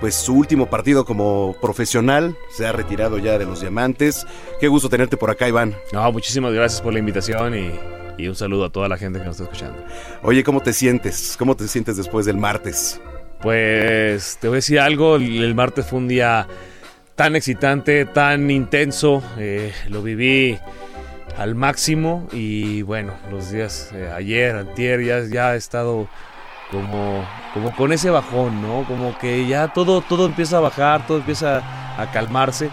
pues 0.00 0.14
su 0.14 0.34
último 0.34 0.66
partido 0.66 1.04
como 1.04 1.56
profesional, 1.60 2.36
se 2.50 2.66
ha 2.66 2.72
retirado 2.72 3.18
ya 3.18 3.38
de 3.38 3.44
los 3.44 3.60
diamantes. 3.60 4.26
Qué 4.60 4.68
gusto 4.68 4.88
tenerte 4.88 5.16
por 5.16 5.30
acá, 5.30 5.48
Iván. 5.48 5.76
No, 5.92 6.10
muchísimas 6.12 6.52
gracias 6.52 6.80
por 6.80 6.92
la 6.92 6.98
invitación 6.98 7.56
y, 7.56 7.72
y 8.16 8.28
un 8.28 8.34
saludo 8.36 8.66
a 8.66 8.70
toda 8.70 8.88
la 8.88 8.96
gente 8.96 9.18
que 9.18 9.24
nos 9.24 9.40
está 9.40 9.44
escuchando. 9.44 9.84
Oye, 10.22 10.44
¿cómo 10.44 10.60
te 10.60 10.72
sientes? 10.72 11.36
¿Cómo 11.38 11.56
te 11.56 11.66
sientes 11.68 11.96
después 11.96 12.26
del 12.26 12.36
martes? 12.36 13.00
Pues 13.40 14.38
te 14.40 14.48
voy 14.48 14.56
a 14.56 14.58
decir 14.58 14.80
algo, 14.80 15.16
el 15.16 15.42
el 15.42 15.54
martes 15.54 15.86
fue 15.86 15.98
un 16.00 16.08
día 16.08 16.48
tan 17.14 17.36
excitante, 17.36 18.04
tan 18.04 18.50
intenso, 18.50 19.22
eh, 19.38 19.72
lo 19.88 20.02
viví 20.02 20.58
al 21.36 21.54
máximo 21.54 22.28
y 22.32 22.82
bueno, 22.82 23.12
los 23.30 23.50
días 23.50 23.90
eh, 23.92 24.10
ayer, 24.14 24.56
antier, 24.56 25.02
ya, 25.02 25.24
ya 25.24 25.54
he 25.54 25.56
estado 25.56 26.08
como, 26.70 27.24
como 27.54 27.74
con 27.74 27.92
ese 27.92 28.10
bajón, 28.10 28.60
¿no? 28.62 28.84
Como 28.84 29.16
que 29.18 29.46
ya 29.46 29.68
todo, 29.68 30.00
todo 30.02 30.26
empieza 30.26 30.58
a 30.58 30.60
bajar, 30.60 31.06
todo 31.06 31.18
empieza 31.18 31.62
a 32.00 32.10
calmarse. 32.12 32.70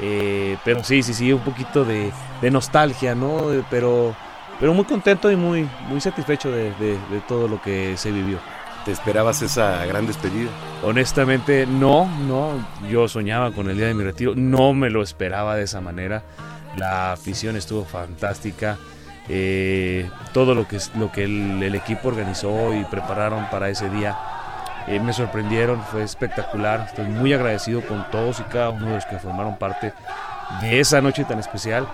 Eh, 0.00 0.56
pero 0.64 0.84
sí, 0.84 1.02
sí, 1.02 1.12
sí, 1.14 1.32
un 1.32 1.40
poquito 1.40 1.84
de, 1.84 2.12
de 2.40 2.50
nostalgia, 2.50 3.14
¿no? 3.14 3.52
Eh, 3.52 3.64
Pero, 3.70 4.14
pero 4.60 4.72
muy 4.74 4.84
contento 4.84 5.30
y 5.30 5.36
muy, 5.36 5.68
muy 5.88 6.00
satisfecho 6.00 6.50
de, 6.50 6.72
de- 6.74 6.98
de 7.10 7.20
todo 7.26 7.48
lo 7.48 7.60
que 7.60 7.96
se 7.96 8.12
vivió. 8.12 8.38
¿Te 8.84 8.92
esperabas 8.92 9.42
esa 9.42 9.84
gran 9.86 10.06
despedida? 10.06 10.50
Honestamente, 10.82 11.66
no, 11.66 12.06
no. 12.26 12.52
Yo 12.88 13.08
soñaba 13.08 13.50
con 13.50 13.68
el 13.68 13.76
día 13.76 13.86
de 13.88 13.94
mi 13.94 14.04
retiro, 14.04 14.32
no 14.36 14.72
me 14.72 14.88
lo 14.88 15.02
esperaba 15.02 15.56
de 15.56 15.64
esa 15.64 15.80
manera. 15.80 16.22
La 16.76 17.12
afición 17.12 17.56
estuvo 17.56 17.84
fantástica. 17.84 18.78
Eh, 19.28 20.08
todo 20.32 20.54
lo 20.54 20.66
que, 20.66 20.78
lo 20.96 21.12
que 21.12 21.24
el, 21.24 21.74
equipo 21.74 22.08
organizó 22.08 22.74
y 22.74 22.84
prepararon 22.84 23.46
para 23.50 23.68
ese 23.68 23.90
día 23.90 24.16
eh, 24.86 25.00
me 25.00 25.12
sorprendieron, 25.12 25.82
fue 25.82 26.02
espectacular. 26.02 26.86
Estoy 26.88 27.06
muy 27.06 27.34
agradecido 27.34 27.82
con 27.82 28.10
todos 28.10 28.40
y 28.40 28.44
cada 28.44 28.70
uno 28.70 28.86
de 28.86 28.94
los 28.94 29.04
que 29.04 29.18
formaron 29.18 29.56
parte 29.58 29.92
de 30.62 30.80
esa 30.80 31.02
noche 31.02 31.24
tan 31.24 31.38
especial. 31.38 31.86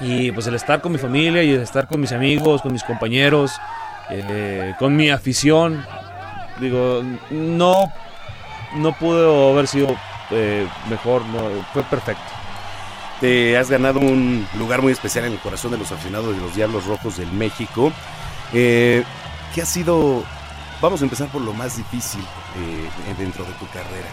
Y 0.00 0.30
pues 0.30 0.46
el 0.46 0.54
estar 0.54 0.80
con 0.80 0.92
mi 0.92 0.98
familia 0.98 1.42
y 1.42 1.50
el 1.50 1.60
estar 1.60 1.88
con 1.88 2.00
mis 2.00 2.12
amigos, 2.12 2.62
con 2.62 2.72
mis 2.72 2.84
compañeros, 2.84 3.52
eh, 4.10 4.74
con 4.78 4.94
mi 4.94 5.10
afición, 5.10 5.84
digo, 6.60 7.02
no, 7.30 7.92
no 8.76 8.92
pudo 8.92 9.52
haber 9.52 9.66
sido 9.66 9.88
mejor, 10.88 11.22
fue 11.72 11.82
perfecto. 11.82 12.37
Te 13.20 13.58
has 13.58 13.68
ganado 13.68 13.98
un 13.98 14.46
lugar 14.58 14.80
muy 14.80 14.92
especial 14.92 15.24
en 15.24 15.32
el 15.32 15.38
corazón 15.40 15.72
de 15.72 15.78
los 15.78 15.90
aficionados 15.90 16.36
de 16.36 16.40
los 16.40 16.54
Diablos 16.54 16.84
Rojos 16.86 17.16
del 17.16 17.30
México. 17.32 17.92
Eh, 18.52 19.02
¿Qué 19.54 19.62
ha 19.62 19.66
sido? 19.66 20.22
Vamos 20.80 21.00
a 21.00 21.04
empezar 21.04 21.26
por 21.28 21.42
lo 21.42 21.52
más 21.52 21.76
difícil 21.76 22.20
eh, 22.20 23.14
dentro 23.18 23.44
de 23.44 23.52
tu 23.54 23.66
carrera. 23.68 24.08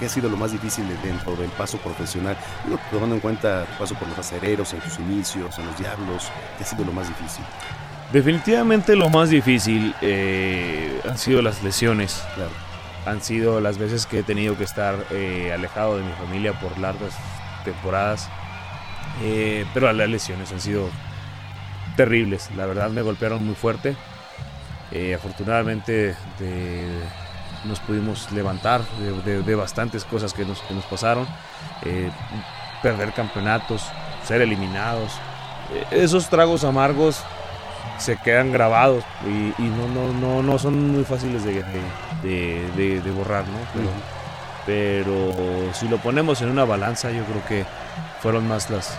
¿Qué 0.00 0.06
ha 0.06 0.08
sido 0.08 0.28
lo 0.28 0.36
más 0.36 0.50
difícil 0.50 0.88
de- 0.88 0.96
dentro 1.08 1.36
del 1.36 1.50
paso 1.50 1.78
profesional? 1.78 2.36
Digo, 2.64 2.80
tomando 2.90 3.14
en 3.14 3.20
cuenta 3.20 3.64
tu 3.66 3.78
paso 3.78 3.94
por 3.94 4.08
los 4.08 4.18
acereros, 4.18 4.72
en 4.72 4.80
tus 4.80 4.98
inicios, 4.98 5.56
en 5.60 5.66
los 5.66 5.78
Diablos. 5.78 6.24
¿Qué 6.58 6.64
ha 6.64 6.66
sido 6.66 6.84
lo 6.84 6.90
más 6.92 7.06
difícil? 7.06 7.44
Definitivamente 8.12 8.96
lo 8.96 9.08
más 9.10 9.30
difícil 9.30 9.94
eh, 10.02 11.00
han 11.08 11.16
sido 11.18 11.40
las 11.40 11.62
lesiones. 11.62 12.24
Han 13.06 13.22
sido 13.22 13.60
las 13.60 13.78
veces 13.78 14.06
que 14.06 14.18
he 14.20 14.22
tenido 14.24 14.56
que 14.58 14.64
estar 14.64 14.96
eh, 15.12 15.52
alejado 15.54 15.98
de 15.98 16.02
mi 16.02 16.12
familia 16.14 16.52
por 16.58 16.76
largas 16.78 17.12
temporadas. 17.64 18.28
Eh, 19.22 19.64
pero 19.72 19.92
las 19.92 20.08
lesiones 20.08 20.52
han 20.52 20.60
sido 20.60 20.88
terribles. 21.96 22.50
La 22.56 22.66
verdad 22.66 22.90
me 22.90 23.02
golpearon 23.02 23.44
muy 23.44 23.54
fuerte. 23.54 23.96
Eh, 24.92 25.14
afortunadamente 25.14 26.14
nos 27.64 27.80
pudimos 27.80 28.30
levantar 28.32 28.82
de, 29.24 29.54
bastantes 29.54 30.04
cosas 30.04 30.32
que 30.32 30.44
nos, 30.44 30.60
que 30.60 30.74
nos 30.74 30.84
pasaron. 30.84 31.26
Eh, 31.82 32.10
perder 32.82 33.12
campeonatos, 33.12 33.82
ser 34.24 34.42
eliminados. 34.42 35.12
Esos 35.90 36.28
tragos 36.28 36.64
amargos 36.64 37.22
se 37.98 38.16
quedan 38.16 38.52
grabados 38.52 39.04
y, 39.24 39.62
no, 39.62 39.88
no, 39.88 40.12
no, 40.12 40.42
no 40.42 40.58
son 40.58 40.92
muy 40.92 41.04
fáciles 41.04 41.44
de, 41.44 41.52
borrar, 43.14 43.44
¿no? 43.48 44.13
Pero 44.66 45.32
si 45.74 45.88
lo 45.88 45.98
ponemos 45.98 46.40
en 46.42 46.48
una 46.50 46.64
balanza, 46.64 47.10
yo 47.10 47.24
creo 47.24 47.44
que 47.46 47.64
fueron 48.20 48.46
más 48.48 48.70
las, 48.70 48.98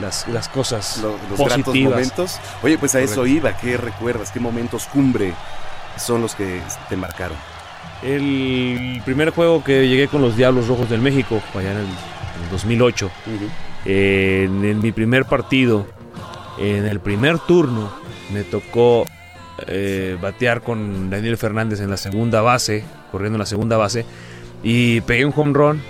las, 0.00 0.26
las 0.28 0.48
cosas 0.48 0.98
Lo- 0.98 1.16
los 1.30 1.38
gratos 1.38 1.64
positivas. 1.64 1.92
momentos. 1.92 2.40
Oye, 2.62 2.78
pues 2.78 2.94
a 2.94 3.00
eso 3.00 3.26
iba. 3.26 3.56
¿Qué 3.56 3.76
recuerdas? 3.76 4.30
¿Qué 4.32 4.40
momentos 4.40 4.86
cumbre 4.86 5.32
son 5.96 6.20
los 6.22 6.34
que 6.34 6.60
te 6.88 6.96
marcaron? 6.96 7.36
El 8.02 9.00
primer 9.04 9.30
juego 9.30 9.62
que 9.64 9.88
llegué 9.88 10.08
con 10.08 10.20
los 10.20 10.36
Diablos 10.36 10.68
Rojos 10.68 10.90
del 10.90 11.00
México, 11.00 11.40
allá 11.54 11.70
en 11.72 11.78
el, 11.78 11.84
en 11.84 12.44
el 12.44 12.50
2008, 12.50 13.10
eh, 13.86 14.42
en, 14.46 14.64
en 14.64 14.80
mi 14.80 14.92
primer 14.92 15.24
partido, 15.24 15.86
en 16.58 16.84
el 16.86 17.00
primer 17.00 17.38
turno, 17.38 17.90
me 18.32 18.42
tocó 18.42 19.06
eh, 19.68 20.18
batear 20.20 20.60
con 20.60 21.08
Daniel 21.08 21.36
Fernández 21.38 21.80
en 21.80 21.88
la 21.88 21.96
segunda 21.96 22.42
base, 22.42 22.84
corriendo 23.10 23.36
en 23.36 23.40
la 23.40 23.46
segunda 23.46 23.76
base, 23.76 24.04
y 24.64 25.00
pegué 25.02 25.24
un 25.24 25.32
home 25.36 25.52
run. 25.52 25.82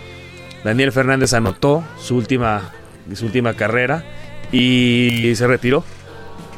Daniel 0.65 0.93
Fernández 0.93 1.33
anotó 1.33 1.83
su 1.99 2.17
última, 2.17 2.71
su 3.15 3.25
última 3.27 3.55
carrera 3.55 4.05
y 4.53 5.33
se 5.37 5.47
retiró. 5.47 5.85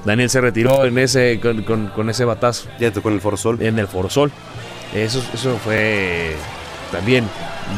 Daniel 0.05 0.31
se 0.31 0.41
retiró 0.41 0.85
en 0.85 0.99
ese, 0.99 1.41
con, 1.41 1.63
con- 1.63 1.89
con 1.89 2.09
ese 2.11 2.25
batazo. 2.25 2.69
Ya 2.79 2.93
tocó 2.93 3.09
en 3.09 3.17
el 3.17 3.21
Forosol. 3.21 3.61
En 3.63 3.79
el 3.79 3.89
Forosol. 3.89 4.31
Eso, 4.95 5.23
eso 5.35 5.59
fue 5.63 6.35
también 6.93 7.25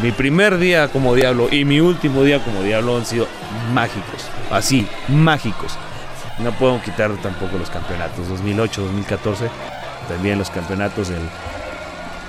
mi 0.02 0.12
primer 0.12 0.58
día 0.58 0.88
como 0.88 1.14
diablo 1.14 1.48
y 1.50 1.64
mi 1.64 1.80
último 1.80 2.22
día 2.22 2.44
como 2.44 2.62
diablo 2.62 2.98
han 2.98 3.06
sido 3.06 3.26
mágicos. 3.72 4.28
Así, 4.50 4.86
mágicos. 5.08 5.78
No 6.40 6.52
puedo 6.52 6.80
quitar 6.82 7.10
tampoco 7.22 7.56
los 7.58 7.70
campeonatos 7.70 8.28
2008, 8.28 8.82
2014. 8.82 9.48
También 10.08 10.38
los 10.38 10.50
campeonatos, 10.50 11.08
el, 11.08 11.16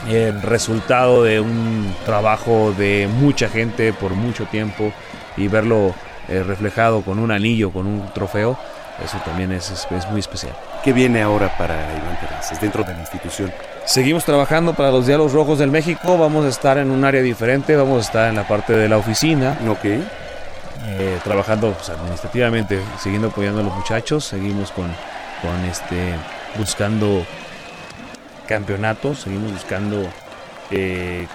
el 0.08 0.42
resultado 0.42 1.24
de 1.24 1.40
un 1.40 1.94
trabajo 2.06 2.74
de 2.78 3.08
mucha 3.20 3.50
gente 3.50 3.94
por 3.94 4.12
mucho 4.12 4.46
tiempo 4.46 4.94
y 5.38 5.48
verlo 5.48 5.94
eh, 6.28 6.44
reflejado 6.44 7.02
con 7.02 7.20
un 7.20 7.32
anillo, 7.32 7.72
con 7.72 7.88
un 7.88 8.12
trofeo, 8.14 8.58
Eso 9.04 9.18
también 9.24 9.52
es, 9.52 9.72
es, 9.72 9.88
es 9.92 10.10
muy 10.10 10.20
especial. 10.20 10.54
¿Qué 10.84 10.94
viene 10.94 11.22
ahora 11.22 11.58
para 11.58 11.76
Iván 11.76 12.20
Terrazas 12.20 12.60
dentro 12.60 12.84
de 12.84 12.94
la 12.94 13.00
institución? 13.00 13.52
Seguimos 13.86 14.26
trabajando 14.26 14.74
para 14.74 14.92
los 14.92 15.08
Diálogos 15.08 15.34
Rojos 15.34 15.60
del 15.60 15.72
México. 15.72 16.18
Vamos 16.18 16.46
a 16.46 16.50
estar 16.50 16.78
en 16.78 16.92
un 16.92 17.04
área 17.04 17.22
diferente. 17.22 17.76
Vamos 17.76 17.98
a 17.98 18.02
estar 18.02 18.30
en 18.30 18.36
la 18.36 18.48
parte 18.48 18.74
de 18.74 18.88
la 18.88 18.98
oficina. 18.98 19.58
Ok. 19.68 19.86
Eh, 19.86 21.20
trabajando 21.24 21.72
pues, 21.72 21.90
administrativamente, 21.90 22.80
siguiendo 23.02 23.30
apoyando 23.30 23.62
a 23.62 23.64
los 23.64 23.74
muchachos. 23.74 24.26
Seguimos 24.26 24.72
con, 24.72 24.88
con 25.42 25.66
este 25.66 26.14
buscando 26.58 27.26
campeonatos. 28.50 29.20
Seguimos 29.20 29.54
buscando 29.54 30.10
eh, 30.72 31.28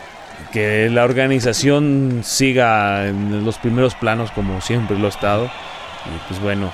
que 0.53 0.91
la 0.91 1.05
organización 1.05 2.23
siga 2.25 3.07
en 3.07 3.45
los 3.45 3.57
primeros 3.59 3.95
planos 3.95 4.33
como 4.33 4.61
siempre 4.61 4.99
lo 4.99 5.07
ha 5.07 5.11
estado. 5.11 5.45
Y 5.45 6.29
pues 6.29 6.41
bueno, 6.41 6.73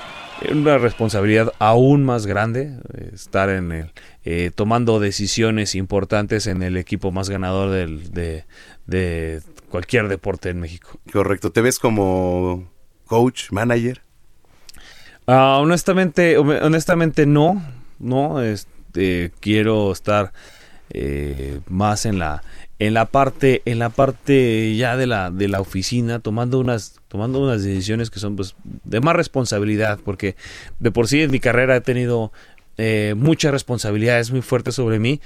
una 0.51 0.79
responsabilidad 0.79 1.53
aún 1.59 2.03
más 2.03 2.25
grande 2.25 2.73
eh, 2.97 3.11
estar 3.13 3.49
en 3.49 3.71
el 3.71 3.91
eh, 4.25 4.51
tomando 4.53 4.99
decisiones 4.99 5.75
importantes 5.75 6.47
en 6.47 6.63
el 6.63 6.75
equipo 6.75 7.11
más 7.11 7.29
ganador 7.29 7.69
del, 7.69 8.11
de, 8.11 8.45
de 8.87 9.41
cualquier 9.69 10.07
deporte 10.07 10.49
en 10.49 10.59
México. 10.59 10.99
Correcto. 11.13 11.51
¿Te 11.51 11.61
ves 11.61 11.77
como 11.77 12.67
coach, 13.05 13.51
manager? 13.51 14.01
Ah, 15.27 15.59
honestamente, 15.61 16.37
honestamente 16.37 17.27
no, 17.27 17.63
no. 17.99 18.41
Este, 18.91 19.31
quiero 19.39 19.89
estar 19.93 20.33
eh, 20.89 21.61
más 21.69 22.05
en 22.05 22.19
la 22.19 22.43
en 22.77 22.93
la 22.93 23.05
parte 23.05 23.61
en 23.63 23.79
la 23.79 23.89
parte 23.89 24.75
ya 24.75 24.97
de 24.97 25.07
la 25.07 25.31
de 25.31 25.47
la 25.47 25.61
oficina 25.61 26.19
tomando 26.19 26.59
unas 26.59 26.99
tomando 27.07 27.39
unas 27.39 27.63
decisiones 27.63 28.09
que 28.09 28.19
son 28.19 28.35
pues 28.35 28.53
de 28.83 28.99
más 28.99 29.15
responsabilidad 29.15 29.97
porque 30.03 30.35
de 30.79 30.91
por 30.91 31.07
sí 31.07 31.21
en 31.21 31.31
mi 31.31 31.39
carrera 31.39 31.77
he 31.77 31.81
tenido 31.81 32.33
eh, 32.77 33.13
muchas 33.15 33.53
responsabilidades 33.53 34.31
muy 34.31 34.41
fuertes 34.41 34.75
sobre 34.75 34.99
mí 34.99 35.21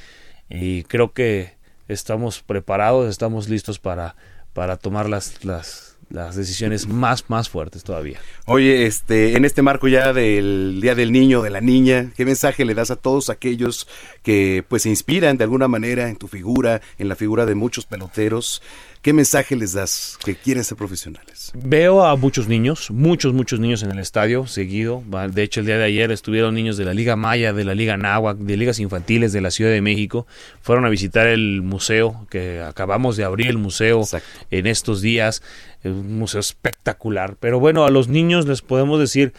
y 0.48 0.84
creo 0.84 1.14
que 1.14 1.56
estamos 1.88 2.44
preparados 2.44 3.10
estamos 3.10 3.50
listos 3.50 3.80
para 3.80 4.16
para 4.54 4.78
tomar 4.78 5.10
las 5.10 5.44
las 5.44 5.95
las 6.16 6.36
decisiones 6.36 6.88
más, 6.88 7.26
más 7.28 7.50
fuertes 7.50 7.84
todavía. 7.84 8.20
Oye, 8.46 8.88
este, 8.88 9.36
en 9.36 9.44
este 9.44 9.62
marco 9.62 9.88
ya 9.90 10.14
del 10.14 10.80
Día 10.82 10.96
del 10.96 11.12
Niño, 11.12 11.42
de 11.42 11.50
la 11.50 11.60
Niña, 11.62 12.12
¿qué 12.16 12.26
mensaje 12.26 12.64
le 12.64 12.74
das 12.74 12.90
a 12.90 12.96
todos 12.96 13.30
aquellos 13.30 13.88
que 14.24 14.64
pues 14.68 14.84
se 14.84 14.90
inspiran 14.90 15.38
de 15.38 15.44
alguna 15.44 15.68
manera 15.68 16.08
en 16.10 16.16
tu 16.16 16.28
figura, 16.28 16.82
en 16.98 17.10
la 17.10 17.16
figura 17.16 17.46
de 17.46 17.54
muchos 17.54 17.86
peloteros? 17.86 18.64
¿Qué 19.06 19.14
mensaje 19.14 19.56
les 19.56 19.73
das 19.73 20.18
que 20.26 20.36
quieren 20.36 20.64
ser 20.64 20.80
profesionales? 20.80 21.52
Veo 21.53 22.03
a 22.03 22.15
muchos 22.15 22.48
niños, 22.48 22.90
muchos, 22.90 23.36
muchos 23.36 23.60
niños 23.60 23.84
en 23.84 23.91
el 23.91 23.99
estadio 23.99 24.48
seguido. 24.48 25.03
De 25.32 25.44
hecho, 25.44 25.60
el 25.60 25.68
día 25.68 25.77
de 25.77 25.84
ayer 25.84 26.11
estuvieron 26.11 26.56
niños 26.56 26.76
de 26.76 26.86
la 26.86 26.95
Liga 26.95 27.15
Maya, 27.15 27.53
de 27.53 27.65
la 27.65 27.76
Liga 27.76 27.98
Náhuac, 27.98 28.40
de 28.40 28.57
ligas 28.57 28.80
infantiles 28.80 29.32
de 29.32 29.41
la 29.41 29.52
Ciudad 29.52 29.69
de 29.69 29.82
México. 29.82 30.26
Fueron 30.64 30.86
a 30.86 30.90
visitar 30.90 31.27
el 31.27 31.61
museo, 31.61 32.26
que 32.32 32.61
acabamos 32.61 33.15
de 33.15 33.26
abrir 33.26 33.45
el 33.45 33.60
museo 33.60 34.02
en 34.49 34.65
estos 34.65 35.03
días. 35.03 35.44
Un 35.84 36.18
museo 36.18 36.40
espectacular. 36.40 37.38
Pero 37.40 37.60
bueno, 37.60 37.86
a 37.86 37.91
los 37.91 38.07
niños 38.07 38.48
les 38.48 38.64
podemos 38.64 38.99
decir 38.99 39.34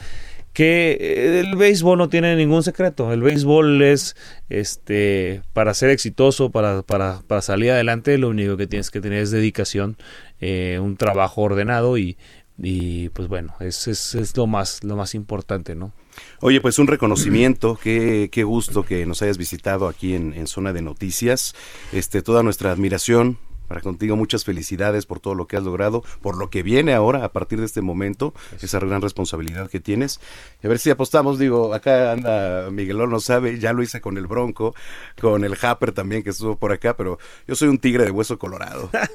que 0.57 1.39
el 1.39 1.55
béisbol 1.55 1.99
no 1.99 2.09
tiene 2.09 2.35
ningún 2.35 2.63
secreto. 2.63 3.13
El 3.13 3.21
béisbol 3.21 3.83
es, 3.83 4.17
este, 4.49 5.43
para 5.53 5.75
ser 5.75 5.91
exitoso, 5.91 6.51
para, 6.51 6.81
para, 6.81 7.21
para 7.27 7.43
salir 7.43 7.73
adelante, 7.73 8.17
lo 8.17 8.31
único 8.31 8.57
que 8.57 8.67
tienes 8.67 8.91
que 8.91 9.03
tener 9.03 9.19
es 9.19 9.31
dedicación, 9.31 9.99
eh, 10.41 10.79
un 10.83 10.97
trabajo 10.97 11.43
ordenado 11.43 11.99
y, 11.99 12.17
y 12.57 13.11
pues 13.11 13.29
bueno, 13.29 13.55
es, 13.61 13.87
es, 13.87 14.15
es, 14.15 14.35
lo 14.35 14.47
más, 14.47 14.83
lo 14.83 14.97
más 14.97 15.15
importante, 15.15 15.75
¿no? 15.75 15.93
Oye, 16.41 16.63
pues 16.63 16.79
un 16.79 16.87
reconocimiento, 16.87 17.79
qué, 17.83 18.31
qué 18.33 18.43
gusto 18.43 18.83
que 18.83 19.05
nos 19.05 19.21
hayas 19.21 19.37
visitado 19.37 19.89
aquí 19.89 20.15
en, 20.15 20.33
en 20.33 20.47
Zona 20.47 20.73
de 20.73 20.81
Noticias. 20.81 21.55
Este, 21.93 22.23
toda 22.23 22.43
nuestra 22.43 22.73
admiración 22.73 23.37
para 23.69 23.81
contigo 23.81 24.17
muchas 24.17 24.45
felicidades 24.45 25.07
por 25.07 25.21
todo 25.21 25.35
lo 25.35 25.47
que 25.47 25.57
has 25.57 25.63
logrado, 25.63 26.03
por 26.23 26.37
lo 26.37 26.51
que 26.51 26.63
viene 26.63 26.95
ahora 26.95 27.25
a 27.25 27.33
partir 27.33 27.59
de 27.59 27.67
este 27.67 27.83
momento, 27.83 28.35
esa 28.61 28.81
gran 28.81 29.03
responsabilidad 29.03 29.71
que 29.71 29.81
tienes. 29.81 30.21
Y 30.63 30.67
a 30.67 30.71
ver 30.71 30.79
si 30.79 30.91
apostamos, 30.91 31.39
digo, 31.39 31.75
acá 31.75 32.13
anda 32.13 32.71
Miguelón, 32.71 33.11
no 33.11 33.21
sabe, 33.21 33.59
ya 33.59 33.73
lo 33.73 33.83
hice 33.83 34.01
con 34.01 34.17
el 34.17 34.27
Bronco, 34.27 34.75
con 35.21 35.45
el 35.45 35.57
Happer 35.61 35.93
también 35.93 36.23
que 36.23 36.31
estuvo 36.31 36.57
por 36.57 36.73
acá, 36.73 36.97
pero 36.97 37.19
yo 37.47 37.55
soy 37.55 37.69
un 37.69 37.79
tigre 37.79 38.05
de 38.05 38.11
hueso 38.11 38.39
colorado. 38.39 38.91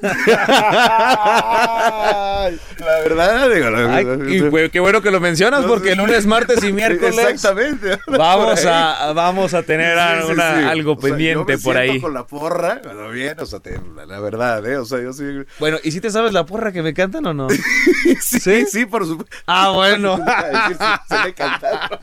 verdad, 3.04 3.50
digo, 3.50 4.64
y 4.64 4.70
qué 4.70 4.80
bueno 4.80 5.02
que 5.02 5.10
lo 5.10 5.20
mencionas 5.20 5.64
porque 5.64 5.94
lunes, 5.94 6.26
martes 6.26 6.62
y 6.64 6.72
miércoles 6.72 7.18
Exactamente. 7.18 7.98
Vamos 8.06 8.64
a 8.66 9.12
vamos 9.14 9.54
a 9.54 9.62
tener 9.62 9.98
sí, 10.26 10.34
sí, 10.34 10.40
algo 10.40 10.96
pendiente 10.96 11.58
por 11.58 11.76
ahí. 11.76 12.00
con 12.00 12.14
la 12.14 12.26
porra, 12.26 12.80
pero 12.82 13.10
bien, 13.10 13.38
o 13.38 13.46
sea, 13.46 13.60
te, 13.60 13.80
la 14.06 14.20
verdad 14.20 14.41
¿eh? 14.64 14.76
O 14.76 14.84
sea, 14.84 15.00
yo 15.00 15.12
sí. 15.12 15.24
Bueno, 15.58 15.78
¿y 15.82 15.92
si 15.92 16.00
te 16.00 16.10
sabes 16.10 16.32
la 16.32 16.46
porra 16.46 16.72
que 16.72 16.82
me 16.82 16.94
cantan 16.94 17.26
o 17.26 17.34
no? 17.34 17.48
sí, 18.20 18.40
sí, 18.40 18.66
sí, 18.66 18.86
por 18.86 19.06
supuesto. 19.06 19.36
Ah, 19.46 19.70
bueno. 19.70 20.16
se 21.08 21.18
me 21.24 21.34
cantaron. 21.34 21.98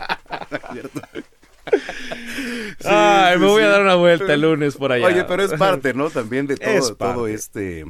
Ay, 2.83 3.37
me 3.37 3.45
voy 3.45 3.63
a 3.63 3.67
dar 3.67 3.81
una 3.81 3.95
vuelta 3.95 4.33
el 4.33 4.41
lunes 4.41 4.75
por 4.75 4.91
allá. 4.91 5.05
Oye, 5.05 5.23
pero 5.25 5.43
es 5.43 5.53
parte, 5.53 5.93
¿no? 5.93 6.09
También 6.09 6.47
de 6.47 6.57
todo, 6.57 6.95
todo 6.95 7.27
este 7.27 7.85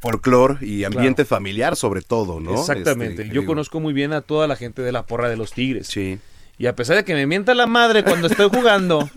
folclore 0.00 0.64
y 0.64 0.84
ambiente 0.84 1.24
claro. 1.24 1.28
familiar, 1.28 1.76
sobre 1.76 2.02
todo, 2.02 2.40
¿no? 2.40 2.54
Exactamente. 2.54 3.22
Este, 3.22 3.34
Yo 3.34 3.42
digo. 3.42 3.52
conozco 3.52 3.80
muy 3.80 3.92
bien 3.92 4.12
a 4.12 4.20
toda 4.20 4.46
la 4.46 4.56
gente 4.56 4.82
de 4.82 4.92
la 4.92 5.06
porra 5.06 5.28
de 5.28 5.36
los 5.36 5.52
Tigres. 5.52 5.86
Sí. 5.86 6.18
Y 6.58 6.66
a 6.66 6.76
pesar 6.76 6.96
de 6.96 7.04
que 7.04 7.14
me 7.14 7.26
mienta 7.26 7.54
la 7.54 7.66
madre 7.66 8.04
cuando 8.04 8.26
estoy 8.26 8.48
jugando, 8.48 9.08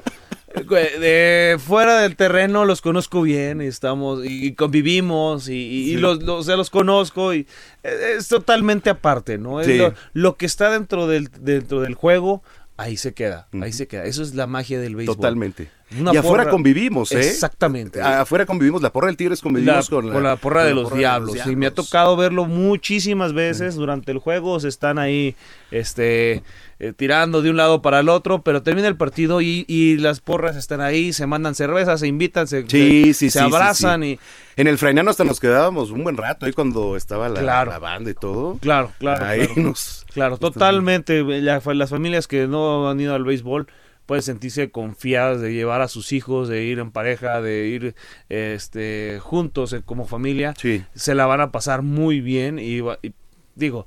de 0.64 1.57
fuera 1.60 1.99
del 2.02 2.15
terreno 2.15 2.65
los 2.65 2.82
conozco 2.82 3.22
bien 3.22 3.61
y 3.61 3.65
estamos 3.65 4.22
y 4.23 4.53
convivimos 4.53 5.49
y, 5.49 5.53
y 5.53 5.86
sí. 5.86 5.98
los, 5.98 6.23
los, 6.23 6.41
o 6.41 6.44
sea, 6.44 6.56
los 6.56 6.69
conozco 6.69 7.34
y 7.34 7.48
es 7.84 8.27
totalmente 8.27 8.90
aparte, 8.90 9.38
¿no? 9.38 9.61
Es 9.61 9.68
sí. 9.68 9.77
lo, 9.77 9.94
lo, 10.14 10.38
que 10.38 10.45
está 10.45 10.69
dentro 10.69 11.07
del, 11.07 11.30
dentro 11.40 11.82
del 11.82 11.95
juego, 11.95 12.44
ahí 12.77 12.98
se 12.98 13.14
queda, 13.14 13.48
ahí 13.61 13.72
se 13.72 13.88
queda. 13.88 14.06
Eso 14.06 14.23
es 14.23 14.36
la 14.36 14.48
magia 14.48 14.80
del 14.80 14.95
béisbol. 14.95 15.15
Totalmente. 15.15 15.69
Una 15.99 16.14
y 16.14 16.18
afuera 16.18 16.44
porra, 16.44 16.52
convivimos, 16.52 17.12
¿eh? 17.12 17.20
Exactamente. 17.20 18.02
Afuera 18.02 18.45
convivimos, 18.45 18.82
la 18.82 18.91
porra 18.91 19.07
del 19.07 19.18
Tigres 19.18 19.40
convivimos 19.40 19.90
la, 19.90 19.95
con, 19.95 20.07
la, 20.07 20.14
con 20.14 20.24
la 20.24 20.36
porra, 20.36 20.64
de, 20.64 20.70
la 20.70 20.76
los 20.82 20.90
porra 20.90 20.98
diablos. 20.98 21.34
de, 21.34 21.38
los 21.38 21.45
diablos. 21.45 21.53
Y 21.53 21.56
me 21.56 21.68
ha 21.68 21.74
tocado 21.74 22.18
verlo 22.18 22.45
muchísimas 22.45 23.34
veces 23.34 23.76
durante 23.76 24.12
el 24.12 24.18
juego. 24.18 24.60
Se 24.60 24.68
están 24.68 24.98
ahí, 24.98 25.36
este, 25.70 26.41
eh, 26.80 26.94
tirando 26.95 27.44
de 27.44 27.52
un 27.52 27.57
lado 27.57 27.84
para 27.84 27.99
el 27.99 28.10
otro, 28.10 28.41
pero 28.41 28.64
termina 28.64 28.88
el 28.88 28.98
partido 28.98 29.41
y, 29.41 29.64
y 29.68 29.98
las 29.98 30.22
porras 30.22 30.56
están 30.56 30.82
ahí, 30.82 31.14
se 31.14 31.28
mandan 31.28 31.53
cervezas, 31.53 31.99
se 31.99 32.07
invitan, 32.07 32.48
se, 32.48 32.64
sí, 32.68 33.14
se, 33.14 33.14
sí, 33.14 33.30
se 33.30 33.40
abrazan 33.40 34.03
y 34.03 34.20
en 34.57 34.68
el 34.68 34.78
Frainano 34.78 35.12
hasta 35.12 35.24
nos 35.24 35.40
quedábamos 35.40 35.91
un 35.91 36.03
buen 36.03 36.18
rato 36.18 36.45
ahí 36.45 36.53
cuando 36.53 36.95
estaba 36.95 37.30
la, 37.30 37.41
claro. 37.41 37.72
la 37.72 37.80
banda 37.80 38.10
y 38.10 38.14
todo. 38.14 38.57
Claro, 38.57 38.91
claro. 38.98 39.26
Ahí 39.26 39.48
claro, 39.48 39.62
nos, 39.62 40.06
claro 40.14 40.38
totalmente. 40.38 41.24
La, 41.24 41.62
las 41.64 41.90
familias 41.90 42.28
que 42.28 42.48
no 42.48 42.90
han 42.90 42.99
ido 42.99 43.14
al 43.14 43.24
béisbol 43.24 43.68
pueden 44.06 44.22
sentirse 44.22 44.69
confiadas 44.72 45.41
de 45.41 45.53
llevar 45.53 45.82
a 45.82 45.88
sus 45.88 46.11
hijos, 46.14 46.48
de 46.48 46.64
ir 46.64 46.80
en 46.80 46.91
pareja, 46.91 47.41
de 47.41 47.68
ir 47.68 47.95
este, 48.30 49.19
juntos 49.22 49.73
eh, 49.73 49.82
como 49.84 50.06
familia. 50.06 50.53
Sí. 50.57 50.84
Se 50.94 51.15
la 51.15 51.26
van 51.26 51.41
a 51.41 51.52
pasar 51.52 51.82
muy 51.82 52.22
bien 52.22 52.60
y, 52.60 52.80
y 53.02 53.14
digo, 53.56 53.86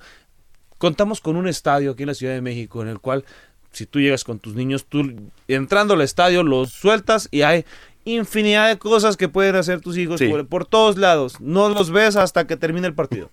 contamos 0.78 1.20
con 1.20 1.36
un 1.36 1.46
estadio 1.48 1.92
aquí 1.92 2.02
en 2.02 2.08
la 2.08 2.14
Ciudad 2.14 2.34
de 2.34 2.40
México 2.40 2.82
en 2.82 2.88
el 2.88 2.98
cual 3.00 3.24
si 3.72 3.86
tú 3.86 4.00
llegas 4.00 4.24
con 4.24 4.38
tus 4.38 4.54
niños, 4.54 4.86
tú 4.86 5.02
entrando 5.46 5.94
al 5.94 6.00
estadio 6.00 6.42
los 6.42 6.70
sueltas 6.70 7.28
y 7.30 7.42
hay 7.42 7.64
infinidad 8.04 8.68
de 8.68 8.78
cosas 8.78 9.16
que 9.16 9.28
pueden 9.28 9.54
hacer 9.56 9.80
tus 9.80 9.98
hijos 9.98 10.18
Sí. 10.18 10.28
por, 10.28 10.46
por 10.48 10.64
todos 10.66 10.96
lados. 10.96 11.40
No 11.40 11.68
los 11.68 11.90
ves 11.90 12.16
hasta 12.16 12.46
que 12.46 12.56
termine 12.56 12.86
el 12.86 12.94
partido. 12.94 13.30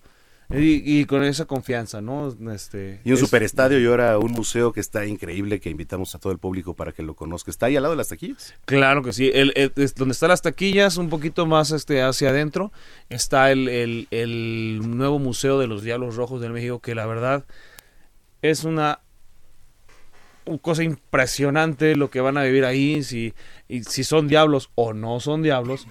Y, 0.48 1.00
y 1.00 1.04
con 1.06 1.24
esa 1.24 1.44
confianza, 1.46 2.00
¿no? 2.00 2.28
Este, 2.52 3.00
Y 3.04 3.08
un 3.10 3.14
es- 3.14 3.20
superestadio 3.20 3.80
y 3.80 3.86
ahora 3.86 4.16
un 4.18 4.30
museo 4.30 4.72
que 4.72 4.78
está 4.78 5.04
increíble 5.04 5.58
que 5.58 5.70
invitamos 5.70 6.14
a 6.14 6.20
todo 6.20 6.32
el 6.32 6.38
público 6.38 6.74
para 6.74 6.92
que 6.92 7.02
lo 7.02 7.14
conozca. 7.16 7.50
Está 7.50 7.66
ahí 7.66 7.74
al 7.76 7.82
lado 7.82 7.94
de 7.94 7.98
las 7.98 8.08
taquillas. 8.08 8.54
Claro 8.64 9.02
que 9.02 9.12
sí. 9.12 9.28
El, 9.34 9.52
donde 9.96 10.12
están 10.12 10.28
las 10.28 10.42
taquillas, 10.42 10.98
un 10.98 11.08
poquito 11.08 11.46
más 11.46 11.72
este, 11.72 12.00
hacia 12.02 12.28
adentro, 12.30 12.70
está 13.08 13.50
el, 13.50 13.68
el- 13.68 14.08
el 14.12 14.80
nuevo 14.96 15.18
Museo 15.18 15.58
de 15.58 15.66
los 15.66 15.82
Diablos 15.82 16.14
Rojos 16.14 16.40
del 16.40 16.52
México, 16.52 16.78
que 16.80 16.94
la 16.94 17.06
verdad 17.06 17.44
es 18.40 18.62
una 18.62 19.00
cosa 20.62 20.84
impresionante 20.84 21.96
lo 21.96 22.08
que 22.10 22.20
van 22.20 22.36
a 22.38 22.44
vivir 22.44 22.64
ahí, 22.64 23.02
si, 23.02 23.34
y 23.68 23.82
si 23.82 24.04
son 24.04 24.28
diablos 24.28 24.70
o 24.76 24.92
no 24.94 25.18
son 25.18 25.42
diablos. 25.42 25.88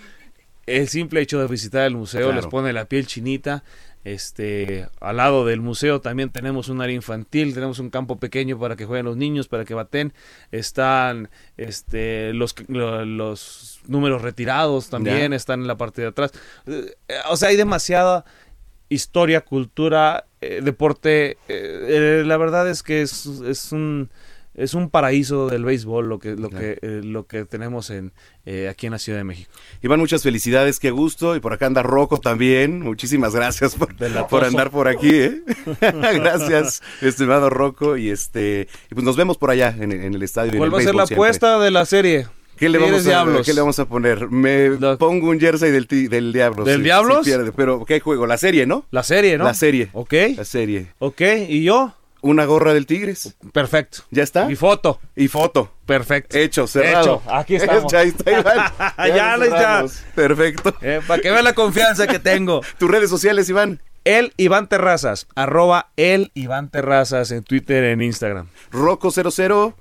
El 0.65 0.87
simple 0.87 1.21
hecho 1.21 1.39
de 1.39 1.47
visitar 1.47 1.85
el 1.85 1.95
museo 1.95 2.21
Claro. 2.27 2.35
les 2.37 2.47
pone 2.47 2.73
la 2.73 2.85
piel 2.85 3.05
chinita. 3.05 3.63
Este, 4.05 4.87
al 5.01 5.17
lado 5.17 5.45
del 5.45 5.61
museo 5.61 5.99
también 5.99 6.29
tenemos 6.29 6.69
un 6.69 6.79
área 6.79 6.95
infantil, 6.95 7.55
tenemos 7.55 7.79
un 7.79 7.89
campo 7.89 8.17
pequeño 8.19 8.57
para 8.59 8.75
que 8.75 8.85
jueguen 8.85 9.07
los 9.07 9.17
niños, 9.17 9.47
para 9.47 9.65
que 9.65 9.73
baten. 9.73 10.13
Están 10.51 11.29
este, 11.57 12.31
los, 12.33 12.55
lo- 12.67 13.03
los 13.03 13.81
números 13.87 14.21
retirados 14.21 14.89
también, 14.89 15.33
están 15.33 15.61
en 15.61 15.67
la 15.67 15.75
parte 15.77 16.03
de 16.03 16.07
atrás. 16.09 16.31
Eh, 16.67 16.93
O 17.29 17.35
sea, 17.35 17.49
hay 17.49 17.55
demasiada 17.57 18.25
historia, 18.89 19.41
cultura, 19.41 20.25
eh, 20.39 20.61
deporte. 20.63 21.31
eh, 21.31 21.37
eh, 21.49 22.23
la 22.25 22.37
verdad 22.37 22.69
es 22.69 22.83
que 22.83 23.01
es, 23.01 23.25
es 23.25 23.71
un 23.71 24.11
es 24.55 24.73
un 24.73 24.89
paraíso 24.89 25.47
del 25.47 25.65
béisbol 25.65 26.07
lo 26.07 26.19
que 26.19 26.35
lo 26.35 26.49
que 26.49 26.77
eh, 26.81 27.01
lo 27.03 27.25
que 27.27 27.45
tenemos 27.45 27.89
en 27.89 28.13
eh, 28.45 28.67
aquí 28.69 28.85
en 28.87 28.93
la 28.93 28.99
Ciudad 28.99 29.19
de 29.19 29.23
México. 29.23 29.51
Iván, 29.81 29.99
muchas 29.99 30.23
felicidades, 30.23 30.79
qué 30.79 30.91
gusto. 30.91 31.35
Y 31.35 31.39
por 31.39 31.53
acá 31.53 31.65
anda 31.65 31.83
Rocco 31.83 32.19
también. 32.19 32.81
Muchísimas 32.81 33.35
gracias 33.35 33.75
por, 33.75 33.89
por 34.29 34.43
andar 34.43 34.71
por 34.71 34.87
aquí. 34.87 35.09
¿eh? 35.11 35.41
gracias, 35.81 36.81
estimado 37.01 37.49
Rocco. 37.49 37.97
Y 37.97 38.09
este 38.09 38.67
y 38.89 38.93
pues 38.93 39.03
nos 39.05 39.15
vemos 39.17 39.37
por 39.37 39.49
allá 39.51 39.75
en, 39.79 39.91
en 39.91 40.13
el 40.13 40.23
estadio. 40.23 40.53
¿Cuál 40.57 40.69
el 40.69 40.73
va 40.75 40.79
a 40.79 40.81
ser 40.81 40.95
la 40.95 41.05
siempre. 41.05 41.15
apuesta 41.15 41.59
de 41.59 41.71
la 41.71 41.85
serie? 41.85 42.27
¿Qué 42.57 42.69
le, 42.69 42.77
vamos 42.77 43.05
a. 43.07 43.25
¿Qué 43.43 43.53
le 43.53 43.59
vamos 43.59 43.79
a 43.79 43.85
poner? 43.85 44.29
Me 44.29 44.69
pongo 44.97 45.27
un 45.29 45.37
jersey 45.41 45.71
del, 45.71 45.87
ti- 45.87 46.07
del 46.07 46.31
Diablos. 46.31 46.65
¿Del 46.65 46.77
si- 46.77 46.83
Diablos? 46.83 47.25
si 47.25 47.31
pierde. 47.31 47.51
Pero, 47.51 47.83
¿qué 47.83 47.99
juego? 47.99 48.25
La 48.27 48.37
serie, 48.37 48.65
¿no? 48.65 48.85
La 48.91 49.03
serie, 49.03 49.37
¿no? 49.37 49.43
La 49.43 49.53
serie. 49.53 49.89
Ok. 49.91 50.13
La 50.37 50.45
serie. 50.45 50.87
Ok, 50.99 51.19
¿y 51.49 51.63
yo? 51.63 51.93
Una 52.25 52.45
gorra 52.45 52.73
del 52.73 52.87
Tigres. 52.87 53.35
Perfecto. 53.53 53.99
¿Ya 54.09 54.23
está? 54.23 54.51
Y 54.51 54.55
foto. 54.55 54.99
Y 55.15 55.27
foto. 55.27 55.71
Perfecto. 55.85 56.35
Hecho, 56.35 56.65
cerrado. 56.65 57.21
Hecho, 57.23 57.31
aquí 57.31 57.55
estamos. 57.57 57.93
Ahí 57.93 58.07
está, 58.07 58.31
Iván. 58.31 58.71
Ya 59.15 59.37
lo 59.37 59.43
está. 59.43 59.57
cerramos. 59.59 60.03
Perfecto. 60.15 60.73
Eh, 60.81 61.01
para 61.05 61.21
que 61.21 61.29
vean 61.29 61.43
la 61.43 61.53
confianza 61.53 62.07
que 62.07 62.17
tengo. 62.17 62.61
Tus 62.79 62.89
redes 62.89 63.11
sociales, 63.11 63.47
Iván. 63.47 63.79
El 64.05 64.33
Iván 64.37 64.67
Terrazas, 64.69 65.27
arroba 65.35 65.91
el 65.97 66.31
Iván 66.33 66.69
Terrazas 66.71 67.29
en 67.29 67.43
Twitter, 67.43 67.83
en 67.83 68.01
Instagram. 68.01 68.47
Roco00. 68.71 69.75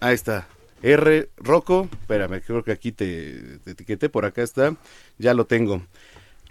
Ahí 0.00 0.14
está. 0.14 0.48
R. 0.82 1.28
Roco. 1.36 1.88
Espérame, 2.00 2.42
creo 2.44 2.64
que 2.64 2.72
aquí 2.72 2.90
te, 2.90 3.58
te 3.62 3.70
etiqueté. 3.70 4.08
Por 4.08 4.24
acá 4.24 4.42
está. 4.42 4.74
Ya 5.18 5.34
lo 5.34 5.44
tengo. 5.44 5.82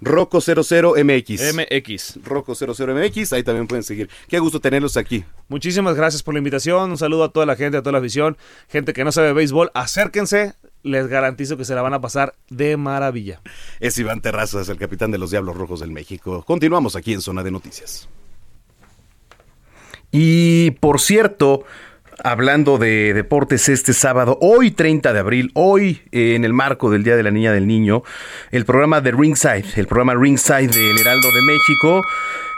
Roco00MX. 0.01 1.53
MX. 1.53 2.23
Roco00MX. 2.23 3.33
Ahí 3.33 3.43
también 3.43 3.67
pueden 3.67 3.83
seguir. 3.83 4.09
Qué 4.27 4.39
gusto 4.39 4.59
tenerlos 4.59 4.97
aquí. 4.97 5.25
Muchísimas 5.47 5.95
gracias 5.95 6.23
por 6.23 6.33
la 6.33 6.39
invitación. 6.39 6.91
Un 6.91 6.97
saludo 6.97 7.25
a 7.25 7.29
toda 7.29 7.45
la 7.45 7.55
gente, 7.55 7.77
a 7.77 7.81
toda 7.81 7.93
la 7.93 7.99
afición. 7.99 8.37
Gente 8.69 8.93
que 8.93 9.03
no 9.03 9.11
sabe 9.11 9.33
béisbol, 9.33 9.71
acérquense. 9.73 10.53
Les 10.81 11.07
garantizo 11.07 11.57
que 11.57 11.65
se 11.65 11.75
la 11.75 11.81
van 11.81 11.93
a 11.93 12.01
pasar 12.01 12.35
de 12.49 12.77
maravilla. 12.77 13.41
Es 13.79 13.97
Iván 13.97 14.21
Terrazas, 14.21 14.69
el 14.69 14.77
capitán 14.77 15.11
de 15.11 15.17
los 15.17 15.31
Diablos 15.31 15.57
Rojos 15.57 15.81
del 15.81 15.91
México. 15.91 16.43
Continuamos 16.45 16.95
aquí 16.95 17.13
en 17.13 17.21
Zona 17.21 17.43
de 17.43 17.51
Noticias. 17.51 18.07
Y 20.11 20.71
por 20.71 20.99
cierto, 20.99 21.65
hablando 22.23 22.77
de 22.77 23.13
deportes 23.13 23.69
este 23.69 23.93
sábado, 23.93 24.37
hoy 24.41 24.71
30 24.71 25.13
de 25.13 25.19
abril, 25.19 25.51
hoy 25.53 26.01
eh, 26.11 26.35
en 26.35 26.45
el 26.45 26.53
marco 26.53 26.89
del 26.89 27.03
Día 27.03 27.15
de 27.15 27.23
la 27.23 27.31
Niña 27.31 27.51
del 27.51 27.67
Niño, 27.67 28.03
el 28.51 28.65
programa 28.65 29.01
de 29.01 29.11
Ringside, 29.11 29.65
el 29.75 29.87
programa 29.87 30.15
Ringside 30.15 30.67
del 30.67 30.97
Heraldo 30.99 31.27
de 31.31 31.41
México, 31.41 32.01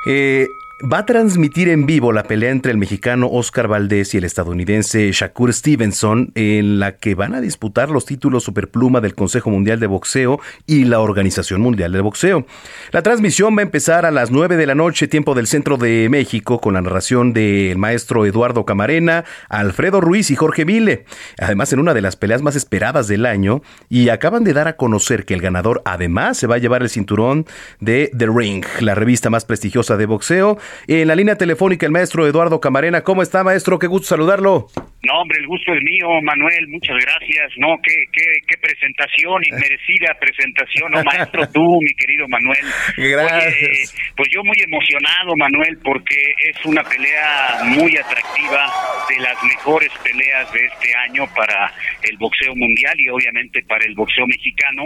eh, 0.06 0.50
va 0.82 0.99
a 0.99 1.06
transmitir 1.06 1.70
en 1.70 1.86
vivo 1.86 2.12
la 2.12 2.24
pelea 2.24 2.49
entre 2.49 2.72
el 2.72 2.78
mexicano 2.78 3.28
Oscar 3.32 3.68
Valdés 3.68 4.14
y 4.14 4.18
el 4.18 4.24
estadounidense 4.24 5.12
Shakur 5.12 5.53
Stevenson, 5.53 6.32
en 6.36 6.80
la 6.80 6.95
que 6.98 7.14
van 7.14 7.36
a 7.36 7.41
disputar 7.41 7.90
los 7.90 8.06
títulos 8.06 8.44
superpluma 8.44 8.99
del 8.99 9.14
Consejo 9.14 9.49
Mundial 9.49 9.80
de 9.80 9.88
Boxeo 9.88 10.40
y 10.66 10.86
la 10.86 10.99
Organización 10.99 11.62
Mundial 11.62 11.91
de 11.91 12.02
Boxeo. 12.02 12.45
La 12.91 13.03
transmisión 13.03 13.56
va 13.56 13.60
a 13.60 13.64
empezar 13.64 14.06
a 14.06 14.12
las 14.12 14.32
9 14.32 14.58
de 14.58 14.66
la 14.66 14.76
noche, 14.76 15.08
tiempo 15.08 15.36
del 15.36 15.48
centro 15.48 15.78
de 15.78 16.08
México, 16.10 16.60
con 16.60 16.74
la 16.74 16.82
narración 16.82 17.34
del 17.34 17.78
maestro 17.78 18.26
Eduardo 18.26 18.66
Camarena, 18.66 19.24
Alfredo 19.49 20.02
Ruiz 20.02 20.32
y 20.32 20.36
Jorge 20.36 20.66
Vile. 20.66 21.06
Además, 21.38 21.74
en 21.74 21.80
una 21.80 21.94
de 21.94 22.02
las 22.02 22.16
peleas 22.16 22.41
más 22.41 22.56
esperadas 22.56 23.08
del 23.08 23.26
año, 23.26 23.62
y 23.90 24.10
acaban 24.10 24.44
de 24.44 24.53
dar 24.53 24.68
a 24.68 24.78
conocer 24.78 25.26
que 25.26 25.34
el 25.34 25.41
ganador 25.41 25.82
además 25.86 26.38
se 26.38 26.48
va 26.48 26.56
a 26.56 26.60
llevar 26.60 26.82
el 26.82 26.90
cinturón 26.90 27.45
de 27.80 28.12
The 28.18 28.28
Ring, 28.28 28.66
la 28.80 28.95
revista 28.95 29.30
más 29.30 29.45
prestigiosa 29.45 29.98
de 29.98 30.06
boxeo. 30.06 30.58
En 30.88 31.07
la 31.07 31.15
línea 31.15 31.35
telefónica, 31.35 31.85
el 31.85 31.91
maestro 31.91 32.27
Eduardo 32.27 32.60
Camarena. 32.60 33.02
¿Cómo 33.02 33.22
está, 33.22 33.43
maestro? 33.43 33.80
Qué 33.80 33.88
gusto 33.88 34.07
saludarlo. 34.07 34.68
No, 35.03 35.22
hombre, 35.22 35.39
el 35.39 35.48
gusto 35.48 35.73
es 35.73 35.81
mío, 35.81 36.07
Manuel, 36.22 36.68
muchas 36.68 36.95
gracias. 37.02 37.52
No, 37.57 37.80
qué, 37.81 38.06
qué, 38.14 38.22
qué 38.48 38.57
presentación, 38.61 39.41
inmerecida 39.49 40.14
presentación, 40.19 40.91
no, 40.91 41.03
maestro, 41.03 41.49
tú, 41.53 41.80
mi 41.81 41.93
querido 41.95 42.27
Manuel. 42.27 42.65
Gracias. 42.98 43.48
Oye, 43.48 43.65
eh, 43.65 43.85
pues 44.15 44.30
yo 44.31 44.43
muy 44.43 44.57
emocionado, 44.61 45.34
Manuel, 45.38 45.80
porque 45.84 46.15
es 46.49 46.65
una 46.65 46.84
pelea 46.84 47.64
muy 47.65 47.98
atractiva, 47.98 48.69
de 49.10 49.19
las 49.23 49.43
mejores 49.43 49.91
peleas 50.03 50.52
de 50.53 50.65
este 50.65 50.95
año 51.10 51.26
para 51.35 51.73
el 52.03 52.18
boxeo 52.18 52.56
mundial 52.56 52.93
y 52.98 53.10
obviamente 53.10 53.64
para 53.64 53.85
el 53.85 53.95
boxeo 53.95 54.27
mexicano, 54.27 54.84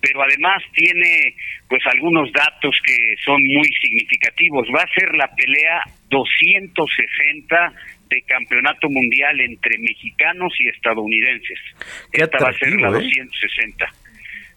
pero 0.00 0.22
además 0.22 0.62
tiene 0.74 1.34
pues 1.68 1.82
algunos 1.86 2.32
datos 2.32 2.76
que 2.84 3.14
son 3.24 3.40
muy 3.42 3.68
significativos. 3.82 4.66
Va 4.74 4.82
a 4.82 4.94
ser 4.94 5.14
la 5.14 5.28
pelea 5.34 5.82
260 6.08 7.72
de 8.08 8.22
campeonato 8.22 8.88
mundial 8.88 9.40
entre 9.40 9.78
mexicanos 9.78 10.52
y 10.58 10.68
estadounidenses. 10.68 11.58
Esta 12.12 12.38
va 12.42 12.50
a 12.50 12.52
ser 12.52 12.72
la 12.80 12.88
atractivo, 12.88 13.22
¿eh? 13.22 13.28
260. 13.30 13.86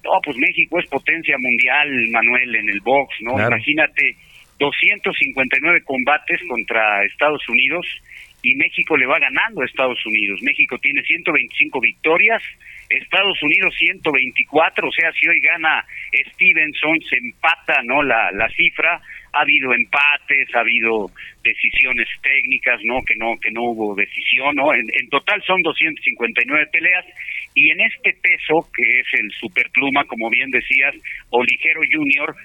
No, 0.04 0.12
pues 0.24 0.38
México 0.38 0.80
es 0.80 0.88
potencia 0.88 1.36
mundial, 1.38 1.90
Manuel, 2.12 2.56
en 2.56 2.70
el 2.70 2.82
box, 2.82 3.16
¿no? 3.22 3.36
Claro. 3.36 3.56
Imagínate, 3.56 4.16
259 4.58 5.82
combates 5.84 6.40
contra 6.48 7.04
Estados 7.06 7.48
Unidos 7.50 7.86
y 8.44 8.56
México 8.56 8.98
le 8.98 9.06
va 9.06 9.20
ganando 9.20 9.62
a 9.62 9.66
Estados 9.66 10.04
Unidos. 10.06 10.42
México 10.42 10.78
tiene 10.80 11.02
125 11.04 11.80
victorias, 11.80 12.42
Estados 12.90 13.42
Unidos 13.44 13.74
124, 13.78 14.88
o 14.88 14.92
sea, 14.92 15.12
si 15.14 15.28
hoy 15.28 15.40
gana 15.40 15.86
Stevenson, 16.34 17.00
se 17.10 17.18
empata, 17.18 17.82
¿no? 17.84 18.04
La, 18.04 18.32
la 18.32 18.50
cifra. 18.50 19.00
Ha 19.34 19.44
habido 19.44 19.74
empates, 19.74 20.54
ha 20.54 20.60
habido 20.60 21.10
decisiones 21.42 22.08
técnicas, 22.22 22.82
¿no? 22.84 23.02
Que 23.04 23.16
no 23.16 23.38
que 23.40 23.50
no 23.50 23.64
hubo 23.64 23.96
decisión, 23.96 24.56
¿no? 24.56 24.74
En, 24.74 24.86
en 25.00 25.08
total 25.08 25.42
son 25.44 25.62
259 25.62 26.68
peleas 26.70 27.06
y 27.56 27.70
en 27.70 27.80
este 27.80 28.14
peso 28.22 28.68
que 28.76 29.00
es 29.00 29.08
el 29.14 29.32
superpluma, 29.32 30.04
como 30.04 30.30
bien 30.30 30.52
decías, 30.52 30.96
o 31.30 31.42
ligero 31.44 31.80
junior, 31.90 32.36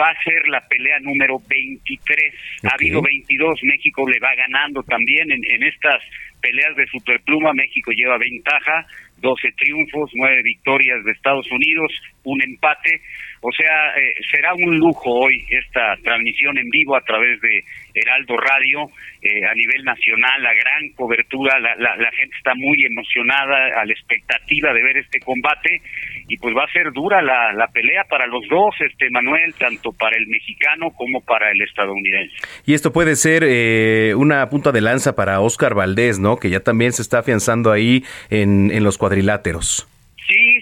va 0.00 0.08
a 0.08 0.22
ser 0.22 0.48
la 0.48 0.66
pelea 0.66 0.98
número 1.00 1.38
23. 1.46 2.34
Ha 2.64 2.74
habido 2.74 3.02
22, 3.02 3.60
México 3.64 4.08
le 4.08 4.18
va 4.18 4.34
ganando 4.34 4.82
también 4.82 5.30
en, 5.30 5.40
en 5.44 5.62
estas 5.62 6.02
peleas 6.40 6.74
de 6.76 6.86
superpluma, 6.86 7.52
México 7.52 7.92
lleva 7.92 8.16
ventaja, 8.18 8.86
12 9.18 9.52
triunfos, 9.52 10.10
9 10.14 10.42
victorias 10.42 11.04
de 11.04 11.12
Estados 11.12 11.50
Unidos, 11.50 11.92
un 12.24 12.42
empate. 12.42 13.02
O 13.42 13.50
sea, 13.52 13.96
eh, 13.96 14.14
será 14.30 14.52
un 14.52 14.76
lujo 14.76 15.10
hoy 15.10 15.46
esta 15.48 15.96
transmisión 16.02 16.58
en 16.58 16.68
vivo 16.68 16.94
a 16.94 17.00
través 17.00 17.40
de 17.40 17.64
Heraldo 17.94 18.36
Radio 18.36 18.90
eh, 19.22 19.46
a 19.50 19.54
nivel 19.54 19.82
nacional, 19.82 20.42
la 20.42 20.52
gran 20.52 20.90
cobertura, 20.94 21.58
la, 21.58 21.74
la, 21.76 22.10
gente 22.12 22.36
está 22.36 22.54
muy 22.54 22.84
emocionada 22.84 23.80
a 23.80 23.84
la 23.86 23.92
expectativa 23.92 24.72
de 24.74 24.82
ver 24.82 24.98
este 24.98 25.20
combate 25.20 25.80
y 26.28 26.36
pues 26.36 26.54
va 26.54 26.64
a 26.64 26.72
ser 26.72 26.92
dura 26.92 27.22
la, 27.22 27.52
la 27.54 27.68
pelea 27.68 28.04
para 28.04 28.26
los 28.26 28.46
dos, 28.48 28.74
este 28.80 29.08
Manuel, 29.10 29.54
tanto 29.54 29.92
para 29.92 30.16
el 30.16 30.26
mexicano 30.26 30.90
como 30.90 31.22
para 31.22 31.50
el 31.50 31.62
estadounidense. 31.62 32.36
Y 32.66 32.74
esto 32.74 32.92
puede 32.92 33.16
ser 33.16 33.42
eh, 33.46 34.14
una 34.16 34.48
punta 34.50 34.70
de 34.70 34.82
lanza 34.82 35.16
para 35.16 35.40
Oscar 35.40 35.74
Valdés, 35.74 36.18
¿no? 36.18 36.36
Que 36.36 36.50
ya 36.50 36.60
también 36.60 36.92
se 36.92 37.02
está 37.02 37.20
afianzando 37.20 37.72
ahí 37.72 38.04
en, 38.28 38.70
en 38.70 38.84
los 38.84 38.98
cuadriláteros. 38.98 39.88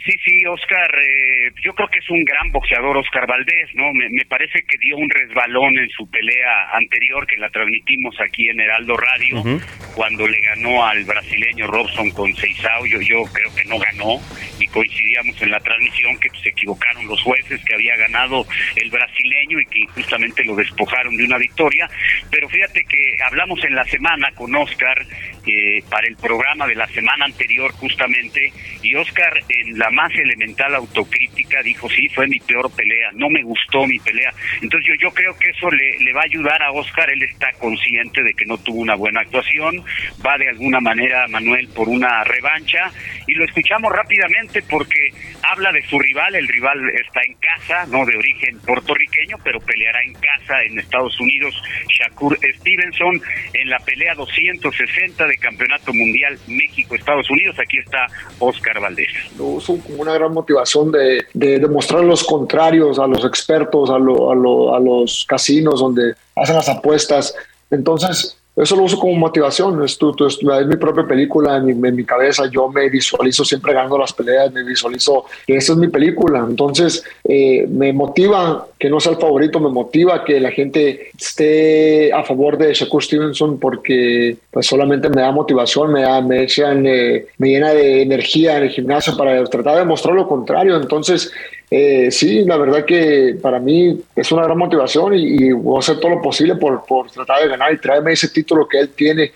Sí, 0.08 0.14
sí, 0.24 0.46
Oscar, 0.46 0.90
eh, 1.04 1.50
yo 1.62 1.74
creo 1.74 1.86
que 1.88 1.98
es 1.98 2.08
un 2.08 2.24
gran 2.24 2.50
boxeador 2.50 2.96
Oscar 2.96 3.26
Valdés, 3.26 3.68
¿no? 3.74 3.92
Me, 3.92 4.08
me 4.08 4.24
parece 4.24 4.62
que 4.66 4.78
dio 4.78 4.96
un 4.96 5.10
resbalón 5.10 5.76
en 5.76 5.90
su 5.90 6.08
pelea 6.08 6.70
anterior 6.72 7.26
que 7.26 7.36
la 7.36 7.50
transmitimos 7.50 8.16
aquí 8.18 8.48
en 8.48 8.58
Heraldo 8.58 8.96
Radio, 8.96 9.60
cuando 9.94 10.26
le 10.26 10.40
ganó 10.40 10.82
al 10.82 11.04
brasileño 11.04 11.66
Robson 11.66 12.10
con 12.12 12.34
Seisao, 12.34 12.86
yo, 12.86 13.02
yo 13.02 13.22
creo 13.34 13.54
que 13.54 13.68
no 13.68 13.78
ganó 13.78 14.16
y 14.58 14.66
coincidíamos 14.68 15.42
en 15.42 15.50
la 15.50 15.60
transmisión 15.60 16.18
que 16.20 16.30
se 16.42 16.48
equivocaron 16.48 17.06
los 17.06 17.22
jueces, 17.22 17.62
que 17.66 17.74
había 17.74 17.94
ganado 17.96 18.46
el 18.76 18.88
brasileño 18.88 19.60
y 19.60 19.66
que 19.66 19.80
injustamente 19.80 20.42
lo 20.42 20.56
despojaron 20.56 21.18
de 21.18 21.24
una 21.24 21.36
victoria, 21.36 21.86
pero 22.30 22.48
fíjate 22.48 22.82
que 22.84 23.14
hablamos 23.26 23.62
en 23.62 23.74
la 23.74 23.84
semana 23.84 24.30
con 24.34 24.54
Oscar 24.56 25.04
eh, 25.48 25.82
para 25.88 26.06
el 26.06 26.16
programa 26.16 26.66
de 26.66 26.74
la 26.74 26.86
semana 26.88 27.24
anterior 27.24 27.72
justamente 27.72 28.52
y 28.82 28.94
Oscar 28.94 29.32
en 29.48 29.78
la 29.78 29.90
más 29.90 30.12
elemental 30.14 30.74
autocrítica 30.74 31.62
dijo 31.62 31.88
sí 31.88 32.06
fue 32.10 32.26
mi 32.26 32.38
peor 32.40 32.70
pelea 32.70 33.10
no 33.14 33.30
me 33.30 33.42
gustó 33.42 33.86
mi 33.86 33.98
pelea 33.98 34.30
entonces 34.60 34.90
yo 34.90 35.08
yo 35.08 35.14
creo 35.14 35.34
que 35.38 35.48
eso 35.48 35.70
le, 35.70 36.04
le 36.04 36.12
va 36.12 36.20
a 36.20 36.26
ayudar 36.26 36.62
a 36.62 36.72
Oscar 36.72 37.10
él 37.10 37.22
está 37.22 37.50
consciente 37.52 38.22
de 38.22 38.34
que 38.34 38.44
no 38.44 38.58
tuvo 38.58 38.80
una 38.80 38.94
buena 38.94 39.22
actuación 39.22 39.82
va 40.24 40.36
de 40.36 40.50
alguna 40.50 40.80
manera 40.80 41.26
Manuel 41.28 41.68
por 41.68 41.88
una 41.88 42.24
revancha 42.24 42.90
y 43.26 43.32
lo 43.32 43.44
escuchamos 43.46 43.90
rápidamente 43.90 44.62
porque 44.68 45.10
habla 45.42 45.72
de 45.72 45.82
su 45.88 45.98
rival 45.98 46.34
el 46.34 46.46
rival 46.46 46.78
está 46.90 47.22
en 47.26 47.34
casa 47.34 47.86
no 47.86 48.04
de 48.04 48.18
origen 48.18 48.60
puertorriqueño 48.60 49.36
pero 49.42 49.60
peleará 49.60 50.02
en 50.02 50.12
casa 50.12 50.62
en 50.62 50.78
Estados 50.78 51.18
Unidos 51.20 51.54
Shakur 51.88 52.36
Stevenson 52.36 53.20
en 53.54 53.70
la 53.70 53.78
pelea 53.78 54.14
260 54.14 55.26
de 55.26 55.37
campeonato 55.38 55.92
mundial 55.92 56.38
México-Estados 56.46 57.28
Unidos. 57.30 57.56
Aquí 57.58 57.78
está 57.78 58.06
Oscar 58.38 58.80
Valdés. 58.80 59.08
Lo 59.36 59.44
uso 59.46 59.78
como 59.78 60.02
una 60.02 60.14
gran 60.14 60.32
motivación 60.32 60.90
de, 60.92 61.24
de 61.34 61.58
demostrar 61.58 62.02
los 62.04 62.24
contrarios 62.24 62.98
a 62.98 63.06
los 63.06 63.24
expertos, 63.24 63.90
a, 63.90 63.98
lo- 63.98 64.30
a, 64.30 64.34
lo- 64.34 64.74
a 64.74 64.80
los 64.80 65.24
casinos 65.28 65.80
donde 65.80 66.14
hacen 66.36 66.56
las 66.56 66.68
apuestas. 66.68 67.34
Entonces, 67.70 68.37
eso 68.62 68.76
lo 68.76 68.82
uso 68.82 68.98
como 68.98 69.14
motivación, 69.14 69.82
es, 69.84 69.96
tu, 69.96 70.14
es 70.26 70.42
mi 70.42 70.76
propia 70.76 71.06
película 71.06 71.56
en 71.56 71.80
mi, 71.80 72.04
cabeza, 72.04 72.44
yo 72.50 72.68
me 72.68 72.88
visualizo 72.88 73.44
siempre 73.44 73.72
ganando 73.72 73.98
las 73.98 74.12
peleas, 74.12 74.52
me 74.52 74.64
visualizo 74.64 75.24
que 75.46 75.56
esta 75.56 75.72
es 75.72 75.78
mi 75.78 75.88
película, 75.88 76.44
entonces 76.48 77.04
eh, 77.24 77.66
me 77.68 77.92
motiva 77.92 78.66
que 78.78 78.90
no 78.90 79.00
sea 79.00 79.12
el 79.12 79.18
favorito, 79.18 79.60
me 79.60 79.70
motiva 79.70 80.24
que 80.24 80.40
la 80.40 80.50
gente 80.50 81.10
esté 81.16 82.12
a 82.12 82.24
favor 82.24 82.58
de 82.58 82.74
Shakur 82.74 83.02
Stevenson 83.02 83.58
porque 83.58 84.36
pues 84.50 84.66
solamente 84.66 85.08
me 85.08 85.22
da 85.22 85.30
motivación, 85.30 85.92
me, 85.92 86.02
da, 86.02 86.20
me, 86.20 86.44
eh, 86.44 87.26
me 87.38 87.48
llena 87.48 87.70
de 87.70 88.02
energía 88.02 88.58
en 88.58 88.64
el 88.64 88.70
gimnasio 88.70 89.16
para 89.16 89.44
tratar 89.44 89.78
de 89.78 89.84
mostrar 89.84 90.14
lo 90.14 90.26
contrario, 90.26 90.76
entonces 90.76 91.32
eh, 91.70 92.10
sí, 92.10 92.44
la 92.44 92.56
verdad 92.56 92.84
que 92.86 93.36
para 93.40 93.58
mí 93.58 94.00
es 94.16 94.32
una 94.32 94.42
gran 94.42 94.56
motivación 94.56 95.14
y, 95.14 95.52
voy 95.52 95.76
a 95.76 95.80
hacer 95.80 96.00
todo 96.00 96.12
lo 96.12 96.22
posible 96.22 96.56
por, 96.56 96.84
por 96.86 97.10
tratar 97.10 97.42
de 97.42 97.48
ganar 97.48 97.72
y 97.72 97.78
traerme 97.78 98.12
ese 98.12 98.28
título 98.28 98.66
que 98.66 98.80
él 98.80 98.88
tiene. 98.90 99.32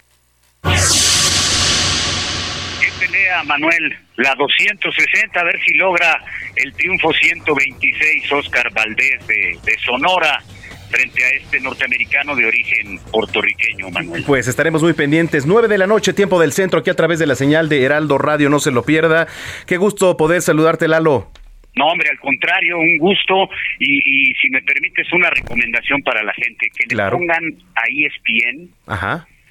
¿Qué 2.81 2.89
pelea 2.99 3.43
Manuel? 3.45 3.97
La 4.17 4.35
260, 4.35 5.41
a 5.41 5.45
ver 5.45 5.61
si 5.61 5.75
logra 5.75 6.25
el 6.57 6.73
triunfo 6.73 7.13
126 7.13 8.33
Oscar 8.33 8.73
Valdés 8.73 9.27
de, 9.27 9.59
de 9.65 9.79
Sonora 9.85 10.43
frente 10.91 11.25
a 11.25 11.31
este 11.31 11.61
norteamericano 11.61 12.37
de 12.37 12.47
origen 12.47 12.99
puertorriqueño, 13.11 13.91
Manuel. 13.91 14.25
Pues 14.27 14.49
estaremos 14.49 14.83
muy 14.83 14.93
pendientes. 14.93 15.47
9 15.47 15.69
de 15.69 15.79
la 15.79 15.87
noche, 15.87 16.13
tiempo 16.13 16.41
del 16.41 16.53
centro, 16.53 16.81
aquí 16.81 16.91
a 16.91 16.95
través 16.95 17.19
de 17.19 17.27
la 17.27 17.35
señal 17.35 17.69
de 17.69 17.83
Heraldo 17.83 18.19
Radio, 18.19 18.49
no 18.51 18.59
se 18.59 18.71
lo 18.71 18.85
pierda. 18.85 19.27
Qué 19.67 19.79
gusto 19.79 20.17
poder 20.17 20.43
saludarte, 20.43 20.89
Lalo. 20.89 21.31
No, 21.75 21.87
hombre, 21.87 22.09
al 22.11 22.19
contrario, 22.19 22.79
un 22.79 22.99
gusto 22.99 23.49
y, 23.79 24.35
si 24.41 24.51
me 24.51 24.61
permites 24.63 25.11
una 25.13 25.31
recomendación 25.31 26.03
para 26.03 26.23
la 26.23 26.33
gente, 26.35 26.69
que 26.77 26.95
le 26.95 27.03
pongan 27.11 27.45
a 27.75 27.83
ESPN 27.89 28.69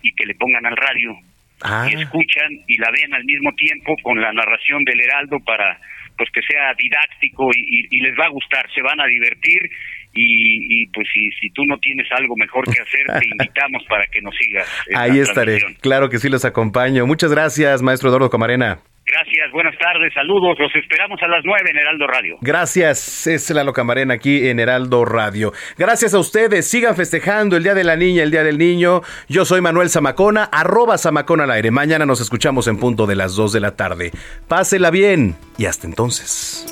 y 0.03 0.11
que 0.13 0.25
le 0.25 0.35
pongan 0.35 0.65
al 0.65 0.77
radio 0.77 1.17
ah. 1.61 1.87
y 1.89 1.99
escuchan 1.99 2.51
y 2.67 2.77
la 2.77 2.91
ven 2.91 3.13
al 3.13 3.23
mismo 3.23 3.51
tiempo 3.55 3.95
con 4.03 4.21
la 4.21 4.31
narración 4.33 4.83
del 4.83 5.01
Heraldo 5.01 5.39
para 5.39 5.79
pues 6.17 6.29
que 6.31 6.41
sea 6.43 6.73
didáctico 6.77 7.49
y, 7.55 7.99
les 7.99 8.13
va 8.19 8.25
a 8.25 8.29
gustar, 8.29 8.69
se 8.75 8.81
van 8.81 8.99
a 9.01 9.05
divertir 9.05 9.71
y, 10.13 10.85
pues 10.87 11.07
si, 11.11 11.31
si 11.39 11.49
tú 11.51 11.65
no 11.65 11.79
tienes 11.79 12.05
algo 12.11 12.35
mejor 12.35 12.65
que 12.65 12.79
hacer, 12.81 13.07
te 13.19 13.27
invitamos 13.31 13.83
para 13.89 14.05
que 14.07 14.21
nos 14.21 14.35
sigas. 14.35 14.67
Ahí 14.93 15.19
estaré, 15.19 15.59
claro 15.79 16.09
que 16.09 16.19
sí 16.19 16.29
los 16.29 16.45
acompaño. 16.45 17.07
Muchas 17.07 17.31
gracias, 17.31 17.81
maestro 17.81 18.09
Eduardo 18.09 18.29
Camarena. 18.29 18.79
Gracias, 19.11 19.51
buenas 19.51 19.77
tardes, 19.77 20.13
saludos, 20.13 20.57
los 20.57 20.73
esperamos 20.73 21.21
a 21.21 21.27
las 21.27 21.41
9 21.43 21.69
en 21.69 21.77
Heraldo 21.77 22.07
Radio. 22.07 22.37
Gracias, 22.39 23.27
es 23.27 23.49
Lalo 23.49 23.73
Camarena 23.73 24.13
aquí 24.13 24.47
en 24.47 24.57
Heraldo 24.57 25.03
Radio. 25.03 25.51
Gracias 25.77 26.13
a 26.13 26.19
ustedes, 26.19 26.65
sigan 26.69 26.95
festejando 26.95 27.57
el 27.57 27.63
Día 27.63 27.73
de 27.73 27.83
la 27.83 27.97
Niña, 27.97 28.23
el 28.23 28.31
Día 28.31 28.45
del 28.45 28.57
Niño. 28.57 29.01
Yo 29.27 29.43
soy 29.43 29.59
Manuel 29.59 29.89
Zamacona, 29.89 30.45
arroba 30.45 30.97
Zamacona 30.97 31.43
al 31.43 31.51
aire. 31.51 31.71
Mañana 31.71 32.05
nos 32.05 32.21
escuchamos 32.21 32.67
en 32.67 32.77
punto 32.77 33.05
de 33.05 33.17
las 33.17 33.35
2 33.35 33.51
de 33.51 33.59
la 33.59 33.75
tarde. 33.75 34.11
Pásela 34.47 34.91
bien 34.91 35.35
y 35.57 35.65
hasta 35.65 35.87
entonces. 35.87 36.65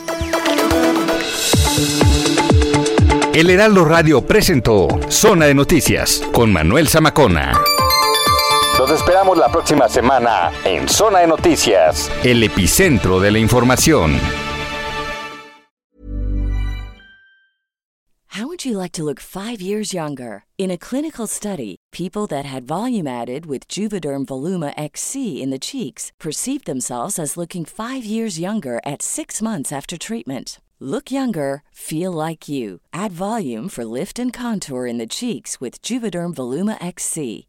El 3.36 3.50
Heraldo 3.50 3.84
Radio 3.84 4.26
presentó 4.26 4.88
Zona 5.10 5.46
de 5.46 5.56
Noticias 5.56 6.26
con 6.32 6.54
Manuel 6.54 6.88
Zamacona. 6.88 7.52
Los 8.80 8.92
esperamos 8.92 9.38
la 9.38 9.52
próxima 9.52 9.90
semana 9.90 10.54
en 10.64 10.88
Zona 10.88 11.20
de 11.20 11.28
Noticias, 11.28 12.10
el 12.24 12.42
epicentro 12.42 13.20
de 13.20 13.30
la 13.30 13.38
información. 13.38 14.18
How 18.30 18.48
would 18.48 18.64
you 18.64 18.78
like 18.78 18.94
to 18.94 19.04
look 19.04 19.20
5 19.20 19.60
years 19.60 19.94
younger? 19.94 20.46
In 20.58 20.72
a 20.72 20.78
clinical 20.78 21.28
study, 21.28 21.76
people 21.92 22.26
that 22.28 22.46
had 22.46 22.64
volume 22.66 23.06
added 23.06 23.46
with 23.46 23.68
Juvederm 23.68 24.26
Voluma 24.26 24.74
XC 24.78 25.42
in 25.42 25.50
the 25.50 25.60
cheeks 25.60 26.14
perceived 26.18 26.66
themselves 26.66 27.20
as 27.20 27.36
looking 27.36 27.66
5 27.66 28.06
years 28.06 28.40
younger 28.40 28.80
at 28.86 29.02
6 29.02 29.42
months 29.42 29.74
after 29.74 29.98
treatment. 29.98 30.62
Look 30.80 31.12
younger, 31.12 31.64
feel 31.74 32.14
like 32.14 32.48
you. 32.48 32.80
Add 32.94 33.12
volume 33.12 33.68
for 33.68 33.84
lift 33.84 34.18
and 34.20 34.32
contour 34.32 34.88
in 34.88 34.98
the 34.98 35.06
cheeks 35.06 35.60
with 35.60 35.82
Juvederm 35.82 36.34
Voluma 36.34 36.78
XC. 36.80 37.49